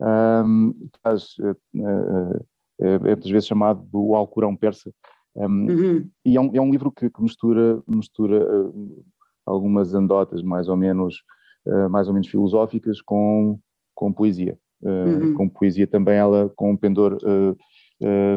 Um, 0.04 0.74
faz, 1.02 1.34
uh, 1.38 1.56
uh, 1.80 2.46
é, 2.78 2.98
muitas 2.98 3.30
vezes 3.30 3.48
chamado 3.48 3.82
do 3.84 4.14
Alcorão 4.14 4.54
Persa. 4.54 4.92
Um, 5.34 5.70
uhum. 5.70 6.10
E 6.24 6.36
é 6.36 6.40
um, 6.40 6.50
é 6.54 6.60
um 6.60 6.70
livro 6.70 6.92
que, 6.92 7.08
que 7.08 7.22
mistura, 7.22 7.82
mistura 7.86 8.68
uh, 8.68 9.04
algumas 9.46 9.94
andotas 9.94 10.42
mais 10.42 10.68
ou 10.68 10.76
menos 10.76 11.22
uh, 11.66 11.88
mais 11.88 12.06
ou 12.06 12.14
menos 12.14 12.28
filosóficas 12.28 13.00
com, 13.00 13.58
com 13.94 14.12
poesia. 14.12 14.58
Uh, 14.82 14.88
uhum. 14.88 15.34
Com 15.34 15.48
poesia 15.48 15.86
também 15.86 16.16
ela 16.16 16.52
com 16.54 16.72
um 16.72 16.76
pendor 16.76 17.18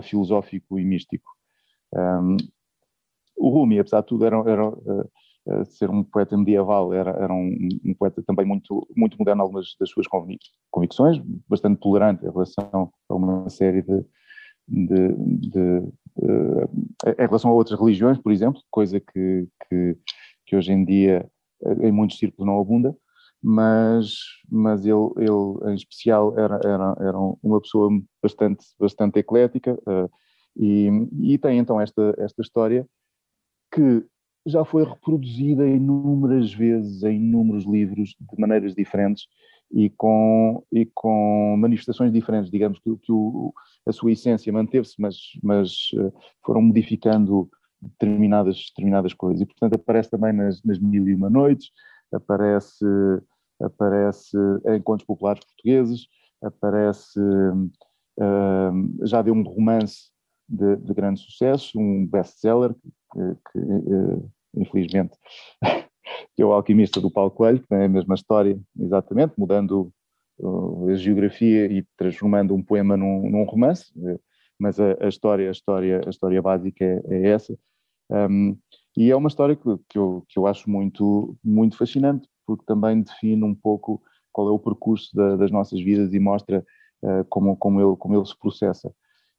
filosófico 0.04 0.80
e 0.80 0.86
místico. 0.86 1.30
Um, 1.94 2.38
o 3.36 3.50
Rumi, 3.50 3.80
apesar 3.80 4.02
de 4.02 4.08
tudo, 4.08 4.26
era, 4.26 4.38
era 4.50 4.70
ser 5.66 5.90
um 5.90 6.04
poeta 6.04 6.38
medieval, 6.38 6.94
era, 6.94 7.12
era 7.12 7.34
um, 7.34 7.58
um, 7.86 7.94
poeta 7.94 8.22
também 8.24 8.46
muito, 8.46 8.88
muito 8.96 9.18
moderno 9.18 9.44
algumas 9.44 9.76
das 9.80 9.90
suas 9.90 10.08
convicções, 10.70 11.22
bastante 11.48 11.80
tolerante 11.80 12.26
em 12.26 12.32
relação 12.32 12.92
a 13.10 13.16
uma 13.16 13.50
série 13.50 13.82
de, 13.82 14.06
de, 14.68 15.14
de 15.50 15.80
uh, 16.18 16.70
em 17.06 17.26
relação 17.26 17.52
a 17.52 17.54
outras 17.54 17.80
religiões, 17.80 18.18
por 18.18 18.32
exemplo, 18.32 18.62
coisa 18.70 19.00
que, 19.00 19.48
que, 19.70 19.98
que, 20.46 20.56
hoje 20.56 20.72
em 20.72 20.84
dia 20.84 21.30
em 21.82 21.92
muitos 21.92 22.18
círculos 22.18 22.46
não 22.46 22.60
abunda, 22.60 22.96
mas, 23.42 24.16
mas 24.50 24.86
ele, 24.86 25.12
ele 25.18 25.72
em 25.72 25.76
especial 25.76 26.38
era, 26.38 26.60
era, 26.64 26.96
era 27.00 27.18
uma 27.42 27.62
pessoa 27.62 27.90
bastante, 28.22 28.66
bastante 28.80 29.20
eclética 29.20 29.74
uh, 29.88 30.10
e, 30.56 30.90
e 31.22 31.38
tem 31.38 31.60
então 31.60 31.80
esta, 31.80 32.16
esta 32.18 32.42
história 32.42 32.88
que 33.72 34.06
já 34.48 34.64
foi 34.64 34.84
reproduzida 34.84 35.68
inúmeras 35.68 36.54
vezes 36.54 37.04
em 37.04 37.18
inúmeros 37.18 37.66
livros 37.66 38.16
de 38.20 38.40
maneiras 38.40 38.74
diferentes 38.74 39.28
e 39.72 39.90
com, 39.90 40.64
e 40.72 40.86
com 40.86 41.56
manifestações 41.58 42.12
diferentes, 42.12 42.50
digamos 42.50 42.80
que, 42.80 42.96
que 42.98 43.12
o, 43.12 43.54
a 43.86 43.92
sua 43.92 44.12
essência 44.12 44.52
manteve-se, 44.52 44.96
mas, 45.00 45.18
mas 45.44 45.90
uh, 45.96 46.14
foram 46.46 46.62
modificando 46.62 47.50
determinadas, 47.82 48.68
determinadas 48.70 49.14
coisas. 49.14 49.42
E, 49.42 49.46
portanto, 49.46 49.76
aparece 49.76 50.10
também 50.10 50.32
nas, 50.32 50.64
nas 50.64 50.80
Mil 50.80 51.08
e 51.08 51.14
Uma 51.14 51.30
Noites, 51.30 51.70
aparece, 52.14 52.86
aparece 53.62 54.38
em 54.68 54.82
contos 54.82 55.06
populares 55.06 55.44
portugueses, 55.44 56.08
aparece, 56.42 57.20
uh, 57.20 59.06
já 59.06 59.22
deu 59.22 59.34
um 59.34 59.44
romance 59.44 60.12
de, 60.48 60.78
de 60.78 60.94
grande 60.94 61.20
sucesso, 61.20 61.78
um 61.78 62.06
best-seller, 62.06 62.74
que, 63.12 63.36
que 63.52 63.60
uh, 63.60 64.32
infelizmente 64.58 65.18
que 66.38 66.42
é 66.42 66.46
o 66.46 66.54
Alquimista 66.54 67.02
do 67.02 67.12
Paulo 67.12 67.32
Coelho, 67.32 67.64
que 67.68 67.74
é 67.74 67.86
a 67.86 67.90
mesma 67.90 68.16
história, 68.16 68.60
exatamente, 68.80 69.34
mudando 69.38 69.92
uh, 70.40 70.90
a 70.90 70.96
geografia 70.96 71.66
e 71.66 71.84
transformando 71.98 72.54
um 72.54 72.62
poema 72.62 72.96
num, 72.96 73.30
num 73.30 73.44
romance, 73.44 73.92
mas 74.60 74.80
a, 74.80 74.96
a, 75.02 75.08
história, 75.08 75.48
a 75.50 75.52
história, 75.52 76.02
a 76.06 76.10
história 76.10 76.42
básica 76.42 76.86
é, 76.86 77.02
é 77.10 77.30
essa. 77.30 77.58
Um, 78.10 78.58
e 78.96 79.12
é 79.12 79.16
uma 79.16 79.28
história 79.28 79.56
que, 79.56 79.64
que, 79.90 79.98
eu, 79.98 80.24
que 80.28 80.40
eu 80.40 80.48
acho 80.48 80.70
muito, 80.70 81.36
muito 81.44 81.78
fascinante, 81.78 82.28
porque 82.46 82.66
também 82.66 83.02
define 83.02 83.44
um 83.44 83.56
pouco 83.56 84.02
qual 84.32 84.48
é 84.48 84.52
o 84.52 84.60
percurso 84.60 85.16
da, 85.16 85.36
das 85.36 85.52
nossas 85.52 85.80
vidas 85.82 86.14
e 86.14 86.20
mostra 86.20 86.64
uh, 87.02 87.26
como, 87.30 87.58
como, 87.58 87.82
ele, 87.82 87.96
como 87.98 88.16
ele 88.16 88.26
se 88.26 88.38
processa. 88.38 88.94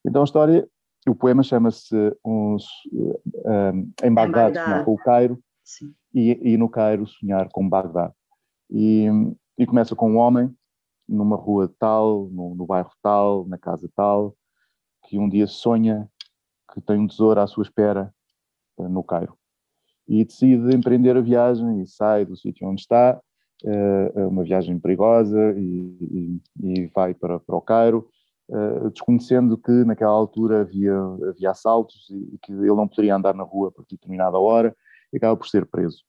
Então 0.04 0.22
a 0.22 0.24
história, 0.24 0.68
o 1.08 1.14
poema 1.14 1.42
chama-se 1.42 1.94
uh, 1.96 2.16
um, 2.26 2.56
Em 4.02 4.12
Bagdá, 4.12 4.44
Bagdá. 4.44 4.84
com 4.84 4.94
o 4.94 4.98
Cairo, 4.98 5.38
e, 6.14 6.52
e, 6.52 6.56
no 6.56 6.68
Cairo 6.68 7.06
sonhar 7.06 7.48
com 7.50 7.68
Bagdá. 7.68 8.12
E, 8.70 9.06
e 9.58 9.66
começa 9.66 9.94
com 9.94 10.12
um 10.12 10.16
homem 10.16 10.54
numa 11.08 11.36
rua 11.36 11.72
tal, 11.78 12.28
no, 12.30 12.54
no 12.54 12.66
bairro 12.66 12.90
tal, 13.02 13.46
na 13.46 13.58
casa 13.58 13.88
tal, 13.94 14.34
que 15.06 15.18
um 15.18 15.28
dia 15.28 15.46
sonha 15.46 16.08
que 16.72 16.80
tem 16.80 16.98
um 16.98 17.06
tesouro 17.06 17.40
à 17.40 17.46
sua 17.46 17.62
espera 17.62 18.12
no 18.78 19.02
Cairo 19.02 19.38
e 20.08 20.24
decide 20.24 20.74
empreender 20.74 21.16
a 21.16 21.20
viagem 21.20 21.82
e 21.82 21.86
sai 21.86 22.24
do 22.24 22.34
sítio 22.34 22.66
onde 22.66 22.80
está, 22.80 23.20
é 23.64 24.26
uma 24.26 24.42
viagem 24.42 24.78
perigosa 24.78 25.52
e, 25.56 26.40
e, 26.62 26.80
e 26.80 26.86
vai 26.94 27.12
para, 27.12 27.38
para 27.38 27.56
o 27.56 27.60
Cairo, 27.60 28.08
eh, 28.08 28.17
desconhecendo 28.92 29.58
que 29.58 29.70
naquela 29.84 30.12
altura 30.12 30.62
havia, 30.62 30.96
havia 31.28 31.50
assaltos 31.50 32.08
e 32.10 32.38
que 32.42 32.52
ele 32.52 32.68
não 32.68 32.88
poderia 32.88 33.14
andar 33.14 33.34
na 33.34 33.42
rua 33.42 33.70
por 33.70 33.84
determinada 33.88 34.38
hora 34.38 34.74
e 35.12 35.16
acaba 35.18 35.36
por 35.36 35.46
ser 35.46 35.66
preso. 35.66 36.02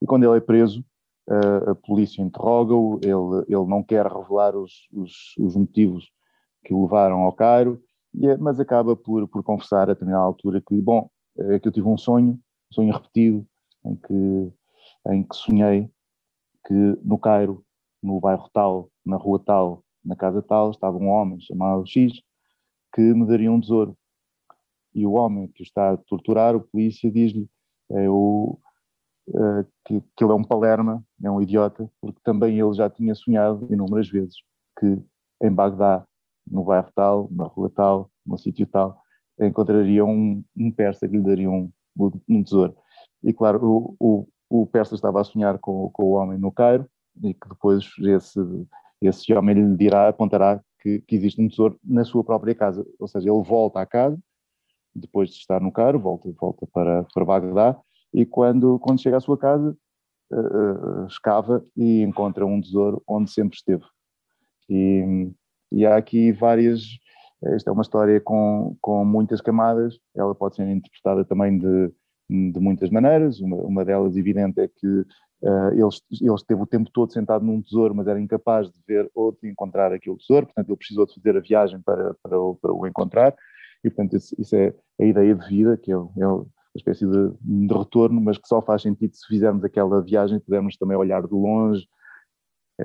E 0.00 0.06
quando 0.06 0.24
ele 0.24 0.38
é 0.38 0.40
preso, 0.40 0.84
a 1.68 1.74
polícia 1.74 2.22
interroga-o, 2.22 2.98
ele, 3.02 3.44
ele 3.48 3.66
não 3.68 3.82
quer 3.82 4.06
revelar 4.06 4.56
os, 4.56 4.88
os, 4.92 5.34
os 5.38 5.56
motivos 5.56 6.10
que 6.64 6.72
o 6.72 6.82
levaram 6.82 7.20
ao 7.20 7.32
Cairo, 7.32 7.82
é, 8.22 8.36
mas 8.38 8.58
acaba 8.58 8.96
por, 8.96 9.28
por 9.28 9.42
confessar 9.42 9.82
a 9.82 9.92
determinada 9.92 10.24
altura 10.24 10.60
que, 10.66 10.80
bom, 10.80 11.08
é 11.38 11.58
que 11.58 11.68
eu 11.68 11.72
tive 11.72 11.86
um 11.86 11.98
sonho 11.98 12.40
sonho 12.72 12.92
repetido 12.92 13.46
em 13.84 13.96
que, 13.96 14.52
em 15.08 15.22
que 15.24 15.36
sonhei 15.36 15.90
que 16.66 16.74
no 17.02 17.18
Cairo, 17.18 17.64
no 18.02 18.20
bairro 18.20 18.48
tal, 18.52 18.90
na 19.04 19.16
rua 19.16 19.42
tal, 19.44 19.84
na 20.04 20.16
casa 20.16 20.42
tal, 20.42 20.70
estava 20.70 20.96
um 20.96 21.08
homem 21.08 21.40
chamado 21.40 21.86
X 21.86 22.20
que 22.94 23.00
me 23.00 23.26
daria 23.26 23.50
um 23.50 23.60
tesouro. 23.60 23.96
E 24.94 25.06
o 25.06 25.12
homem 25.12 25.46
que 25.48 25.62
o 25.62 25.64
está 25.64 25.92
a 25.92 25.96
torturar, 25.96 26.56
o 26.56 26.60
polícia, 26.60 27.10
diz-lhe 27.10 27.48
é 27.90 28.08
o, 28.08 28.58
é, 29.28 29.66
que, 29.84 30.00
que 30.16 30.24
ele 30.24 30.32
é 30.32 30.34
um 30.34 30.44
palerma, 30.44 31.04
é 31.22 31.30
um 31.30 31.40
idiota, 31.40 31.88
porque 32.00 32.20
também 32.24 32.58
ele 32.58 32.72
já 32.72 32.88
tinha 32.88 33.14
sonhado 33.14 33.66
inúmeras 33.70 34.08
vezes 34.08 34.36
que 34.78 34.98
em 35.42 35.52
Bagdá, 35.52 36.04
no 36.46 36.64
bairro 36.64 36.90
tal, 36.94 37.28
na 37.30 37.44
rua 37.44 37.70
tal, 37.70 38.10
no 38.26 38.38
sítio 38.38 38.66
tal, 38.66 39.00
encontraria 39.40 40.04
um, 40.04 40.42
um 40.56 40.70
persa 40.70 41.08
que 41.08 41.16
lhe 41.16 41.22
daria 41.22 41.50
um, 41.50 41.70
um 42.28 42.42
tesouro. 42.42 42.76
E 43.22 43.32
claro, 43.32 43.60
o, 43.62 43.96
o, 43.98 44.28
o 44.48 44.66
Persa 44.66 44.94
estava 44.94 45.20
a 45.20 45.24
sonhar 45.24 45.58
com, 45.58 45.90
com 45.90 46.02
o 46.04 46.12
homem 46.12 46.38
no 46.38 46.50
Cairo 46.50 46.86
e 47.22 47.34
que 47.34 47.48
depois 47.48 47.84
esse, 48.00 48.40
esse 49.00 49.32
homem 49.32 49.54
lhe 49.54 49.76
dirá, 49.76 50.08
apontará 50.08 50.60
que, 50.80 51.00
que 51.00 51.16
existe 51.16 51.40
um 51.40 51.48
tesouro 51.48 51.78
na 51.84 52.04
sua 52.04 52.24
própria 52.24 52.54
casa. 52.54 52.86
Ou 52.98 53.08
seja, 53.08 53.30
ele 53.30 53.42
volta 53.42 53.80
à 53.80 53.86
casa, 53.86 54.18
depois 54.94 55.30
de 55.30 55.36
estar 55.36 55.60
no 55.60 55.72
Cairo, 55.72 55.98
volta, 55.98 56.30
volta 56.38 56.66
para, 56.72 57.04
para 57.14 57.24
Bagdá, 57.24 57.78
e 58.12 58.26
quando, 58.26 58.78
quando 58.78 59.00
chega 59.00 59.16
à 59.16 59.20
sua 59.20 59.38
casa, 59.38 59.76
uh, 60.32 61.06
escava 61.06 61.64
e 61.76 62.02
encontra 62.02 62.44
um 62.44 62.60
tesouro 62.60 63.02
onde 63.06 63.30
sempre 63.30 63.56
esteve. 63.56 63.84
E, 64.68 65.30
e 65.72 65.86
há 65.86 65.96
aqui 65.96 66.32
várias 66.32 66.82
esta 67.42 67.70
é 67.70 67.72
uma 67.72 67.82
história 67.82 68.20
com, 68.20 68.76
com 68.80 69.04
muitas 69.04 69.40
camadas, 69.40 69.98
ela 70.14 70.34
pode 70.34 70.56
ser 70.56 70.68
interpretada 70.68 71.24
também 71.24 71.58
de, 71.58 71.90
de 72.28 72.60
muitas 72.60 72.90
maneiras. 72.90 73.40
Uma, 73.40 73.56
uma 73.56 73.84
delas, 73.84 74.16
evidente, 74.16 74.60
é 74.60 74.68
que 74.68 75.04
uh, 75.42 75.72
ele, 75.72 75.88
ele 76.20 76.34
esteve 76.34 76.62
o 76.62 76.66
tempo 76.66 76.90
todo 76.92 77.12
sentado 77.12 77.44
num 77.44 77.62
tesouro, 77.62 77.94
mas 77.94 78.06
era 78.06 78.20
incapaz 78.20 78.68
de 78.68 78.78
ver 78.86 79.10
ou 79.14 79.32
de 79.32 79.48
encontrar 79.50 79.92
aquele 79.92 80.16
tesouro, 80.16 80.46
portanto, 80.46 80.68
ele 80.68 80.76
precisou 80.76 81.06
de 81.06 81.14
fazer 81.14 81.36
a 81.36 81.40
viagem 81.40 81.80
para, 81.80 82.14
para, 82.22 82.38
o, 82.38 82.54
para 82.56 82.72
o 82.72 82.86
encontrar. 82.86 83.34
E, 83.84 83.90
portanto, 83.90 84.16
isso, 84.16 84.34
isso, 84.38 84.54
é 84.56 84.74
a 85.00 85.04
ideia 85.04 85.34
de 85.34 85.48
vida, 85.48 85.76
que 85.76 85.90
é, 85.90 85.94
é 85.94 86.26
uma 86.26 86.46
espécie 86.76 87.06
de, 87.06 87.32
de 87.40 87.74
retorno, 87.74 88.20
mas 88.20 88.38
que 88.38 88.46
só 88.46 88.60
faz 88.60 88.82
sentido 88.82 89.14
se 89.14 89.26
fizermos 89.26 89.64
aquela 89.64 90.02
viagem, 90.02 90.38
pudermos 90.40 90.76
também 90.76 90.96
olhar 90.96 91.26
de 91.26 91.32
longe 91.34 91.86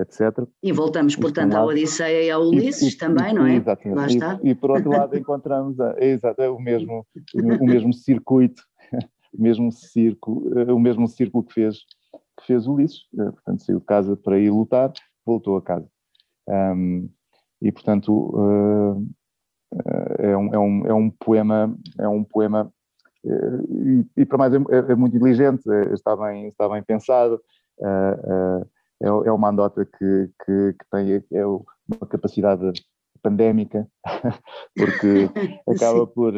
etc. 0.00 0.46
E 0.62 0.72
voltamos, 0.72 1.16
portanto, 1.16 1.54
à 1.54 1.64
Odisseia 1.64 2.24
e 2.24 2.30
ao 2.30 2.42
Ulisses 2.42 2.94
e, 2.94 2.98
também, 2.98 3.30
e, 3.30 3.34
não 3.34 3.46
é? 3.46 3.56
Exatamente. 3.56 3.96
Lá 3.96 4.06
está. 4.06 4.40
E, 4.42 4.50
e 4.50 4.54
por 4.54 4.70
outro 4.70 4.90
lado 4.90 5.16
encontramos 5.16 5.80
a, 5.80 5.94
exato, 5.98 6.42
é 6.42 6.48
o, 6.48 6.58
mesmo, 6.58 7.06
o 7.34 7.64
mesmo 7.64 7.92
circuito, 7.92 8.62
o 9.32 9.42
mesmo 9.42 9.70
eh, 9.70 10.72
o 10.72 10.78
mesmo 10.78 11.08
círculo 11.08 11.44
que 11.44 11.54
fez, 11.54 11.78
que 12.38 12.46
fez 12.46 12.66
Ulisses, 12.66 13.06
eh, 13.18 13.30
portanto 13.30 13.62
saiu 13.62 13.80
de 13.80 13.86
casa 13.86 14.16
para 14.16 14.38
ir 14.38 14.50
lutar, 14.50 14.92
voltou 15.24 15.56
a 15.56 15.62
casa. 15.62 15.88
Um, 16.48 17.08
e 17.60 17.72
portanto 17.72 18.12
uh, 18.12 19.08
é, 20.18 20.36
um, 20.36 20.54
é, 20.54 20.58
um, 20.58 20.86
é 20.86 20.94
um 20.94 21.10
poema, 21.10 21.76
é 21.98 22.06
um 22.06 22.22
poema 22.22 22.72
e, 23.24 24.06
e 24.18 24.24
para 24.24 24.38
mais 24.38 24.54
é, 24.54 24.56
é, 24.56 24.94
muito 24.94 25.16
inteligente, 25.16 25.68
está, 25.92 26.16
bem, 26.16 26.48
está 26.48 26.68
bem 26.68 26.82
pensado, 26.82 27.40
é, 27.82 29.08
é 29.26 29.32
uma 29.32 29.48
andota 29.48 29.84
que, 29.84 30.30
que, 30.44 30.72
que 30.74 30.84
tem 30.90 31.24
é 31.32 31.46
uma 31.46 32.06
capacidade 32.08 32.72
pandémica, 33.22 33.88
porque 34.76 35.28
acaba 35.68 36.06
por, 36.06 36.32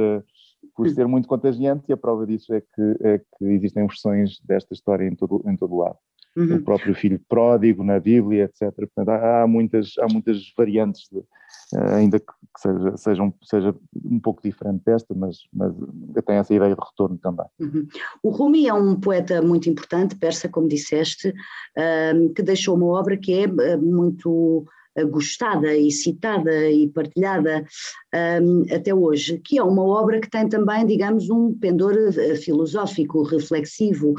por 0.75 0.89
ser 0.91 1.07
muito 1.07 1.29
contagiante 1.29 1.85
e 1.89 1.93
a 1.93 1.97
prova 1.97 2.27
disso 2.27 2.53
é 2.55 2.61
que, 2.61 2.97
é 3.01 3.19
que 3.19 3.45
existem 3.45 3.87
versões 3.87 4.41
desta 4.41 4.75
história 4.75 5.07
em 5.07 5.15
todo, 5.15 5.43
em 5.47 5.57
todo 5.57 5.75
o 5.75 5.79
lado. 5.79 5.97
uhum. 6.37 6.57
o 6.57 6.63
próprio 6.63 6.95
filho 6.95 7.21
pródigo 7.29 7.83
na 7.83 7.99
Bíblia, 7.99 8.45
etc. 8.45 8.75
Portanto, 8.75 9.09
há, 9.09 9.43
há 9.43 9.47
muitas, 9.47 9.95
há 9.99 10.07
muitas 10.11 10.53
variantes, 10.57 11.09
de, 11.11 11.19
uh, 11.19 11.95
ainda 11.95 12.21
que, 12.21 12.33
seja, 12.57 12.97
seja, 12.97 13.23
um, 13.23 13.33
seja 13.43 13.75
um 14.05 14.21
pouco 14.21 14.43
diferente 14.43 14.83
desta, 14.85 15.15
mas, 15.15 15.39
mas 15.53 15.75
tem 16.25 16.37
essa 16.37 16.55
ideia 16.55 16.75
de 16.75 16.81
retorno 16.81 17.19
também. 17.19 17.47
Uhum. 17.59 17.87
O 18.23 18.31
Rumi 18.31 18.69
é 18.69 18.75
um 18.75 18.99
poeta 18.99 19.43
muito 19.43 19.69
importante, 19.69 20.17
persa, 20.17 20.49
como 20.49 20.69
disseste, 20.69 21.29
uh, 21.31 22.33
que 22.35 22.43
deixou 22.43 22.77
uma 22.77 22.87
obra 22.87 23.17
que 23.17 23.33
é 23.33 23.43
eh, 23.45 23.77
muito 23.77 24.65
gostada 25.05 25.77
e 25.77 25.91
citada 25.91 26.71
e 26.71 26.89
partilhada 26.89 27.65
um, 28.43 28.63
até 28.75 28.95
hoje, 28.95 29.39
que 29.39 29.59
é 29.59 29.63
uma 29.63 29.83
obra 29.83 30.21
que 30.21 30.31
tem 30.31 30.49
também, 30.49 30.87
digamos, 30.87 31.31
um 31.31 31.53
pendor 31.59 31.95
eh, 31.97 32.35
filosófico, 32.37 33.23
reflexivo 33.23 34.15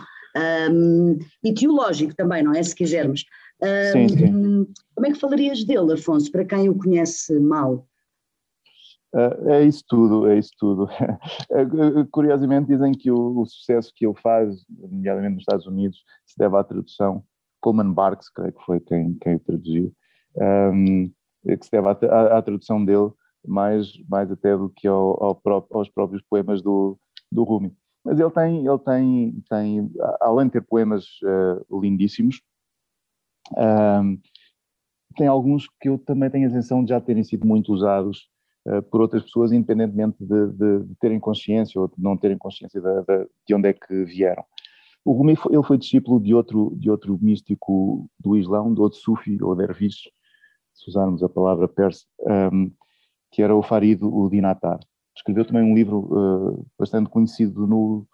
um, 0.72 1.18
e 1.43 1.53
teológico 1.53 2.15
também, 2.15 2.43
não 2.43 2.53
é? 2.53 2.61
Se 2.64 2.76
quisermos. 2.76 3.26
Um, 3.61 4.07
sim, 4.07 4.18
sim. 4.18 4.73
Como 4.95 5.07
é 5.07 5.11
que 5.11 5.19
falarias 5.19 5.64
dele, 5.64 5.93
Afonso, 5.93 6.31
para 6.31 6.45
quem 6.45 6.69
o 6.69 6.77
conhece 6.77 7.39
mal? 7.39 7.85
Uh, 9.14 9.49
é 9.49 9.64
isso 9.64 9.84
tudo, 9.88 10.27
é 10.27 10.38
isso 10.38 10.51
tudo. 10.57 10.88
Eh, 11.51 12.06
curiosamente 12.11 12.68
dizem 12.68 12.91
que 12.91 13.10
o, 13.10 13.39
o, 13.39 13.45
sucesso 13.45 13.91
que 13.95 14.06
ele 14.06 14.14
faz, 14.22 14.64
nomeadamente 14.69 15.34
nos 15.34 15.41
Estados 15.41 15.65
Unidos, 15.65 16.03
se 16.26 16.38
deve 16.38 16.56
à 16.56 16.64
tradução. 16.64 17.23
Coleman 17.60 17.91
Barks, 17.91 18.30
creio 18.30 18.53
que 18.53 18.64
foi 18.64 18.80
quem, 18.80 19.15
quem 19.15 19.35
o 19.35 19.39
traduziu, 19.39 19.93
um, 20.39 21.11
que 21.43 21.65
se 21.65 21.71
deve 21.71 21.87
à, 21.87 21.91
à, 21.91 22.37
à, 22.37 22.41
tradução 22.41 22.83
dele, 22.83 23.11
mais, 23.45 23.91
mais 24.07 24.31
até 24.31 24.55
do 24.55 24.69
que 24.69 24.87
ao, 24.87 25.23
ao 25.23 25.35
próprio, 25.35 25.77
aos 25.77 25.89
próprios 25.89 26.21
poemas 26.29 26.61
do, 26.61 26.97
do 27.31 27.43
Rumi. 27.43 27.73
Mas 28.03 28.19
ele 28.19 28.31
tem, 28.31 28.65
ele 28.65 28.79
tem, 28.79 29.43
tem 29.49 29.91
além 30.21 30.47
de 30.47 30.53
ter 30.53 30.61
poemas 30.61 31.05
uh, 31.23 31.81
lindíssimos, 31.81 32.41
um, 33.57 34.19
tem 35.15 35.27
alguns 35.27 35.67
que 35.81 35.89
eu 35.89 35.97
também 35.97 36.29
tenho 36.29 36.47
a 36.47 36.51
sensação 36.51 36.83
de 36.83 36.89
já 36.89 37.01
terem 37.01 37.23
sido 37.23 37.45
muito 37.45 37.73
usados 37.73 38.29
uh, 38.67 38.81
por 38.83 39.01
outras 39.01 39.23
pessoas, 39.23 39.51
independentemente 39.51 40.17
de, 40.19 40.47
de, 40.47 40.79
de, 40.85 40.95
terem 40.95 41.19
consciência 41.19 41.79
ou 41.79 41.87
de 41.87 41.95
não 41.97 42.15
terem 42.15 42.37
consciência 42.37 42.79
de, 42.79 43.27
de 43.47 43.55
onde 43.55 43.69
é 43.69 43.73
que 43.73 44.05
vieram. 44.05 44.43
O 45.03 45.13
Rumi 45.13 45.35
foi, 45.35 45.53
ele 45.53 45.63
foi 45.63 45.77
discípulo 45.77 46.19
de 46.19 46.33
outro, 46.33 46.73
de 46.77 46.89
outro 46.89 47.17
místico 47.21 48.09
do 48.19 48.37
Islão, 48.37 48.73
de 48.73 48.81
outro 48.81 48.99
sufi 48.99 49.41
ou 49.41 49.55
derviche, 49.55 50.11
se 50.80 50.89
usarmos 50.89 51.22
a 51.22 51.30
palavra 51.30 51.68
persa, 51.68 52.06
um, 52.53 52.72
que 53.31 53.41
era 53.41 53.56
o 53.56 53.61
Farid 53.61 53.99
Dinatar. 54.30 54.80
Escreveu 55.15 55.45
também 55.45 55.64
um 55.64 55.76
livro 55.76 55.99
uh, 55.99 56.65
bastante 56.77 57.10
conhecido 57.10 57.68
no, 57.68 58.07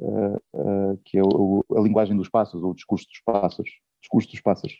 uh, 0.00 0.36
uh, 0.54 0.98
que 1.04 1.18
é 1.18 1.22
o, 1.22 1.62
a 1.76 1.80
linguagem 1.80 2.16
dos 2.16 2.28
pássaros, 2.28 2.64
ou 2.64 2.70
o 2.70 2.74
discurso 2.74 3.06
dos 3.06 3.20
pássaros, 3.20 3.70
discurso 4.00 4.30
dos 4.30 4.40
pássaros. 4.40 4.76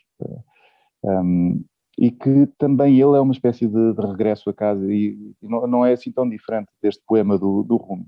Um, 1.03 1.63
e 1.99 2.11
que 2.11 2.47
também 2.57 2.93
ele 2.93 3.15
é 3.15 3.19
uma 3.19 3.33
espécie 3.33 3.67
de, 3.67 3.93
de 3.93 4.01
regresso 4.01 4.49
a 4.49 4.53
casa 4.53 4.91
e, 4.91 5.33
e 5.41 5.47
não, 5.47 5.67
não, 5.67 5.85
é 5.85 5.93
assim 5.93 6.11
tão 6.11 6.27
diferente 6.27 6.69
deste 6.81 7.03
poema 7.07 7.37
do, 7.37 7.63
do 7.63 7.75
Rumi. 7.75 8.05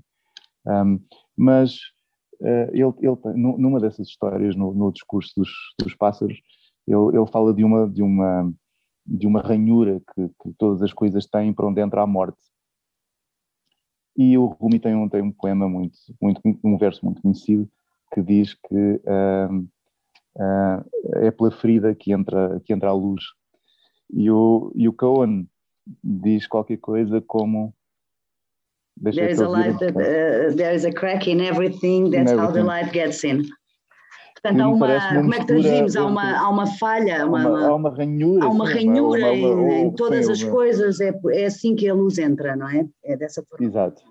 Um, 0.66 1.00
mas 1.36 1.78
ele, 2.72 2.92
ele, 3.00 3.16
numa 3.34 3.80
dessas 3.80 4.08
histórias, 4.08 4.56
no, 4.56 4.72
no 4.72 4.92
discurso 4.92 5.32
dos, 5.36 5.50
dos 5.78 5.94
pássaros, 5.94 6.40
ele, 6.86 7.16
ele, 7.16 7.26
fala 7.26 7.52
de 7.52 7.64
uma, 7.64 7.88
de 7.88 8.02
uma 8.02 8.52
de 9.06 9.26
uma 9.26 9.40
ranhura 9.40 10.00
que, 10.14 10.28
que, 10.28 10.52
todas 10.58 10.82
as 10.82 10.92
coisas 10.92 11.26
têm 11.26 11.52
para 11.52 11.66
onde 11.66 11.80
entra 11.80 12.02
a 12.02 12.06
morte. 12.06 12.38
E 14.16 14.36
o 14.36 14.46
Rumi 14.46 14.78
tem 14.78 14.94
um, 14.94 15.08
tem 15.08 15.22
um 15.22 15.32
poema 15.32 15.68
muito, 15.68 15.96
muito, 16.20 16.40
um 16.62 16.76
verso 16.76 17.04
muito 17.04 17.22
conhecido 17.22 17.68
que 18.12 18.22
diz 18.22 18.54
que 18.54 18.74
uh, 18.74 19.56
uh, 20.36 20.90
é 21.16 21.30
pela 21.30 21.50
ferida 21.50 21.94
que 21.94 22.12
entra, 22.12 22.60
que 22.64 22.72
entra 22.72 22.90
a 22.90 22.94
luz. 22.94 23.22
E 24.12 24.30
o, 24.30 24.72
e 24.74 24.88
o 24.88 24.92
Cohen 24.92 25.48
diz 26.02 26.46
qualquer 26.46 26.78
coisa 26.78 27.20
como 27.20 27.74
There 29.02 29.30
is, 29.30 29.40
a 29.40 29.48
light, 29.48 29.76
uh, 29.76 30.54
there 30.54 30.74
is 30.74 30.84
a 30.84 30.92
crack 30.92 31.26
in 31.26 31.40
everything, 31.40 32.10
that's 32.10 32.32
in 32.32 32.38
everything. 32.38 32.38
how 32.38 32.50
the 32.50 32.62
light 32.62 32.92
gets 32.92 33.24
in. 33.24 33.48
Portanto, 34.42 34.60
há 34.62 34.68
uma, 34.68 34.86
uma 34.86 35.14
como 35.14 35.34
é 35.34 35.38
que 35.38 35.46
traduzimos? 35.46 35.96
Há 35.96 36.06
uma, 36.06 36.38
há 36.38 36.48
uma 36.48 36.66
falha, 36.66 37.26
uma, 37.26 37.46
uma, 37.46 37.66
há 37.66 37.74
uma 37.74 37.90
ranhura. 37.90 38.46
Há 38.46 38.48
uma 38.48 38.68
ranhura 38.68 39.20
uma, 39.20 39.34
em, 39.34 39.82
em, 39.82 39.92
todas 39.92 40.26
sim, 40.26 40.32
as 40.32 40.42
coisas, 40.44 40.98
é, 41.00 41.12
é 41.32 41.44
assim 41.44 41.76
que 41.76 41.88
a 41.88 41.94
luz 41.94 42.18
entra, 42.18 42.56
não 42.56 42.68
é? 42.68 42.88
É 43.04 43.16
dessa 43.16 43.42
forma. 43.42 43.66
Exato. 43.66 44.02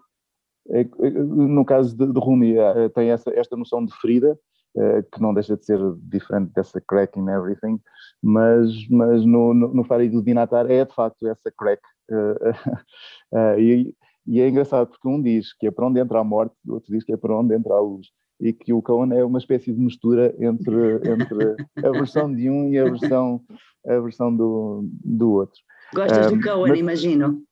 É, 0.70 0.82
é 0.82 1.10
no 1.10 1.66
caso 1.66 1.98
de, 1.98 2.06
de 2.14 2.20
Rumi, 2.20 2.58
é, 2.58 2.90
tem 2.90 3.10
essa, 3.10 3.32
esta 3.32 3.58
noção 3.58 3.84
de 3.84 3.92
ferida, 4.00 4.38
é, 4.78 5.02
que 5.02 5.20
não 5.20 5.34
deixa 5.34 5.58
de 5.58 5.66
ser 5.66 5.80
diferente 6.04 6.52
dessa 6.54 6.80
crack 6.80 7.18
in 7.20 7.28
everything, 7.28 7.80
mas, 8.22 8.72
mas 8.88 9.26
no, 9.26 9.52
no, 9.56 9.74
no 9.74 9.84
Farid 9.84 10.12
do 10.12 10.22
Dinatar 10.22 10.70
é 10.70 10.86
de 10.86 10.94
facto 10.94 11.28
essa 11.28 11.52
crack. 11.58 11.82
e, 13.58 13.96
e 14.28 14.42
é 14.42 14.48
engraçado 14.48 14.90
porque 14.90 15.08
um 15.08 15.20
diz 15.20 15.54
que 15.54 15.66
é 15.66 15.72
para 15.72 15.88
onde 15.88 16.00
entra 16.00 16.20
a 16.20 16.24
morte, 16.24 16.56
o 16.68 16.74
outro 16.74 16.94
diz 16.94 17.04
que 17.04 17.14
é 17.14 17.18
para 17.18 17.36
onde 17.36 17.56
entra 17.56 17.74
a 17.74 17.80
luz 17.80 18.08
e 18.40 18.54
que 18.54 18.72
o 18.74 18.82
Cohen 18.82 19.12
é 19.14 19.24
uma 19.24 19.40
espécie 19.40 19.74
de 19.74 19.80
mistura 19.80 20.34
entre, 20.40 20.96
entre 21.10 21.56
a 21.84 21.92
versão 21.92 22.34
de 22.34 22.50
um 22.50 22.70
e 22.70 22.78
a 22.78 22.86
versão, 22.86 23.44
a 23.86 24.00
versão 24.00 24.34
do, 24.34 24.88
do 25.04 25.32
outro. 25.32 25.60
Gostas 25.94 26.32
um, 26.32 26.38
do 26.38 26.44
Cohen, 26.44 26.70
mas, 26.70 26.80
imagino? 26.80 27.44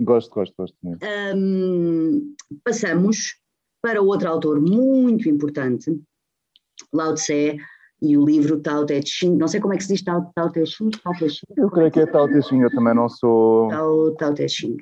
Gosto, 0.00 0.30
gosto, 0.32 0.54
gosto 0.56 0.76
muito. 0.82 1.04
Um, 1.34 2.34
passamos 2.62 3.40
para 3.80 4.02
outro 4.02 4.28
autor 4.28 4.60
muito 4.60 5.28
importante, 5.28 5.98
Lao 6.92 7.14
Tse, 7.14 7.56
e 8.00 8.16
o 8.16 8.24
livro 8.24 8.60
Tao 8.60 8.84
Te 8.84 9.00
Ching, 9.04 9.36
não 9.36 9.48
sei 9.48 9.60
como 9.60 9.74
é 9.74 9.76
que 9.76 9.84
se 9.84 9.94
diz 9.94 10.02
Tao, 10.02 10.30
Tao 10.34 10.52
Te 10.52 10.64
Ching, 10.66 10.90
Tao 11.02 11.12
Te 11.14 11.28
Ching. 11.28 11.46
Eu 11.56 11.70
creio 11.70 11.90
que 11.90 12.00
é 12.00 12.06
Tao 12.06 12.28
Te 12.28 12.42
Ching, 12.42 12.60
eu 12.60 12.70
também 12.70 12.94
não 12.94 13.08
sou... 13.08 13.68
Tao, 13.68 14.14
Tao 14.14 14.34
Te 14.34 14.48
Ching 14.48 14.76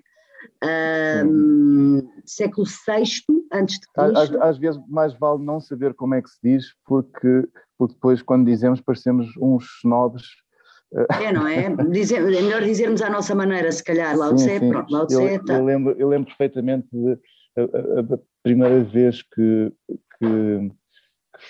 um, 1.26 2.08
século 2.24 2.66
VI 2.66 3.04
antes 3.52 3.78
de 3.78 3.86
Cristo. 3.92 4.18
Às, 4.18 4.34
às, 4.34 4.58
vezes 4.58 4.80
mais 4.88 5.14
vale 5.14 5.42
não 5.42 5.60
saber 5.60 5.94
como 5.94 6.14
é 6.14 6.22
que 6.22 6.30
se 6.30 6.38
diz, 6.42 6.66
porque, 6.84 7.48
porque 7.78 7.94
depois 7.94 8.22
quando 8.22 8.46
dizemos 8.46 8.80
parecemos 8.80 9.28
uns 9.40 9.64
snobs. 9.82 10.24
Eh, 10.94 11.24
é, 11.24 11.32
não 11.32 11.46
é? 11.46 11.74
Dizer, 11.90 12.20
é 12.20 12.42
melhor 12.42 12.62
dizermos 12.62 13.02
à 13.02 13.10
nossa 13.10 13.34
maneira, 13.34 13.70
se 13.70 13.82
calhar, 13.82 14.16
Lao 14.16 14.34
Tse, 14.34 14.60
pronto, 14.60 14.90
Lao 14.92 15.06
Tse 15.06 15.22
eu, 15.22 15.44
tá. 15.44 15.54
eu, 15.54 15.64
lembro, 15.64 15.94
eu 15.98 16.08
lembro 16.08 16.28
perfeitamente 16.28 16.88
de, 16.92 17.18
a, 17.56 17.60
a, 17.60 18.14
a 18.14 18.18
primeira 18.42 18.82
vez 18.82 19.22
que, 19.22 19.72
que, 20.18 20.70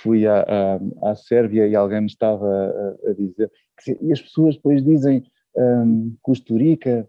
fui 0.03 0.27
à, 0.27 0.41
à, 0.41 1.11
à, 1.11 1.15
Sérvia 1.15 1.67
e 1.69 1.77
alguém 1.77 2.01
me 2.01 2.07
estava 2.07 2.45
a, 2.45 3.11
a 3.11 3.13
dizer, 3.15 3.51
e 4.01 4.13
as 4.13 4.21
pessoas 4.21 4.57
depois 4.57 4.83
dizem 4.83 5.25
um, 5.57 6.17
Costurica 6.23 7.09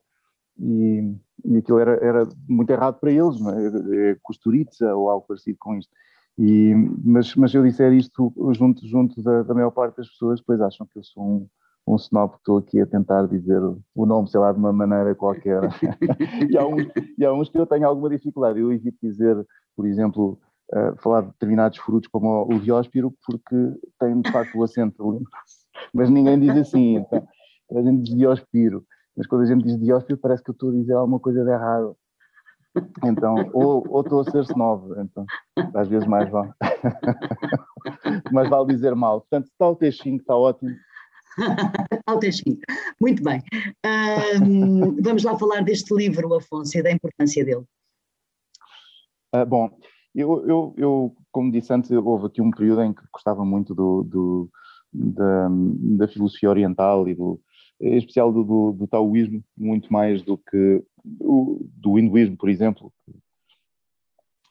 e 0.59 1.15
e 1.45 1.57
aquilo 1.57 1.79
era, 1.79 1.93
era 2.03 2.27
muito 2.47 2.69
errado 2.69 2.99
para 2.99 3.11
eles, 3.11 3.37
é? 3.41 4.11
é 4.11 4.17
costuriza 4.21 4.95
ou 4.95 5.09
algo 5.09 5.25
parecido 5.27 5.57
com 5.59 5.75
isto. 5.75 5.91
E, 6.37 6.73
mas, 7.03 7.35
mas 7.35 7.53
eu 7.53 7.63
disser 7.63 7.91
isto 7.93 8.31
junto, 8.53 8.87
junto 8.87 9.21
da, 9.23 9.41
da 9.43 9.53
maior 9.53 9.71
parte 9.71 9.97
das 9.97 10.09
pessoas, 10.09 10.39
depois 10.39 10.61
acham 10.61 10.85
que 10.85 10.99
eu 10.99 11.03
sou 11.03 11.23
um, 11.23 11.47
um 11.87 11.95
snob 11.95 12.33
que 12.33 12.37
estou 12.37 12.57
aqui 12.57 12.79
a 12.79 12.85
tentar 12.85 13.27
dizer 13.27 13.59
o 13.95 14.05
nome, 14.05 14.29
sei 14.29 14.39
lá, 14.39 14.51
de 14.51 14.59
uma 14.59 14.71
maneira 14.71 15.15
qualquer. 15.15 15.61
e, 16.49 16.57
há 16.57 16.67
uns, 16.67 16.85
e 17.17 17.25
há 17.25 17.33
uns 17.33 17.49
que 17.49 17.57
eu 17.57 17.65
tenho 17.65 17.87
alguma 17.87 18.09
dificuldade. 18.09 18.59
Eu 18.59 18.71
evito 18.71 18.97
dizer, 19.01 19.35
por 19.75 19.87
exemplo, 19.87 20.39
uh, 20.73 20.95
falar 21.01 21.21
de 21.21 21.27
determinados 21.27 21.79
frutos 21.79 22.09
como 22.09 22.43
o 22.43 22.59
dióspiro, 22.59 23.11
porque 23.25 23.55
tem 23.99 24.21
de 24.21 24.31
facto 24.31 24.55
o 24.57 24.63
acento. 24.63 25.25
Mas 25.93 26.09
ninguém 26.09 26.39
diz 26.39 26.55
assim, 26.55 26.97
então, 26.97 27.27
a 27.71 27.81
gente 27.81 28.03
diz 28.03 28.15
dióspiro 28.15 28.85
mas 29.17 29.25
quando 29.25 29.41
a 29.41 29.45
gente 29.45 29.65
diz 29.65 29.79
Dióspio 29.79 30.17
parece 30.17 30.43
que 30.43 30.51
eu 30.51 30.53
estou 30.53 30.69
a 30.69 30.73
dizer 30.73 30.93
alguma 30.93 31.19
coisa 31.19 31.43
de 31.43 31.49
errado. 31.49 31.97
Então, 33.03 33.33
ou, 33.53 33.83
ou 33.89 34.01
estou 34.01 34.21
a 34.21 34.23
ser 34.23 34.41
snob, 34.43 34.93
então, 35.01 35.25
às 35.73 35.87
vezes 35.87 36.07
mais 36.07 36.29
vale. 36.29 36.53
mais 38.31 38.47
vale 38.47 38.67
dizer 38.67 38.95
mal. 38.95 39.21
Portanto, 39.21 39.47
está 39.47 39.67
o 39.67 39.75
T5, 39.75 40.19
está 40.19 40.35
ótimo. 40.35 40.69
está 41.91 42.13
o 42.13 42.19
T5. 42.19 42.59
Muito 43.01 43.23
bem. 43.23 43.41
Vamos 45.01 45.23
lá 45.23 45.35
falar 45.39 45.63
deste 45.63 45.91
livro, 45.95 46.35
Afonso, 46.35 46.77
e 46.77 46.83
da 46.83 46.91
importância 46.91 47.43
dele. 47.43 47.65
Uh, 49.33 49.45
bom, 49.47 49.71
eu, 50.13 50.47
eu, 50.47 50.73
eu, 50.77 51.15
como 51.31 51.51
disse 51.51 51.73
antes, 51.73 51.89
houve 51.89 52.27
aqui 52.27 52.41
um 52.41 52.51
período 52.51 52.83
em 52.83 52.93
que 52.93 53.01
gostava 53.11 53.43
muito 53.43 53.73
do, 53.73 54.03
do 54.03 54.49
da, 54.93 55.47
da 55.97 56.07
filosofia 56.07 56.49
oriental 56.49 57.07
e 57.07 57.15
do, 57.15 57.41
em 57.79 57.97
especial 57.97 58.31
do, 58.31 58.43
do, 58.43 58.71
do 58.73 58.87
taoísmo, 58.87 59.43
muito 59.55 59.91
mais 59.91 60.21
do 60.21 60.37
que 60.37 60.83
do, 61.03 61.65
do 61.75 61.99
hinduísmo, 61.99 62.35
por 62.35 62.49
exemplo. 62.49 62.91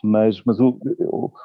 Mas, 0.02 0.42
mas 0.44 0.60
o, 0.60 0.78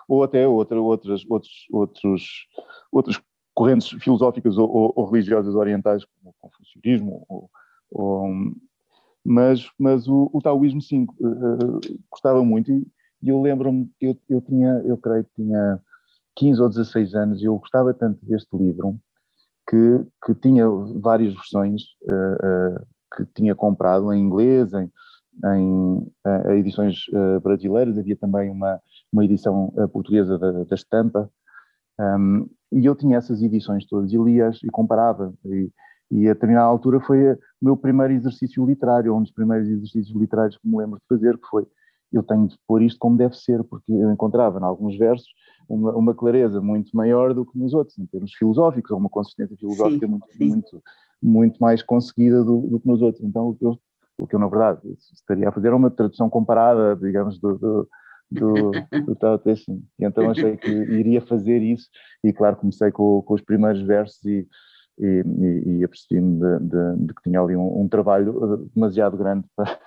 ou 0.07 0.23
até 0.23 0.47
outra, 0.47 0.79
outras, 0.79 1.25
outros, 1.27 1.65
outros, 1.71 2.47
outras 2.91 3.21
correntes 3.53 3.89
filosóficas 4.03 4.57
ou, 4.57 4.69
ou, 4.69 4.93
ou 4.95 5.09
religiosas 5.09 5.55
orientais, 5.55 6.05
como 6.05 6.29
o 6.29 6.49
confucionismo, 6.49 7.25
ou, 7.27 7.49
ou, 7.89 8.29
mas, 9.23 9.67
mas 9.79 10.07
o, 10.07 10.29
o 10.31 10.41
taoísmo, 10.41 10.81
sim, 10.81 11.07
uh, 11.19 11.79
gostava 12.09 12.43
muito. 12.43 12.71
E, 12.71 12.85
e 13.23 13.29
eu 13.29 13.41
lembro-me, 13.41 13.89
eu, 13.99 14.17
eu 14.29 14.41
tinha, 14.41 14.81
eu 14.85 14.97
creio 14.97 15.23
que 15.23 15.31
tinha 15.35 15.79
15 16.35 16.61
ou 16.61 16.69
16 16.69 17.15
anos 17.15 17.41
e 17.41 17.45
eu 17.45 17.57
gostava 17.57 17.93
tanto 17.93 18.23
deste 18.25 18.55
livro 18.55 18.99
que, 19.71 20.05
que 20.25 20.35
tinha 20.35 20.67
várias 20.99 21.33
versões 21.33 21.83
uh, 22.03 22.85
que 23.15 23.25
tinha 23.33 23.55
comprado 23.55 24.11
em 24.11 24.21
inglês, 24.21 24.73
em, 24.73 24.91
em 25.45 25.97
uh, 26.27 26.51
edições 26.51 27.05
brasileiras, 27.41 27.97
havia 27.97 28.17
também 28.17 28.51
uma, 28.51 28.81
uma 29.13 29.23
edição 29.23 29.73
portuguesa 29.93 30.37
da, 30.37 30.63
da 30.65 30.75
estampa, 30.75 31.29
um, 31.97 32.49
e 32.71 32.85
eu 32.85 32.95
tinha 32.95 33.17
essas 33.17 33.41
edições 33.41 33.85
todas 33.85 34.11
e 34.11 34.17
lia-as 34.17 34.61
e 34.61 34.67
comparava, 34.67 35.33
e, 35.45 35.71
e 36.09 36.27
a 36.27 36.33
determinada 36.33 36.67
altura 36.67 36.99
foi 36.99 37.33
o 37.33 37.37
meu 37.61 37.77
primeiro 37.77 38.13
exercício 38.13 38.65
literário, 38.65 39.15
um 39.15 39.21
dos 39.21 39.31
primeiros 39.31 39.69
exercícios 39.69 40.15
literários 40.19 40.57
que 40.57 40.67
me 40.67 40.77
lembro 40.77 40.99
de 40.99 41.05
fazer, 41.07 41.37
que 41.37 41.47
foi 41.47 41.65
eu 42.11 42.23
tenho 42.23 42.47
de 42.47 42.57
pôr 42.67 42.81
isto 42.81 42.99
como 42.99 43.17
deve 43.17 43.35
ser, 43.35 43.63
porque 43.63 43.91
eu 43.91 44.11
encontrava 44.11 44.59
em 44.59 44.63
alguns 44.63 44.97
versos 44.97 45.27
uma, 45.69 45.95
uma, 45.95 46.13
clareza 46.13 46.61
muito 46.61 46.95
maior 46.95 47.33
do 47.33 47.45
que 47.45 47.57
nos 47.57 47.73
outros, 47.73 47.97
em 47.97 48.05
termos 48.05 48.33
filosóficos, 48.33 48.91
ou 48.91 48.97
uma 48.97 49.09
consistência 49.09 49.55
filosófica 49.55 50.05
sim, 50.05 50.11
muito, 50.11 50.27
sim. 50.31 50.47
muito, 50.47 50.83
muito 51.21 51.57
mais 51.59 51.81
conseguida 51.81 52.43
do, 52.43 52.61
do, 52.67 52.79
que 52.79 52.87
nos 52.87 53.01
outros. 53.01 53.23
Então, 53.23 53.49
o 53.49 53.55
que 53.55 53.65
eu, 53.65 53.79
o 54.19 54.27
que 54.27 54.35
eu 54.35 54.39
na 54.39 54.47
verdade, 54.47 54.81
estaria 55.13 55.47
a 55.47 55.51
fazer 55.51 55.69
é 55.69 55.73
uma 55.73 55.89
tradução 55.89 56.29
comparada, 56.29 56.95
digamos, 56.97 57.39
do, 57.39 57.57
do 57.57 57.87
do, 58.31 58.71
do 59.05 59.15
Tao 59.15 59.37
Te 59.37 59.55
Ching. 59.55 59.83
E 59.99 60.05
então 60.05 60.29
achei 60.29 60.55
que 60.55 60.69
iria 60.69 61.21
fazer 61.21 61.61
isso 61.61 61.89
e 62.23 62.31
claro 62.31 62.55
comecei 62.55 62.91
com, 62.91 63.21
com 63.21 63.33
os 63.33 63.41
primeiros 63.41 63.81
versos 63.81 64.23
e, 64.23 64.47
e, 65.01 65.23
e, 65.39 65.79
e 65.79 65.83
apercebi-me 65.83 66.39
de, 66.39 66.59
de, 66.59 67.05
de, 67.07 67.13
que 67.13 67.23
tinha 67.23 67.41
ali 67.41 67.55
um, 67.55 67.81
um 67.81 67.89
trabalho 67.89 68.69
demasiado 68.73 69.17
grande 69.17 69.45
para, 69.57 69.79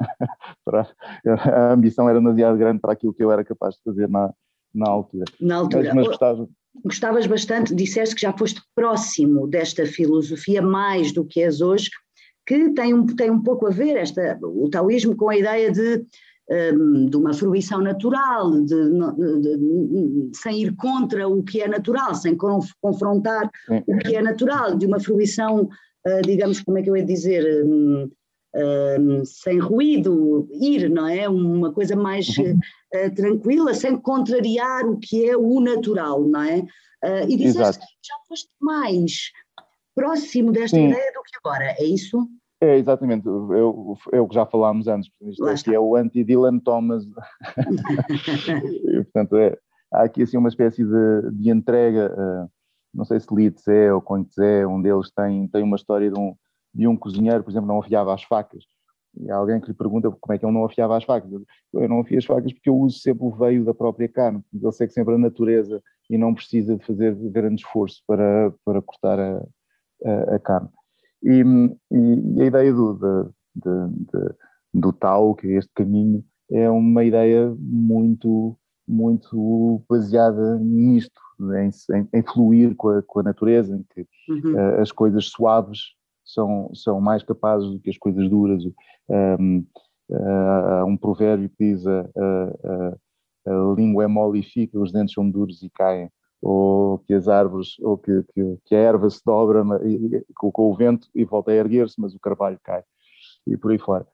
para, 0.64 0.88
a 1.24 1.72
ambição 1.72 2.08
era 2.08 2.18
demasiado 2.18 2.58
grande 2.58 2.80
para 2.80 2.92
aquilo 2.92 3.14
que 3.14 3.22
eu 3.22 3.30
era 3.30 3.44
capaz 3.44 3.76
de 3.76 3.82
fazer 3.84 4.08
na, 4.08 4.32
na 4.74 4.90
altura. 4.90 5.24
Na 5.40 5.56
altura. 5.56 5.84
Mas, 5.84 5.94
mas 5.94 6.06
gostava. 6.08 6.48
Gostavas 6.84 7.26
bastante, 7.26 7.74
disseste 7.74 8.16
que 8.16 8.22
já 8.22 8.36
foste 8.36 8.60
próximo 8.74 9.46
desta 9.46 9.86
filosofia 9.86 10.60
mais 10.60 11.12
do 11.12 11.24
que 11.24 11.40
és 11.40 11.60
hoje, 11.60 11.88
que 12.44 12.70
tem 12.70 12.92
um, 12.92 13.06
tem 13.06 13.30
um 13.30 13.40
pouco 13.40 13.68
a 13.68 13.70
ver 13.70 13.96
esta, 13.96 14.36
o 14.42 14.68
taoísmo 14.68 15.16
com 15.16 15.30
a 15.30 15.36
ideia 15.36 15.70
de, 15.70 16.04
um, 16.50 17.06
de 17.06 17.16
uma 17.16 17.32
fruição 17.32 17.80
natural, 17.80 18.50
de, 18.62 18.90
de, 18.90 19.56
de, 19.56 20.30
sem 20.34 20.62
ir 20.62 20.76
contra 20.76 21.26
o 21.28 21.42
que 21.42 21.62
é 21.62 21.68
natural, 21.68 22.14
sem 22.14 22.36
confrontar 22.36 23.50
Sim. 23.66 23.82
o 23.86 23.98
que 23.98 24.16
é 24.16 24.22
natural, 24.22 24.76
de 24.76 24.86
uma 24.86 25.00
fruição, 25.00 25.62
uh, 25.62 26.22
digamos, 26.24 26.60
como 26.60 26.78
é 26.78 26.82
que 26.82 26.90
eu 26.90 26.96
ia 26.96 27.04
dizer, 27.04 27.64
um, 27.64 28.10
sem 29.24 29.58
ruído, 29.58 30.48
ir, 30.52 30.88
não 30.88 31.08
é? 31.08 31.28
Uma 31.28 31.72
coisa 31.72 31.96
mais 31.96 32.28
uh, 32.28 33.14
tranquila, 33.14 33.74
sem 33.74 33.96
contrariar 33.96 34.86
o 34.86 34.98
que 34.98 35.28
é 35.28 35.36
o 35.36 35.60
natural, 35.60 36.22
não 36.22 36.42
é? 36.42 36.60
Uh, 37.04 37.28
e 37.28 37.36
disseste 37.36 37.80
que 37.80 37.92
já 38.02 38.14
foste 38.28 38.48
mais 38.60 39.30
próximo 39.94 40.52
desta 40.52 40.76
Sim. 40.76 40.88
ideia 40.88 41.12
do 41.12 41.22
que 41.22 41.36
agora, 41.42 41.74
é 41.78 41.84
isso? 41.84 42.28
É, 42.64 42.78
exatamente, 42.78 43.26
eu, 43.26 43.98
é 44.10 44.20
o 44.20 44.26
que 44.26 44.34
já 44.34 44.46
falámos 44.46 44.88
antes, 44.88 45.10
isto 45.20 45.46
aqui 45.46 45.74
é 45.74 45.78
o 45.78 45.96
anti-Dylan 45.96 46.58
Thomas, 46.60 47.04
e, 48.88 49.04
portanto 49.04 49.36
é, 49.36 49.58
há 49.92 50.04
aqui 50.04 50.22
assim 50.22 50.38
uma 50.38 50.48
espécie 50.48 50.82
de, 50.82 51.30
de 51.32 51.50
entrega, 51.50 52.10
uh, 52.10 52.50
não 52.94 53.04
sei 53.04 53.20
se 53.20 53.26
Litz 53.34 53.68
é 53.68 53.92
ou 53.92 54.00
Contes 54.00 54.38
é, 54.38 54.66
um 54.66 54.80
deles 54.80 55.10
tem, 55.10 55.46
tem 55.48 55.62
uma 55.62 55.76
história 55.76 56.10
de 56.10 56.18
um, 56.18 56.34
de 56.72 56.88
um 56.88 56.96
cozinheiro, 56.96 57.44
por 57.44 57.50
exemplo, 57.50 57.68
não 57.68 57.80
afiava 57.80 58.14
as 58.14 58.22
facas. 58.22 58.64
E 59.16 59.30
há 59.30 59.36
alguém 59.36 59.60
que 59.60 59.68
lhe 59.68 59.74
pergunta 59.74 60.10
como 60.10 60.34
é 60.34 60.38
que 60.38 60.44
ele 60.44 60.54
não 60.54 60.64
afiava 60.64 60.96
as 60.96 61.04
facas. 61.04 61.30
Eu 61.72 61.88
não 61.88 62.00
afio 62.00 62.18
as 62.18 62.24
facas 62.24 62.52
porque 62.52 62.68
eu 62.68 62.76
uso 62.76 62.98
sempre 62.98 63.24
o 63.24 63.30
veio 63.30 63.64
da 63.64 63.72
própria 63.72 64.08
carne. 64.08 64.42
Ele 64.52 64.72
segue 64.72 64.92
sempre 64.92 65.14
a 65.14 65.18
natureza 65.18 65.80
e 66.10 66.18
não 66.18 66.34
precisa 66.34 66.76
de 66.76 66.84
fazer 66.84 67.14
grande 67.30 67.62
esforço 67.62 68.02
para, 68.06 68.52
para 68.64 68.82
cortar 68.82 69.20
a, 69.20 69.46
a, 70.04 70.34
a 70.34 70.38
carne. 70.40 70.68
E, 71.24 71.42
e, 71.90 72.42
a 72.42 72.44
ideia 72.44 72.72
do, 72.72 72.94
de, 72.94 73.30
de, 73.56 74.34
do 74.74 74.92
tal, 74.92 75.34
que 75.34 75.48
é 75.48 75.58
este 75.58 75.72
caminho, 75.74 76.22
é 76.50 76.68
uma 76.68 77.02
ideia 77.02 77.54
muito, 77.58 78.56
muito 78.86 79.82
baseada 79.88 80.58
nisto, 80.58 81.20
em, 81.40 81.70
em, 81.96 82.08
em 82.12 82.22
fluir 82.22 82.74
com 82.76 82.90
a, 82.90 83.02
com 83.02 83.20
a, 83.20 83.22
natureza, 83.22 83.74
em 83.74 83.82
que 83.94 84.06
uhum. 84.28 84.54
uh, 84.54 84.80
as 84.80 84.92
coisas 84.92 85.26
suaves 85.26 85.94
são, 86.24 86.70
são 86.74 87.00
mais 87.00 87.22
capazes 87.22 87.70
do 87.70 87.80
que 87.80 87.90
as 87.90 87.98
coisas 87.98 88.28
duras. 88.28 88.62
Um, 89.08 89.64
uh, 90.10 90.84
um 90.86 90.96
provérbio 90.96 91.48
que 91.48 91.72
diz 91.72 91.86
a, 91.86 92.00
a, 92.00 92.96
a, 93.46 93.74
língua 93.74 94.04
é 94.04 94.06
mole 94.06 94.40
e 94.40 94.42
fica, 94.42 94.78
os 94.78 94.92
dentes 94.92 95.14
são 95.14 95.28
duros 95.28 95.62
e 95.62 95.70
caem, 95.70 96.10
ou 96.44 96.98
que 96.98 97.14
as 97.14 97.26
árvores, 97.26 97.78
ou 97.80 97.96
que, 97.96 98.22
que, 98.34 98.58
que 98.66 98.74
a 98.74 98.78
erva 98.78 99.08
se 99.08 99.22
dobra 99.24 99.64
com, 100.36 100.52
com, 100.52 100.70
o 100.70 100.76
vento 100.76 101.08
e 101.14 101.24
volta 101.24 101.50
a 101.50 101.54
erguer-se, 101.54 101.98
mas 101.98 102.14
o 102.14 102.20
carvalho 102.20 102.60
cai, 102.62 102.82
e 103.46 103.56
por 103.56 103.72
aí 103.72 103.78
fora. 103.78 104.06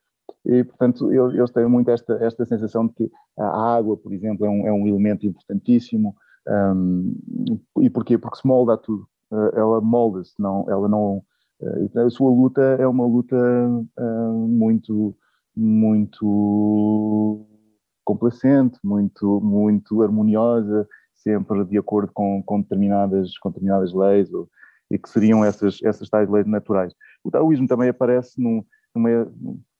E, 0.46 0.62
portanto, 0.62 1.12
eu, 1.12 1.32
eu 1.32 1.48
tenho 1.48 1.68
muito 1.68 1.90
esta, 1.90 2.14
esta 2.24 2.46
sensação 2.46 2.86
de 2.86 2.94
que 2.94 3.10
a 3.36 3.74
água, 3.74 3.96
por 3.96 4.12
exemplo, 4.12 4.46
é 4.46 4.48
um, 4.48 4.66
é 4.68 4.72
um 4.72 4.86
elemento 4.86 5.26
importantíssimo. 5.26 6.14
Um, 6.46 7.16
e 7.80 7.90
porquê? 7.90 8.16
Porque 8.16 8.38
se 8.38 8.46
molda 8.46 8.78
tudo. 8.78 9.08
Uh, 9.32 9.50
ela 9.56 9.80
molda-se, 9.80 10.34
não, 10.38 10.64
ela 10.70 10.88
não, 10.88 11.22
eh, 11.60 12.00
a 12.00 12.10
sua 12.10 12.30
luta 12.30 12.62
é 12.62 12.86
uma 12.86 13.06
luta 13.06 13.36
uh, 13.36 14.48
muito, 14.48 15.16
muito 15.54 17.46
complacente, 18.04 18.78
muito, 18.82 19.40
muito 19.40 20.02
harmoniosa, 20.02 20.88
sempre 21.22 21.64
de 21.64 21.78
acordo 21.78 22.12
com, 22.12 22.42
com, 22.42 22.60
determinadas, 22.60 23.36
com 23.38 23.50
determinadas 23.50 23.92
leis, 23.92 24.32
ou, 24.32 24.48
e 24.90 24.98
que 24.98 25.08
seriam 25.08 25.44
essas, 25.44 25.78
essas 25.82 26.08
tais 26.08 26.28
leis 26.28 26.46
naturais. 26.46 26.92
O 27.22 27.30
taoísmo 27.30 27.66
também 27.66 27.88
aparece 27.88 28.40
num, 28.40 28.64
numa, 28.94 29.30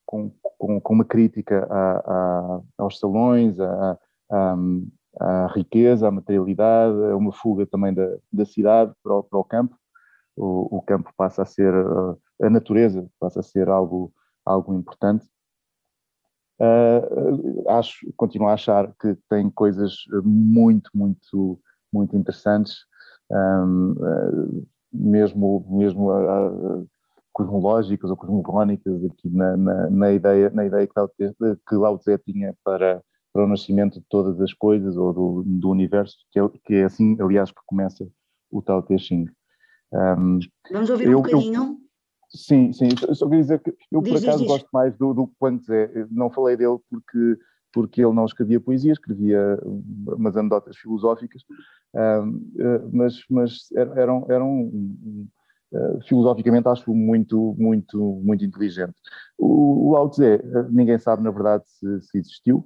com, 0.07 0.31
com, 0.59 0.81
com, 0.81 0.95
uma 0.95 1.05
crítica 1.05 1.67
a, 1.71 1.99
a, 1.99 2.61
aos 2.79 2.99
salões, 2.99 3.59
a, 3.59 3.99
à 5.19 5.47
riqueza, 5.55 6.09
à 6.09 6.11
materialidade, 6.11 6.97
a 7.05 7.17
uma 7.17 7.33
fuga 7.33 7.67
também 7.67 7.93
da, 7.93 8.07
da 8.33 8.45
cidade 8.45 8.93
para 9.03 9.15
o, 9.15 9.23
para 9.23 9.39
o 9.39 9.45
campo, 9.45 9.77
o, 10.37 10.79
o 10.79 10.83
campo 10.83 11.13
passa 11.17 11.43
a 11.43 11.47
ser, 11.47 11.73
a 12.41 12.51
natureza 12.51 13.09
passa 13.19 13.41
a 13.41 13.43
ser 13.43 13.69
algo, 13.69 14.13
algo 14.45 14.75
importante. 14.75 15.27
Uh, 16.61 17.71
acho, 17.71 17.97
continuo 18.17 18.49
a 18.49 18.53
achar 18.53 18.93
que 19.01 19.17
tem 19.31 19.49
coisas 19.49 19.95
muito, 20.23 20.91
muito, 20.95 21.59
muito 21.91 22.15
interessantes, 22.15 22.85
um, 23.31 23.93
uh, 23.93 24.67
mesmo, 24.93 25.65
mesmo 25.71 26.11
uh, 26.11 26.87
cosmológicas 27.33 28.11
ou 28.11 28.17
cosmogónicas 28.17 29.03
aqui 29.05 29.31
na, 29.31 29.57
na, 29.57 29.91
na, 29.91 30.13
ideia, 30.13 30.51
na 30.51 30.67
ideia 30.67 30.87
que 30.87 30.93
Lao, 30.97 31.09
Tse, 31.09 31.35
que 31.67 31.75
Lao 31.77 31.99
Tse 31.99 32.19
tinha 32.19 32.55
para, 32.63 33.03
para 33.33 33.45
o 33.45 33.49
nascimento 33.49 33.99
de 33.99 34.07
todas 34.11 34.39
as 34.41 34.53
coisas 34.53 34.97
ou 34.99 35.13
do, 35.15 35.43
do 35.47 35.71
universo, 35.71 36.17
que 36.31 36.39
é, 36.39 36.49
que 36.65 36.75
é 36.75 36.85
assim, 36.85 37.17
aliás, 37.21 37.51
que 37.51 37.61
começa 37.67 38.07
o 38.51 38.61
Tao 38.61 38.83
Te 38.83 38.99
Ching. 38.99 39.27
Um, 39.93 40.41
Vamos 40.71 40.91
ouvir 40.91 41.09
eu, 41.09 41.19
um 41.19 41.23
bocadinho? 41.23 41.63
Eu, 41.63 41.79
sim, 42.31 42.73
sim, 42.73 42.89
só 43.15 43.27
queria 43.27 43.43
dizer 43.43 43.59
que 43.61 43.75
eu 43.91 44.01
diz, 44.01 44.13
por 44.13 44.23
acaso 44.23 44.39
diz, 44.39 44.47
gosto 44.47 44.65
diz. 44.65 44.73
mais 44.73 44.97
do, 44.97 45.13
do 45.13 45.31
é. 45.71 46.07
Não 46.11 46.31
falei 46.31 46.57
dele 46.57 46.79
porque, 46.89 47.39
porque 47.73 48.03
ele 48.03 48.15
não 48.15 48.25
escrevia 48.25 48.61
poesia, 48.61 48.93
escrevia 48.93 49.59
umas 49.65 50.37
anedotas 50.37 50.77
filosóficas, 50.77 51.43
eh, 51.95 52.23
mas, 52.93 53.25
mas 53.29 53.73
eram, 53.73 54.27
eram 54.29 54.71
uh, 55.73 56.01
filosoficamente 56.07 56.69
acho 56.69 56.95
muito, 56.95 57.55
muito, 57.59 58.21
muito 58.23 58.45
inteligente. 58.45 58.95
O, 59.37 59.89
o 59.89 59.93
Lao 59.93 60.09
Tse, 60.09 60.25
eh, 60.25 60.41
ninguém 60.71 60.99
sabe 60.99 61.23
na 61.23 61.31
verdade 61.31 61.65
se, 61.67 62.01
se 62.03 62.19
existiu, 62.19 62.65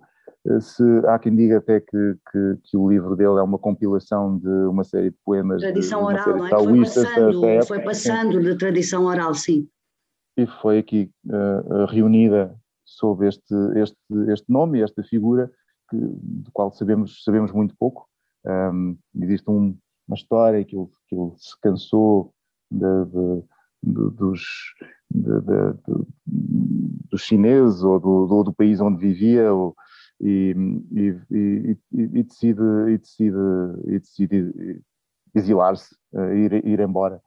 se 0.60 0.82
há 1.06 1.18
quem 1.18 1.34
diga 1.34 1.58
até 1.58 1.80
que, 1.80 2.16
que, 2.30 2.58
que, 2.64 2.76
o 2.76 2.88
livro 2.88 3.16
dele 3.16 3.38
é 3.38 3.42
uma 3.42 3.58
compilação 3.58 4.38
de 4.38 4.48
uma 4.48 4.84
série 4.84 5.10
de 5.10 5.16
poemas. 5.24 5.62
Tradição 5.62 6.00
de, 6.00 6.06
oral, 6.06 6.36
não 6.36 6.46
é? 6.46 6.50
Foi 6.50 6.84
passando, 6.84 7.66
foi 7.66 7.80
passando 7.80 8.42
de 8.42 8.56
tradição 8.56 9.04
oral, 9.04 9.34
sim. 9.34 9.68
E 10.36 10.46
foi 10.46 10.78
aqui 10.78 11.10
uh, 11.26 11.86
reunida 11.86 12.54
sob 12.84 13.26
este, 13.26 13.54
este, 13.76 13.96
este 14.28 14.50
nome, 14.50 14.82
esta 14.82 15.02
figura, 15.02 15.50
que, 15.88 15.96
do 15.96 16.50
qual 16.52 16.72
sabemos, 16.72 17.22
sabemos 17.24 17.52
muito 17.52 17.74
pouco. 17.78 18.06
Um, 18.44 18.98
existe 19.22 19.50
um, 19.50 19.76
uma 20.06 20.16
história 20.16 20.64
que 20.64 20.76
ele, 20.76 20.86
que 21.08 21.16
ele 21.16 21.32
se 21.36 21.58
cansou 21.60 22.34
de, 22.70 23.04
de, 23.06 23.42
de, 23.82 24.16
dos, 24.16 24.42
dos 25.10 27.22
chineses 27.22 27.82
ou 27.82 27.98
do, 27.98 28.26
do, 28.26 28.42
do, 28.44 28.52
país 28.52 28.80
onde 28.80 28.98
vivia, 28.98 29.52
ou, 29.52 29.74
e, 30.24 30.54
e, 30.90 31.08
e, 31.30 31.78
e 31.92 32.22
decide, 32.22 32.62
e 32.88 32.98
decide, 32.98 33.36
e 33.86 33.98
decide 33.98 34.82
exilar-se, 35.34 35.94
eh, 36.14 36.34
ir, 36.34 36.66
ir 36.66 36.80
embora. 36.80 37.20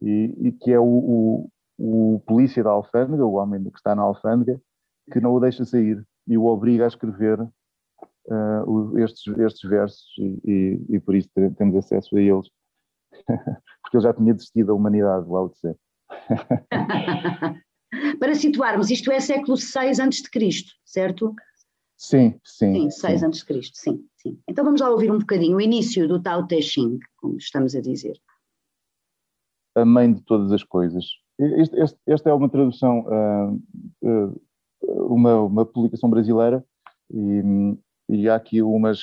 E, 0.00 0.34
e 0.38 0.52
que 0.52 0.72
é 0.72 0.80
o, 0.80 0.84
o, 0.84 1.50
o, 1.78 2.20
polícia 2.20 2.64
da 2.64 2.70
alfândega, 2.70 3.26
o 3.26 3.34
homem 3.34 3.62
que 3.64 3.76
está 3.76 3.94
na 3.94 4.02
alfândega, 4.02 4.58
que 5.12 5.20
não 5.20 5.34
o 5.34 5.40
deixa 5.40 5.64
sair 5.64 6.02
e 6.26 6.38
o 6.38 6.46
obriga 6.46 6.84
a 6.84 6.88
escrever 6.88 7.38
uh, 7.40 8.98
estes, 8.98 9.26
estes 9.38 9.68
versos 9.68 10.06
e, 10.18 10.80
e, 10.88 11.00
por 11.00 11.14
isso 11.14 11.28
temos 11.56 11.76
acesso 11.76 12.16
a 12.16 12.20
eles, 12.20 12.48
porque 13.82 13.96
ele 13.96 14.02
já 14.02 14.14
tinha 14.14 14.34
desistido 14.34 14.68
da 14.68 14.74
humanidade, 14.74 15.26
o 15.26 15.32
Lao 15.32 15.48
Tse. 15.50 15.76
Para 18.20 18.34
situarmos, 18.34 18.90
isto 18.90 19.10
é 19.10 19.20
século 19.20 19.56
VI 19.56 20.00
a.C., 20.02 20.64
certo? 20.84 21.34
Sim, 21.98 22.38
sim. 22.44 22.72
Sim, 22.72 22.90
6 22.90 23.24
a.C., 23.24 23.60
sim, 23.74 24.08
sim. 24.16 24.40
Então 24.46 24.64
vamos 24.64 24.80
lá 24.80 24.88
ouvir 24.88 25.10
um 25.10 25.18
bocadinho 25.18 25.56
o 25.56 25.60
início 25.60 26.06
do 26.06 26.22
Tao 26.22 26.46
Te 26.46 26.62
Ching, 26.62 27.00
como 27.16 27.36
estamos 27.36 27.74
a 27.74 27.80
dizer. 27.80 28.16
A 29.74 29.84
mãe 29.84 30.12
de 30.12 30.22
todas 30.22 30.52
as 30.52 30.62
coisas. 30.62 31.04
Este, 31.40 31.76
este, 31.76 31.98
esta 32.06 32.30
é 32.30 32.32
uma 32.32 32.48
tradução, 32.48 33.00
uh, 33.00 33.60
uh, 34.02 35.12
uma, 35.12 35.42
uma 35.42 35.66
publicação 35.66 36.08
brasileira 36.08 36.64
e, 37.12 37.42
e 38.08 38.28
há 38.28 38.36
aqui 38.36 38.62
umas 38.62 39.00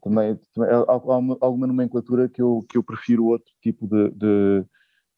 também, 0.00 0.38
também 0.54 0.70
há 0.70 0.84
alguma, 0.86 1.36
alguma 1.40 1.66
nomenclatura 1.66 2.28
que 2.28 2.40
eu, 2.40 2.64
que 2.68 2.78
eu 2.78 2.84
prefiro 2.84 3.26
outro 3.26 3.52
tipo 3.60 3.86
de, 3.86 4.10
de, 4.10 4.64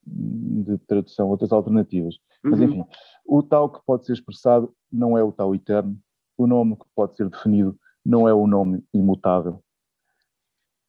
de 0.06 0.78
tradução, 0.86 1.28
outras 1.28 1.52
alternativas. 1.52 2.16
Uhum. 2.42 2.50
Mas 2.50 2.60
enfim, 2.62 2.84
o 3.26 3.42
tal 3.42 3.70
que 3.70 3.80
pode 3.86 4.06
ser 4.06 4.14
expressado 4.14 4.74
não 4.90 5.16
é 5.16 5.22
o 5.22 5.32
tal 5.32 5.54
eterno, 5.54 5.96
o 6.38 6.46
nome 6.46 6.76
que 6.76 6.86
pode 6.94 7.16
ser 7.16 7.28
definido 7.28 7.78
não 8.04 8.26
é 8.26 8.32
o 8.32 8.46
nome 8.46 8.82
imutável. 8.94 9.62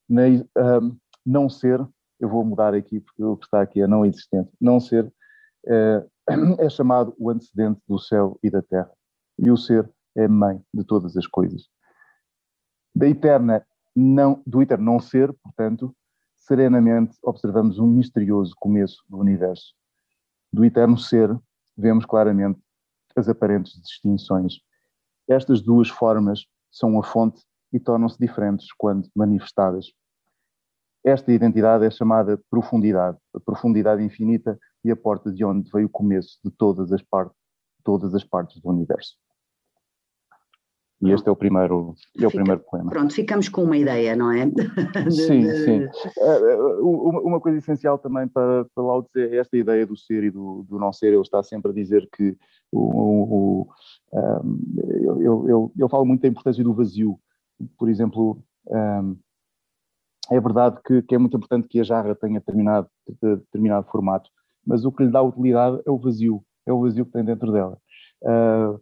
Um, 0.09 0.97
não 1.25 1.49
ser, 1.49 1.85
eu 2.19 2.29
vou 2.29 2.45
mudar 2.45 2.73
aqui 2.73 2.99
porque 2.99 3.23
o 3.23 3.35
que 3.35 3.45
está 3.45 3.61
aqui 3.61 3.81
é 3.81 3.87
não 3.87 4.05
existente, 4.05 4.49
não 4.59 4.79
ser 4.79 5.11
é, 5.67 6.05
é 6.59 6.69
chamado 6.69 7.13
o 7.17 7.29
antecedente 7.29 7.81
do 7.87 7.99
céu 7.99 8.39
e 8.41 8.49
da 8.49 8.61
terra. 8.61 8.91
E 9.37 9.51
o 9.51 9.57
ser 9.57 9.89
é 10.15 10.27
mãe 10.27 10.61
de 10.73 10.83
todas 10.83 11.17
as 11.17 11.27
coisas. 11.27 11.67
Da 12.95 13.07
eterna 13.07 13.65
não, 13.95 14.41
do 14.45 14.61
eterno 14.61 14.85
não 14.85 14.99
ser, 14.99 15.33
portanto, 15.43 15.95
serenamente 16.35 17.17
observamos 17.23 17.79
um 17.79 17.87
misterioso 17.87 18.53
começo 18.57 19.03
do 19.07 19.17
universo. 19.17 19.73
Do 20.51 20.65
eterno 20.65 20.97
ser, 20.97 21.37
vemos 21.77 22.05
claramente 22.05 22.59
as 23.15 23.29
aparentes 23.29 23.79
distinções. 23.81 24.59
Estas 25.29 25.61
duas 25.61 25.89
formas 25.89 26.47
são 26.71 26.99
a 26.99 27.03
fonte 27.03 27.43
e 27.71 27.79
tornam-se 27.79 28.17
diferentes 28.17 28.73
quando 28.75 29.07
manifestadas. 29.15 29.93
Esta 31.05 31.31
identidade 31.31 31.85
é 31.85 31.91
chamada 31.91 32.41
profundidade, 32.49 33.15
a 33.35 33.39
profundidade 33.39 34.03
infinita 34.03 34.57
e 34.83 34.89
a 34.89 34.95
porta 34.95 35.31
de 35.31 35.45
onde 35.45 35.69
veio 35.71 35.85
o 35.85 35.89
começo 35.89 36.39
de 36.43 36.49
todas 36.49 36.91
as 36.91 37.03
partes, 37.03 37.37
todas 37.83 38.15
as 38.15 38.23
partes 38.23 38.59
do 38.59 38.69
universo. 38.69 39.15
E 41.01 41.11
este 41.11 41.29
é 41.29 41.31
o 41.31 41.35
primeiro, 41.35 41.95
é 42.19 42.27
o 42.27 42.31
primeiro 42.31 42.61
poema. 42.61 42.89
Pronto, 42.89 43.13
ficamos 43.13 43.47
com 43.47 43.63
uma 43.63 43.77
ideia, 43.77 44.17
não 44.17 44.31
é? 44.31 44.45
de, 45.07 45.11
sim, 45.11 45.39
de... 45.41 45.63
sim. 45.63 45.83
Eh, 45.83 45.91
eh, 46.17 46.55
uma 46.81 47.39
coisa 47.39 47.57
essencial 47.57 47.97
também 47.97 48.27
para, 48.27 48.65
para 48.75 48.83
Lao 48.83 49.03
Tse 49.03 49.21
é 49.21 49.37
esta 49.37 49.55
ideia 49.55 49.85
do 49.85 49.95
ser 49.95 50.25
e 50.25 50.31
do, 50.31 50.65
do 50.67 50.77
não 50.77 50.91
ser. 50.91 51.07
Ele 51.07 51.21
está 51.21 51.41
sempre 51.41 51.71
a 51.71 51.73
dizer 51.73 52.09
que 52.11 52.35
o, 52.69 52.81
o, 52.81 53.67
um, 54.13 54.59
eu, 55.21 55.49
eu, 55.49 55.71
eu, 55.77 55.89
falo 55.89 56.05
muito 56.05 56.21
da 56.21 56.27
importância 56.27 56.63
do 56.63 56.73
vazio. 56.73 57.17
Por 57.77 57.89
exemplo, 57.89 58.43
um, 58.67 59.17
é 60.29 60.39
verdade 60.39 60.81
que, 60.85 61.01
que, 61.01 61.15
é 61.15 61.17
muito 61.17 61.37
importante 61.37 61.69
que 61.69 61.79
a 61.79 61.83
jarra 61.83 62.13
tenha 62.13 62.39
determinado, 62.39 62.89
determinado 63.21 63.87
formato, 63.89 64.29
mas 64.65 64.83
o 64.83 64.91
que 64.91 65.03
lhe 65.03 65.11
dá 65.11 65.21
utilidade 65.21 65.81
é 65.85 65.89
o 65.91 65.97
vazio, 65.97 66.43
é 66.65 66.73
o 66.73 66.81
vazio 66.81 67.05
que 67.05 67.13
tem 67.13 67.23
dentro 67.23 67.53
dela. 67.53 67.77
Uh, 68.21 68.79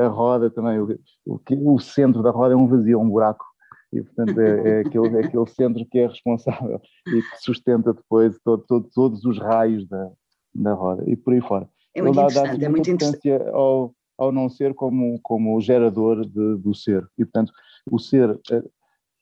a 0.00 0.08
roda 0.08 0.50
também, 0.50 0.80
o, 0.80 0.98
o, 1.24 1.74
o, 1.74 1.78
centro 1.78 2.22
da 2.22 2.30
roda 2.30 2.54
é 2.54 2.56
um 2.56 2.66
vazio, 2.66 2.98
é 2.98 3.02
um 3.02 3.08
buraco, 3.08 3.44
e 3.92 4.02
portanto 4.02 4.40
é, 4.40 4.68
é, 4.68 4.80
aquele, 4.80 5.16
é 5.16 5.20
aquele 5.24 5.46
centro 5.46 5.86
que 5.86 5.98
é 5.98 6.06
responsável 6.08 6.80
e 7.06 7.22
que 7.22 7.38
sustenta 7.38 7.94
depois 7.94 8.36
todo, 8.44 8.64
todo, 8.66 8.88
todos 8.92 9.24
os 9.24 9.38
raios 9.38 9.86
da, 9.86 10.10
da 10.54 10.72
roda 10.72 11.04
e 11.06 11.16
por 11.16 11.32
aí 11.32 11.40
fora. 11.40 11.68
É 11.94 12.02
muito 12.02 12.18
Ele 12.18 12.26
interessante, 12.26 12.58
dá, 12.58 12.66
é 12.66 12.68
muito 12.68 12.90
interessante. 12.90 13.30
Ao, 13.52 13.94
ao 14.18 14.32
não 14.32 14.48
ser 14.48 14.74
como, 14.74 15.20
como 15.22 15.60
gerador 15.60 16.26
de, 16.26 16.56
do 16.56 16.74
ser, 16.74 17.06
e 17.16 17.24
portanto 17.24 17.52
o 17.90 17.98
ser, 17.98 18.38
eh, 18.50 18.64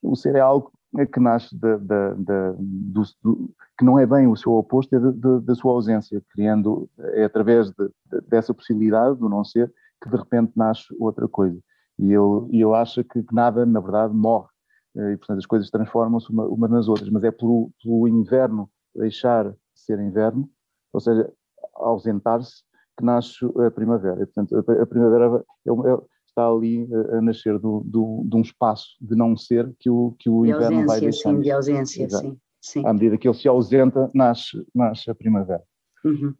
o 0.02 0.16
ser 0.16 0.36
é 0.36 0.40
algo 0.40 0.72
que 1.10 1.18
nasce 1.18 1.56
da, 1.58 1.76
da, 1.76 2.14
da 2.14 2.52
do, 2.58 3.02
do, 3.22 3.50
que 3.76 3.84
não 3.84 3.98
é 3.98 4.06
bem 4.06 4.28
o 4.28 4.36
seu 4.36 4.52
oposto, 4.52 4.94
é 4.94 5.00
da 5.40 5.54
sua 5.54 5.72
ausência, 5.72 6.22
criando, 6.30 6.88
é 7.14 7.24
através 7.24 7.70
de, 7.70 7.90
dessa 8.28 8.54
possibilidade 8.54 9.18
do 9.18 9.28
não 9.28 9.44
ser, 9.44 9.72
que 10.02 10.08
de 10.08 10.16
repente 10.16 10.52
nasce 10.54 10.84
outra 10.98 11.26
coisa. 11.26 11.58
E 11.98 12.12
ele, 12.12 12.48
e 12.50 12.62
ele 12.62 12.74
acha 12.74 13.02
que, 13.02 13.24
nada, 13.32 13.64
na 13.66 13.80
verdade, 13.80 14.14
morre. 14.14 14.48
Eh, 14.96 15.12
e, 15.12 15.16
portanto, 15.16 15.38
as 15.38 15.46
coisas 15.46 15.70
transformam-se 15.70 16.30
uma, 16.30 16.44
uma, 16.46 16.68
nas 16.68 16.88
outras, 16.88 17.08
mas 17.08 17.24
é 17.24 17.30
pelo, 17.30 17.70
pelo 17.82 18.06
inverno 18.08 18.70
deixar 18.94 19.50
de 19.50 19.56
ser 19.74 19.98
inverno, 20.00 20.48
ou 20.92 21.00
seja, 21.00 21.32
ausentar-se, 21.74 22.62
que 22.96 23.04
nasce 23.04 23.44
a 23.66 23.70
primavera. 23.70 24.22
E, 24.22 24.26
portanto, 24.26 24.56
a 24.56 24.86
primavera 24.86 25.44
é, 25.66 25.70
é, 25.70 26.02
está 26.34 26.48
ali 26.48 26.88
a, 26.92 27.18
a 27.18 27.22
nascer 27.22 27.58
do, 27.58 27.82
do, 27.86 28.22
de 28.26 28.36
um 28.36 28.40
espaço 28.40 28.96
de 29.00 29.14
não 29.14 29.36
ser 29.36 29.72
que 29.78 29.88
o, 29.88 30.14
que 30.18 30.28
o 30.28 30.42
de 30.42 30.50
inverno 30.50 30.80
ausência, 30.80 30.86
vai 30.86 31.00
deixando. 31.00 31.36
Sim, 31.36 31.42
de 31.42 31.50
ausência, 31.50 32.10
sim, 32.10 32.38
sim. 32.60 32.86
À 32.86 32.92
medida 32.92 33.16
que 33.16 33.28
ele 33.28 33.36
se 33.36 33.48
ausenta, 33.48 34.10
nasce, 34.12 34.66
nasce 34.74 35.10
a 35.10 35.14
primavera. 35.14 35.62
Uhum. 36.04 36.34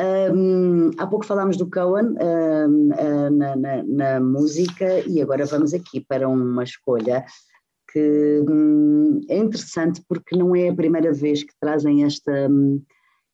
Um, 0.00 0.90
há 0.98 1.06
pouco 1.06 1.24
falámos 1.24 1.56
do 1.56 1.70
Cohen 1.70 2.16
um, 2.18 2.88
uh, 2.92 3.30
na, 3.30 3.54
na, 3.54 3.82
na, 3.84 4.20
música 4.20 5.00
e 5.06 5.20
agora 5.20 5.44
vamos 5.44 5.74
aqui 5.74 6.00
para 6.00 6.26
uma 6.26 6.64
escolha 6.64 7.24
que 7.92 8.42
um, 8.48 9.20
é 9.28 9.36
interessante 9.36 10.02
porque 10.08 10.34
não 10.34 10.56
é 10.56 10.70
a 10.70 10.74
primeira 10.74 11.12
vez 11.12 11.44
que 11.44 11.52
trazem 11.60 12.04
esta, 12.04 12.48
hum, 12.50 12.82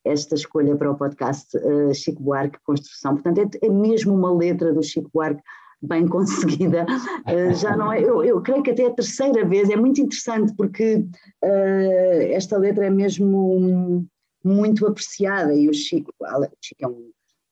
esta 0.04 0.34
escolha 0.34 0.76
para 0.76 0.90
o 0.90 0.96
podcast 0.96 1.56
uh, 1.56 1.94
Chico 1.94 2.22
Buarque 2.22 2.58
Construção. 2.64 3.14
Portanto, 3.14 3.38
é, 3.38 3.66
é 3.66 3.70
mesmo 3.70 4.12
uma 4.12 4.34
letra 4.34 4.72
do 4.72 4.82
Chico 4.82 5.10
Buarque 5.14 5.42
bem 5.82 6.06
conseguida. 6.08 6.86
Uh, 7.26 7.54
já 7.54 7.76
não 7.76 7.92
é, 7.92 8.02
eu, 8.02 8.24
eu, 8.24 8.40
creio 8.40 8.62
que 8.62 8.70
até 8.70 8.86
a 8.86 8.94
terceira 8.94 9.44
vez, 9.44 9.70
é 9.70 9.76
muito 9.76 10.00
interessante 10.00 10.54
porque 10.56 10.96
uh, 10.96 12.22
esta 12.30 12.58
letra 12.58 12.86
é 12.86 12.90
mesmo 12.90 14.06
muito 14.44 14.86
apreciada 14.86 15.54
e 15.54 15.68
o 15.68 15.74
Chico, 15.74 16.12
o 16.20 16.46
Chico 16.62 16.84
é 16.84 16.88
um, 16.88 17.10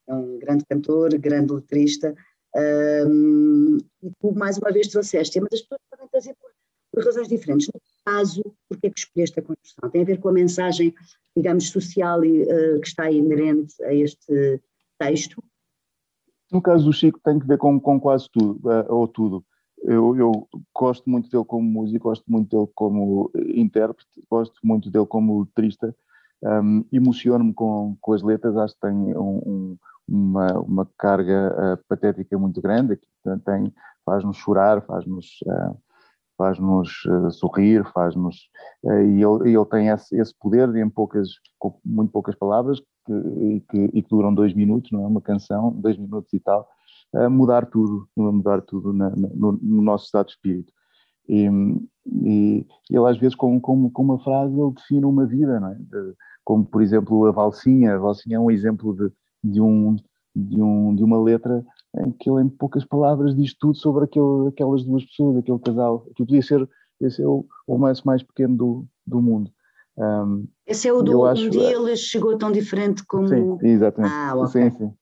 é 0.09 0.15
um 0.15 0.39
grande 0.39 0.65
cantor, 0.66 1.16
grande 1.19 1.53
letrista, 1.53 2.15
um, 2.57 3.78
e 4.03 4.11
tu 4.20 4.32
mais 4.32 4.57
uma 4.57 4.73
vez 4.73 4.89
trouxeste, 4.89 5.40
mas 5.40 5.53
as 5.53 5.61
pessoas 5.62 5.81
podem 5.90 6.09
trazer 6.09 6.35
por, 6.40 6.51
por 6.93 7.05
razões 7.05 7.28
diferentes. 7.28 7.69
No 7.69 7.81
caso, 8.05 8.43
porque 8.69 8.86
é 8.86 8.90
que 8.90 8.98
escolheste 9.01 9.39
a 9.39 9.43
construção? 9.43 9.90
Tem 9.90 10.03
a 10.03 10.07
ver 10.07 10.19
com 10.19 10.28
a 10.28 10.32
mensagem, 10.32 10.94
digamos, 11.36 11.69
social 11.69 12.24
e, 12.24 12.43
uh, 12.44 12.81
que 12.81 12.89
está 12.89 13.11
inerente 13.11 13.74
a 13.82 13.93
este 13.93 14.61
texto, 14.98 15.43
no 16.51 16.62
caso 16.62 16.85
do 16.85 16.93
Chico 16.93 17.20
tem 17.23 17.39
que 17.39 17.47
ver 17.47 17.59
com, 17.59 17.78
com 17.81 18.01
quase 18.01 18.28
tudo, 18.31 18.60
uh, 18.68 18.86
ou 18.89 19.09
tudo. 19.09 19.44
Eu, 19.82 20.16
eu, 20.16 20.48
gosto 20.74 21.09
muito 21.09 21.28
dele 21.31 21.44
como 21.44 21.62
músico, 21.62 22.09
gosto 22.09 22.24
muito 22.27 22.48
dele 22.48 22.70
como 22.74 23.31
intérprete, 23.55 24.10
gosto 24.28 24.59
muito 24.64 24.90
dele 24.90 25.06
como 25.06 25.40
letrista, 25.40 25.94
um, 26.43 26.85
emociono-me 26.93 27.52
com, 27.52 27.97
com 28.01 28.12
as 28.12 28.23
letras, 28.23 28.56
acho 28.56 28.74
que 28.74 28.81
tem 28.81 29.16
um, 29.16 29.39
um, 29.47 29.78
uma, 30.09 30.59
uma 30.60 30.89
carga 30.98 31.55
uh, 31.55 31.85
patética 31.89 32.39
muito 32.39 32.60
grande, 32.60 32.98
tem, 33.44 33.73
faz-nos 34.05 34.36
chorar, 34.36 34.82
faz-nos 34.82 35.27
uh, 35.47 35.77
faz-nos 36.36 37.05
uh, 37.06 37.31
sorrir, 37.31 37.85
faz-nos. 37.93 38.51
E 38.85 39.23
ele, 39.23 39.55
ele 39.55 39.64
tem 39.66 39.89
esse, 39.89 40.18
esse 40.20 40.35
poder 40.39 40.70
de, 40.70 40.81
em 40.81 40.89
poucas, 40.89 41.28
com 41.59 41.78
muito 41.85 42.12
poucas 42.12 42.35
palavras, 42.35 42.81
que, 43.07 43.61
que, 43.70 43.91
e 43.95 44.03
que 44.03 44.09
duram 44.09 44.35
dois 44.35 44.53
minutos, 44.55 44.91
não 44.91 45.05
é? 45.05 45.07
Uma 45.07 45.20
canção, 45.20 45.70
dois 45.73 45.97
minutos 45.97 46.33
e 46.33 46.41
tal, 46.41 46.69
uh, 47.15 47.31
mudar 47.31 47.66
tudo, 47.66 48.09
mudar 48.16 48.61
tudo 48.62 48.93
na, 48.93 49.11
no, 49.11 49.53
no, 49.53 49.83
nosso 49.83 50.07
estado 50.07 50.27
de 50.27 50.33
espírito. 50.33 50.73
E, 51.28 51.49
e, 52.07 52.66
ele, 52.91 53.07
às 53.09 53.19
vezes, 53.19 53.35
com, 53.35 53.61
com, 53.61 53.91
com, 53.91 54.03
uma 54.03 54.19
frase, 54.19 54.59
ele 54.59 54.73
define 54.73 55.05
uma 55.05 55.27
vida, 55.27 55.59
não 55.61 55.69
é? 55.69 55.74
De, 55.74 56.15
como, 56.45 56.65
por 56.65 56.83
exemplo, 56.83 57.27
a 57.27 57.33
Valsinha. 57.33 57.95
A 57.95 57.99
Valsinha 57.99 58.37
é 58.37 58.41
um 58.41 58.51
exemplo 58.51 58.95
de, 58.95 59.12
de, 59.43 59.61
um, 59.61 59.97
de, 60.35 60.62
um, 60.62 60.95
de 60.95 61.03
uma 61.03 61.20
letra 61.20 61.65
em 61.99 62.12
que 62.12 62.31
ele, 62.31 62.43
em 62.43 62.49
poucas 62.49 62.85
palavras, 62.85 63.35
diz 63.35 63.55
tudo 63.55 63.77
sobre 63.77 64.05
aquele, 64.05 64.49
aquelas 64.49 64.85
duas 64.85 65.05
pessoas, 65.05 65.39
aquele 65.39 65.59
casal. 65.59 66.01
Que 66.15 66.24
podia 66.24 66.43
ser, 66.43 66.69
o 67.20 67.47
romance 67.69 68.05
mais 68.07 68.23
pequeno 68.23 68.57
do, 68.57 68.87
do 69.07 69.20
mundo. 69.20 69.51
Um, 69.98 70.47
esse 70.66 70.89
é 70.89 70.93
o 70.93 71.02
do 71.02 71.24
acho, 71.24 71.47
um 71.47 71.51
dia 71.51 71.73
ele 71.74 71.97
chegou 71.97 72.36
tão 72.36 72.52
diferente 72.52 73.05
como. 73.06 73.28
Sim, 73.28 73.59
exatamente. 73.62 74.12
Ah, 74.12 74.35
okay. 74.36 74.70
sim, 74.70 74.78
sim. 74.78 74.93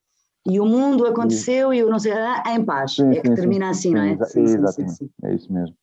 E 0.46 0.60
o 0.60 0.66
mundo 0.66 1.06
aconteceu 1.06 1.72
e 1.72 1.78
eu 1.78 1.90
não 1.90 1.98
sei, 1.98 2.12
ah, 2.12 2.42
em 2.54 2.64
paz. 2.64 2.96
Sim, 2.96 3.10
é 3.10 3.20
que 3.20 3.28
sim, 3.28 3.34
termina 3.34 3.70
assim, 3.70 3.94
não 3.94 4.02
é? 4.02 4.24
Sim, 4.26 4.42
exatamente. 4.42 5.10
É 5.24 5.34
isso 5.34 5.52
mesmo. 5.52 5.74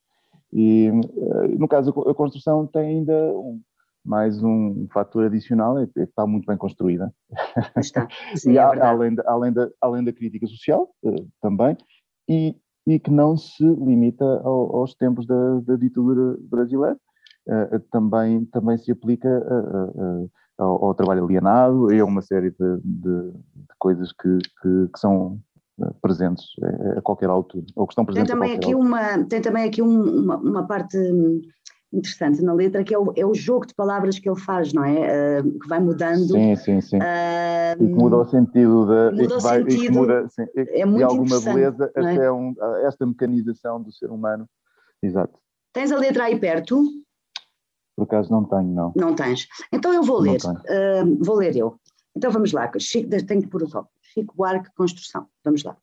E 0.53 0.87
eh, 0.87 1.47
no 1.57 1.67
caso, 1.67 1.89
a 2.07 2.13
construção 2.13 2.67
tem 2.67 2.97
ainda 2.97 3.13
um, 3.33 3.59
mais 4.05 4.41
um 4.43 4.87
fator 4.93 5.25
adicional, 5.25 5.79
é 5.79 5.87
que 5.87 6.01
está 6.01 6.27
muito 6.27 6.45
bem 6.45 6.57
construída. 6.57 7.11
Está. 7.75 8.07
Sim, 8.35 8.51
e 8.51 8.57
é 8.57 8.61
além, 8.61 9.15
da, 9.15 9.23
além, 9.25 9.51
da, 9.51 9.69
além 9.81 10.03
da 10.03 10.13
crítica 10.13 10.45
social 10.45 10.89
uh, 11.03 11.27
também, 11.41 11.75
e 12.29 12.55
e 12.85 12.99
que 12.99 13.11
não 13.11 13.37
se 13.37 13.63
limita 13.63 14.25
ao, 14.43 14.75
aos 14.77 14.95
tempos 14.95 15.25
da, 15.25 15.59
da 15.61 15.75
ditadura 15.75 16.37
brasileira, 16.41 16.97
também, 17.91 18.45
também 18.45 18.77
se 18.77 18.91
aplica 18.91 19.27
uh, 19.27 20.29
ao, 20.57 20.85
ao, 20.85 20.93
trabalho 20.93 21.25
alienado 21.25 21.91
e 21.93 21.99
a 21.99 22.05
uma 22.05 22.21
série 22.21 22.51
de, 22.51 22.77
de, 22.83 23.31
de 23.31 23.75
coisas 23.79 24.11
que, 24.11 24.37
que, 24.61 24.87
que, 24.93 24.99
são 24.99 25.39
presentes 26.01 26.45
a 26.95 27.01
qualquer 27.01 27.29
altura, 27.29 27.65
ou 27.75 27.87
que 27.87 27.93
estão 27.93 28.05
presentes 28.05 28.29
tem 28.29 28.39
também 28.39 28.55
aqui 28.55 28.73
altura. 28.73 28.87
uma 28.87 29.25
Tem 29.25 29.41
também 29.41 29.63
aqui 29.63 29.81
um, 29.81 30.23
uma, 30.23 30.37
uma 30.37 30.67
parte 30.67 30.97
interessante 31.93 32.41
na 32.41 32.53
letra, 32.53 32.83
que 32.83 32.93
é 32.93 32.97
o, 32.97 33.11
é 33.15 33.25
o 33.25 33.33
jogo 33.33 33.67
de 33.67 33.73
palavras 33.73 34.17
que 34.17 34.29
ele 34.29 34.39
faz, 34.39 34.71
não 34.73 34.83
é? 34.83 35.41
Uh, 35.41 35.59
que 35.59 35.67
vai 35.67 35.79
mudando. 35.79 36.27
Sim, 36.27 36.55
sim, 36.55 36.81
sim. 36.81 36.97
Uh, 36.97 37.83
e 37.83 37.87
que 37.87 37.93
muda 37.93 38.17
o 38.17 38.25
sentido, 38.25 38.85
de, 38.85 39.21
muda 39.21 39.23
e, 39.23 39.27
que 39.27 39.43
vai, 39.43 39.59
sentido, 39.59 39.83
e 39.83 39.87
que 39.87 39.91
muda 39.91 40.29
sim, 40.29 40.45
é 40.55 40.85
muito 40.85 41.05
alguma 41.05 41.39
beleza 41.41 41.91
é? 41.95 41.99
até 41.99 42.31
um, 42.31 42.53
esta 42.85 43.05
mecanização 43.05 43.81
do 43.81 43.91
ser 43.91 44.09
humano. 44.09 44.47
Exato. 45.03 45.37
Tens 45.73 45.91
a 45.91 45.97
letra 45.97 46.25
aí 46.25 46.39
perto? 46.39 46.81
Por 48.01 48.05
acaso 48.05 48.31
não 48.31 48.43
tenho, 48.45 48.73
não. 48.73 48.93
Não 48.95 49.13
tens. 49.13 49.47
Então 49.71 49.93
eu 49.93 50.01
vou 50.01 50.19
ler. 50.19 50.39
Uh, 50.43 51.23
vou 51.23 51.35
ler 51.35 51.55
eu. 51.55 51.79
Então 52.15 52.31
vamos 52.31 52.51
lá. 52.51 52.67
Chico, 52.79 53.07
tenho 53.27 53.43
que 53.43 53.47
pôr 53.47 53.61
o 53.61 53.87
Chico 54.01 54.35
Buarque, 54.35 54.73
Construção. 54.75 55.27
Vamos 55.45 55.63
lá. 55.63 55.77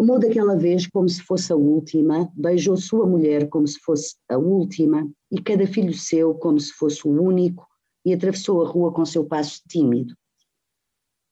Amou 0.00 0.18
daquela 0.18 0.56
vez 0.56 0.88
como 0.88 1.08
se 1.08 1.22
fosse 1.22 1.52
a 1.52 1.56
última, 1.56 2.28
beijou 2.34 2.76
sua 2.76 3.06
mulher 3.06 3.48
como 3.48 3.68
se 3.68 3.78
fosse 3.78 4.16
a 4.28 4.36
última, 4.36 5.08
e 5.30 5.40
cada 5.40 5.64
filho 5.64 5.94
seu 5.94 6.34
como 6.34 6.58
se 6.58 6.72
fosse 6.72 7.06
o 7.06 7.12
único, 7.12 7.68
e 8.04 8.12
atravessou 8.12 8.66
a 8.66 8.68
rua 8.68 8.90
com 8.90 9.06
seu 9.06 9.24
passo 9.24 9.60
tímido. 9.68 10.16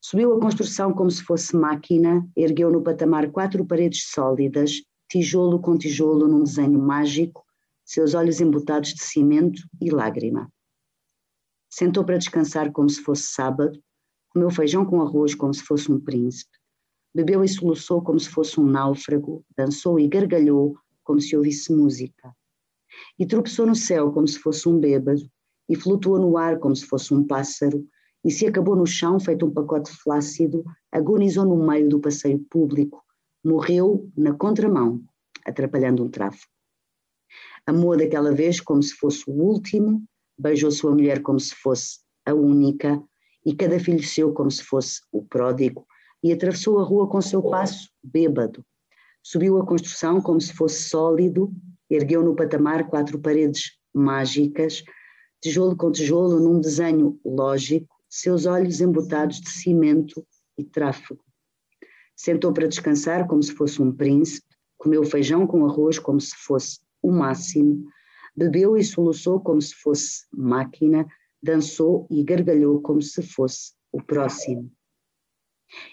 Subiu 0.00 0.36
a 0.36 0.40
construção 0.40 0.92
como 0.92 1.10
se 1.10 1.24
fosse 1.24 1.56
máquina, 1.56 2.24
ergueu 2.36 2.70
no 2.70 2.80
patamar 2.80 3.28
quatro 3.32 3.66
paredes 3.66 4.04
sólidas, 4.04 4.82
tijolo 5.08 5.58
com 5.58 5.76
tijolo 5.76 6.28
num 6.28 6.44
desenho 6.44 6.78
mágico, 6.78 7.44
seus 7.90 8.14
olhos 8.14 8.40
embutados 8.40 8.94
de 8.94 9.02
cimento 9.02 9.60
e 9.80 9.90
lágrima. 9.90 10.48
Sentou 11.68 12.04
para 12.04 12.18
descansar 12.18 12.70
como 12.70 12.88
se 12.88 13.02
fosse 13.02 13.24
sábado, 13.24 13.82
comeu 14.28 14.50
feijão 14.50 14.84
com 14.84 15.02
arroz 15.02 15.34
como 15.34 15.52
se 15.52 15.62
fosse 15.64 15.90
um 15.90 15.98
príncipe, 15.98 16.56
Bebeu 17.12 17.42
e 17.42 17.48
soluçou 17.48 18.00
como 18.00 18.20
se 18.20 18.28
fosse 18.28 18.60
um 18.60 18.64
náufrago, 18.64 19.44
dançou 19.56 19.98
e 19.98 20.06
gargalhou 20.06 20.76
como 21.02 21.20
se 21.20 21.36
ouvisse 21.36 21.74
música. 21.74 22.32
E 23.18 23.26
tropeçou 23.26 23.66
no 23.66 23.74
céu 23.74 24.12
como 24.12 24.28
se 24.28 24.38
fosse 24.38 24.68
um 24.68 24.78
bêbado, 24.78 25.28
e 25.68 25.74
flutuou 25.74 26.20
no 26.20 26.36
ar 26.36 26.60
como 26.60 26.76
se 26.76 26.86
fosse 26.86 27.12
um 27.12 27.26
pássaro, 27.26 27.84
e 28.24 28.30
se 28.30 28.46
acabou 28.46 28.76
no 28.76 28.86
chão 28.86 29.18
feito 29.18 29.44
um 29.44 29.50
pacote 29.50 29.90
flácido, 29.90 30.62
agonizou 30.92 31.44
no 31.44 31.56
meio 31.66 31.88
do 31.88 31.98
passeio 31.98 32.38
público, 32.48 33.04
morreu 33.44 34.08
na 34.16 34.32
contramão, 34.32 35.02
atrapalhando 35.44 36.04
um 36.04 36.08
tráfego. 36.08 36.60
Amou 37.66 37.97
daquela 37.97 38.32
vez 38.32 38.61
como 38.61 38.82
se 38.82 38.95
fosse 38.95 39.28
o 39.28 39.32
último, 39.32 40.03
beijou 40.39 40.70
sua 40.70 40.93
mulher 40.93 41.23
como 41.23 41.39
se 41.39 41.55
fosse 41.55 42.01
a 42.24 42.35
única, 42.35 43.03
e 43.45 43.55
cada 43.55 43.78
filho 43.78 44.03
seu 44.03 44.32
como 44.32 44.51
se 44.51 44.62
fosse 44.62 45.01
o 45.12 45.23
pródigo, 45.23 45.87
e 46.23 46.32
atravessou 46.32 46.78
a 46.78 46.85
rua 46.85 47.09
com 47.09 47.20
seu 47.20 47.43
passo 47.43 47.91
bêbado. 48.03 48.65
Subiu 49.23 49.61
a 49.61 49.66
construção 49.66 50.20
como 50.20 50.41
se 50.41 50.53
fosse 50.53 50.85
sólido, 50.85 51.53
ergueu 51.89 52.23
no 52.23 52.35
patamar 52.35 52.89
quatro 52.89 53.19
paredes 53.19 53.78
mágicas, 53.93 54.82
tijolo 55.43 55.77
com 55.77 55.91
tijolo 55.91 56.39
num 56.39 56.61
desenho 56.61 57.19
lógico, 57.24 57.95
seus 58.09 58.47
olhos 58.47 58.81
embutados 58.81 59.41
de 59.41 59.51
cimento 59.51 60.27
e 60.59 60.65
tráfego. 60.65 61.23
Sentou 62.16 62.53
para 62.53 62.69
descansar 62.69 63.27
como 63.27 63.43
se 63.43 63.53
fosse 63.53 63.81
um 63.81 63.93
príncipe, 63.93 64.47
comeu 64.77 65.05
feijão 65.05 65.47
com 65.47 65.65
arroz 65.65 65.99
como 65.99 66.20
se 66.20 66.35
fosse 66.37 66.81
o 67.02 67.10
máximo, 67.10 67.85
bebeu 68.36 68.77
e 68.77 68.85
soluçou 68.85 69.40
como 69.40 69.60
se 69.60 69.74
fosse 69.74 70.24
máquina, 70.32 71.06
dançou 71.43 72.06
e 72.10 72.22
gargalhou 72.22 72.81
como 72.81 73.01
se 73.01 73.22
fosse 73.22 73.72
o 73.93 74.02
próximo 74.02 74.70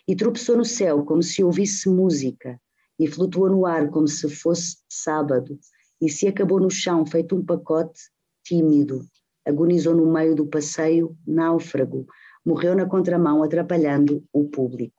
e 0.08 0.16
tropeçou 0.16 0.58
no 0.58 0.66
céu 0.66 1.04
como 1.04 1.22
se 1.22 1.44
ouvisse 1.44 1.90
música, 1.90 2.60
e 3.00 3.08
flutuou 3.08 3.50
no 3.50 3.66
ar 3.66 3.90
como 3.90 4.08
se 4.08 4.28
fosse 4.28 4.78
sábado, 4.90 5.60
e 6.02 6.10
se 6.10 6.28
acabou 6.28 6.60
no 6.60 6.70
chão 6.70 7.06
feito 7.06 7.36
um 7.36 7.46
pacote 7.46 8.00
tímido, 8.44 9.06
agonizou 9.46 9.96
no 9.96 10.12
meio 10.12 10.36
do 10.36 10.48
passeio 10.48 11.16
náufrago, 11.26 12.08
morreu 12.46 12.76
na 12.76 12.86
contramão 12.86 13.44
atrapalhando 13.44 14.24
o 14.34 14.46
público. 14.46 14.96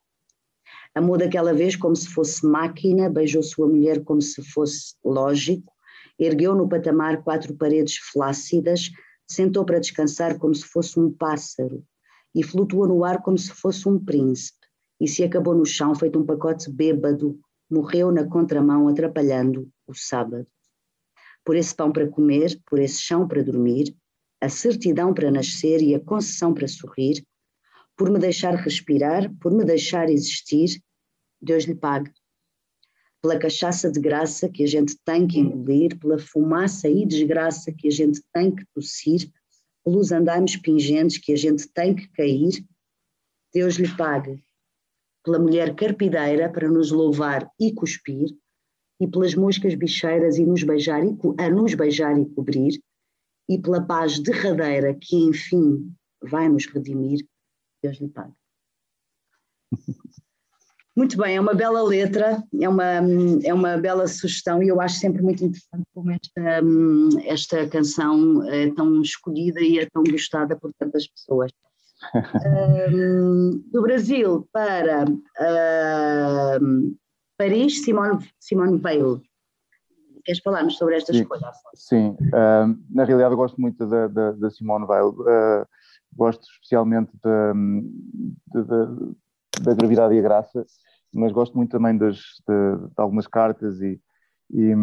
Amou 0.95 1.17
daquela 1.17 1.53
vez 1.53 1.77
como 1.77 1.95
se 1.95 2.09
fosse 2.09 2.47
máquina, 2.47 3.11
beijou 3.11 3.43
sua 3.43 3.67
mulher 3.67 4.05
como 4.05 4.21
se 4.21 4.43
fosse 4.43 4.95
lógico, 5.05 5.73
ergueu 6.19 6.55
no 6.55 6.69
patamar 6.69 7.23
quatro 7.23 7.55
paredes 7.55 7.97
flácidas, 7.97 8.91
sentou 9.27 9.65
para 9.65 9.79
descansar 9.79 10.39
como 10.39 10.55
se 10.55 10.65
fosse 10.65 10.99
um 10.99 11.13
pássaro 11.13 11.85
e 12.35 12.43
flutuou 12.43 12.87
no 12.89 13.05
ar 13.05 13.23
como 13.23 13.39
se 13.39 13.51
fosse 13.51 13.89
um 13.89 14.03
príncipe 14.03 14.67
e 15.01 15.07
se 15.07 15.23
acabou 15.23 15.55
no 15.55 15.65
chão 15.65 15.95
feito 15.95 16.19
um 16.19 16.27
pacote 16.27 16.71
bêbado, 16.71 17.39
morreu 17.71 18.11
na 18.11 18.29
contramão 18.29 18.89
atrapalhando 18.89 19.71
o 19.87 19.95
sábado. 19.95 20.47
Por 21.45 21.57
esse 21.57 21.75
pão 21.75 21.93
para 21.93 22.09
comer, 22.09 22.61
por 22.67 22.79
esse 22.79 23.01
chão 23.01 23.27
para 23.27 23.43
dormir, 23.43 23.97
a 24.41 24.49
certidão 24.49 25.15
para 25.15 25.31
nascer 25.31 25.83
e 25.83 25.95
a 25.95 26.01
concessão 26.01 26.53
para 26.53 26.67
sorrir, 26.69 27.25
por 27.97 28.11
me 28.11 28.19
deixar 28.19 28.55
respirar, 28.55 29.33
por 29.41 29.53
me 29.53 29.65
deixar 29.65 30.09
existir, 30.09 30.81
Deus 31.41 31.65
lhe 31.65 31.75
pague. 31.75 32.13
Pela 33.23 33.39
cachaça 33.39 33.91
de 33.91 34.01
graça 34.01 34.49
que 34.49 34.63
a 34.63 34.67
gente 34.67 34.97
tem 35.05 35.27
que 35.27 35.39
engolir, 35.39 35.99
pela 35.99 36.19
fumaça 36.19 36.89
e 36.89 37.05
desgraça 37.05 37.73
que 37.73 37.89
a 37.89 37.91
gente 37.91 38.23
tem 38.33 38.55
que 38.55 38.65
tossir, 38.75 39.31
pelos 39.85 40.13
andaimes 40.13 40.57
pingentes 40.57 41.19
que 41.19 41.33
a 41.33 41.37
gente 41.37 41.67
tem 41.69 41.95
que 41.95 42.09
cair, 42.09 42.65
Deus 43.53 43.77
lhe 43.77 43.89
pague 43.97 44.45
pela 45.25 45.39
mulher 45.39 45.75
carpideira 45.75 46.51
para 46.51 46.71
nos 46.71 46.91
louvar 46.91 47.51
e 47.61 47.73
cuspir, 47.73 48.35
e 49.01 49.07
pelas 49.07 49.35
moscas 49.35 49.75
bicheiras 49.75 50.39
e 50.39 50.45
nos 50.45 50.63
beijar 50.63 51.05
e, 51.05 51.17
a 51.39 51.51
nos 51.51 51.75
beijar 51.75 52.19
e 52.19 52.27
cobrir, 52.31 52.83
e 53.49 53.59
pela 53.59 53.85
paz 53.85 54.19
derradeira 54.19 54.95
que 54.95 55.17
enfim 55.17 55.93
vai 56.23 56.49
nos 56.49 56.67
redimir, 56.67 57.27
Deus 57.83 57.99
lhe 57.99 58.09
pague. 58.09 58.35
Muito 60.99 61.17
bem, 61.17 61.37
é 61.37 61.41
uma 61.41 61.55
bela 61.55 61.81
letra, 61.81 62.43
é 62.61 62.69
uma, 62.69 62.95
é 63.45 63.55
uma 63.55 63.77
bela 63.77 64.09
sugestão 64.09 64.61
e 64.61 64.67
eu 64.67 64.81
acho 64.81 64.97
sempre 64.97 65.23
muito 65.23 65.45
interessante 65.45 65.85
como 65.95 66.11
esta, 66.11 66.61
esta 67.25 67.69
canção 67.69 68.43
é 68.49 68.69
tão 68.73 69.01
escolhida 69.01 69.61
e 69.61 69.79
é 69.79 69.87
tão 69.87 70.03
gostada 70.03 70.57
por 70.57 70.73
tantas 70.77 71.07
pessoas 71.07 71.53
um, 72.93 73.63
do 73.71 73.81
Brasil 73.81 74.49
para 74.53 75.05
uh, 75.05 76.97
Paris, 77.39 77.85
Simone, 77.85 78.19
Simone 78.41 78.81
Weil. 78.83 79.23
Queres 80.25 80.43
falar-nos 80.43 80.79
sobre 80.79 80.97
esta 80.97 81.13
sim, 81.13 81.21
escolha? 81.21 81.53
Sim, 81.77 82.09
uh, 82.09 82.77
na 82.91 83.05
realidade 83.05 83.35
eu 83.35 83.39
gosto 83.39 83.61
muito 83.61 83.87
da, 83.87 84.09
da, 84.09 84.33
da 84.33 84.51
Simone 84.51 84.85
Weil. 84.85 85.11
Uh, 85.11 85.65
gosto 86.13 86.43
especialmente 86.43 87.13
da, 87.23 87.53
da, 89.63 89.75
gravidade 89.75 90.15
e 90.15 90.19
a 90.19 90.23
graça, 90.23 90.65
mas 91.13 91.33
gosto 91.33 91.57
muito 91.57 91.71
também 91.71 91.97
das, 91.97 92.17
de, 92.17 92.87
de 92.89 92.95
algumas 92.97 93.27
cartas 93.27 93.81
e, 93.81 94.01
e, 94.51 94.75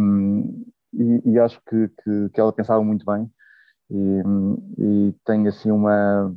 e, 0.94 1.32
e 1.32 1.40
acho 1.40 1.62
que, 1.68 1.88
que, 2.04 2.30
que, 2.34 2.40
ela 2.40 2.54
pensava 2.54 2.84
muito 2.84 3.06
bem 3.06 3.30
e, 3.90 4.22
e 4.78 5.16
tem 5.26 5.48
assim 5.48 5.72
uma 5.72 6.36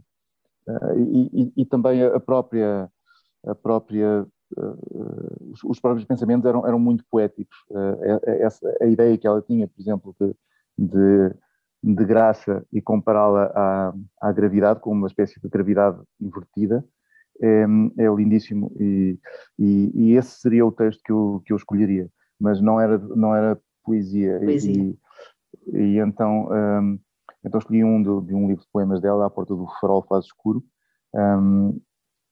eh, 0.69 1.51
e, 1.57 1.65
também 1.65 2.05
a 2.05 2.21
própria, 2.21 2.91
a 3.47 3.55
própria 3.55 4.27
uh, 4.57 5.53
os, 5.53 5.65
os, 5.65 5.81
próprios 5.81 6.07
pensamentos 6.07 6.45
eram, 6.47 6.67
eram 6.67 6.79
muito 6.79 7.05
poéticos. 7.11 7.57
Uh, 7.71 8.21
essa, 8.27 8.77
a 8.81 8.87
ideia 8.87 9.17
que 9.17 9.27
ela 9.27 9.41
tinha, 9.41 9.67
por 9.67 9.81
exemplo, 9.81 10.15
de, 10.21 10.35
de, 10.77 11.35
de 11.83 12.05
graça 12.05 12.65
e 12.73 12.83
compará-la 12.83 13.51
à, 13.55 13.95
à 14.21 14.33
gravidade, 14.33 14.81
como 14.81 14.97
uma 14.97 15.09
espécie 15.09 15.41
de 15.41 15.49
gravidade 15.49 15.99
invertida, 16.21 16.85
é, 17.43 17.65
é 17.99 18.15
lindíssimo 18.15 18.73
e, 18.79 19.19
e, 19.59 19.91
e, 19.95 20.13
esse 20.17 20.41
seria 20.41 20.67
o 20.67 20.73
texto 20.73 21.01
que 21.05 21.13
eu, 21.13 21.43
que 21.45 21.53
eu 21.53 21.57
escolheria, 21.57 22.09
mas 22.39 22.61
não 22.61 22.81
era, 22.81 22.99
não 22.99 23.35
era 23.35 23.61
poesia. 23.85 24.39
poesia. 24.39 24.73
E, 24.73 24.99
e 25.73 25.99
então 25.99 26.49
um, 26.51 26.99
então 27.45 27.59
escolhi 27.59 27.85
um 27.85 28.03
de, 28.03 28.27
de, 28.27 28.35
um 28.35 28.49
livro 28.49 28.63
de 28.63 28.71
poemas 28.73 29.01
dela, 29.01 29.27
À 29.27 29.31
Porta 29.31 29.55
do 29.55 29.67
Farol 29.81 30.03
Faz 30.03 30.27
Escuro, 30.27 30.63
um, 31.15 31.73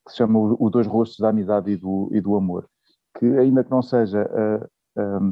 que 0.05 0.11
se 0.11 0.17
chama 0.17 0.39
Os 0.39 0.71
Dois 0.71 0.87
Rostos 0.87 1.19
da 1.19 1.29
Amizade 1.29 1.71
e 1.71 1.77
do, 1.77 2.09
e 2.11 2.21
do 2.21 2.35
Amor, 2.35 2.69
que 3.17 3.25
ainda 3.25 3.63
que 3.63 3.71
não 3.71 3.81
seja, 3.81 4.23
uh, 4.23 5.01
um, 5.01 5.29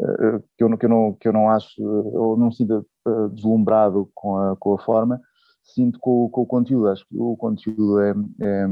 uh, 0.00 0.44
que, 0.56 0.64
eu, 0.64 0.78
que, 0.78 0.84
eu 0.86 0.88
não, 0.88 1.12
que 1.14 1.28
eu 1.28 1.32
não 1.32 1.50
acho, 1.50 1.82
ou 1.82 2.36
não 2.36 2.52
sinta 2.52 2.84
uh, 3.06 3.28
deslumbrado 3.30 4.10
com 4.14 4.36
a, 4.36 4.56
com 4.56 4.74
a 4.74 4.78
forma, 4.78 5.20
sinto 5.62 5.98
com, 5.98 6.28
com 6.28 6.42
o 6.42 6.46
conteúdo, 6.46 6.88
acho 6.88 7.06
que 7.08 7.16
o 7.16 7.36
conteúdo 7.36 8.00
é, 8.00 8.14
é, 8.42 8.66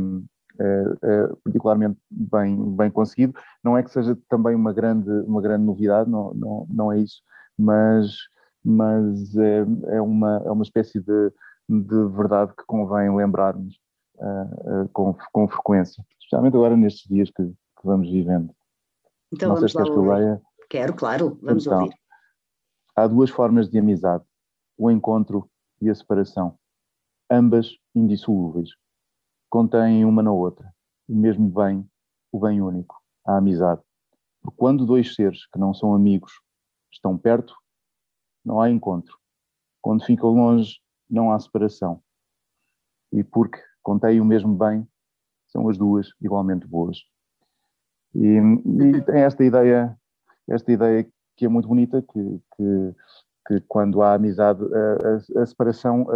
é, 0.59 0.85
é 1.03 1.29
particularmente 1.45 1.99
bem, 2.11 2.77
bem 2.77 2.91
conseguido. 2.91 3.35
Não 3.63 3.77
é 3.77 3.83
que 3.83 3.91
seja 3.91 4.17
também 4.29 4.55
uma 4.55 4.73
grande, 4.73 5.11
uma 5.27 5.41
grande 5.41 5.65
novidade, 5.65 6.11
não, 6.11 6.33
não, 6.35 6.67
não 6.69 6.93
é 6.93 6.99
isso, 6.99 7.23
mas, 7.59 8.17
mas 8.65 9.37
é, 9.37 9.65
é, 9.89 10.01
uma, 10.01 10.43
é 10.45 10.51
uma 10.51 10.63
espécie 10.63 11.01
de, 11.01 11.33
de 11.69 12.09
verdade 12.17 12.53
que 12.57 12.65
convém 12.67 13.15
lembrarmos 13.15 13.79
uh, 14.17 14.89
com, 14.93 15.17
com 15.33 15.49
frequência, 15.49 16.05
especialmente 16.19 16.57
agora 16.57 16.77
nestes 16.77 17.09
dias 17.09 17.31
que, 17.31 17.45
que 17.45 17.85
vamos 17.85 18.11
vivendo. 18.11 18.55
Então 19.33 19.51
não 19.51 19.57
vamos 19.57 19.73
lá 19.73 19.83
ouvir. 19.85 20.43
Quero, 20.69 20.95
claro, 20.95 21.39
vamos 21.43 21.67
então, 21.67 21.83
ouvir. 21.83 21.95
Há 22.97 23.07
duas 23.07 23.31
formas 23.31 23.71
de 23.71 23.79
amizade, 23.79 24.25
o 24.77 24.91
encontro 24.91 25.49
e 25.81 25.89
a 25.89 25.95
separação, 25.95 26.59
ambas 27.31 27.77
indissolúveis. 27.95 28.71
Contêm 29.53 30.03
uma 30.07 30.23
na 30.23 30.33
outra 30.33 30.75
o 31.07 31.15
mesmo 31.15 31.47
bem, 31.47 31.87
o 32.33 32.41
bem 32.41 32.63
único, 32.63 32.97
a 33.23 33.37
amizade. 33.37 33.83
Porque 34.41 34.57
quando 34.57 34.87
dois 34.87 35.15
seres 35.15 35.47
que 35.49 35.59
não 35.59 35.75
são 35.75 35.95
amigos 35.95 36.33
estão 36.91 37.19
perto, 37.19 37.55
não 38.43 38.63
há 38.63 38.71
encontro. 38.71 39.15
Quando 39.83 40.07
ficam 40.07 40.31
longe, 40.31 40.81
não 41.11 41.31
há 41.31 41.39
separação. 41.39 42.03
E 43.13 43.23
porque 43.23 43.63
contém 43.83 44.23
o 44.23 44.25
mesmo 44.25 44.57
bem, 44.57 44.89
são 45.49 45.69
as 45.69 45.77
duas 45.77 46.09
igualmente 46.19 46.67
boas. 46.67 46.97
E, 48.15 48.39
e 48.39 49.03
tem 49.05 49.21
esta 49.21 49.45
ideia, 49.45 49.95
esta 50.49 50.73
ideia 50.73 51.07
que 51.37 51.45
é 51.45 51.49
muito 51.51 51.69
bonita, 51.69 52.01
que, 52.01 52.41
que, 52.57 52.95
que 53.47 53.61
quando 53.69 54.03
há 54.03 54.15
amizade, 54.15 54.63
a, 55.37 55.47
separação 55.47 56.07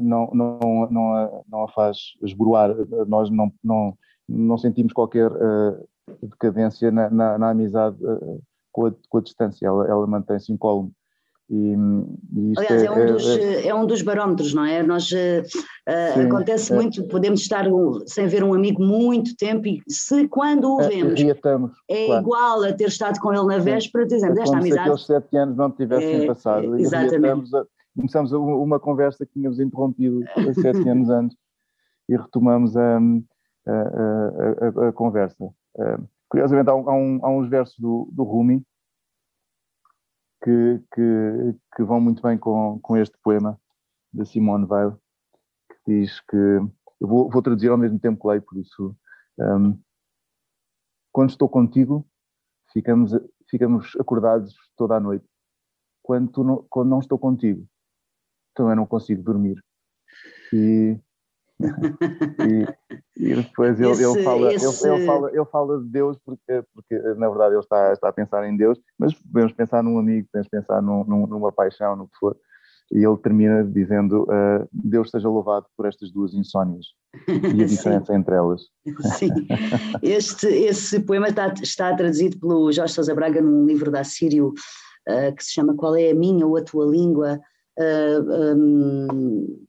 não, 0.00 0.30
não, 0.34 0.88
não, 0.90 1.14
a, 1.14 1.42
não 1.48 1.62
a 1.64 1.68
faz 1.68 2.14
esboroar, 2.22 2.74
nós 3.06 3.30
não, 3.30 3.52
não, 3.62 3.96
não 4.28 4.58
sentimos 4.58 4.92
qualquer 4.92 5.30
decadência 6.22 6.90
na, 6.90 7.08
na, 7.10 7.38
na 7.38 7.50
amizade 7.50 7.96
com 8.72 8.86
a, 8.86 8.92
com 9.08 9.18
a 9.18 9.22
distância, 9.22 9.66
ela, 9.66 9.86
ela 9.86 10.06
mantém-se 10.06 10.52
incólume. 10.52 10.92
E, 11.50 11.74
e 12.32 12.52
Aliás, 12.56 12.82
é, 12.82 12.86
é, 12.86 12.90
um 12.90 12.98
é, 12.98 13.06
dos, 13.06 13.26
é, 13.26 13.68
é, 13.68 13.74
um 13.74 13.86
dos 13.86 14.02
barómetros, 14.02 14.54
não 14.54 14.64
é? 14.64 14.82
Nós, 14.82 15.10
uh, 15.12 15.44
sim, 16.14 16.20
acontece 16.22 16.72
é. 16.72 16.76
muito, 16.76 17.06
podemos 17.08 17.40
estar 17.42 17.66
sem 18.06 18.26
ver 18.26 18.42
um 18.42 18.54
amigo 18.54 18.82
muito 18.82 19.36
tempo 19.36 19.68
e 19.68 19.82
se 19.86 20.26
quando 20.28 20.76
o 20.76 20.80
é, 20.80 20.88
vemos 20.88 21.20
é 21.20 22.06
claro. 22.06 22.22
igual 22.22 22.64
a 22.64 22.72
ter 22.72 22.88
estado 22.88 23.20
com 23.20 23.32
ele 23.32 23.44
na 23.44 23.58
véspera, 23.58 24.06
dizemos, 24.06 24.38
esta 24.38 24.56
amizade... 24.56 24.74
se 24.74 24.80
aqueles 24.80 25.06
sete 25.06 25.36
anos 25.36 25.56
não 25.56 25.70
tivessem 25.70 26.26
passado. 26.26 26.78
Exatamente. 26.78 27.54
A, 27.54 27.64
começamos 27.94 28.32
uma 28.32 28.80
conversa 28.80 29.24
que 29.26 29.32
tínhamos 29.34 29.60
interrompido 29.60 30.20
há 30.36 30.54
sete 30.54 30.88
anos 30.88 31.08
antes 31.10 31.36
e 32.08 32.16
retomamos 32.16 32.76
a, 32.76 32.98
a, 33.66 33.72
a, 33.72 34.88
a 34.88 34.92
conversa. 34.92 35.44
Uh, 35.44 36.08
curiosamente, 36.28 36.70
há, 36.70 36.74
um, 36.74 37.20
há, 37.22 37.30
uns 37.30 37.48
versos 37.48 37.78
do, 37.78 38.08
do 38.12 38.22
Rumi 38.22 38.62
que, 40.44 40.84
que, 40.94 41.58
que 41.74 41.82
vão 41.82 42.00
muito 42.00 42.22
bem 42.22 42.36
com, 42.36 42.78
com 42.80 42.96
este 42.98 43.16
poema 43.22 43.58
da 44.12 44.26
Simone 44.26 44.66
Weil, 44.66 44.92
que 45.70 45.76
diz 45.86 46.20
que. 46.20 46.36
Eu 46.36 47.08
vou, 47.08 47.30
vou 47.30 47.42
traduzir 47.42 47.70
ao 47.70 47.78
mesmo 47.78 47.98
tempo 47.98 48.20
que 48.20 48.28
leio, 48.28 48.42
por 48.42 48.58
isso. 48.58 48.96
Um, 49.38 49.80
quando 51.10 51.30
estou 51.30 51.48
contigo, 51.48 52.06
ficamos, 52.72 53.12
ficamos 53.48 53.96
acordados 53.98 54.54
toda 54.76 54.96
a 54.96 55.00
noite. 55.00 55.26
Quando, 56.02 56.44
não, 56.44 56.66
quando 56.68 56.90
não 56.90 57.00
estou 57.00 57.18
contigo, 57.18 57.66
também 58.54 58.76
não 58.76 58.86
consigo 58.86 59.22
dormir. 59.22 59.62
E 60.52 60.98
e, 61.60 62.66
e, 63.16 63.34
depois 63.34 63.80
ele, 63.80 63.90
esse, 63.92 64.04
ele, 64.04 64.22
fala, 64.24 64.52
esse... 64.52 64.86
ele, 64.86 64.94
ele, 64.96 65.06
fala, 65.06 65.30
ele 65.30 65.44
fala 65.46 65.80
de 65.80 65.88
Deus 65.88 66.18
porque, 66.24 66.64
porque 66.74 66.98
na 67.14 67.28
verdade 67.28 67.54
ele 67.54 67.60
está, 67.60 67.92
está 67.92 68.08
a 68.08 68.12
pensar 68.12 68.46
em 68.48 68.56
Deus, 68.56 68.78
mas 68.98 69.14
podemos 69.14 69.52
pensar 69.52 69.82
num 69.82 69.98
amigo, 69.98 70.28
podemos 70.32 70.48
pensar 70.48 70.82
num, 70.82 71.04
num, 71.04 71.26
numa 71.26 71.52
paixão, 71.52 71.96
no 71.96 72.08
que 72.08 72.16
for. 72.18 72.36
E 72.92 73.04
ele 73.04 73.16
termina 73.18 73.64
dizendo: 73.64 74.24
uh, 74.24 74.68
Deus 74.72 75.10
seja 75.10 75.28
louvado 75.28 75.66
por 75.76 75.86
estas 75.86 76.12
duas 76.12 76.34
insónias 76.34 76.86
e 77.54 77.62
a 77.62 77.64
diferença 77.66 78.14
entre 78.14 78.34
elas. 78.34 78.62
Sim, 79.16 79.30
este, 80.02 80.46
esse 80.46 81.00
poema 81.00 81.28
está, 81.28 81.52
está 81.62 81.94
traduzido 81.94 82.38
pelo 82.38 82.70
Jorge 82.70 82.92
Sousa 82.92 83.14
Braga 83.14 83.40
num 83.40 83.64
livro 83.64 83.90
da 83.90 84.04
Sírio 84.04 84.48
uh, 85.08 85.34
que 85.34 85.44
se 85.44 85.52
chama 85.52 85.74
Qual 85.74 85.96
é 85.96 86.10
a 86.10 86.14
Minha 86.14 86.46
ou 86.46 86.56
a 86.56 86.62
Tua 86.62 86.84
Língua? 86.84 87.40
Uh, 87.78 88.54
um, 88.54 89.64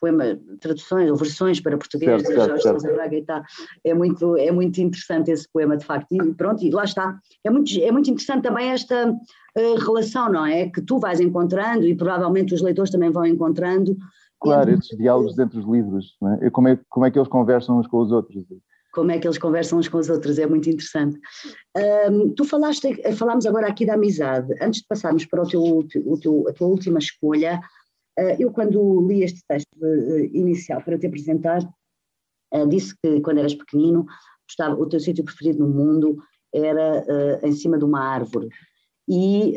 poema, 0.00 0.38
traduções 0.60 1.10
ou 1.10 1.16
versões 1.16 1.60
para 1.60 1.76
português 1.76 2.22
de 2.22 2.34
Jorge 2.34 2.62
Sousa 2.62 2.92
Braga 2.92 3.16
e 3.16 3.24
tal. 3.24 3.42
É 3.84 3.94
muito, 3.94 4.36
é 4.36 4.50
muito 4.50 4.80
interessante 4.80 5.30
esse 5.30 5.46
poema, 5.52 5.76
de 5.76 5.84
facto. 5.84 6.12
E 6.12 6.34
pronto, 6.34 6.64
e 6.64 6.70
lá 6.70 6.84
está. 6.84 7.18
É 7.44 7.50
muito, 7.50 7.78
é 7.78 7.92
muito 7.92 8.10
interessante 8.10 8.42
também 8.42 8.70
esta 8.70 9.10
uh, 9.10 9.74
relação, 9.78 10.32
não 10.32 10.46
é? 10.46 10.68
Que 10.68 10.80
tu 10.80 10.98
vais 10.98 11.20
encontrando 11.20 11.84
e 11.84 11.94
provavelmente 11.94 12.54
os 12.54 12.62
leitores 12.62 12.90
também 12.90 13.10
vão 13.10 13.26
encontrando. 13.26 13.96
Claro, 14.40 14.70
esses 14.70 14.96
diálogos 14.96 15.38
entre 15.38 15.58
os 15.58 15.66
livros, 15.66 16.16
é? 16.40 16.48
Como, 16.50 16.68
é, 16.68 16.78
como 16.88 17.04
é 17.04 17.10
que 17.10 17.18
eles 17.18 17.28
conversam 17.28 17.78
uns 17.78 17.86
com 17.86 17.98
os 17.98 18.10
outros? 18.10 18.42
Como 18.92 19.10
é 19.12 19.18
que 19.18 19.26
eles 19.26 19.38
conversam 19.38 19.78
uns 19.78 19.88
com 19.88 19.98
os 19.98 20.08
outros, 20.08 20.38
é 20.38 20.46
muito 20.46 20.68
interessante. 20.68 21.18
Um, 22.10 22.30
tu 22.34 22.44
falaste, 22.44 23.00
falámos 23.12 23.46
agora 23.46 23.68
aqui 23.68 23.86
da 23.86 23.94
amizade. 23.94 24.52
Antes 24.60 24.80
de 24.80 24.86
passarmos 24.88 25.24
para 25.26 25.42
o 25.42 25.46
teu, 25.46 25.62
o 25.62 26.18
teu, 26.18 26.48
a 26.48 26.52
tua 26.52 26.66
última 26.66 26.98
escolha, 26.98 27.60
eh, 27.60 27.60
eu, 28.38 28.52
quando 28.52 29.06
li 29.06 29.22
este 29.22 29.42
texto 29.46 29.76
eh, 29.82 30.30
inicial 30.32 30.82
para 30.82 30.98
te 30.98 31.06
apresentar, 31.06 31.62
eh, 32.52 32.66
disse 32.66 32.94
que 33.00 33.20
quando 33.20 33.38
eras 33.38 33.54
pequenino, 33.54 34.06
gostava, 34.46 34.74
o 34.74 34.86
teu 34.86 35.00
sítio 35.00 35.24
preferido 35.24 35.60
no 35.60 35.68
mundo 35.68 36.16
era 36.52 37.04
em 37.44 37.52
cima 37.52 37.78
de 37.78 37.84
uma 37.84 38.00
árvore. 38.00 38.48
E 39.08 39.54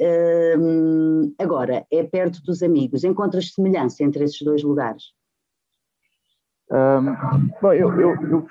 agora, 1.39 1.83
é 1.91 2.03
perto 2.03 2.39
dos 2.43 2.61
amigos. 2.61 3.03
Encontras 3.03 3.51
semelhança 3.51 4.03
entre 4.03 4.23
esses 4.23 4.39
dois 4.43 4.61
lugares? 4.61 5.05
Um, 6.71 7.49
bom, 7.59 7.73
eu, 7.73 7.99
eu, 7.99 8.09
eu 8.29 8.47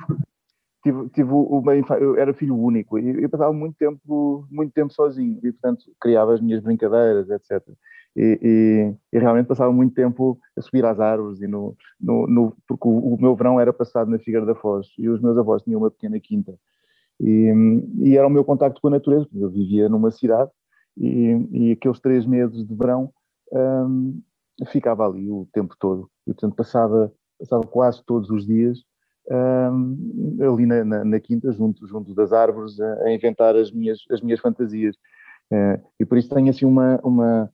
tive, 0.83 1.09
tive 1.11 1.31
uma 1.31 1.77
eu 1.77 2.17
era 2.17 2.35
filho 2.35 2.57
único 2.57 2.99
e 2.99 3.23
eu 3.23 3.31
passava 3.31 3.53
muito 3.53 3.77
tempo, 3.77 4.45
muito 4.51 4.73
tempo 4.73 4.93
sozinho 4.93 5.39
e, 5.45 5.53
portanto, 5.53 5.85
criava 6.01 6.35
as 6.35 6.41
minhas 6.41 6.61
brincadeiras, 6.61 7.31
etc 7.31 7.63
e, 8.15 8.39
e, 8.43 9.17
e, 9.17 9.19
realmente 9.19 9.47
passava 9.47 9.73
muito 9.73 9.95
tempo 9.95 10.39
a 10.57 10.61
subir 10.61 10.85
às 10.85 11.01
árvores 11.01 11.41
e 11.41 11.47
no, 11.47 11.75
no, 11.99 12.27
no 12.27 12.57
porque 12.69 12.87
o, 12.87 13.15
o, 13.15 13.21
meu 13.21 13.35
verão 13.35 13.59
era 13.59 13.73
passado 13.73 14.11
na 14.11 14.19
Figueira 14.19 14.45
da 14.45 14.55
Foz 14.55 14.89
e 14.99 15.09
os 15.09 15.21
meus 15.21 15.39
avós 15.39 15.63
tinham 15.63 15.81
uma 15.81 15.91
pequena 15.91 16.21
quinta. 16.21 16.55
E, 17.19 17.53
e 18.01 18.17
era 18.17 18.27
o 18.27 18.31
meu 18.31 18.45
contacto 18.45 18.81
com 18.81 18.89
a 18.89 18.93
natureza, 18.93 19.27
eu 19.35 19.49
vivia 19.49 19.89
numa 19.89 20.11
cidade 20.11 20.51
e, 20.97 21.73
aqueles 21.73 22.01
três 22.01 22.27
meses 22.27 22.67
de 22.67 22.75
verão 22.75 23.11
um, 23.51 24.21
ficava 24.67 25.07
ali 25.07 25.31
o 25.31 25.49
tempo 25.53 25.75
todo. 25.79 26.11
E 26.27 26.33
portanto 26.33 26.55
passava, 26.55 27.13
passava 27.39 27.63
quase 27.67 28.05
todos 28.05 28.29
os 28.31 28.47
dias 28.47 28.79
um, 29.31 30.37
ali 30.53 30.67
na, 30.67 30.85
na, 30.85 31.05
na, 31.05 31.21
quinta 31.21 31.51
junto, 31.53 31.87
junto 31.87 32.15
das 32.15 32.33
árvores 32.33 32.79
a, 32.79 33.05
a 33.05 33.15
inventar 33.15 33.57
as 33.57 33.71
minhas, 33.71 34.01
as 34.11 34.21
minhas 34.21 34.41
fantasias. 34.41 34.97
Uh, 35.51 35.81
e 36.01 36.05
por 36.05 36.19
isso 36.19 36.35
tenho 36.35 36.51
assim 36.51 36.65
uma, 36.65 36.99
uma 37.03 37.51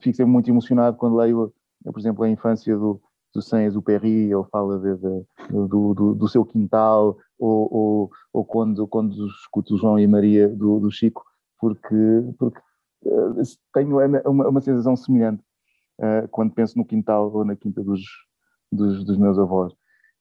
fico 0.00 0.16
sempre 0.16 0.32
muito 0.32 0.50
emocionado 0.50 0.96
quando 0.96 1.16
leio, 1.16 1.52
por 1.84 1.98
exemplo, 1.98 2.24
a 2.24 2.28
infância 2.28 2.76
do, 2.76 3.00
do 3.34 3.42
Saint-Exupéry, 3.42 4.32
ele 4.32 4.44
fala 4.50 4.78
de, 4.78 4.96
de, 4.96 5.26
do, 5.50 5.94
do, 5.94 6.14
do, 6.14 6.28
seu 6.28 6.44
quintal, 6.44 7.16
ou, 7.38 7.74
ou, 7.74 8.10
ou, 8.32 8.44
quando, 8.44 8.86
quando 8.86 9.26
escuto 9.26 9.76
João 9.76 9.98
e 9.98 10.06
Maria 10.06 10.48
do, 10.48 10.78
do 10.78 10.90
Chico, 10.90 11.24
porque, 11.58 11.94
porque 12.38 12.60
tenho 13.72 13.98
uma, 14.24 14.48
uma 14.48 14.60
sensação 14.60 14.96
semelhante 14.96 15.42
quando 16.30 16.52
penso 16.52 16.78
no 16.78 16.84
quintal 16.84 17.32
ou 17.32 17.44
na 17.44 17.56
quinta 17.56 17.82
dos, 17.82 18.00
dos, 18.70 19.04
dos 19.04 19.16
meus 19.18 19.38
avós. 19.38 19.72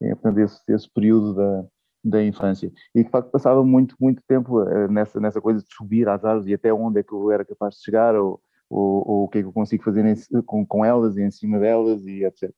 É, 0.02 0.10
portanto, 0.16 0.40
esse, 0.40 0.60
esse 0.70 0.90
período 0.90 1.34
da, 1.34 1.66
da 2.04 2.24
infância. 2.24 2.72
E 2.94 3.04
de 3.04 3.10
facto 3.10 3.32
passava 3.32 3.64
muito, 3.64 3.96
muito 4.00 4.22
tempo 4.28 4.64
nessa, 4.90 5.20
nessa 5.20 5.40
coisa 5.40 5.64
de 5.64 5.74
subir 5.74 6.08
às 6.10 6.26
árvores 6.26 6.48
e 6.48 6.54
até 6.54 6.74
onde 6.74 7.00
é 7.00 7.04
que 7.04 7.14
eu 7.14 7.32
era 7.32 7.46
capaz 7.46 7.76
de 7.76 7.84
chegar, 7.84 8.16
ou, 8.16 8.42
ou, 8.70 9.04
ou 9.08 9.24
o 9.24 9.28
que 9.28 9.40
é 9.40 9.42
que 9.42 9.48
eu 9.48 9.54
consigo 9.54 9.84
fazer 9.84 10.06
em, 10.06 10.16
com, 10.44 10.66
com 10.66 10.84
elas 10.84 11.18
e 11.18 11.22
em 11.22 11.32
cima 11.32 11.60
delas 11.60 12.06
e 12.06 12.24
etc. 12.24 12.52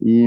E, 0.00 0.26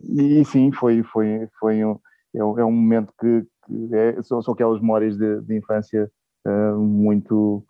e 0.00 0.44
sim, 0.44 0.72
foi, 0.72 1.02
foi, 1.02 1.48
foi 1.58 1.84
um, 1.84 1.98
é, 2.34 2.38
é 2.38 2.64
um 2.64 2.72
momento 2.72 3.12
que, 3.18 3.46
que 3.66 3.94
é, 3.94 4.22
são, 4.22 4.42
são 4.42 4.54
aquelas 4.54 4.80
memórias 4.80 5.16
de, 5.16 5.40
de 5.42 5.56
infância 5.56 6.10
uh, 6.46 6.78
muito 6.78 7.64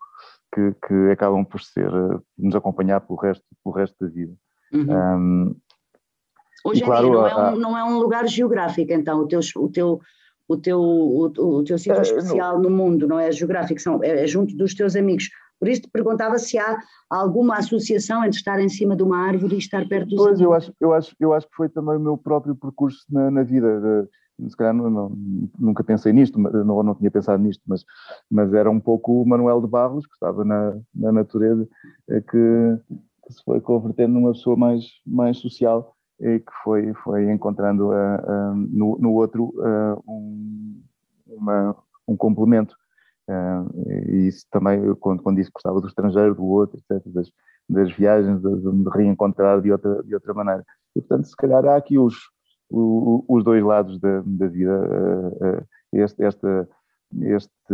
que, 0.53 0.73
que, 0.87 1.11
acabam 1.11 1.45
por 1.45 1.61
ser, 1.61 1.87
uh, 1.93 2.21
nos 2.37 2.55
acompanhar 2.55 3.01
pelo 3.01 3.19
resto, 3.19 3.43
pelo 3.63 3.75
resto 3.75 3.95
da 3.99 4.11
vida. 4.11 4.33
Uhum. 4.73 5.17
Um, 5.17 5.55
Hoje 6.63 6.81
em 6.81 6.85
claro, 6.85 7.11
dia 7.11 7.15
não, 7.15 7.27
é 7.27 7.51
um, 7.51 7.55
não 7.57 7.77
é 7.77 7.83
um 7.83 7.99
lugar 7.99 8.27
geográfico, 8.27 8.91
então, 8.91 9.19
o 9.19 9.27
teu, 9.27 9.39
o 9.57 9.69
teu, 9.69 10.01
o 10.47 10.57
teu, 10.57 10.79
o, 10.79 11.25
o 11.25 11.63
teu 11.63 11.77
sítio 11.77 11.99
uh, 11.99 12.01
especial 12.01 12.59
no 12.59 12.71
mundo, 12.71 13.07
não 13.07 13.19
é 13.19 13.31
geográfico, 13.31 13.79
são, 13.79 14.03
é, 14.03 14.23
é 14.23 14.27
junto 14.27 14.55
dos 14.55 14.73
teus 14.73 14.95
amigos. 14.95 15.29
Por 15.65 15.71
isso 15.71 15.81
te 15.81 15.89
perguntava 15.89 16.37
se 16.37 16.59
há 16.59 16.77
alguma 17.09 17.57
associação 17.57 18.23
entre 18.23 18.37
estar 18.37 18.59
em 18.59 18.69
cima 18.69 18.95
de 18.95 19.01
uma 19.01 19.17
árvore 19.17 19.55
e 19.55 19.57
estar 19.57 19.83
perto 19.87 20.09
dos 20.09 20.23
Pois, 20.23 20.39
eu 20.39 20.53
acho, 20.53 20.71
eu, 20.79 20.93
acho, 20.93 21.15
eu 21.19 21.33
acho 21.33 21.47
que 21.49 21.55
foi 21.55 21.67
também 21.67 21.97
o 21.97 21.99
meu 21.99 22.15
próprio 22.15 22.55
percurso 22.55 23.03
na, 23.09 23.31
na 23.31 23.41
vida. 23.41 24.07
se 24.47 24.55
calhar 24.55 24.75
não, 24.75 24.91
não, 24.91 25.11
nunca 25.57 25.83
pensei 25.83 26.13
nisto, 26.13 26.37
não, 26.37 26.83
não 26.83 26.93
tinha 26.93 27.09
pensado 27.09 27.41
nisto, 27.41 27.63
mas, 27.65 27.83
mas 28.29 28.53
era 28.53 28.69
um 28.69 28.79
pouco 28.79 29.23
o 29.23 29.27
Manuel 29.27 29.59
de 29.59 29.65
Barros, 29.65 30.05
que 30.05 30.13
estava 30.13 30.45
na, 30.45 30.77
na 30.93 31.11
natureza, 31.11 31.67
que, 32.07 32.21
que, 32.29 33.33
se 33.33 33.43
foi 33.43 33.59
convertendo 33.59 34.13
numa 34.13 34.33
pessoa 34.33 34.55
mais, 34.55 34.85
mais 35.03 35.37
social 35.37 35.95
e 36.19 36.41
que 36.41 36.51
foi, 36.63 36.93
foi 37.03 37.31
encontrando 37.31 37.87
uh, 37.87 37.91
uh, 37.91 38.55
no, 38.55 38.99
no 38.99 39.13
outro 39.13 39.45
uh, 39.45 39.99
um, 40.07 40.83
uma, 41.25 41.75
um 42.07 42.15
complemento. 42.15 42.75
E 44.07 44.27
isso 44.27 44.45
também, 44.51 44.93
quando, 44.95 45.23
quando 45.23 45.37
disse 45.37 45.49
que 45.49 45.55
gostava 45.55 45.81
do 45.81 45.87
estrangeiro, 45.87 46.35
do 46.35 46.45
outro, 46.45 46.77
etc., 46.77 47.03
das, 47.07 47.31
das 47.67 47.91
viagens, 47.91 48.41
de, 48.41 48.49
me 48.49 48.89
reencontrar 48.91 49.61
de 49.61 49.71
outra, 49.71 50.03
de 50.03 50.13
outra 50.13 50.33
maneira. 50.33 50.63
E, 50.95 51.01
portanto, 51.01 51.27
se 51.27 51.35
calhar 51.35 51.65
há 51.65 51.75
aqui 51.75 51.97
os, 51.97 52.15
os 52.69 53.43
dois 53.43 53.63
lados 53.63 53.99
da, 53.99 54.21
da 54.25 54.47
vida. 54.47 55.65
Este, 55.93 56.23
esta, 56.23 56.67
este, 57.21 57.73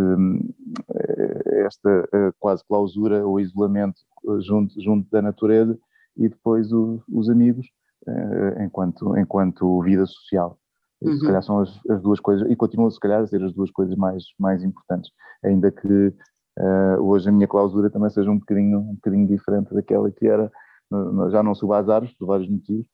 esta 1.66 2.10
quase 2.40 2.64
clausura 2.68 3.26
ou 3.26 3.40
isolamento 3.40 4.00
junto, 4.42 4.80
junto 4.82 5.10
da 5.10 5.22
natureza 5.22 5.78
e 6.16 6.30
depois 6.30 6.72
os, 6.72 7.02
os 7.10 7.30
amigos 7.30 7.68
enquanto, 8.60 9.18
enquanto 9.18 9.82
vida 9.82 10.06
social. 10.06 10.61
Uhum. 11.02 11.18
Se 11.18 11.26
calhar 11.26 11.44
são 11.44 11.60
as, 11.60 11.80
as, 11.90 12.02
duas 12.02 12.20
coisas, 12.20 12.50
e 12.50 12.56
continuam 12.56 12.92
se 12.92 13.00
calhar 13.00 13.22
a 13.22 13.28
ser 13.28 13.44
as 13.44 13.54
duas 13.54 13.72
coisas 13.72 13.96
mais, 13.96 14.24
mais 14.40 14.64
importantes, 14.64 15.12
ainda 15.44 15.72
que 15.72 16.14
uh, 16.60 17.02
hoje 17.02 17.30
a 17.30 17.32
minha 17.32 17.48
clausura 17.48 17.90
também 17.90 18.10
seja 18.10 18.30
um 18.30 18.38
bocadinho, 18.38 18.80
um 18.80 18.96
bocadinho 18.96 19.28
diferente 19.28 19.74
daquela 19.74 20.12
que 20.12 20.28
era, 20.28 20.52
já 21.32 21.42
não 21.42 21.56
subo 21.56 21.74
às 21.74 21.90
árvores 21.90 22.16
por 22.18 22.28
vários 22.28 22.50
motivos, 22.50 22.86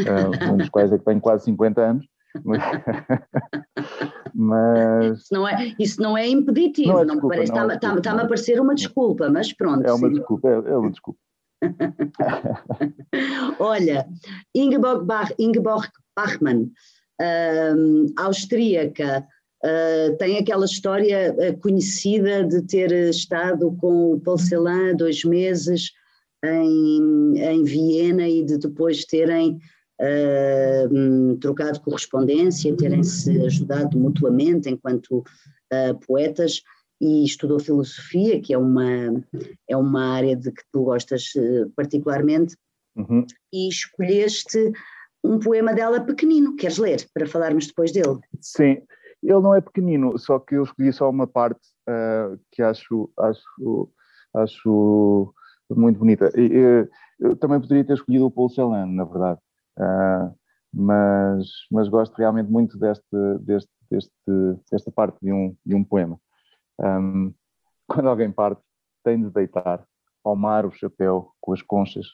uh, 0.00 0.52
um 0.52 0.58
dos 0.58 0.68
quais 0.68 0.92
é 0.92 0.98
que 0.98 1.04
tenho 1.04 1.20
quase 1.20 1.44
50 1.44 1.80
anos, 1.80 2.06
mas, 4.34 5.22
Isso 5.22 5.34
não 5.34 5.48
é, 5.48 5.74
isso 5.78 6.02
não 6.02 6.16
é 6.16 6.28
impeditivo, 6.28 6.92
não, 6.92 7.00
é 7.00 7.06
desculpa, 7.06 7.36
não 7.36 7.42
está-me 7.42 7.74
está, 7.74 7.96
está 7.96 8.12
a 8.12 8.28
parecer 8.28 8.60
uma 8.60 8.74
desculpa, 8.74 9.30
mas 9.30 9.52
pronto. 9.52 9.86
É 9.86 9.92
uma 9.92 10.08
sim. 10.08 10.14
desculpa, 10.14 10.48
é, 10.48 10.52
é 10.52 10.76
uma 10.76 10.90
desculpa. 10.90 11.18
Olha, 13.58 14.06
Ingeborg, 14.54 15.06
Bach, 15.06 15.32
Ingeborg 15.38 15.88
Bachmann, 16.14 16.70
um, 17.20 18.06
austríaca, 18.16 19.26
uh, 19.64 20.16
tem 20.18 20.38
aquela 20.38 20.64
história 20.64 21.34
uh, 21.34 21.60
conhecida 21.60 22.44
de 22.44 22.62
ter 22.62 22.92
estado 23.10 23.76
com 23.80 24.12
o 24.12 24.20
Paul 24.20 24.38
Celan 24.38 24.94
dois 24.94 25.24
meses 25.24 25.92
em, 26.44 27.38
em 27.38 27.64
Viena 27.64 28.28
e 28.28 28.44
de 28.44 28.58
depois 28.58 29.04
terem 29.04 29.58
uh, 30.00 30.94
um, 30.94 31.36
trocado 31.38 31.80
correspondência, 31.80 32.76
terem 32.76 33.02
se 33.02 33.40
ajudado 33.42 33.98
mutuamente 33.98 34.68
enquanto 34.68 35.24
poetas 36.06 36.62
e 37.00 37.24
estudou 37.24 37.58
filosofia, 37.58 38.40
que 38.40 38.54
é 38.54 38.58
uma, 38.58 39.22
é 39.68 39.76
uma 39.76 40.14
área 40.14 40.34
de 40.34 40.50
que 40.50 40.62
tu 40.72 40.84
gostas 40.84 41.32
eh, 41.36 41.66
particularmente, 41.74 42.56
uhum. 42.96 43.26
e 43.52 43.68
escolheste 43.68 44.72
um 45.26 45.38
poema 45.38 45.74
dela 45.74 46.00
pequenino. 46.00 46.56
Queres 46.56 46.78
ler 46.78 47.06
para 47.12 47.26
falarmos 47.26 47.66
depois 47.66 47.92
dele? 47.92 48.18
Sim, 48.40 48.82
ele 49.22 49.40
não 49.40 49.54
é 49.54 49.60
pequenino, 49.60 50.18
só 50.18 50.38
que 50.38 50.54
eu 50.54 50.64
escolhi 50.64 50.92
só 50.92 51.10
uma 51.10 51.26
parte 51.26 51.60
uh, 51.88 52.38
que 52.52 52.62
acho, 52.62 53.10
acho, 53.18 53.90
acho 54.34 55.34
muito 55.70 55.98
bonita. 55.98 56.30
E, 56.36 56.88
eu 57.18 57.34
também 57.36 57.60
poderia 57.60 57.84
ter 57.84 57.94
escolhido 57.94 58.26
o 58.26 58.30
Paul 58.30 58.48
Celan, 58.48 58.86
na 58.86 59.04
verdade, 59.04 59.40
uh, 59.78 60.34
mas, 60.72 61.48
mas 61.70 61.88
gosto 61.88 62.14
realmente 62.16 62.50
muito 62.50 62.78
deste, 62.78 63.04
deste, 63.40 63.70
deste, 63.90 64.12
desta 64.70 64.92
parte 64.92 65.18
de 65.22 65.32
um, 65.32 65.56
de 65.64 65.74
um 65.74 65.82
poema. 65.82 66.20
Um, 66.78 67.32
quando 67.88 68.08
alguém 68.08 68.30
parte, 68.30 68.60
tem 69.02 69.22
de 69.22 69.30
deitar 69.30 69.86
ao 70.22 70.36
mar 70.36 70.66
o 70.66 70.72
chapéu 70.72 71.30
com 71.40 71.52
as 71.52 71.62
conchas 71.62 72.06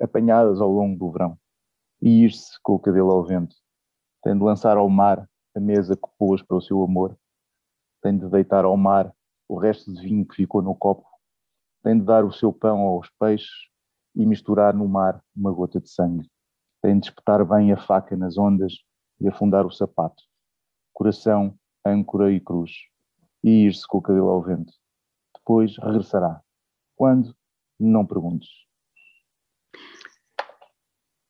apanhadas 0.00 0.60
ao 0.60 0.70
longo 0.70 0.96
do 0.98 1.10
verão 1.10 1.38
e 2.00 2.24
ir-se 2.24 2.60
com 2.62 2.74
o 2.74 2.78
cabelo 2.78 3.10
ao 3.10 3.24
vento. 3.24 3.56
Tem 4.22 4.36
de 4.36 4.42
lançar 4.42 4.76
ao 4.76 4.88
mar 4.88 5.28
a 5.54 5.60
mesa 5.60 5.96
que 5.96 6.08
pôs 6.18 6.42
para 6.42 6.56
o 6.56 6.60
seu 6.60 6.82
amor. 6.82 7.16
Tem 8.02 8.16
de 8.16 8.28
deitar 8.28 8.64
ao 8.64 8.76
mar 8.76 9.12
o 9.48 9.58
resto 9.58 9.92
de 9.92 10.02
vinho 10.02 10.26
que 10.26 10.34
ficou 10.34 10.62
no 10.62 10.74
copo. 10.74 11.06
Tem 11.82 11.98
de 11.98 12.04
dar 12.04 12.24
o 12.24 12.32
seu 12.32 12.52
pão 12.52 12.80
aos 12.80 13.08
peixes 13.18 13.68
e 14.14 14.26
misturar 14.26 14.74
no 14.74 14.88
mar 14.88 15.22
uma 15.34 15.52
gota 15.52 15.80
de 15.80 15.88
sangue. 15.88 16.28
Tem 16.82 16.98
de 16.98 17.06
espetar 17.06 17.44
bem 17.44 17.72
a 17.72 17.76
faca 17.76 18.16
nas 18.16 18.36
ondas 18.36 18.74
e 19.20 19.28
afundar 19.28 19.64
o 19.64 19.70
sapato. 19.70 20.22
Coração, 20.92 21.56
âncora 21.84 22.32
e 22.32 22.40
cruz 22.40 22.72
e 23.42 23.66
ir-se 23.66 23.86
com 23.86 23.98
o 23.98 24.02
cabelo 24.02 24.28
ao 24.28 24.42
vento. 24.42 24.72
Depois 25.34 25.76
regressará. 25.78 26.42
Quando? 26.96 27.34
Não 27.78 28.04
perguntes. 28.04 28.65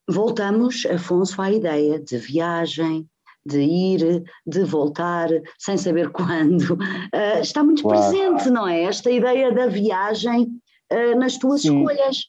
Voltamos, 0.08 0.86
Afonso, 0.86 1.40
à 1.40 1.50
ideia 1.50 1.98
de 1.98 2.16
viagem, 2.18 3.08
de 3.44 3.60
ir, 3.60 4.24
de 4.46 4.64
voltar, 4.64 5.28
sem 5.58 5.76
saber 5.76 6.10
quando. 6.12 6.74
Uh, 6.74 7.40
está 7.40 7.62
muito 7.62 7.82
claro. 7.82 8.00
presente, 8.00 8.50
não 8.50 8.66
é? 8.66 8.82
Esta 8.82 9.10
ideia 9.10 9.52
da 9.52 9.66
viagem 9.66 10.60
uh, 10.92 11.18
nas 11.18 11.36
tuas 11.36 11.62
Sim. 11.62 11.78
escolhas. 11.78 12.24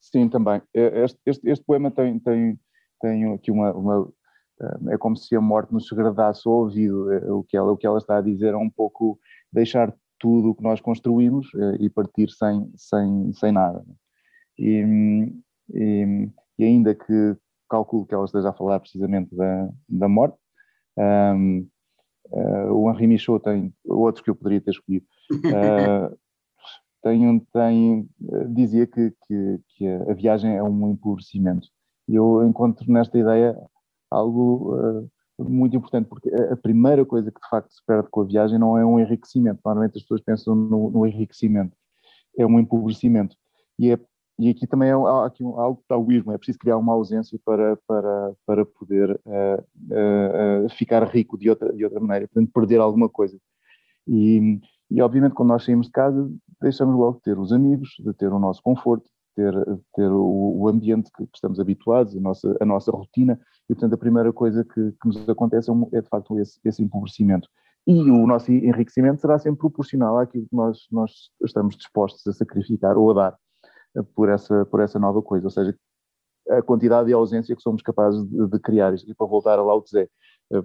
Sim, 0.00 0.28
também. 0.28 0.62
Este, 0.72 1.18
este, 1.26 1.50
este, 1.50 1.64
poema 1.64 1.90
tem, 1.90 2.18
tem, 2.18 2.58
tem 3.00 3.34
aqui 3.34 3.50
uma, 3.50 3.72
uma, 3.72 4.12
é 4.88 4.96
como 4.96 5.16
se 5.16 5.36
a 5.36 5.40
morte 5.40 5.72
nos 5.72 5.86
segredasse 5.86 6.42
ao 6.46 6.54
ouvido. 6.54 7.12
É, 7.12 7.30
o 7.30 7.44
que, 7.44 7.56
ela, 7.56 7.72
o 7.72 7.76
que 7.76 7.86
ela 7.86 7.98
está 7.98 8.18
a 8.18 8.22
dizer 8.22 8.54
é 8.54 8.56
um 8.56 8.70
pouco 8.70 9.18
deixar 9.52 9.94
tudo 10.18 10.50
o 10.50 10.54
que 10.54 10.62
nós 10.62 10.80
construímos 10.80 11.48
eh, 11.54 11.76
e 11.80 11.90
partir 11.90 12.30
sem, 12.30 12.70
sem, 12.76 13.32
sem 13.32 13.52
nada. 13.52 13.84
E, 14.58 15.32
e, 15.72 16.28
e, 16.58 16.64
ainda 16.64 16.94
que 16.94 17.36
calculo 17.68 18.06
que 18.06 18.14
ela 18.14 18.24
esteja 18.24 18.50
a 18.50 18.54
falar 18.54 18.80
precisamente 18.80 19.34
da, 19.34 19.68
da 19.88 20.08
morte, 20.08 20.38
um, 20.96 21.66
uh, 22.30 22.72
o 22.72 22.90
Henri 22.90 23.06
Michaud 23.06 23.42
tem 23.42 23.72
outros 23.84 24.24
que 24.24 24.30
eu 24.30 24.34
poderia 24.34 24.60
ter 24.60 24.70
escolhido. 24.70 25.06
Uh, 25.30 26.16
tem, 27.02 27.40
tem, 27.52 28.08
dizia 28.48 28.86
que, 28.86 29.12
que, 29.26 29.60
que, 29.68 29.86
a 29.86 30.14
viagem 30.14 30.56
é 30.56 30.62
um 30.62 30.90
empobrecimento. 30.90 31.68
E 32.08 32.14
eu 32.14 32.44
encontro 32.44 32.90
nesta 32.90 33.16
ideia 33.16 33.56
algo 34.10 34.74
uh, 34.74 35.10
muito 35.38 35.76
importante, 35.76 36.08
porque 36.08 36.28
a 36.50 36.56
primeira 36.56 37.04
coisa 37.04 37.30
que 37.30 37.40
de 37.40 37.48
facto 37.48 37.70
se 37.70 37.84
perde 37.86 38.08
com 38.10 38.22
a 38.22 38.24
viagem 38.24 38.58
não 38.58 38.76
é 38.76 38.84
um 38.84 38.98
enriquecimento. 38.98 39.60
Normalmente 39.64 39.96
as 39.96 40.02
pessoas 40.02 40.20
pensam 40.22 40.54
no, 40.54 40.90
no 40.90 41.06
enriquecimento, 41.06 41.76
é 42.36 42.44
um 42.44 42.58
empobrecimento. 42.58 43.36
E, 43.78 43.92
é, 43.92 43.98
e 44.38 44.50
aqui 44.50 44.66
também 44.66 44.90
é 44.90 44.94
aqui 45.24 45.42
um, 45.42 45.58
algo 45.58 45.82
taoísmo, 45.88 46.32
é 46.32 46.38
preciso 46.38 46.58
criar 46.58 46.76
uma 46.76 46.92
ausência 46.92 47.38
para, 47.44 47.76
para, 47.88 48.32
para 48.46 48.64
poder 48.64 49.20
uh, 49.26 50.64
uh, 50.64 50.68
ficar 50.70 51.02
rico 51.08 51.36
de 51.36 51.50
outra, 51.50 51.72
de 51.72 51.84
outra 51.84 51.98
maneira, 51.98 52.28
portanto, 52.28 52.52
perder 52.52 52.78
alguma 52.80 53.08
coisa. 53.08 53.36
E, 54.06 54.60
e 54.90 55.02
obviamente 55.02 55.34
quando 55.34 55.48
nós 55.48 55.64
saímos 55.64 55.86
de 55.86 55.92
casa 55.92 56.30
deixamos 56.60 56.96
logo 56.96 57.16
de 57.16 57.22
ter 57.22 57.38
os 57.38 57.52
amigos, 57.52 57.90
de 57.98 58.12
ter 58.14 58.32
o 58.32 58.38
nosso 58.38 58.62
conforto, 58.62 59.10
ter, 59.34 59.52
ter 59.94 60.10
o, 60.10 60.60
o 60.60 60.68
ambiente 60.68 61.10
que, 61.16 61.24
que, 61.24 61.34
estamos 61.34 61.58
habituados, 61.58 62.16
a 62.16 62.20
nossa, 62.20 62.56
a 62.60 62.64
nossa 62.64 62.90
rotina, 62.92 63.40
e 63.68 63.74
portanto 63.74 63.94
a 63.94 63.98
primeira 63.98 64.32
coisa 64.32 64.64
que, 64.64 64.92
que 64.92 65.06
nos 65.06 65.28
acontece 65.28 65.70
é, 65.70 65.74
é 65.98 66.00
de 66.00 66.08
facto 66.08 66.38
esse, 66.38 66.60
esse 66.64 66.82
empobrecimento. 66.82 67.48
E 67.86 67.92
o 68.10 68.26
nosso 68.26 68.52
enriquecimento 68.52 69.20
será 69.20 69.38
sempre 69.38 69.60
proporcional 69.60 70.18
àquilo 70.18 70.46
que 70.46 70.54
nós, 70.54 70.86
nós 70.92 71.30
estamos 71.42 71.76
dispostos 71.76 72.26
a 72.26 72.32
sacrificar 72.32 72.96
ou 72.96 73.10
a 73.10 73.14
dar 73.14 73.38
por 74.14 74.28
essa, 74.28 74.64
por 74.66 74.80
essa 74.80 74.98
nova 74.98 75.22
coisa, 75.22 75.46
ou 75.46 75.50
seja, 75.50 75.74
a 76.50 76.62
quantidade 76.62 77.10
e 77.10 77.12
a 77.12 77.16
ausência 77.16 77.54
que 77.54 77.62
somos 77.62 77.82
capazes 77.82 78.24
de, 78.24 78.46
de 78.46 78.58
criar, 78.58 78.94
e 78.94 79.14
para 79.14 79.26
voltar 79.26 79.58
a 79.58 79.62
Lao 79.62 79.82
Tse, 79.82 80.08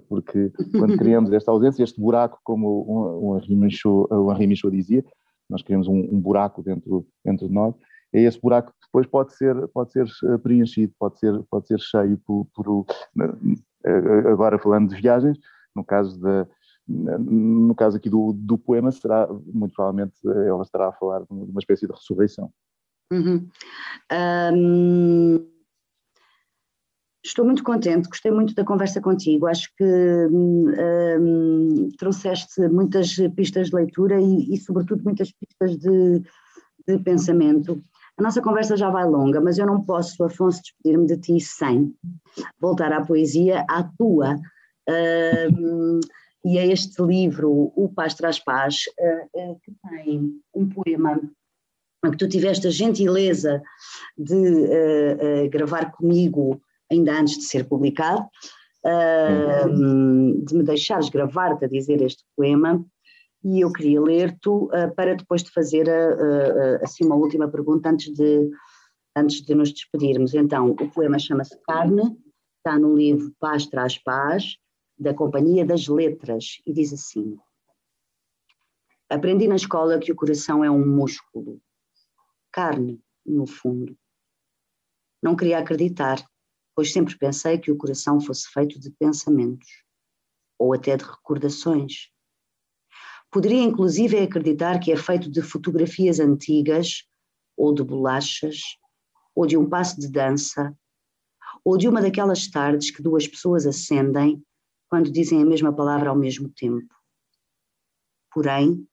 porque 0.08 0.50
quando 0.78 0.96
criamos 0.98 1.32
esta 1.32 1.50
ausência, 1.50 1.82
este 1.82 2.00
buraco, 2.00 2.38
como 2.42 2.68
o, 2.68 3.30
o 3.30 3.38
Henri 3.38 3.54
Michaud, 3.54 4.08
o 4.10 4.32
Henri 4.32 4.46
Michaud 4.46 4.76
dizia, 4.76 5.04
nós 5.48 5.62
criamos 5.62 5.88
um, 5.88 5.98
um 5.98 6.20
buraco 6.20 6.62
dentro, 6.62 7.06
dentro 7.24 7.48
de 7.48 7.54
nós, 7.54 7.74
é 8.12 8.22
esse 8.22 8.40
buraco 8.40 8.72
que 8.72 8.86
depois 8.86 9.06
pode 9.06 9.34
ser, 9.34 9.68
pode 9.68 9.92
ser 9.92 10.06
eh, 10.06 10.38
preenchido, 10.38 10.94
pode 10.98 11.18
ser, 11.18 11.42
pode 11.50 11.66
ser 11.66 11.80
cheio 11.80 12.16
por, 12.24 12.46
por 12.54 12.86
eh, 13.84 14.28
agora 14.30 14.58
falando 14.58 14.88
de 14.88 15.00
viagens, 15.00 15.36
no 15.74 15.84
caso 15.84 16.18
da 16.20 16.46
no 16.86 17.74
caso 17.74 17.96
aqui 17.96 18.10
do, 18.10 18.34
do 18.34 18.58
poema 18.58 18.92
será, 18.92 19.26
muito 19.26 19.74
provavelmente 19.74 20.14
ela 20.46 20.62
estará 20.62 20.88
a 20.88 20.92
falar 20.92 21.20
de 21.20 21.26
uma 21.30 21.58
espécie 21.58 21.86
de 21.86 21.92
ressurreição. 21.94 22.52
Uhum. 23.12 23.48
Um, 24.52 25.46
estou 27.24 27.44
muito 27.44 27.62
contente, 27.62 28.08
gostei 28.08 28.32
muito 28.32 28.54
da 28.54 28.64
conversa 28.64 29.00
contigo. 29.00 29.46
Acho 29.46 29.68
que 29.76 29.84
um, 29.84 31.88
trouxeste 31.98 32.68
muitas 32.68 33.16
pistas 33.36 33.68
de 33.68 33.76
leitura 33.76 34.20
e, 34.20 34.54
e 34.54 34.58
sobretudo, 34.58 35.04
muitas 35.04 35.30
pistas 35.32 35.78
de, 35.78 36.22
de 36.86 36.98
pensamento. 37.04 37.82
A 38.18 38.22
nossa 38.22 38.40
conversa 38.40 38.76
já 38.76 38.90
vai 38.90 39.04
longa, 39.04 39.40
mas 39.40 39.58
eu 39.58 39.66
não 39.66 39.84
posso, 39.84 40.22
Afonso, 40.22 40.60
despedir-me 40.62 41.06
de 41.06 41.18
ti 41.18 41.40
sem 41.40 41.94
voltar 42.60 42.92
à 42.92 43.04
poesia, 43.04 43.64
à 43.68 43.82
tua 43.82 44.36
e 46.44 46.58
é 46.58 46.66
este 46.66 47.02
livro, 47.02 47.72
O 47.74 47.88
Paz 47.88 48.14
Traz 48.14 48.38
Paz, 48.38 48.84
uh, 49.00 49.52
uh, 49.52 49.60
que 49.60 49.72
tem 49.88 50.40
um 50.54 50.68
poema 50.68 51.18
que 52.10 52.16
tu 52.16 52.28
tiveste 52.28 52.66
a 52.66 52.70
gentileza 52.70 53.62
de 54.16 55.48
gravar 55.50 55.92
comigo 55.92 56.60
ainda 56.90 57.18
antes 57.18 57.38
de 57.38 57.44
ser 57.44 57.68
publicado, 57.68 58.26
de 60.44 60.54
me 60.54 60.62
deixares 60.62 61.08
gravar-te 61.08 61.64
a 61.64 61.68
dizer 61.68 62.02
este 62.02 62.24
poema, 62.36 62.84
e 63.42 63.60
eu 63.60 63.72
queria 63.72 64.00
ler-te 64.00 64.48
para 64.96 65.14
depois 65.14 65.42
de 65.42 65.50
fazer 65.50 65.88
assim 66.82 67.04
uma 67.04 67.16
última 67.16 67.48
pergunta 67.48 67.90
antes 67.90 68.12
de, 68.12 68.50
antes 69.16 69.42
de 69.42 69.54
nos 69.54 69.72
despedirmos. 69.72 70.34
Então, 70.34 70.70
o 70.70 70.90
poema 70.90 71.18
chama-se 71.18 71.58
Carne, 71.62 72.16
está 72.58 72.78
no 72.78 72.96
livro 72.96 73.34
Paz 73.38 73.66
Traz 73.66 73.98
Paz, 73.98 74.56
da 74.98 75.12
Companhia 75.12 75.64
das 75.64 75.88
Letras, 75.88 76.62
e 76.66 76.72
diz 76.72 76.92
assim: 76.92 77.36
Aprendi 79.10 79.48
na 79.48 79.56
escola 79.56 79.98
que 79.98 80.12
o 80.12 80.16
coração 80.16 80.64
é 80.64 80.70
um 80.70 80.86
músculo, 80.86 81.60
carne, 82.54 83.02
no 83.26 83.48
fundo. 83.48 83.98
Não 85.20 85.34
queria 85.34 85.58
acreditar, 85.58 86.24
pois 86.72 86.92
sempre 86.92 87.18
pensei 87.18 87.58
que 87.58 87.72
o 87.72 87.76
coração 87.76 88.20
fosse 88.20 88.48
feito 88.48 88.78
de 88.78 88.92
pensamentos, 88.92 89.68
ou 90.56 90.72
até 90.72 90.96
de 90.96 91.02
recordações. 91.02 92.12
Poderia 93.28 93.60
inclusive 93.60 94.20
acreditar 94.20 94.78
que 94.78 94.92
é 94.92 94.96
feito 94.96 95.28
de 95.28 95.42
fotografias 95.42 96.20
antigas, 96.20 97.02
ou 97.56 97.74
de 97.74 97.82
bolachas, 97.82 98.60
ou 99.34 99.48
de 99.48 99.56
um 99.56 99.68
passo 99.68 99.98
de 99.98 100.08
dança, 100.08 100.72
ou 101.64 101.76
de 101.76 101.88
uma 101.88 102.00
daquelas 102.00 102.46
tardes 102.46 102.92
que 102.92 103.02
duas 103.02 103.26
pessoas 103.26 103.66
acendem 103.66 104.40
quando 104.88 105.10
dizem 105.10 105.42
a 105.42 105.44
mesma 105.44 105.74
palavra 105.74 106.08
ao 106.08 106.16
mesmo 106.16 106.48
tempo. 106.50 106.94
Porém, 108.32 108.86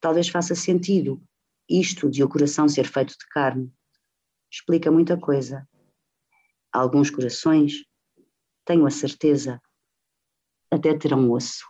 talvez 0.00 0.30
faça 0.30 0.54
sentido 0.54 1.22
isto 1.68 2.10
de 2.10 2.22
o 2.22 2.28
coração 2.28 2.68
ser 2.68 2.86
feito 2.86 3.10
de 3.10 3.26
carne. 3.30 3.72
Explica 4.50 4.90
muita 4.90 5.16
coisa. 5.16 5.66
Alguns 6.72 7.10
corações, 7.10 7.84
tenho 8.64 8.86
a 8.86 8.90
certeza, 8.90 9.60
até 10.70 10.96
terão 10.96 11.30
osso. 11.30 11.64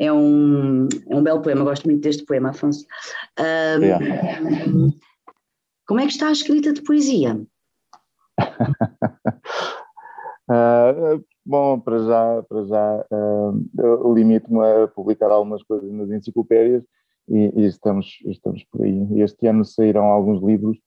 É 0.00 0.12
um, 0.12 0.88
é 1.08 1.16
um 1.16 1.22
belo 1.22 1.40
poema, 1.40 1.64
gosto 1.64 1.84
muito 1.84 2.02
deste 2.02 2.24
poema, 2.24 2.50
Afonso. 2.50 2.84
Um, 3.38 4.90
como 5.86 6.00
é 6.00 6.06
que 6.06 6.12
está 6.12 6.28
a 6.28 6.32
escrita 6.32 6.72
de 6.72 6.82
poesia? 6.82 7.40
uh, 10.50 11.24
Bom, 11.46 11.78
para 11.78 11.98
já, 11.98 12.42
para 12.48 12.64
já 12.64 13.06
uh, 13.12 14.14
limito-me 14.14 14.60
a 14.60 14.88
publicar 14.88 15.30
algumas 15.30 15.62
coisas 15.62 15.92
nas 15.92 16.10
enciclopédias 16.10 16.82
e, 17.28 17.52
e, 17.56 17.66
estamos, 17.66 18.18
estamos 18.26 18.64
por 18.64 18.82
aí. 18.82 19.20
Este 19.20 19.46
ano 19.46 19.64
saíram 19.64 20.04
alguns 20.04 20.42
livros, 20.42 20.78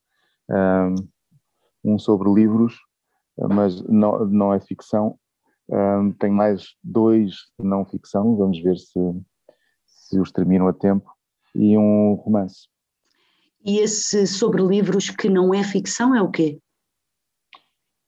um, 1.83 1.97
sobre 1.97 2.29
livros, 2.31 2.75
mas 3.37 3.81
não, 3.83 4.25
não 4.25 4.53
é 4.53 4.59
ficção. 4.59 5.17
Um, 5.69 6.11
tem 6.13 6.31
mais 6.31 6.75
dois 6.83 7.33
de 7.59 7.65
não 7.65 7.85
ficção, 7.85 8.35
vamos 8.35 8.61
ver 8.61 8.77
se, 8.77 8.99
se 9.85 10.19
os 10.19 10.31
termino 10.31 10.67
a 10.67 10.73
tempo, 10.73 11.11
e 11.53 11.77
um 11.77 12.13
romance. 12.13 12.67
E 13.65 13.79
esse 13.79 14.25
sobre 14.27 14.61
livros 14.61 15.09
que 15.09 15.27
não 15.27 15.53
é 15.53 15.63
ficção 15.63 16.15
é 16.15 16.21
o 16.21 16.31
quê? 16.31 16.59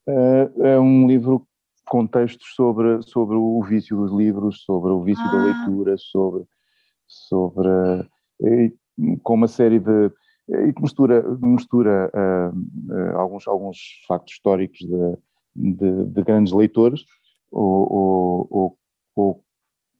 Uh, 0.08 0.64
é 0.64 0.80
um 0.80 1.06
livro 1.06 1.46
contextos 1.86 2.54
sobre, 2.54 3.02
sobre 3.02 3.36
o 3.36 3.62
vício 3.62 3.96
dos 3.96 4.12
livros, 4.12 4.62
sobre 4.62 4.92
o 4.92 5.02
vício 5.02 5.24
ah. 5.24 5.32
da 5.32 5.44
leitura, 5.44 5.96
sobre, 5.98 6.44
sobre 7.06 7.68
e, 8.42 8.72
com 9.22 9.34
uma 9.34 9.48
série 9.48 9.78
de 9.78 10.10
e 10.48 10.72
que 10.72 10.82
mistura, 10.82 11.22
mistura 11.40 12.10
uh, 12.12 12.92
uh, 12.92 13.16
alguns, 13.18 13.46
alguns 13.46 13.78
factos 14.08 14.34
históricos 14.34 14.80
de, 14.80 15.74
de, 15.74 16.04
de 16.06 16.22
grandes 16.24 16.52
leitores 16.52 17.04
ou, 17.52 18.48
ou, 18.50 18.78
ou, 19.14 19.44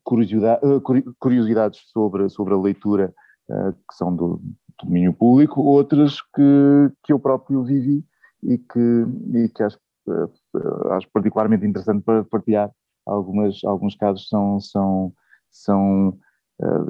curiosidade, 0.02 0.60
uh, 0.66 0.82
curiosidades 1.20 1.80
sobre, 1.92 2.28
sobre 2.28 2.54
a 2.54 2.58
leitura 2.58 3.14
que 3.48 3.94
são 3.96 4.14
do, 4.14 4.36
do, 4.36 4.84
domínio 4.84 5.12
público, 5.12 5.60
outras 5.60 6.22
que, 6.22 6.92
que 7.04 7.12
eu 7.12 7.18
próprio 7.18 7.64
vivi 7.64 8.04
e 8.42 8.56
que, 8.56 9.06
e 9.34 9.48
que 9.48 9.62
acho 9.62 9.78
uh, 10.08 10.92
acho 10.92 11.08
particularmente 11.12 11.66
interessante 11.66 12.02
para 12.02 12.24
partilhar. 12.24 12.70
Algumas, 13.06 13.64
alguns 13.64 13.96
casos 13.96 14.28
são, 14.28 14.60
são, 14.60 15.12
são 15.50 16.08
uh, 16.08 16.18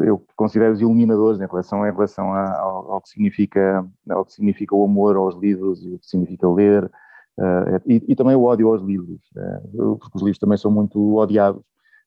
eu 0.04 0.24
considero 0.36 0.78
iluminadores 0.78 1.40
em 1.40 1.46
relação, 1.46 1.86
em 1.86 1.92
relação 1.92 2.32
a, 2.32 2.58
ao, 2.58 2.92
ao, 2.92 3.00
que 3.00 3.08
significa, 3.08 3.86
ao 4.08 4.24
que 4.24 4.32
significa 4.32 4.74
o 4.74 4.84
amor 4.84 5.16
aos 5.16 5.36
livros 5.36 5.84
e 5.84 5.94
o 5.94 5.98
que 5.98 6.06
significa 6.06 6.48
ler, 6.48 6.84
uh, 6.84 7.80
e, 7.86 8.02
e, 8.08 8.16
também 8.16 8.34
o 8.34 8.42
ódio 8.42 8.68
aos 8.68 8.82
livros, 8.82 9.20
porque 10.00 10.16
os 10.16 10.22
livros 10.22 10.38
também 10.38 10.58
são 10.58 10.70
muito 10.70 11.16
odiados, 11.16 11.62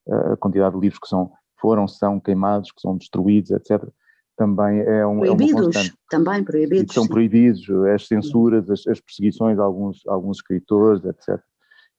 a 0.09 0.35
quantidade 0.35 0.75
de 0.75 0.81
livros 0.81 0.99
que 0.99 1.07
são, 1.07 1.31
foram, 1.59 1.87
são 1.87 2.19
queimados, 2.19 2.71
que 2.71 2.81
são 2.81 2.97
destruídos, 2.97 3.51
etc 3.51 3.87
também 4.35 4.79
é 4.81 5.05
um 5.05 5.19
proibidos, 5.19 5.75
é 5.75 5.91
também 6.09 6.43
proibidos. 6.43 6.91
E 6.91 6.93
são 6.93 7.07
proibidos 7.07 7.69
as 7.93 8.07
censuras, 8.07 8.69
as, 8.69 8.85
as, 8.87 8.99
perseguições 8.99 9.59
a 9.59 9.63
alguns, 9.63 10.01
alguns 10.07 10.37
escritores, 10.37 11.03
etc. 11.05 11.39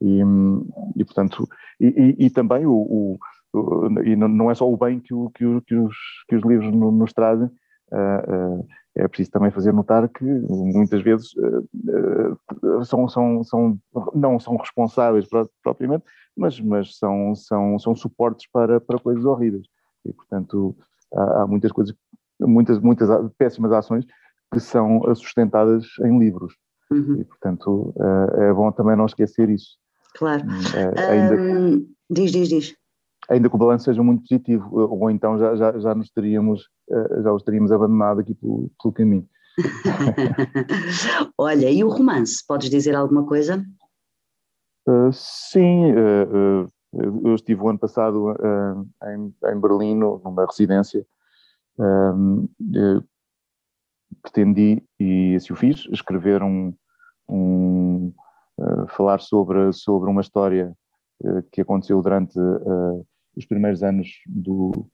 E, 0.01 0.21
e 0.97 1.05
portanto, 1.05 1.49
e, 1.81 1.87
e, 1.87 2.27
e 2.27 2.31
também 2.31 2.67
o, 2.67 2.73
o, 2.73 3.19
e 4.05 4.17
não 4.17 4.51
é 4.51 4.55
só 4.55 4.71
o 4.71 4.77
bem 4.77 5.01
que, 5.01 5.15
o, 5.15 5.31
que, 5.31 5.45
o, 5.45 5.61
que, 5.63 5.75
os, 5.75 5.97
que 6.29 6.37
os 6.37 6.43
livros 6.43 6.73
nos 6.73 7.13
trazem, 7.13 7.47
uh, 7.47 8.61
uh, 8.61 8.69
é 8.97 9.09
preciso 9.09 9.31
também 9.31 9.51
fazer 9.51 9.73
notar 9.73 10.09
que 10.09 10.25
muitas 10.25 11.03
vezes 11.03 11.33
uh, 11.35 12.85
são, 12.85 13.09
são, 13.09 13.45
são, 13.45 13.79
não 14.15 14.39
são 14.39 14.57
responsáveis 14.57 15.27
propriamente, 15.63 16.05
mas, 16.37 16.61
mas 16.61 16.97
são, 16.97 17.35
são, 17.35 17.79
são 17.79 17.95
suportes 17.95 18.49
para, 18.53 18.81
para 18.81 18.99
coisas 18.99 19.25
horríveis. 19.25 19.67
E, 20.05 20.13
portanto, 20.13 20.77
há, 21.13 21.43
há 21.43 21.47
muitas 21.47 21.73
coisas 21.73 21.95
muitas, 22.41 22.79
muitas 22.79 23.09
péssimas 23.39 23.73
ações 23.73 24.05
que 24.53 24.61
são 24.61 25.03
sustentadas 25.15 25.87
em 26.05 26.19
livros. 26.19 26.55
Uhum. 26.91 27.21
E, 27.21 27.25
portanto, 27.25 27.95
é 28.39 28.53
bom 28.53 28.71
também 28.71 28.97
não 28.97 29.07
esquecer 29.07 29.49
isso. 29.49 29.79
Claro. 30.17 30.45
É, 30.97 31.11
ainda, 31.11 31.35
um, 31.35 31.87
diz, 32.09 32.31
diz, 32.31 32.49
diz. 32.49 32.77
Ainda 33.29 33.49
que 33.49 33.57
o 33.57 33.59
balanço 33.59 33.87
seja 33.87 34.03
muito 34.03 34.23
positivo, 34.23 34.69
ou 34.73 35.11
então 35.11 35.39
já, 35.39 35.57
já, 35.57 35.79
já 35.79 35.95
nos 35.95 36.11
teríamos, 36.11 36.69
eh, 36.91 37.23
já 37.23 37.33
os 37.33 37.43
teríamos 37.43 37.73
abandonado 37.73 38.21
aqui 38.21 38.35
pelo, 38.35 38.71
pelo 38.81 38.93
caminho. 38.93 39.29
Olha, 41.39 41.71
e 41.71 41.83
o 41.83 41.89
romance? 41.89 42.45
Podes 42.47 42.69
dizer 42.69 42.95
alguma 42.95 43.25
coisa? 43.25 43.65
Uh, 44.87 45.11
sim, 45.13 45.93
uh, 45.93 46.67
uh, 46.67 46.73
eu 47.25 47.35
estive 47.35 47.63
o 47.63 47.69
ano 47.69 47.79
passado 47.79 48.35
em, 49.05 49.35
em 49.51 49.61
Berlim, 49.61 49.95
numa 49.95 50.47
residência, 50.47 51.05
pretendi, 54.23 54.83
e 55.01 55.35
assim 55.35 55.53
o 55.53 55.57
fiz, 55.57 55.89
escrever 55.91 56.43
um, 56.43 56.73
um 57.29 58.13
falar 58.91 59.21
sobre, 59.21 59.73
sobre 59.73 60.09
uma 60.09 60.21
história 60.21 60.73
que 61.51 61.63
aconteceu 61.63 62.01
durante 62.01 62.39
uh, 62.39 63.05
os 63.37 63.47
primeiros 63.47 63.83
anos 63.83 64.09
do, 64.27 64.87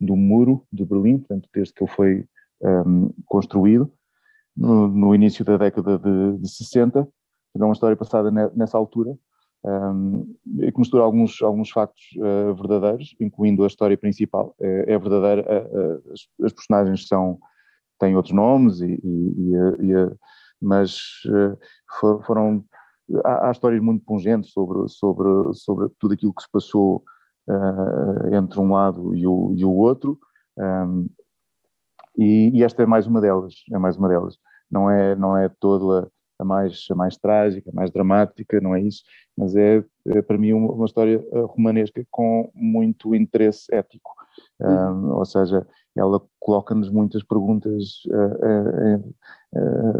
do 0.00 0.16
muro 0.16 0.66
de 0.72 0.84
Berlim, 0.84 1.18
portanto, 1.18 1.48
desde 1.52 1.74
que 1.74 1.82
ele 1.82 1.90
foi 1.90 2.24
um, 2.62 3.10
construído, 3.26 3.92
no, 4.56 4.88
no, 4.88 5.14
início 5.14 5.44
da 5.44 5.56
década 5.56 5.98
de, 5.98 6.38
de 6.38 6.48
60, 6.48 7.06
é 7.54 7.64
uma 7.64 7.72
história 7.72 7.96
passada 7.96 8.30
nessa 8.54 8.76
altura, 8.76 9.16
um, 9.64 10.34
que 10.44 10.78
mistura 10.78 11.02
alguns, 11.02 11.42
alguns 11.42 11.70
factos 11.70 12.04
uh, 12.16 12.54
verdadeiros, 12.54 13.16
incluindo 13.20 13.64
a 13.64 13.66
história 13.66 13.96
principal. 13.96 14.54
É, 14.60 14.94
é 14.94 14.98
verdadeira, 14.98 15.42
uh, 15.42 15.78
uh, 15.78 16.12
as, 16.12 16.20
as, 16.44 16.52
personagens 16.52 17.06
são, 17.08 17.38
têm 17.98 18.16
outros 18.16 18.34
nomes, 18.34 18.80
e, 18.80 19.00
e, 19.02 19.54
e 19.54 20.16
mas 20.60 20.98
for, 22.00 22.24
foram. 22.24 22.64
Há, 23.24 23.48
há, 23.48 23.50
histórias 23.52 23.82
muito 23.82 24.04
pungentes 24.04 24.50
sobre, 24.52 24.88
sobre, 24.88 25.54
sobre 25.54 25.88
tudo 25.98 26.14
aquilo 26.14 26.34
que 26.34 26.42
se 26.42 26.50
passou 26.50 27.04
entre 28.32 28.60
um 28.60 28.72
lado 28.72 29.14
e 29.14 29.26
o, 29.26 29.52
e 29.54 29.64
o 29.64 29.72
outro, 29.72 30.18
um, 30.58 31.06
e, 32.16 32.50
e, 32.54 32.64
esta 32.64 32.82
é 32.82 32.86
mais 32.86 33.06
uma 33.06 33.20
delas. 33.20 33.54
É 33.72 33.78
mais 33.78 33.96
uma 33.96 34.08
delas. 34.08 34.38
Não 34.70 34.90
é, 34.90 35.14
não 35.14 35.36
é 35.36 35.48
todo 35.60 36.10
a 36.38 36.44
mais, 36.44 36.86
a 36.90 36.94
mais 36.94 37.16
trágica, 37.16 37.70
a 37.70 37.74
mais 37.74 37.90
dramática, 37.90 38.60
não 38.60 38.74
é 38.74 38.80
isso, 38.80 39.02
mas 39.36 39.54
é, 39.56 39.84
é 40.06 40.22
para 40.22 40.38
mim 40.38 40.52
uma, 40.52 40.72
uma, 40.72 40.86
história 40.86 41.24
eh, 41.32 41.40
romanesca 41.40 42.04
com 42.10 42.50
muito 42.54 43.14
interesse 43.14 43.74
ético, 43.74 44.12
uhum. 44.60 44.68
um, 44.68 45.14
ou 45.14 45.24
seja, 45.24 45.66
ela 45.96 46.20
coloca-nos 46.38 46.90
muitas 46.90 47.22
perguntas 47.22 48.02
uh, 48.06 49.02
uh, 49.56 49.94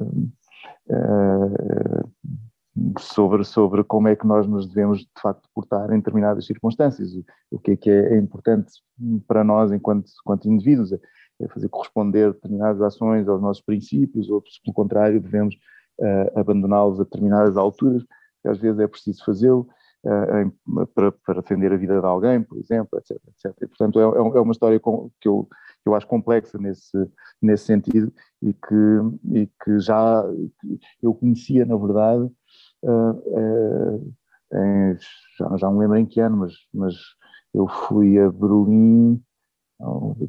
sobre, 2.98 3.44
sobre 3.44 3.82
como 3.84 4.08
é 4.08 4.16
que 4.16 4.26
nós 4.26 4.46
nos 4.46 4.66
devemos 4.66 5.00
de 5.00 5.20
facto 5.20 5.48
portar 5.54 5.90
em 5.90 5.98
determinadas 5.98 6.46
circunstâncias, 6.46 7.12
o 7.50 7.58
que 7.58 7.72
é 7.72 7.76
que 7.76 7.90
é, 7.90 8.18
importante 8.18 8.72
para 9.26 9.42
nós 9.42 9.72
enquanto, 9.72 10.10
enquanto 10.22 10.48
indivíduos, 10.48 10.92
é, 10.92 10.98
é 11.40 11.48
fazer 11.48 11.68
corresponder 11.68 12.32
determinadas 12.32 12.82
ações 12.82 13.28
aos 13.28 13.40
nossos 13.40 13.62
princípios, 13.62 14.28
ou 14.28 14.42
se 14.46 14.62
pelo 14.62 14.74
contrário 14.74 15.20
devemos 15.20 15.54
uh, 16.00 16.38
abandoná-los 16.38 17.00
a 17.00 17.04
determinadas 17.04 17.56
alturas, 17.56 18.02
que 18.42 18.48
às 18.48 18.58
vezes 18.58 18.78
é 18.80 18.86
preciso 18.86 19.24
fazê-lo 19.24 19.68
uh, 20.04 20.86
para, 20.94 21.12
para 21.12 21.40
defender 21.40 21.72
a 21.72 21.76
vida 21.76 21.98
de 21.98 22.06
alguém, 22.06 22.42
por 22.42 22.58
exemplo, 22.58 22.98
etc. 22.98 23.18
etc. 23.28 23.56
E, 23.62 23.66
portanto, 23.66 24.00
é, 24.00 24.04
é, 24.04 24.38
é 24.38 24.40
uma 24.40 24.52
história 24.52 24.80
com, 24.80 25.10
que 25.20 25.28
eu 25.28 25.48
eu 25.86 25.94
acho 25.94 26.06
complexa 26.06 26.58
nesse, 26.58 26.98
nesse 27.40 27.64
sentido 27.64 28.12
e 28.42 28.52
que, 28.52 29.38
e 29.38 29.46
que 29.46 29.78
já 29.78 30.24
eu 31.00 31.14
conhecia, 31.14 31.64
na 31.64 31.76
verdade, 31.76 32.28
já, 35.38 35.56
já 35.56 35.70
me 35.70 35.78
lembro 35.78 35.96
em 35.96 36.06
que 36.06 36.20
ano, 36.20 36.38
mas, 36.38 36.52
mas 36.72 36.94
eu 37.52 37.66
fui 37.68 38.18
a 38.18 38.30
Berlim, 38.30 39.20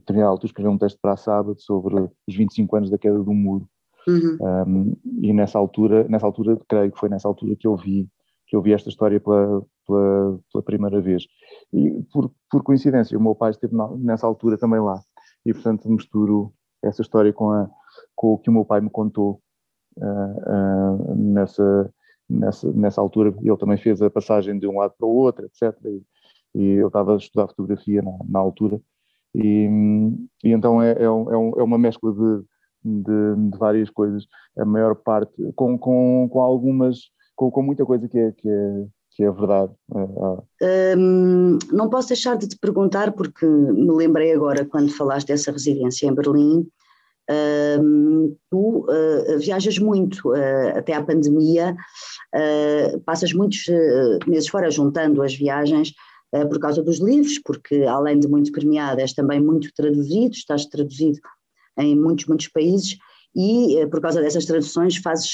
tinha 0.05 0.25
alto 0.25 0.45
escrever 0.45 0.69
um 0.69 0.77
texto 0.77 0.99
para 1.01 1.13
a 1.13 1.17
sábado 1.17 1.59
sobre 1.59 1.95
os 1.95 2.35
25 2.35 2.75
anos 2.75 2.89
da 2.89 2.97
queda 2.97 3.21
do 3.21 3.33
muro. 3.33 3.67
Uhum. 4.07 4.37
Um, 4.41 4.97
e 5.21 5.33
nessa 5.33 5.59
altura, 5.59 6.07
nessa 6.07 6.25
altura, 6.25 6.57
creio 6.67 6.91
que 6.91 6.99
foi 6.99 7.09
nessa 7.09 7.27
altura 7.27 7.55
que 7.55 7.67
eu 7.67 7.75
vi 7.75 8.09
que 8.47 8.55
eu 8.55 8.61
vi 8.61 8.73
esta 8.73 8.89
história 8.89 9.19
pela, 9.19 9.61
pela, 9.85 10.39
pela 10.51 10.63
primeira 10.63 11.01
vez. 11.01 11.27
E 11.73 12.01
por, 12.11 12.31
por 12.49 12.63
coincidência, 12.63 13.17
o 13.17 13.21
meu 13.21 13.35
pai 13.35 13.51
esteve 13.51 13.75
nessa 13.99 14.25
altura 14.25 14.57
também 14.57 14.79
lá 14.79 14.99
e 15.45 15.53
portanto 15.53 15.89
misturo 15.89 16.53
essa 16.83 17.01
história 17.01 17.33
com, 17.33 17.51
a, 17.51 17.69
com 18.15 18.33
o 18.33 18.37
que 18.37 18.49
o 18.49 18.53
meu 18.53 18.65
pai 18.65 18.81
me 18.81 18.89
contou 18.89 19.41
uh, 19.97 21.11
uh, 21.11 21.15
nessa, 21.15 21.93
nessa, 22.29 22.71
nessa 22.71 23.01
altura. 23.01 23.33
Ele 23.41 23.57
também 23.57 23.77
fez 23.77 24.01
a 24.01 24.09
passagem 24.09 24.57
de 24.59 24.67
um 24.67 24.79
lado 24.79 24.93
para 24.97 25.07
o 25.07 25.15
outro, 25.15 25.45
etc. 25.45 25.75
E, 25.85 26.01
e 26.55 26.71
eu 26.73 26.87
estava 26.87 27.13
a 27.13 27.17
estudar 27.17 27.47
fotografia 27.47 28.01
na, 28.01 28.11
na 28.27 28.39
altura. 28.39 28.81
E, 29.35 29.67
e 30.43 30.51
então 30.51 30.81
é, 30.81 30.91
é, 30.91 31.03
é, 31.03 31.05
é, 31.05 31.63
uma 31.63 31.77
mescla 31.77 32.11
de, 32.11 32.43
de, 32.83 33.49
de, 33.51 33.57
várias 33.57 33.89
coisas. 33.89 34.25
A 34.57 34.65
maior 34.65 34.95
parte, 34.95 35.31
com, 35.55 35.77
com, 35.77 36.27
com 36.31 36.41
algumas, 36.41 36.99
com, 37.35 37.51
com 37.51 37.61
muita 37.61 37.85
coisa 37.85 38.07
que 38.07 38.17
é, 38.17 38.31
que 38.31 38.49
é, 38.49 38.85
que 39.11 39.23
é 39.23 39.31
verdade. 39.31 39.73
Um, 40.95 41.57
não 41.71 41.89
posso 41.89 42.09
deixar 42.09 42.37
de 42.37 42.47
te 42.47 42.57
perguntar, 42.57 43.11
porque 43.13 43.45
me 43.45 43.91
lembrei 43.91 44.31
agora 44.31 44.63
quando 44.63 44.93
falaste 44.93 45.27
dessa 45.27 45.51
residência 45.51 46.07
em 46.07 46.13
Berlim. 46.13 46.67
Tu 48.49 48.57
uh, 48.57 49.39
viajas 49.39 49.77
muito, 49.77 50.29
uh, 50.31 50.77
até 50.77 50.93
à 50.93 51.03
pandemia, 51.03 51.75
uh, 52.33 52.99
passas 53.01 53.33
muitos 53.33 53.65
meses 54.25 54.47
fora 54.47 54.71
juntando 54.71 55.21
as 55.21 55.35
viagens 55.35 55.93
por 56.49 56.59
causa 56.59 56.83
dos 56.83 56.99
livros, 56.99 57.39
porque 57.39 57.83
além 57.83 58.19
de 58.19 58.27
muito 58.27 58.51
premiado, 58.51 58.99
és 58.99 59.13
também 59.13 59.41
muito 59.41 59.69
traduzido, 59.73 60.35
estás 60.35 60.65
traduzido 60.65 61.17
em 61.79 61.95
muitos, 61.95 62.25
muitos 62.25 62.49
países 62.49 62.97
e 63.33 63.87
por 63.89 64.01
causa 64.01 64.21
dessas 64.21 64.45
traduções 64.45 64.97
fazes 64.97 65.31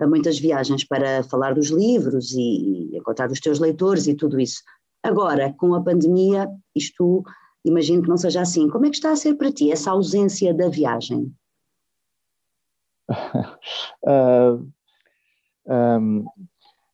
muitas 0.00 0.38
viagens 0.38 0.82
para 0.82 1.22
falar 1.24 1.54
dos 1.54 1.68
livros 1.68 2.32
e 2.32 2.88
encontrar 2.96 3.30
os 3.30 3.38
teus 3.38 3.58
leitores 3.58 4.06
e 4.06 4.14
tudo 4.14 4.40
isso. 4.40 4.62
Agora, 5.02 5.54
com 5.58 5.74
a 5.74 5.82
pandemia, 5.82 6.48
isto 6.74 7.22
imagino 7.64 8.02
que 8.02 8.08
não 8.08 8.16
seja 8.16 8.40
assim. 8.40 8.68
Como 8.68 8.86
é 8.86 8.90
que 8.90 8.96
está 8.96 9.12
a 9.12 9.16
ser 9.16 9.34
para 9.34 9.52
ti 9.52 9.70
essa 9.70 9.90
ausência 9.90 10.52
da 10.54 10.68
viagem? 10.68 11.32
uh, 13.10 14.66
um, 15.66 16.24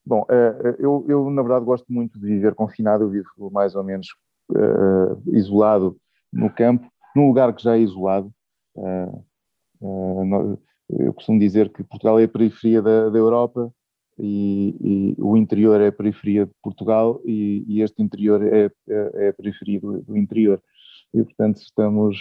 bom, 0.05 0.23
uh, 0.23 0.77
eu, 0.79 1.05
eu, 1.09 1.31
na 1.31 1.43
verdade 1.43 1.65
gosto 1.65 1.87
muito 1.93 2.19
de 2.19 2.27
viver 2.27 2.55
confinado, 2.55 3.05
eu 3.05 3.11
vivo 3.11 3.51
mais 3.51 3.75
ou 3.75 3.85
menos 3.85 4.09
uh, 4.51 5.23
isolado 5.37 5.97
no 6.33 6.51
campo, 6.51 6.91
num 7.15 7.29
lugar 7.29 7.55
que 7.55 7.63
já 7.63 7.77
é 7.77 7.81
isolado. 7.81 8.33
Eu 10.89 11.13
costumo 11.15 11.39
dizer 11.39 11.71
que 11.73 11.83
Portugal 11.83 12.21
é 12.21 12.25
a 12.25 12.29
periferia 12.29 12.83
da, 12.83 13.09
da 13.09 13.19
Europa 13.19 13.73
e, 14.19 15.15
e, 15.19 15.23
o 15.23 15.37
interior 15.37 15.81
é 15.81 15.89
a 15.89 15.93
periferia 15.93 16.47
de 16.47 16.53
Portugal 16.63 17.21
e, 17.25 17.65
e 17.69 17.83
este 17.83 18.03
interior 18.03 18.43
é, 18.43 18.67
é, 18.67 18.71
é, 18.89 19.29
a 19.29 19.33
periferia 19.35 19.81
do, 19.81 20.03
do, 20.03 20.17
interior. 20.17 20.63
E, 21.13 21.23
portanto, 21.23 21.59
estamos, 21.59 22.19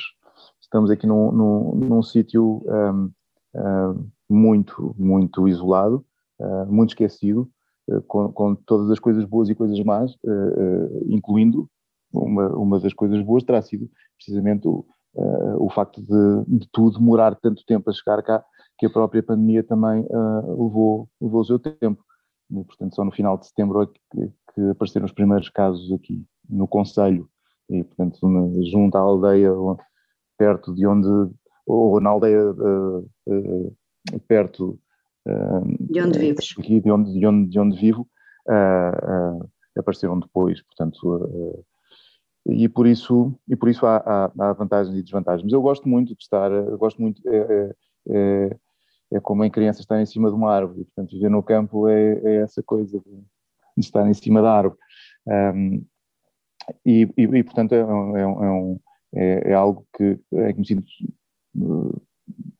estamos 0.61 0.91
aqui 0.91 1.07
num, 1.07 1.31
num, 1.31 1.75
num 1.75 2.03
sítio 2.03 2.63
um, 2.65 3.11
um, 3.55 4.09
muito, 4.29 4.95
muito 4.97 5.47
isolado, 5.47 6.05
uh, 6.39 6.65
muito 6.71 6.89
esquecido, 6.89 7.49
uh, 7.87 8.01
com, 8.03 8.31
com, 8.31 8.55
todas 8.55 8.91
as 8.91 8.99
coisas 8.99 9.23
boas 9.25 9.49
e 9.49 9.55
coisas 9.55 9.79
más, 9.83 10.13
uh, 10.23 11.05
incluindo 11.07 11.69
uma, 12.11 12.49
uma 12.49 12.79
das 12.79 12.93
coisas 12.93 13.21
boas 13.21 13.43
terá 13.43 13.61
sido 13.61 13.89
precisamente 14.17 14.67
o, 14.67 14.85
uh, 15.15 15.63
o 15.63 15.69
facto 15.69 16.01
de, 16.01 16.59
de, 16.59 16.67
tudo 16.71 16.99
demorar 16.99 17.35
tanto 17.35 17.65
tempo 17.65 17.89
a 17.89 17.93
chegar 17.93 18.21
cá, 18.23 18.43
que 18.77 18.85
a 18.85 18.89
própria 18.89 19.23
pandemia 19.23 19.63
também 19.63 20.01
uh, 20.01 20.63
levou, 20.63 21.09
levou 21.21 21.41
o 21.41 21.45
seu 21.45 21.57
tempo. 21.59 22.03
E, 22.51 22.63
portanto, 22.63 22.95
só 22.95 23.03
no 23.03 23.11
final 23.11 23.37
de 23.37 23.47
setembro 23.47 23.83
é 23.83 23.87
que, 23.87 24.31
que 24.53 24.69
apareceram 24.69 25.05
os 25.05 25.11
primeiros 25.11 25.49
casos 25.49 25.91
aqui 25.91 26.23
no 26.49 26.67
Conselho, 26.67 27.27
e, 27.69 27.83
portanto, 27.83 28.19
junto 28.71 28.95
à 28.95 28.99
aldeia, 28.99 29.51
perto 30.37 30.73
de 30.75 30.85
onde, 30.85 31.33
ou 31.65 31.99
na 31.99 32.11
aldeia 32.11 32.51
uh, 32.51 33.09
perto 34.27 34.79
de 35.89 36.01
onde 36.01 36.19
vives. 36.19 36.53
Aqui, 36.59 36.79
de 36.79 36.91
onde, 36.91 37.11
de 37.11 37.25
onde, 37.25 37.49
de 37.49 37.59
onde 37.59 37.79
vivo, 37.79 38.07
apareceram 39.75 40.19
depois, 40.19 40.61
portanto, 40.61 41.65
e 42.47 42.69
por 42.69 42.85
isso, 42.85 43.33
e 43.49 43.55
por 43.55 43.69
isso 43.69 43.85
há, 43.85 43.97
há, 43.97 44.31
há, 44.37 44.53
vantagens 44.53 44.95
e 44.95 45.01
desvantagens. 45.01 45.43
Mas 45.43 45.53
eu 45.53 45.61
gosto 45.61 45.89
muito 45.89 46.15
de 46.15 46.21
estar, 46.21 46.49
gosto 46.77 47.01
muito, 47.01 47.21
é, 47.27 47.37
é, 47.37 47.75
é, 48.09 48.57
é 49.13 49.19
como 49.19 49.43
em 49.43 49.49
criança 49.49 49.81
estar 49.81 49.99
em 49.99 50.05
cima 50.05 50.29
de 50.29 50.35
uma 50.35 50.51
árvore, 50.51 50.85
portanto 50.85 51.11
viver 51.11 51.29
no 51.29 51.41
campo 51.41 51.87
é, 51.87 52.21
é 52.23 52.35
essa 52.37 52.61
coisa 52.61 52.99
de 52.99 53.85
estar 53.85 54.07
em 54.07 54.13
cima 54.13 54.41
da 54.41 54.51
árvore. 54.51 54.79
Um, 55.27 55.83
e, 56.85 57.09
e, 57.17 57.23
e, 57.23 57.43
portanto 57.43 57.73
é, 57.73 57.79
é, 57.79 57.85
um, 57.85 58.79
é, 59.13 59.51
é, 59.51 59.53
algo 59.53 59.85
que 59.95 60.19
é 60.33 60.53
que 60.53 60.59
me 60.59 60.65
sinto 60.65 60.85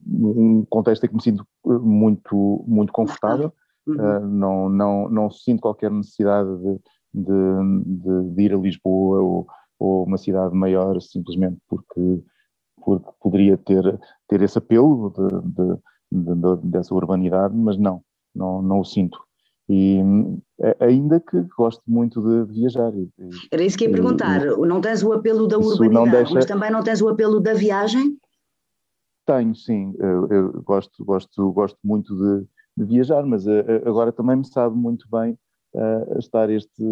um 0.05 0.65
contexto 0.65 1.05
em 1.05 1.09
que 1.09 1.15
me 1.15 1.21
sinto 1.21 1.45
muito 1.65 2.63
muito 2.67 2.93
confortável 2.93 3.51
uhum. 3.87 3.95
uh, 3.95 4.19
não 4.19 4.69
não 4.69 5.09
não 5.09 5.29
sinto 5.31 5.61
qualquer 5.61 5.89
necessidade 5.89 6.49
de, 6.57 6.79
de, 7.13 7.83
de, 7.83 8.35
de 8.35 8.41
ir 8.43 8.53
a 8.53 8.57
Lisboa 8.57 9.21
ou 9.21 9.47
ou 9.79 10.05
uma 10.05 10.17
cidade 10.17 10.55
maior 10.55 10.99
simplesmente 11.01 11.57
porque, 11.67 12.23
porque 12.83 13.09
poderia 13.21 13.57
ter, 13.57 13.99
ter 14.27 14.41
esse 14.41 14.57
apelo 14.57 15.11
de, 15.11 15.73
de, 16.11 16.35
de, 16.35 16.69
dessa 16.69 16.93
urbanidade, 16.93 17.55
mas 17.55 17.77
não, 17.77 18.01
não, 18.33 18.61
não 18.61 18.79
o 18.79 18.85
sinto. 18.85 19.19
E 19.67 19.99
ainda 20.79 21.19
que 21.19 21.41
gosto 21.57 21.81
muito 21.87 22.21
de 22.21 22.53
viajar. 22.53 22.93
Era 23.51 23.63
isso 23.63 23.77
que 23.77 23.85
ia 23.85 23.91
perguntar, 23.91 24.45
e, 24.45 24.55
não 24.57 24.79
tens 24.79 25.01
o 25.03 25.11
apelo 25.11 25.47
da 25.47 25.57
urbanidade, 25.57 26.11
deixa... 26.11 26.33
mas 26.35 26.45
também 26.45 26.69
não 26.69 26.83
tens 26.83 27.01
o 27.01 27.09
apelo 27.09 27.39
da 27.39 27.53
viagem? 27.53 28.15
Tenho, 29.25 29.55
sim, 29.55 29.95
eu, 29.97 30.27
eu 30.27 30.61
gosto, 30.61 31.03
gosto, 31.03 31.51
gosto 31.51 31.79
muito 31.83 32.15
de, 32.15 32.45
de 32.77 32.85
viajar, 32.85 33.25
mas 33.25 33.47
eh, 33.47 33.65
eh, 33.67 33.89
agora 33.89 34.11
também 34.11 34.35
me 34.35 34.45
sabe 34.45 34.75
muito 34.75 35.07
bem 35.09 35.35
a 35.77 36.19
estar 36.19 36.49
este 36.49 36.83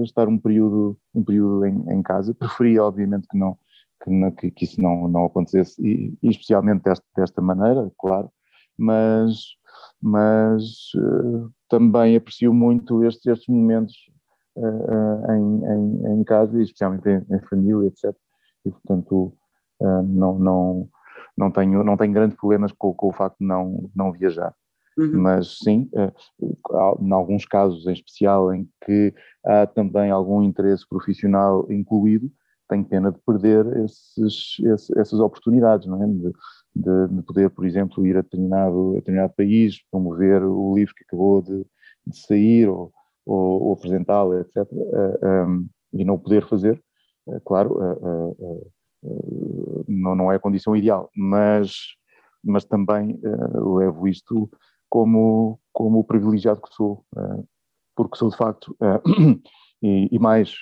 a 0.00 0.02
estar 0.02 0.28
um 0.28 0.38
período 0.38 0.98
um 1.14 1.24
período 1.24 1.64
em, 1.66 1.84
em 1.90 2.02
casa. 2.02 2.34
Preferia 2.34 2.84
obviamente 2.84 3.26
que 3.28 3.38
não 3.38 3.58
que, 4.02 4.30
que, 4.32 4.50
que 4.50 4.64
isso 4.64 4.80
não 4.80 5.08
não 5.08 5.26
acontecesse 5.26 5.80
e, 5.86 6.16
e 6.22 6.30
especialmente 6.30 6.82
desta, 6.82 7.04
desta 7.16 7.40
maneira 7.42 7.90
claro. 7.98 8.30
Mas 8.78 9.56
mas 10.00 10.62
uh, 10.96 11.50
também 11.68 12.16
aprecio 12.16 12.52
muito 12.52 13.04
estes, 13.04 13.26
estes 13.26 13.48
momentos 13.48 13.94
uh, 14.56 15.32
em, 15.32 15.64
em, 15.64 16.20
em, 16.20 16.24
casa 16.24 16.58
e 16.58 16.62
especialmente 16.62 17.08
em, 17.08 17.24
em, 17.34 17.40
família 17.42 17.88
etc 17.88 18.14
e 18.64 18.70
portanto 18.70 19.34
uh, 19.80 20.02
não 20.02 20.38
não 20.38 20.88
não 21.36 21.50
tenho 21.50 21.82
não 21.82 21.96
tenho 21.96 22.12
grandes 22.12 22.36
problemas 22.36 22.72
com, 22.72 22.92
com 22.94 23.08
o 23.08 23.12
facto 23.12 23.38
de 23.38 23.46
não 23.46 23.90
não 23.94 24.12
viajar 24.12 24.54
Uhum. 24.96 25.20
Mas 25.20 25.58
sim, 25.58 25.90
eh, 25.94 26.12
em 27.00 27.12
alguns 27.12 27.44
casos 27.44 27.86
em 27.86 27.92
especial 27.92 28.52
em 28.54 28.66
que 28.84 29.12
há 29.44 29.66
também 29.66 30.10
algum 30.10 30.42
interesse 30.42 30.88
profissional 30.88 31.70
incluído, 31.70 32.30
tenho 32.68 32.84
pena 32.84 33.12
de 33.12 33.18
perder 33.20 33.64
esses, 33.84 34.56
essas 34.96 35.20
oportunidades, 35.20 35.86
não 35.86 36.02
é? 36.02 36.06
De, 36.06 36.32
de, 36.74 37.14
de, 37.14 37.22
poder, 37.22 37.50
por 37.50 37.64
exemplo, 37.64 38.06
ir 38.06 38.16
a 38.16 38.22
determinado, 38.22 38.92
a 38.92 38.94
determinado 38.96 39.34
país, 39.36 39.78
promover 39.90 40.42
o 40.42 40.74
livro 40.74 40.94
que 40.94 41.04
acabou 41.04 41.42
de, 41.42 41.64
de 42.06 42.18
sair 42.18 42.68
ou, 42.68 42.92
ou, 43.24 43.62
ou 43.62 43.72
apresentá-lo, 43.74 44.40
etc. 44.40 44.56
Uh, 44.72 45.46
um, 45.48 45.68
e 45.92 46.04
não 46.04 46.18
poder 46.18 46.46
fazer, 46.48 46.82
uh, 47.26 47.40
claro, 47.44 47.78
não, 49.86 50.16
não 50.16 50.32
é 50.32 50.36
a 50.36 50.40
condição 50.40 50.74
ideal, 50.74 51.08
mas, 51.14 51.76
mas 52.42 52.64
também 52.64 53.20
levo 53.22 54.08
isto 54.08 54.50
como, 54.96 55.60
como 55.74 55.98
o 55.98 56.04
privilegiado 56.04 56.62
que 56.62 56.74
sou, 56.74 57.04
porque 57.94 58.16
sou 58.16 58.30
de 58.30 58.36
facto, 58.38 58.74
e, 59.82 60.08
e, 60.10 60.18
mais, 60.18 60.54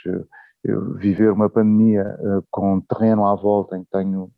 viver 0.97 1.31
uma 1.31 1.49
pandemia 1.49 2.19
com 2.51 2.81
terreno 2.81 3.25
à 3.27 3.37
volta 3.37 3.77
em 3.77 3.85
que 3.85 3.91
tenho, 3.93 4.33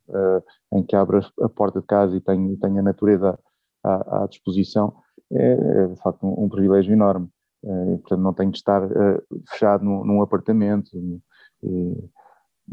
em 0.70 0.82
que 0.82 0.94
abro 0.94 1.18
a 1.40 1.48
porta 1.48 1.80
de 1.80 1.86
casa 1.86 2.14
e 2.14 2.20
tenho, 2.20 2.58
tenho 2.58 2.78
a 2.78 2.82
natureza 2.82 3.38
à, 3.82 4.24
à 4.24 4.26
disposição, 4.26 4.94
é, 5.32 5.52
é, 5.52 5.86
de 5.86 5.96
facto 6.02 6.26
um, 6.26 6.44
um 6.44 6.48
privilégio 6.50 6.92
enorme. 6.92 7.30
E, 7.64 7.96
portanto, 7.96 8.20
não 8.20 8.34
tenho 8.34 8.50
de 8.50 8.58
estar 8.58 8.82
fechado 9.48 9.82
num, 9.82 10.04
num 10.04 10.20
apartamento 10.20 10.90
e, 10.94 12.10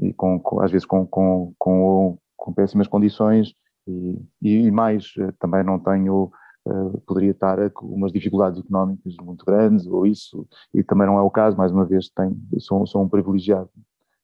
e 0.02 0.14
com, 0.14 0.38
com, 0.42 0.60
às 0.60 0.72
vezes 0.72 0.86
com, 0.86 1.08
com, 1.08 1.54
com, 1.58 2.18
com 2.36 2.54
péssimas 2.54 2.90
condições 2.90 3.54
e, 3.88 4.22
e, 4.42 4.72
mais, 4.72 5.14
também 5.40 5.64
não 5.64 5.80
tenho 5.80 6.30
Uh, 6.66 6.98
poderia 7.02 7.32
estar 7.32 7.70
com 7.72 7.88
umas 7.88 8.14
dificuldades 8.14 8.58
económicas 8.58 9.14
muito 9.22 9.44
grandes 9.44 9.86
ou 9.86 10.08
isso, 10.08 10.48
e 10.74 10.82
também 10.82 11.06
não 11.06 11.18
é 11.18 11.22
o 11.22 11.30
caso, 11.30 11.58
mais 11.58 11.74
uma 11.74 11.84
vez 11.84 12.08
tenho, 12.08 12.40
sou, 12.58 12.88
sou 12.88 13.04
um 13.04 13.10
privilegiado 13.10 13.70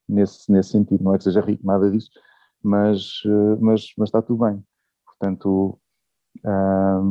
nesse, 0.08 0.50
nesse 0.50 0.70
sentido, 0.70 1.04
não 1.04 1.14
é 1.14 1.18
que 1.18 1.26
seja 1.26 1.42
rico, 1.42 1.66
nada 1.66 1.92
disso, 1.92 2.10
mas, 2.64 3.22
uh, 3.26 3.58
mas, 3.60 3.92
mas 3.98 4.08
está 4.08 4.22
tudo 4.22 4.46
bem. 4.46 4.64
Portanto, 5.06 5.78
uh, 6.46 7.10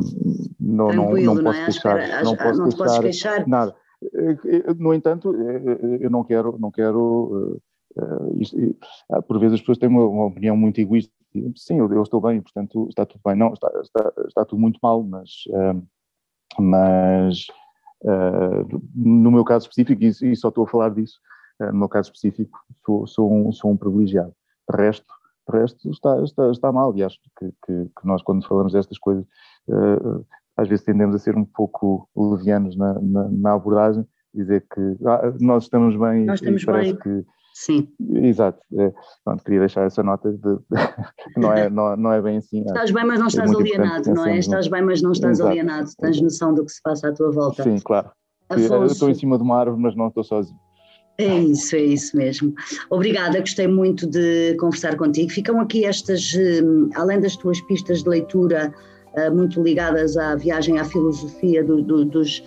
não, 0.59 0.87
não, 0.87 1.11
não, 1.11 1.35
não 1.35 1.43
posso 1.43 1.63
queixar, 1.63 2.23
não, 2.23 2.35
posso 2.35 2.59
não 2.59 2.69
queixar, 2.69 3.01
queixar, 3.01 3.47
nada. 3.47 3.75
No 4.77 4.93
entanto, 4.93 5.35
eu 5.99 6.09
não 6.09 6.23
quero, 6.23 6.57
não 6.57 6.71
quero 6.71 7.61
por 9.27 9.39
vezes 9.39 9.55
as 9.55 9.59
pessoas 9.59 9.77
têm 9.77 9.89
uma, 9.89 10.05
uma 10.05 10.25
opinião 10.25 10.55
muito 10.55 10.79
egoísta 10.79 11.11
sim, 11.55 11.79
eu, 11.79 11.91
eu, 11.91 12.03
estou 12.03 12.21
bem, 12.21 12.41
portanto 12.41 12.87
está 12.89 13.05
tudo 13.05 13.21
bem. 13.25 13.35
Não, 13.35 13.53
está, 13.53 13.69
está, 13.81 14.13
está 14.27 14.45
tudo 14.45 14.59
muito 14.59 14.79
mal, 14.81 15.03
mas, 15.03 15.29
uh, 15.49 15.87
mas 16.59 17.47
uh, 18.03 18.81
no 18.95 19.31
meu 19.31 19.43
caso 19.43 19.65
específico, 19.65 20.03
e, 20.03 20.31
e, 20.31 20.35
só 20.35 20.49
estou 20.49 20.65
a 20.65 20.67
falar 20.67 20.89
disso, 20.89 21.19
no 21.59 21.79
meu 21.79 21.89
caso 21.89 22.11
específico, 22.11 22.57
sou, 22.85 23.05
sou, 23.05 23.33
um, 23.33 23.51
sou 23.51 23.71
um 23.71 23.77
privilegiado. 23.77 24.33
De 24.69 24.77
resto, 24.77 25.05
de 25.49 25.57
resto 25.57 25.89
está, 25.89 26.23
está, 26.23 26.51
está 26.51 26.71
mal, 26.71 26.95
e 26.95 27.03
acho 27.03 27.19
que, 27.37 27.51
que, 27.65 27.85
que 27.85 28.07
nós, 28.07 28.21
quando 28.21 28.47
falamos 28.47 28.71
destas 28.71 28.97
coisas, 28.97 29.25
às 30.55 30.69
vezes 30.69 30.85
tendemos 30.85 31.15
a 31.15 31.19
ser 31.19 31.35
um 31.35 31.43
pouco 31.43 32.09
levianos 32.15 32.77
na, 32.77 32.93
na, 32.93 33.27
na 33.29 33.53
abordagem, 33.53 34.07
dizer 34.33 34.65
que 34.73 34.97
ah, 35.05 35.33
nós 35.41 35.63
estamos 35.63 35.97
bem 35.97 36.25
nós 36.25 36.39
estamos 36.39 36.61
e 36.61 36.65
parece 36.65 36.93
bem. 36.93 37.01
que 37.01 37.25
Sim. 37.53 37.87
Exato. 38.15 38.59
É, 38.77 38.93
pronto, 39.23 39.43
queria 39.43 39.59
deixar 39.59 39.85
essa 39.85 40.01
nota 40.01 40.31
de, 40.31 40.37
de 40.37 40.59
não, 41.37 41.53
é, 41.53 41.69
não, 41.69 41.95
não 41.97 42.13
é 42.13 42.21
bem 42.21 42.37
assim. 42.37 42.61
Estás 42.61 42.91
bem, 42.91 43.05
mas 43.05 43.19
não 43.19 43.25
é 43.25 43.29
estás 43.29 43.51
é 43.51 43.55
alienado, 43.55 44.13
não 44.13 44.25
é? 44.25 44.37
Estás 44.37 44.67
bem, 44.67 44.81
mas 44.81 45.01
não 45.01 45.11
estás 45.11 45.39
Exato. 45.39 45.49
alienado. 45.49 45.89
Tens 45.99 46.21
noção 46.21 46.53
do 46.53 46.65
que 46.65 46.71
se 46.71 46.81
passa 46.81 47.09
à 47.09 47.13
tua 47.13 47.31
volta. 47.31 47.63
Sim, 47.63 47.77
claro. 47.79 48.11
Afonso... 48.49 48.73
Eu 48.73 48.85
estou 48.85 49.09
em 49.09 49.13
cima 49.13 49.37
de 49.37 49.43
uma 49.43 49.59
árvore, 49.59 49.81
mas 49.81 49.95
não 49.95 50.07
estou 50.07 50.23
sozinho. 50.23 50.57
É 51.19 51.37
isso, 51.37 51.75
é 51.75 51.81
isso 51.81 52.15
mesmo. 52.15 52.53
Obrigada, 52.89 53.37
gostei 53.41 53.67
muito 53.67 54.07
de 54.07 54.55
conversar 54.55 54.95
contigo. 54.95 55.29
Ficam 55.29 55.59
aqui 55.59 55.83
estas, 55.83 56.33
hum, 56.63 56.89
além 56.95 57.19
das 57.19 57.35
tuas 57.35 57.59
pistas 57.61 58.03
de 58.03 58.09
leitura, 58.09 58.73
eh, 59.15 59.29
muito 59.29 59.61
ligadas 59.61 60.15
à 60.15 60.35
viagem 60.35 60.79
à 60.79 60.85
filosofia 60.85 61.61
do, 61.61 61.81
do, 61.81 62.05
dos, 62.05 62.41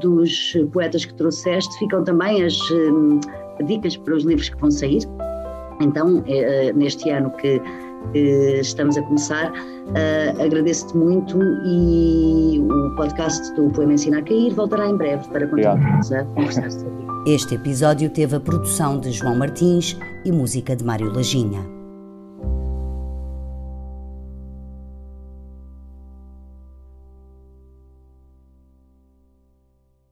dos 0.00 0.54
poetas 0.70 1.06
que 1.06 1.14
trouxeste, 1.14 1.78
ficam 1.78 2.04
também 2.04 2.44
as 2.44 2.58
hum, 2.70 3.20
dicas 3.64 3.96
para 3.96 4.14
os 4.14 4.24
livros 4.24 4.48
que 4.48 4.56
vão 4.60 4.70
sair. 4.70 5.02
Então, 5.80 6.22
eh, 6.26 6.68
eh, 6.68 6.72
neste 6.72 7.10
ano 7.10 7.30
que, 7.30 7.60
estamos 8.14 8.96
a 8.96 9.02
começar, 9.02 9.52
eh, 9.94 10.34
agradeço-te 10.42 10.96
muito 10.96 11.38
e 11.66 12.58
o 12.58 12.96
podcast 12.96 13.54
do 13.54 13.70
Poema 13.70 13.92
Ensina 13.92 14.18
a 14.18 14.22
Cair 14.22 14.54
voltará 14.54 14.88
em 14.88 14.96
breve 14.96 15.28
para 15.28 15.46
continuarmos 15.46 16.10
a 16.10 16.24
conversar 16.24 16.70
sobre 16.70 16.90
Este 17.26 17.56
episódio 17.56 18.08
teve 18.08 18.36
a 18.36 18.40
produção 18.40 18.98
de 18.98 19.12
João 19.12 19.36
Martins 19.36 19.98
e 20.24 20.32
música 20.32 20.74
de 20.74 20.82
Mário 20.82 21.12
Lajinha. 21.12 21.79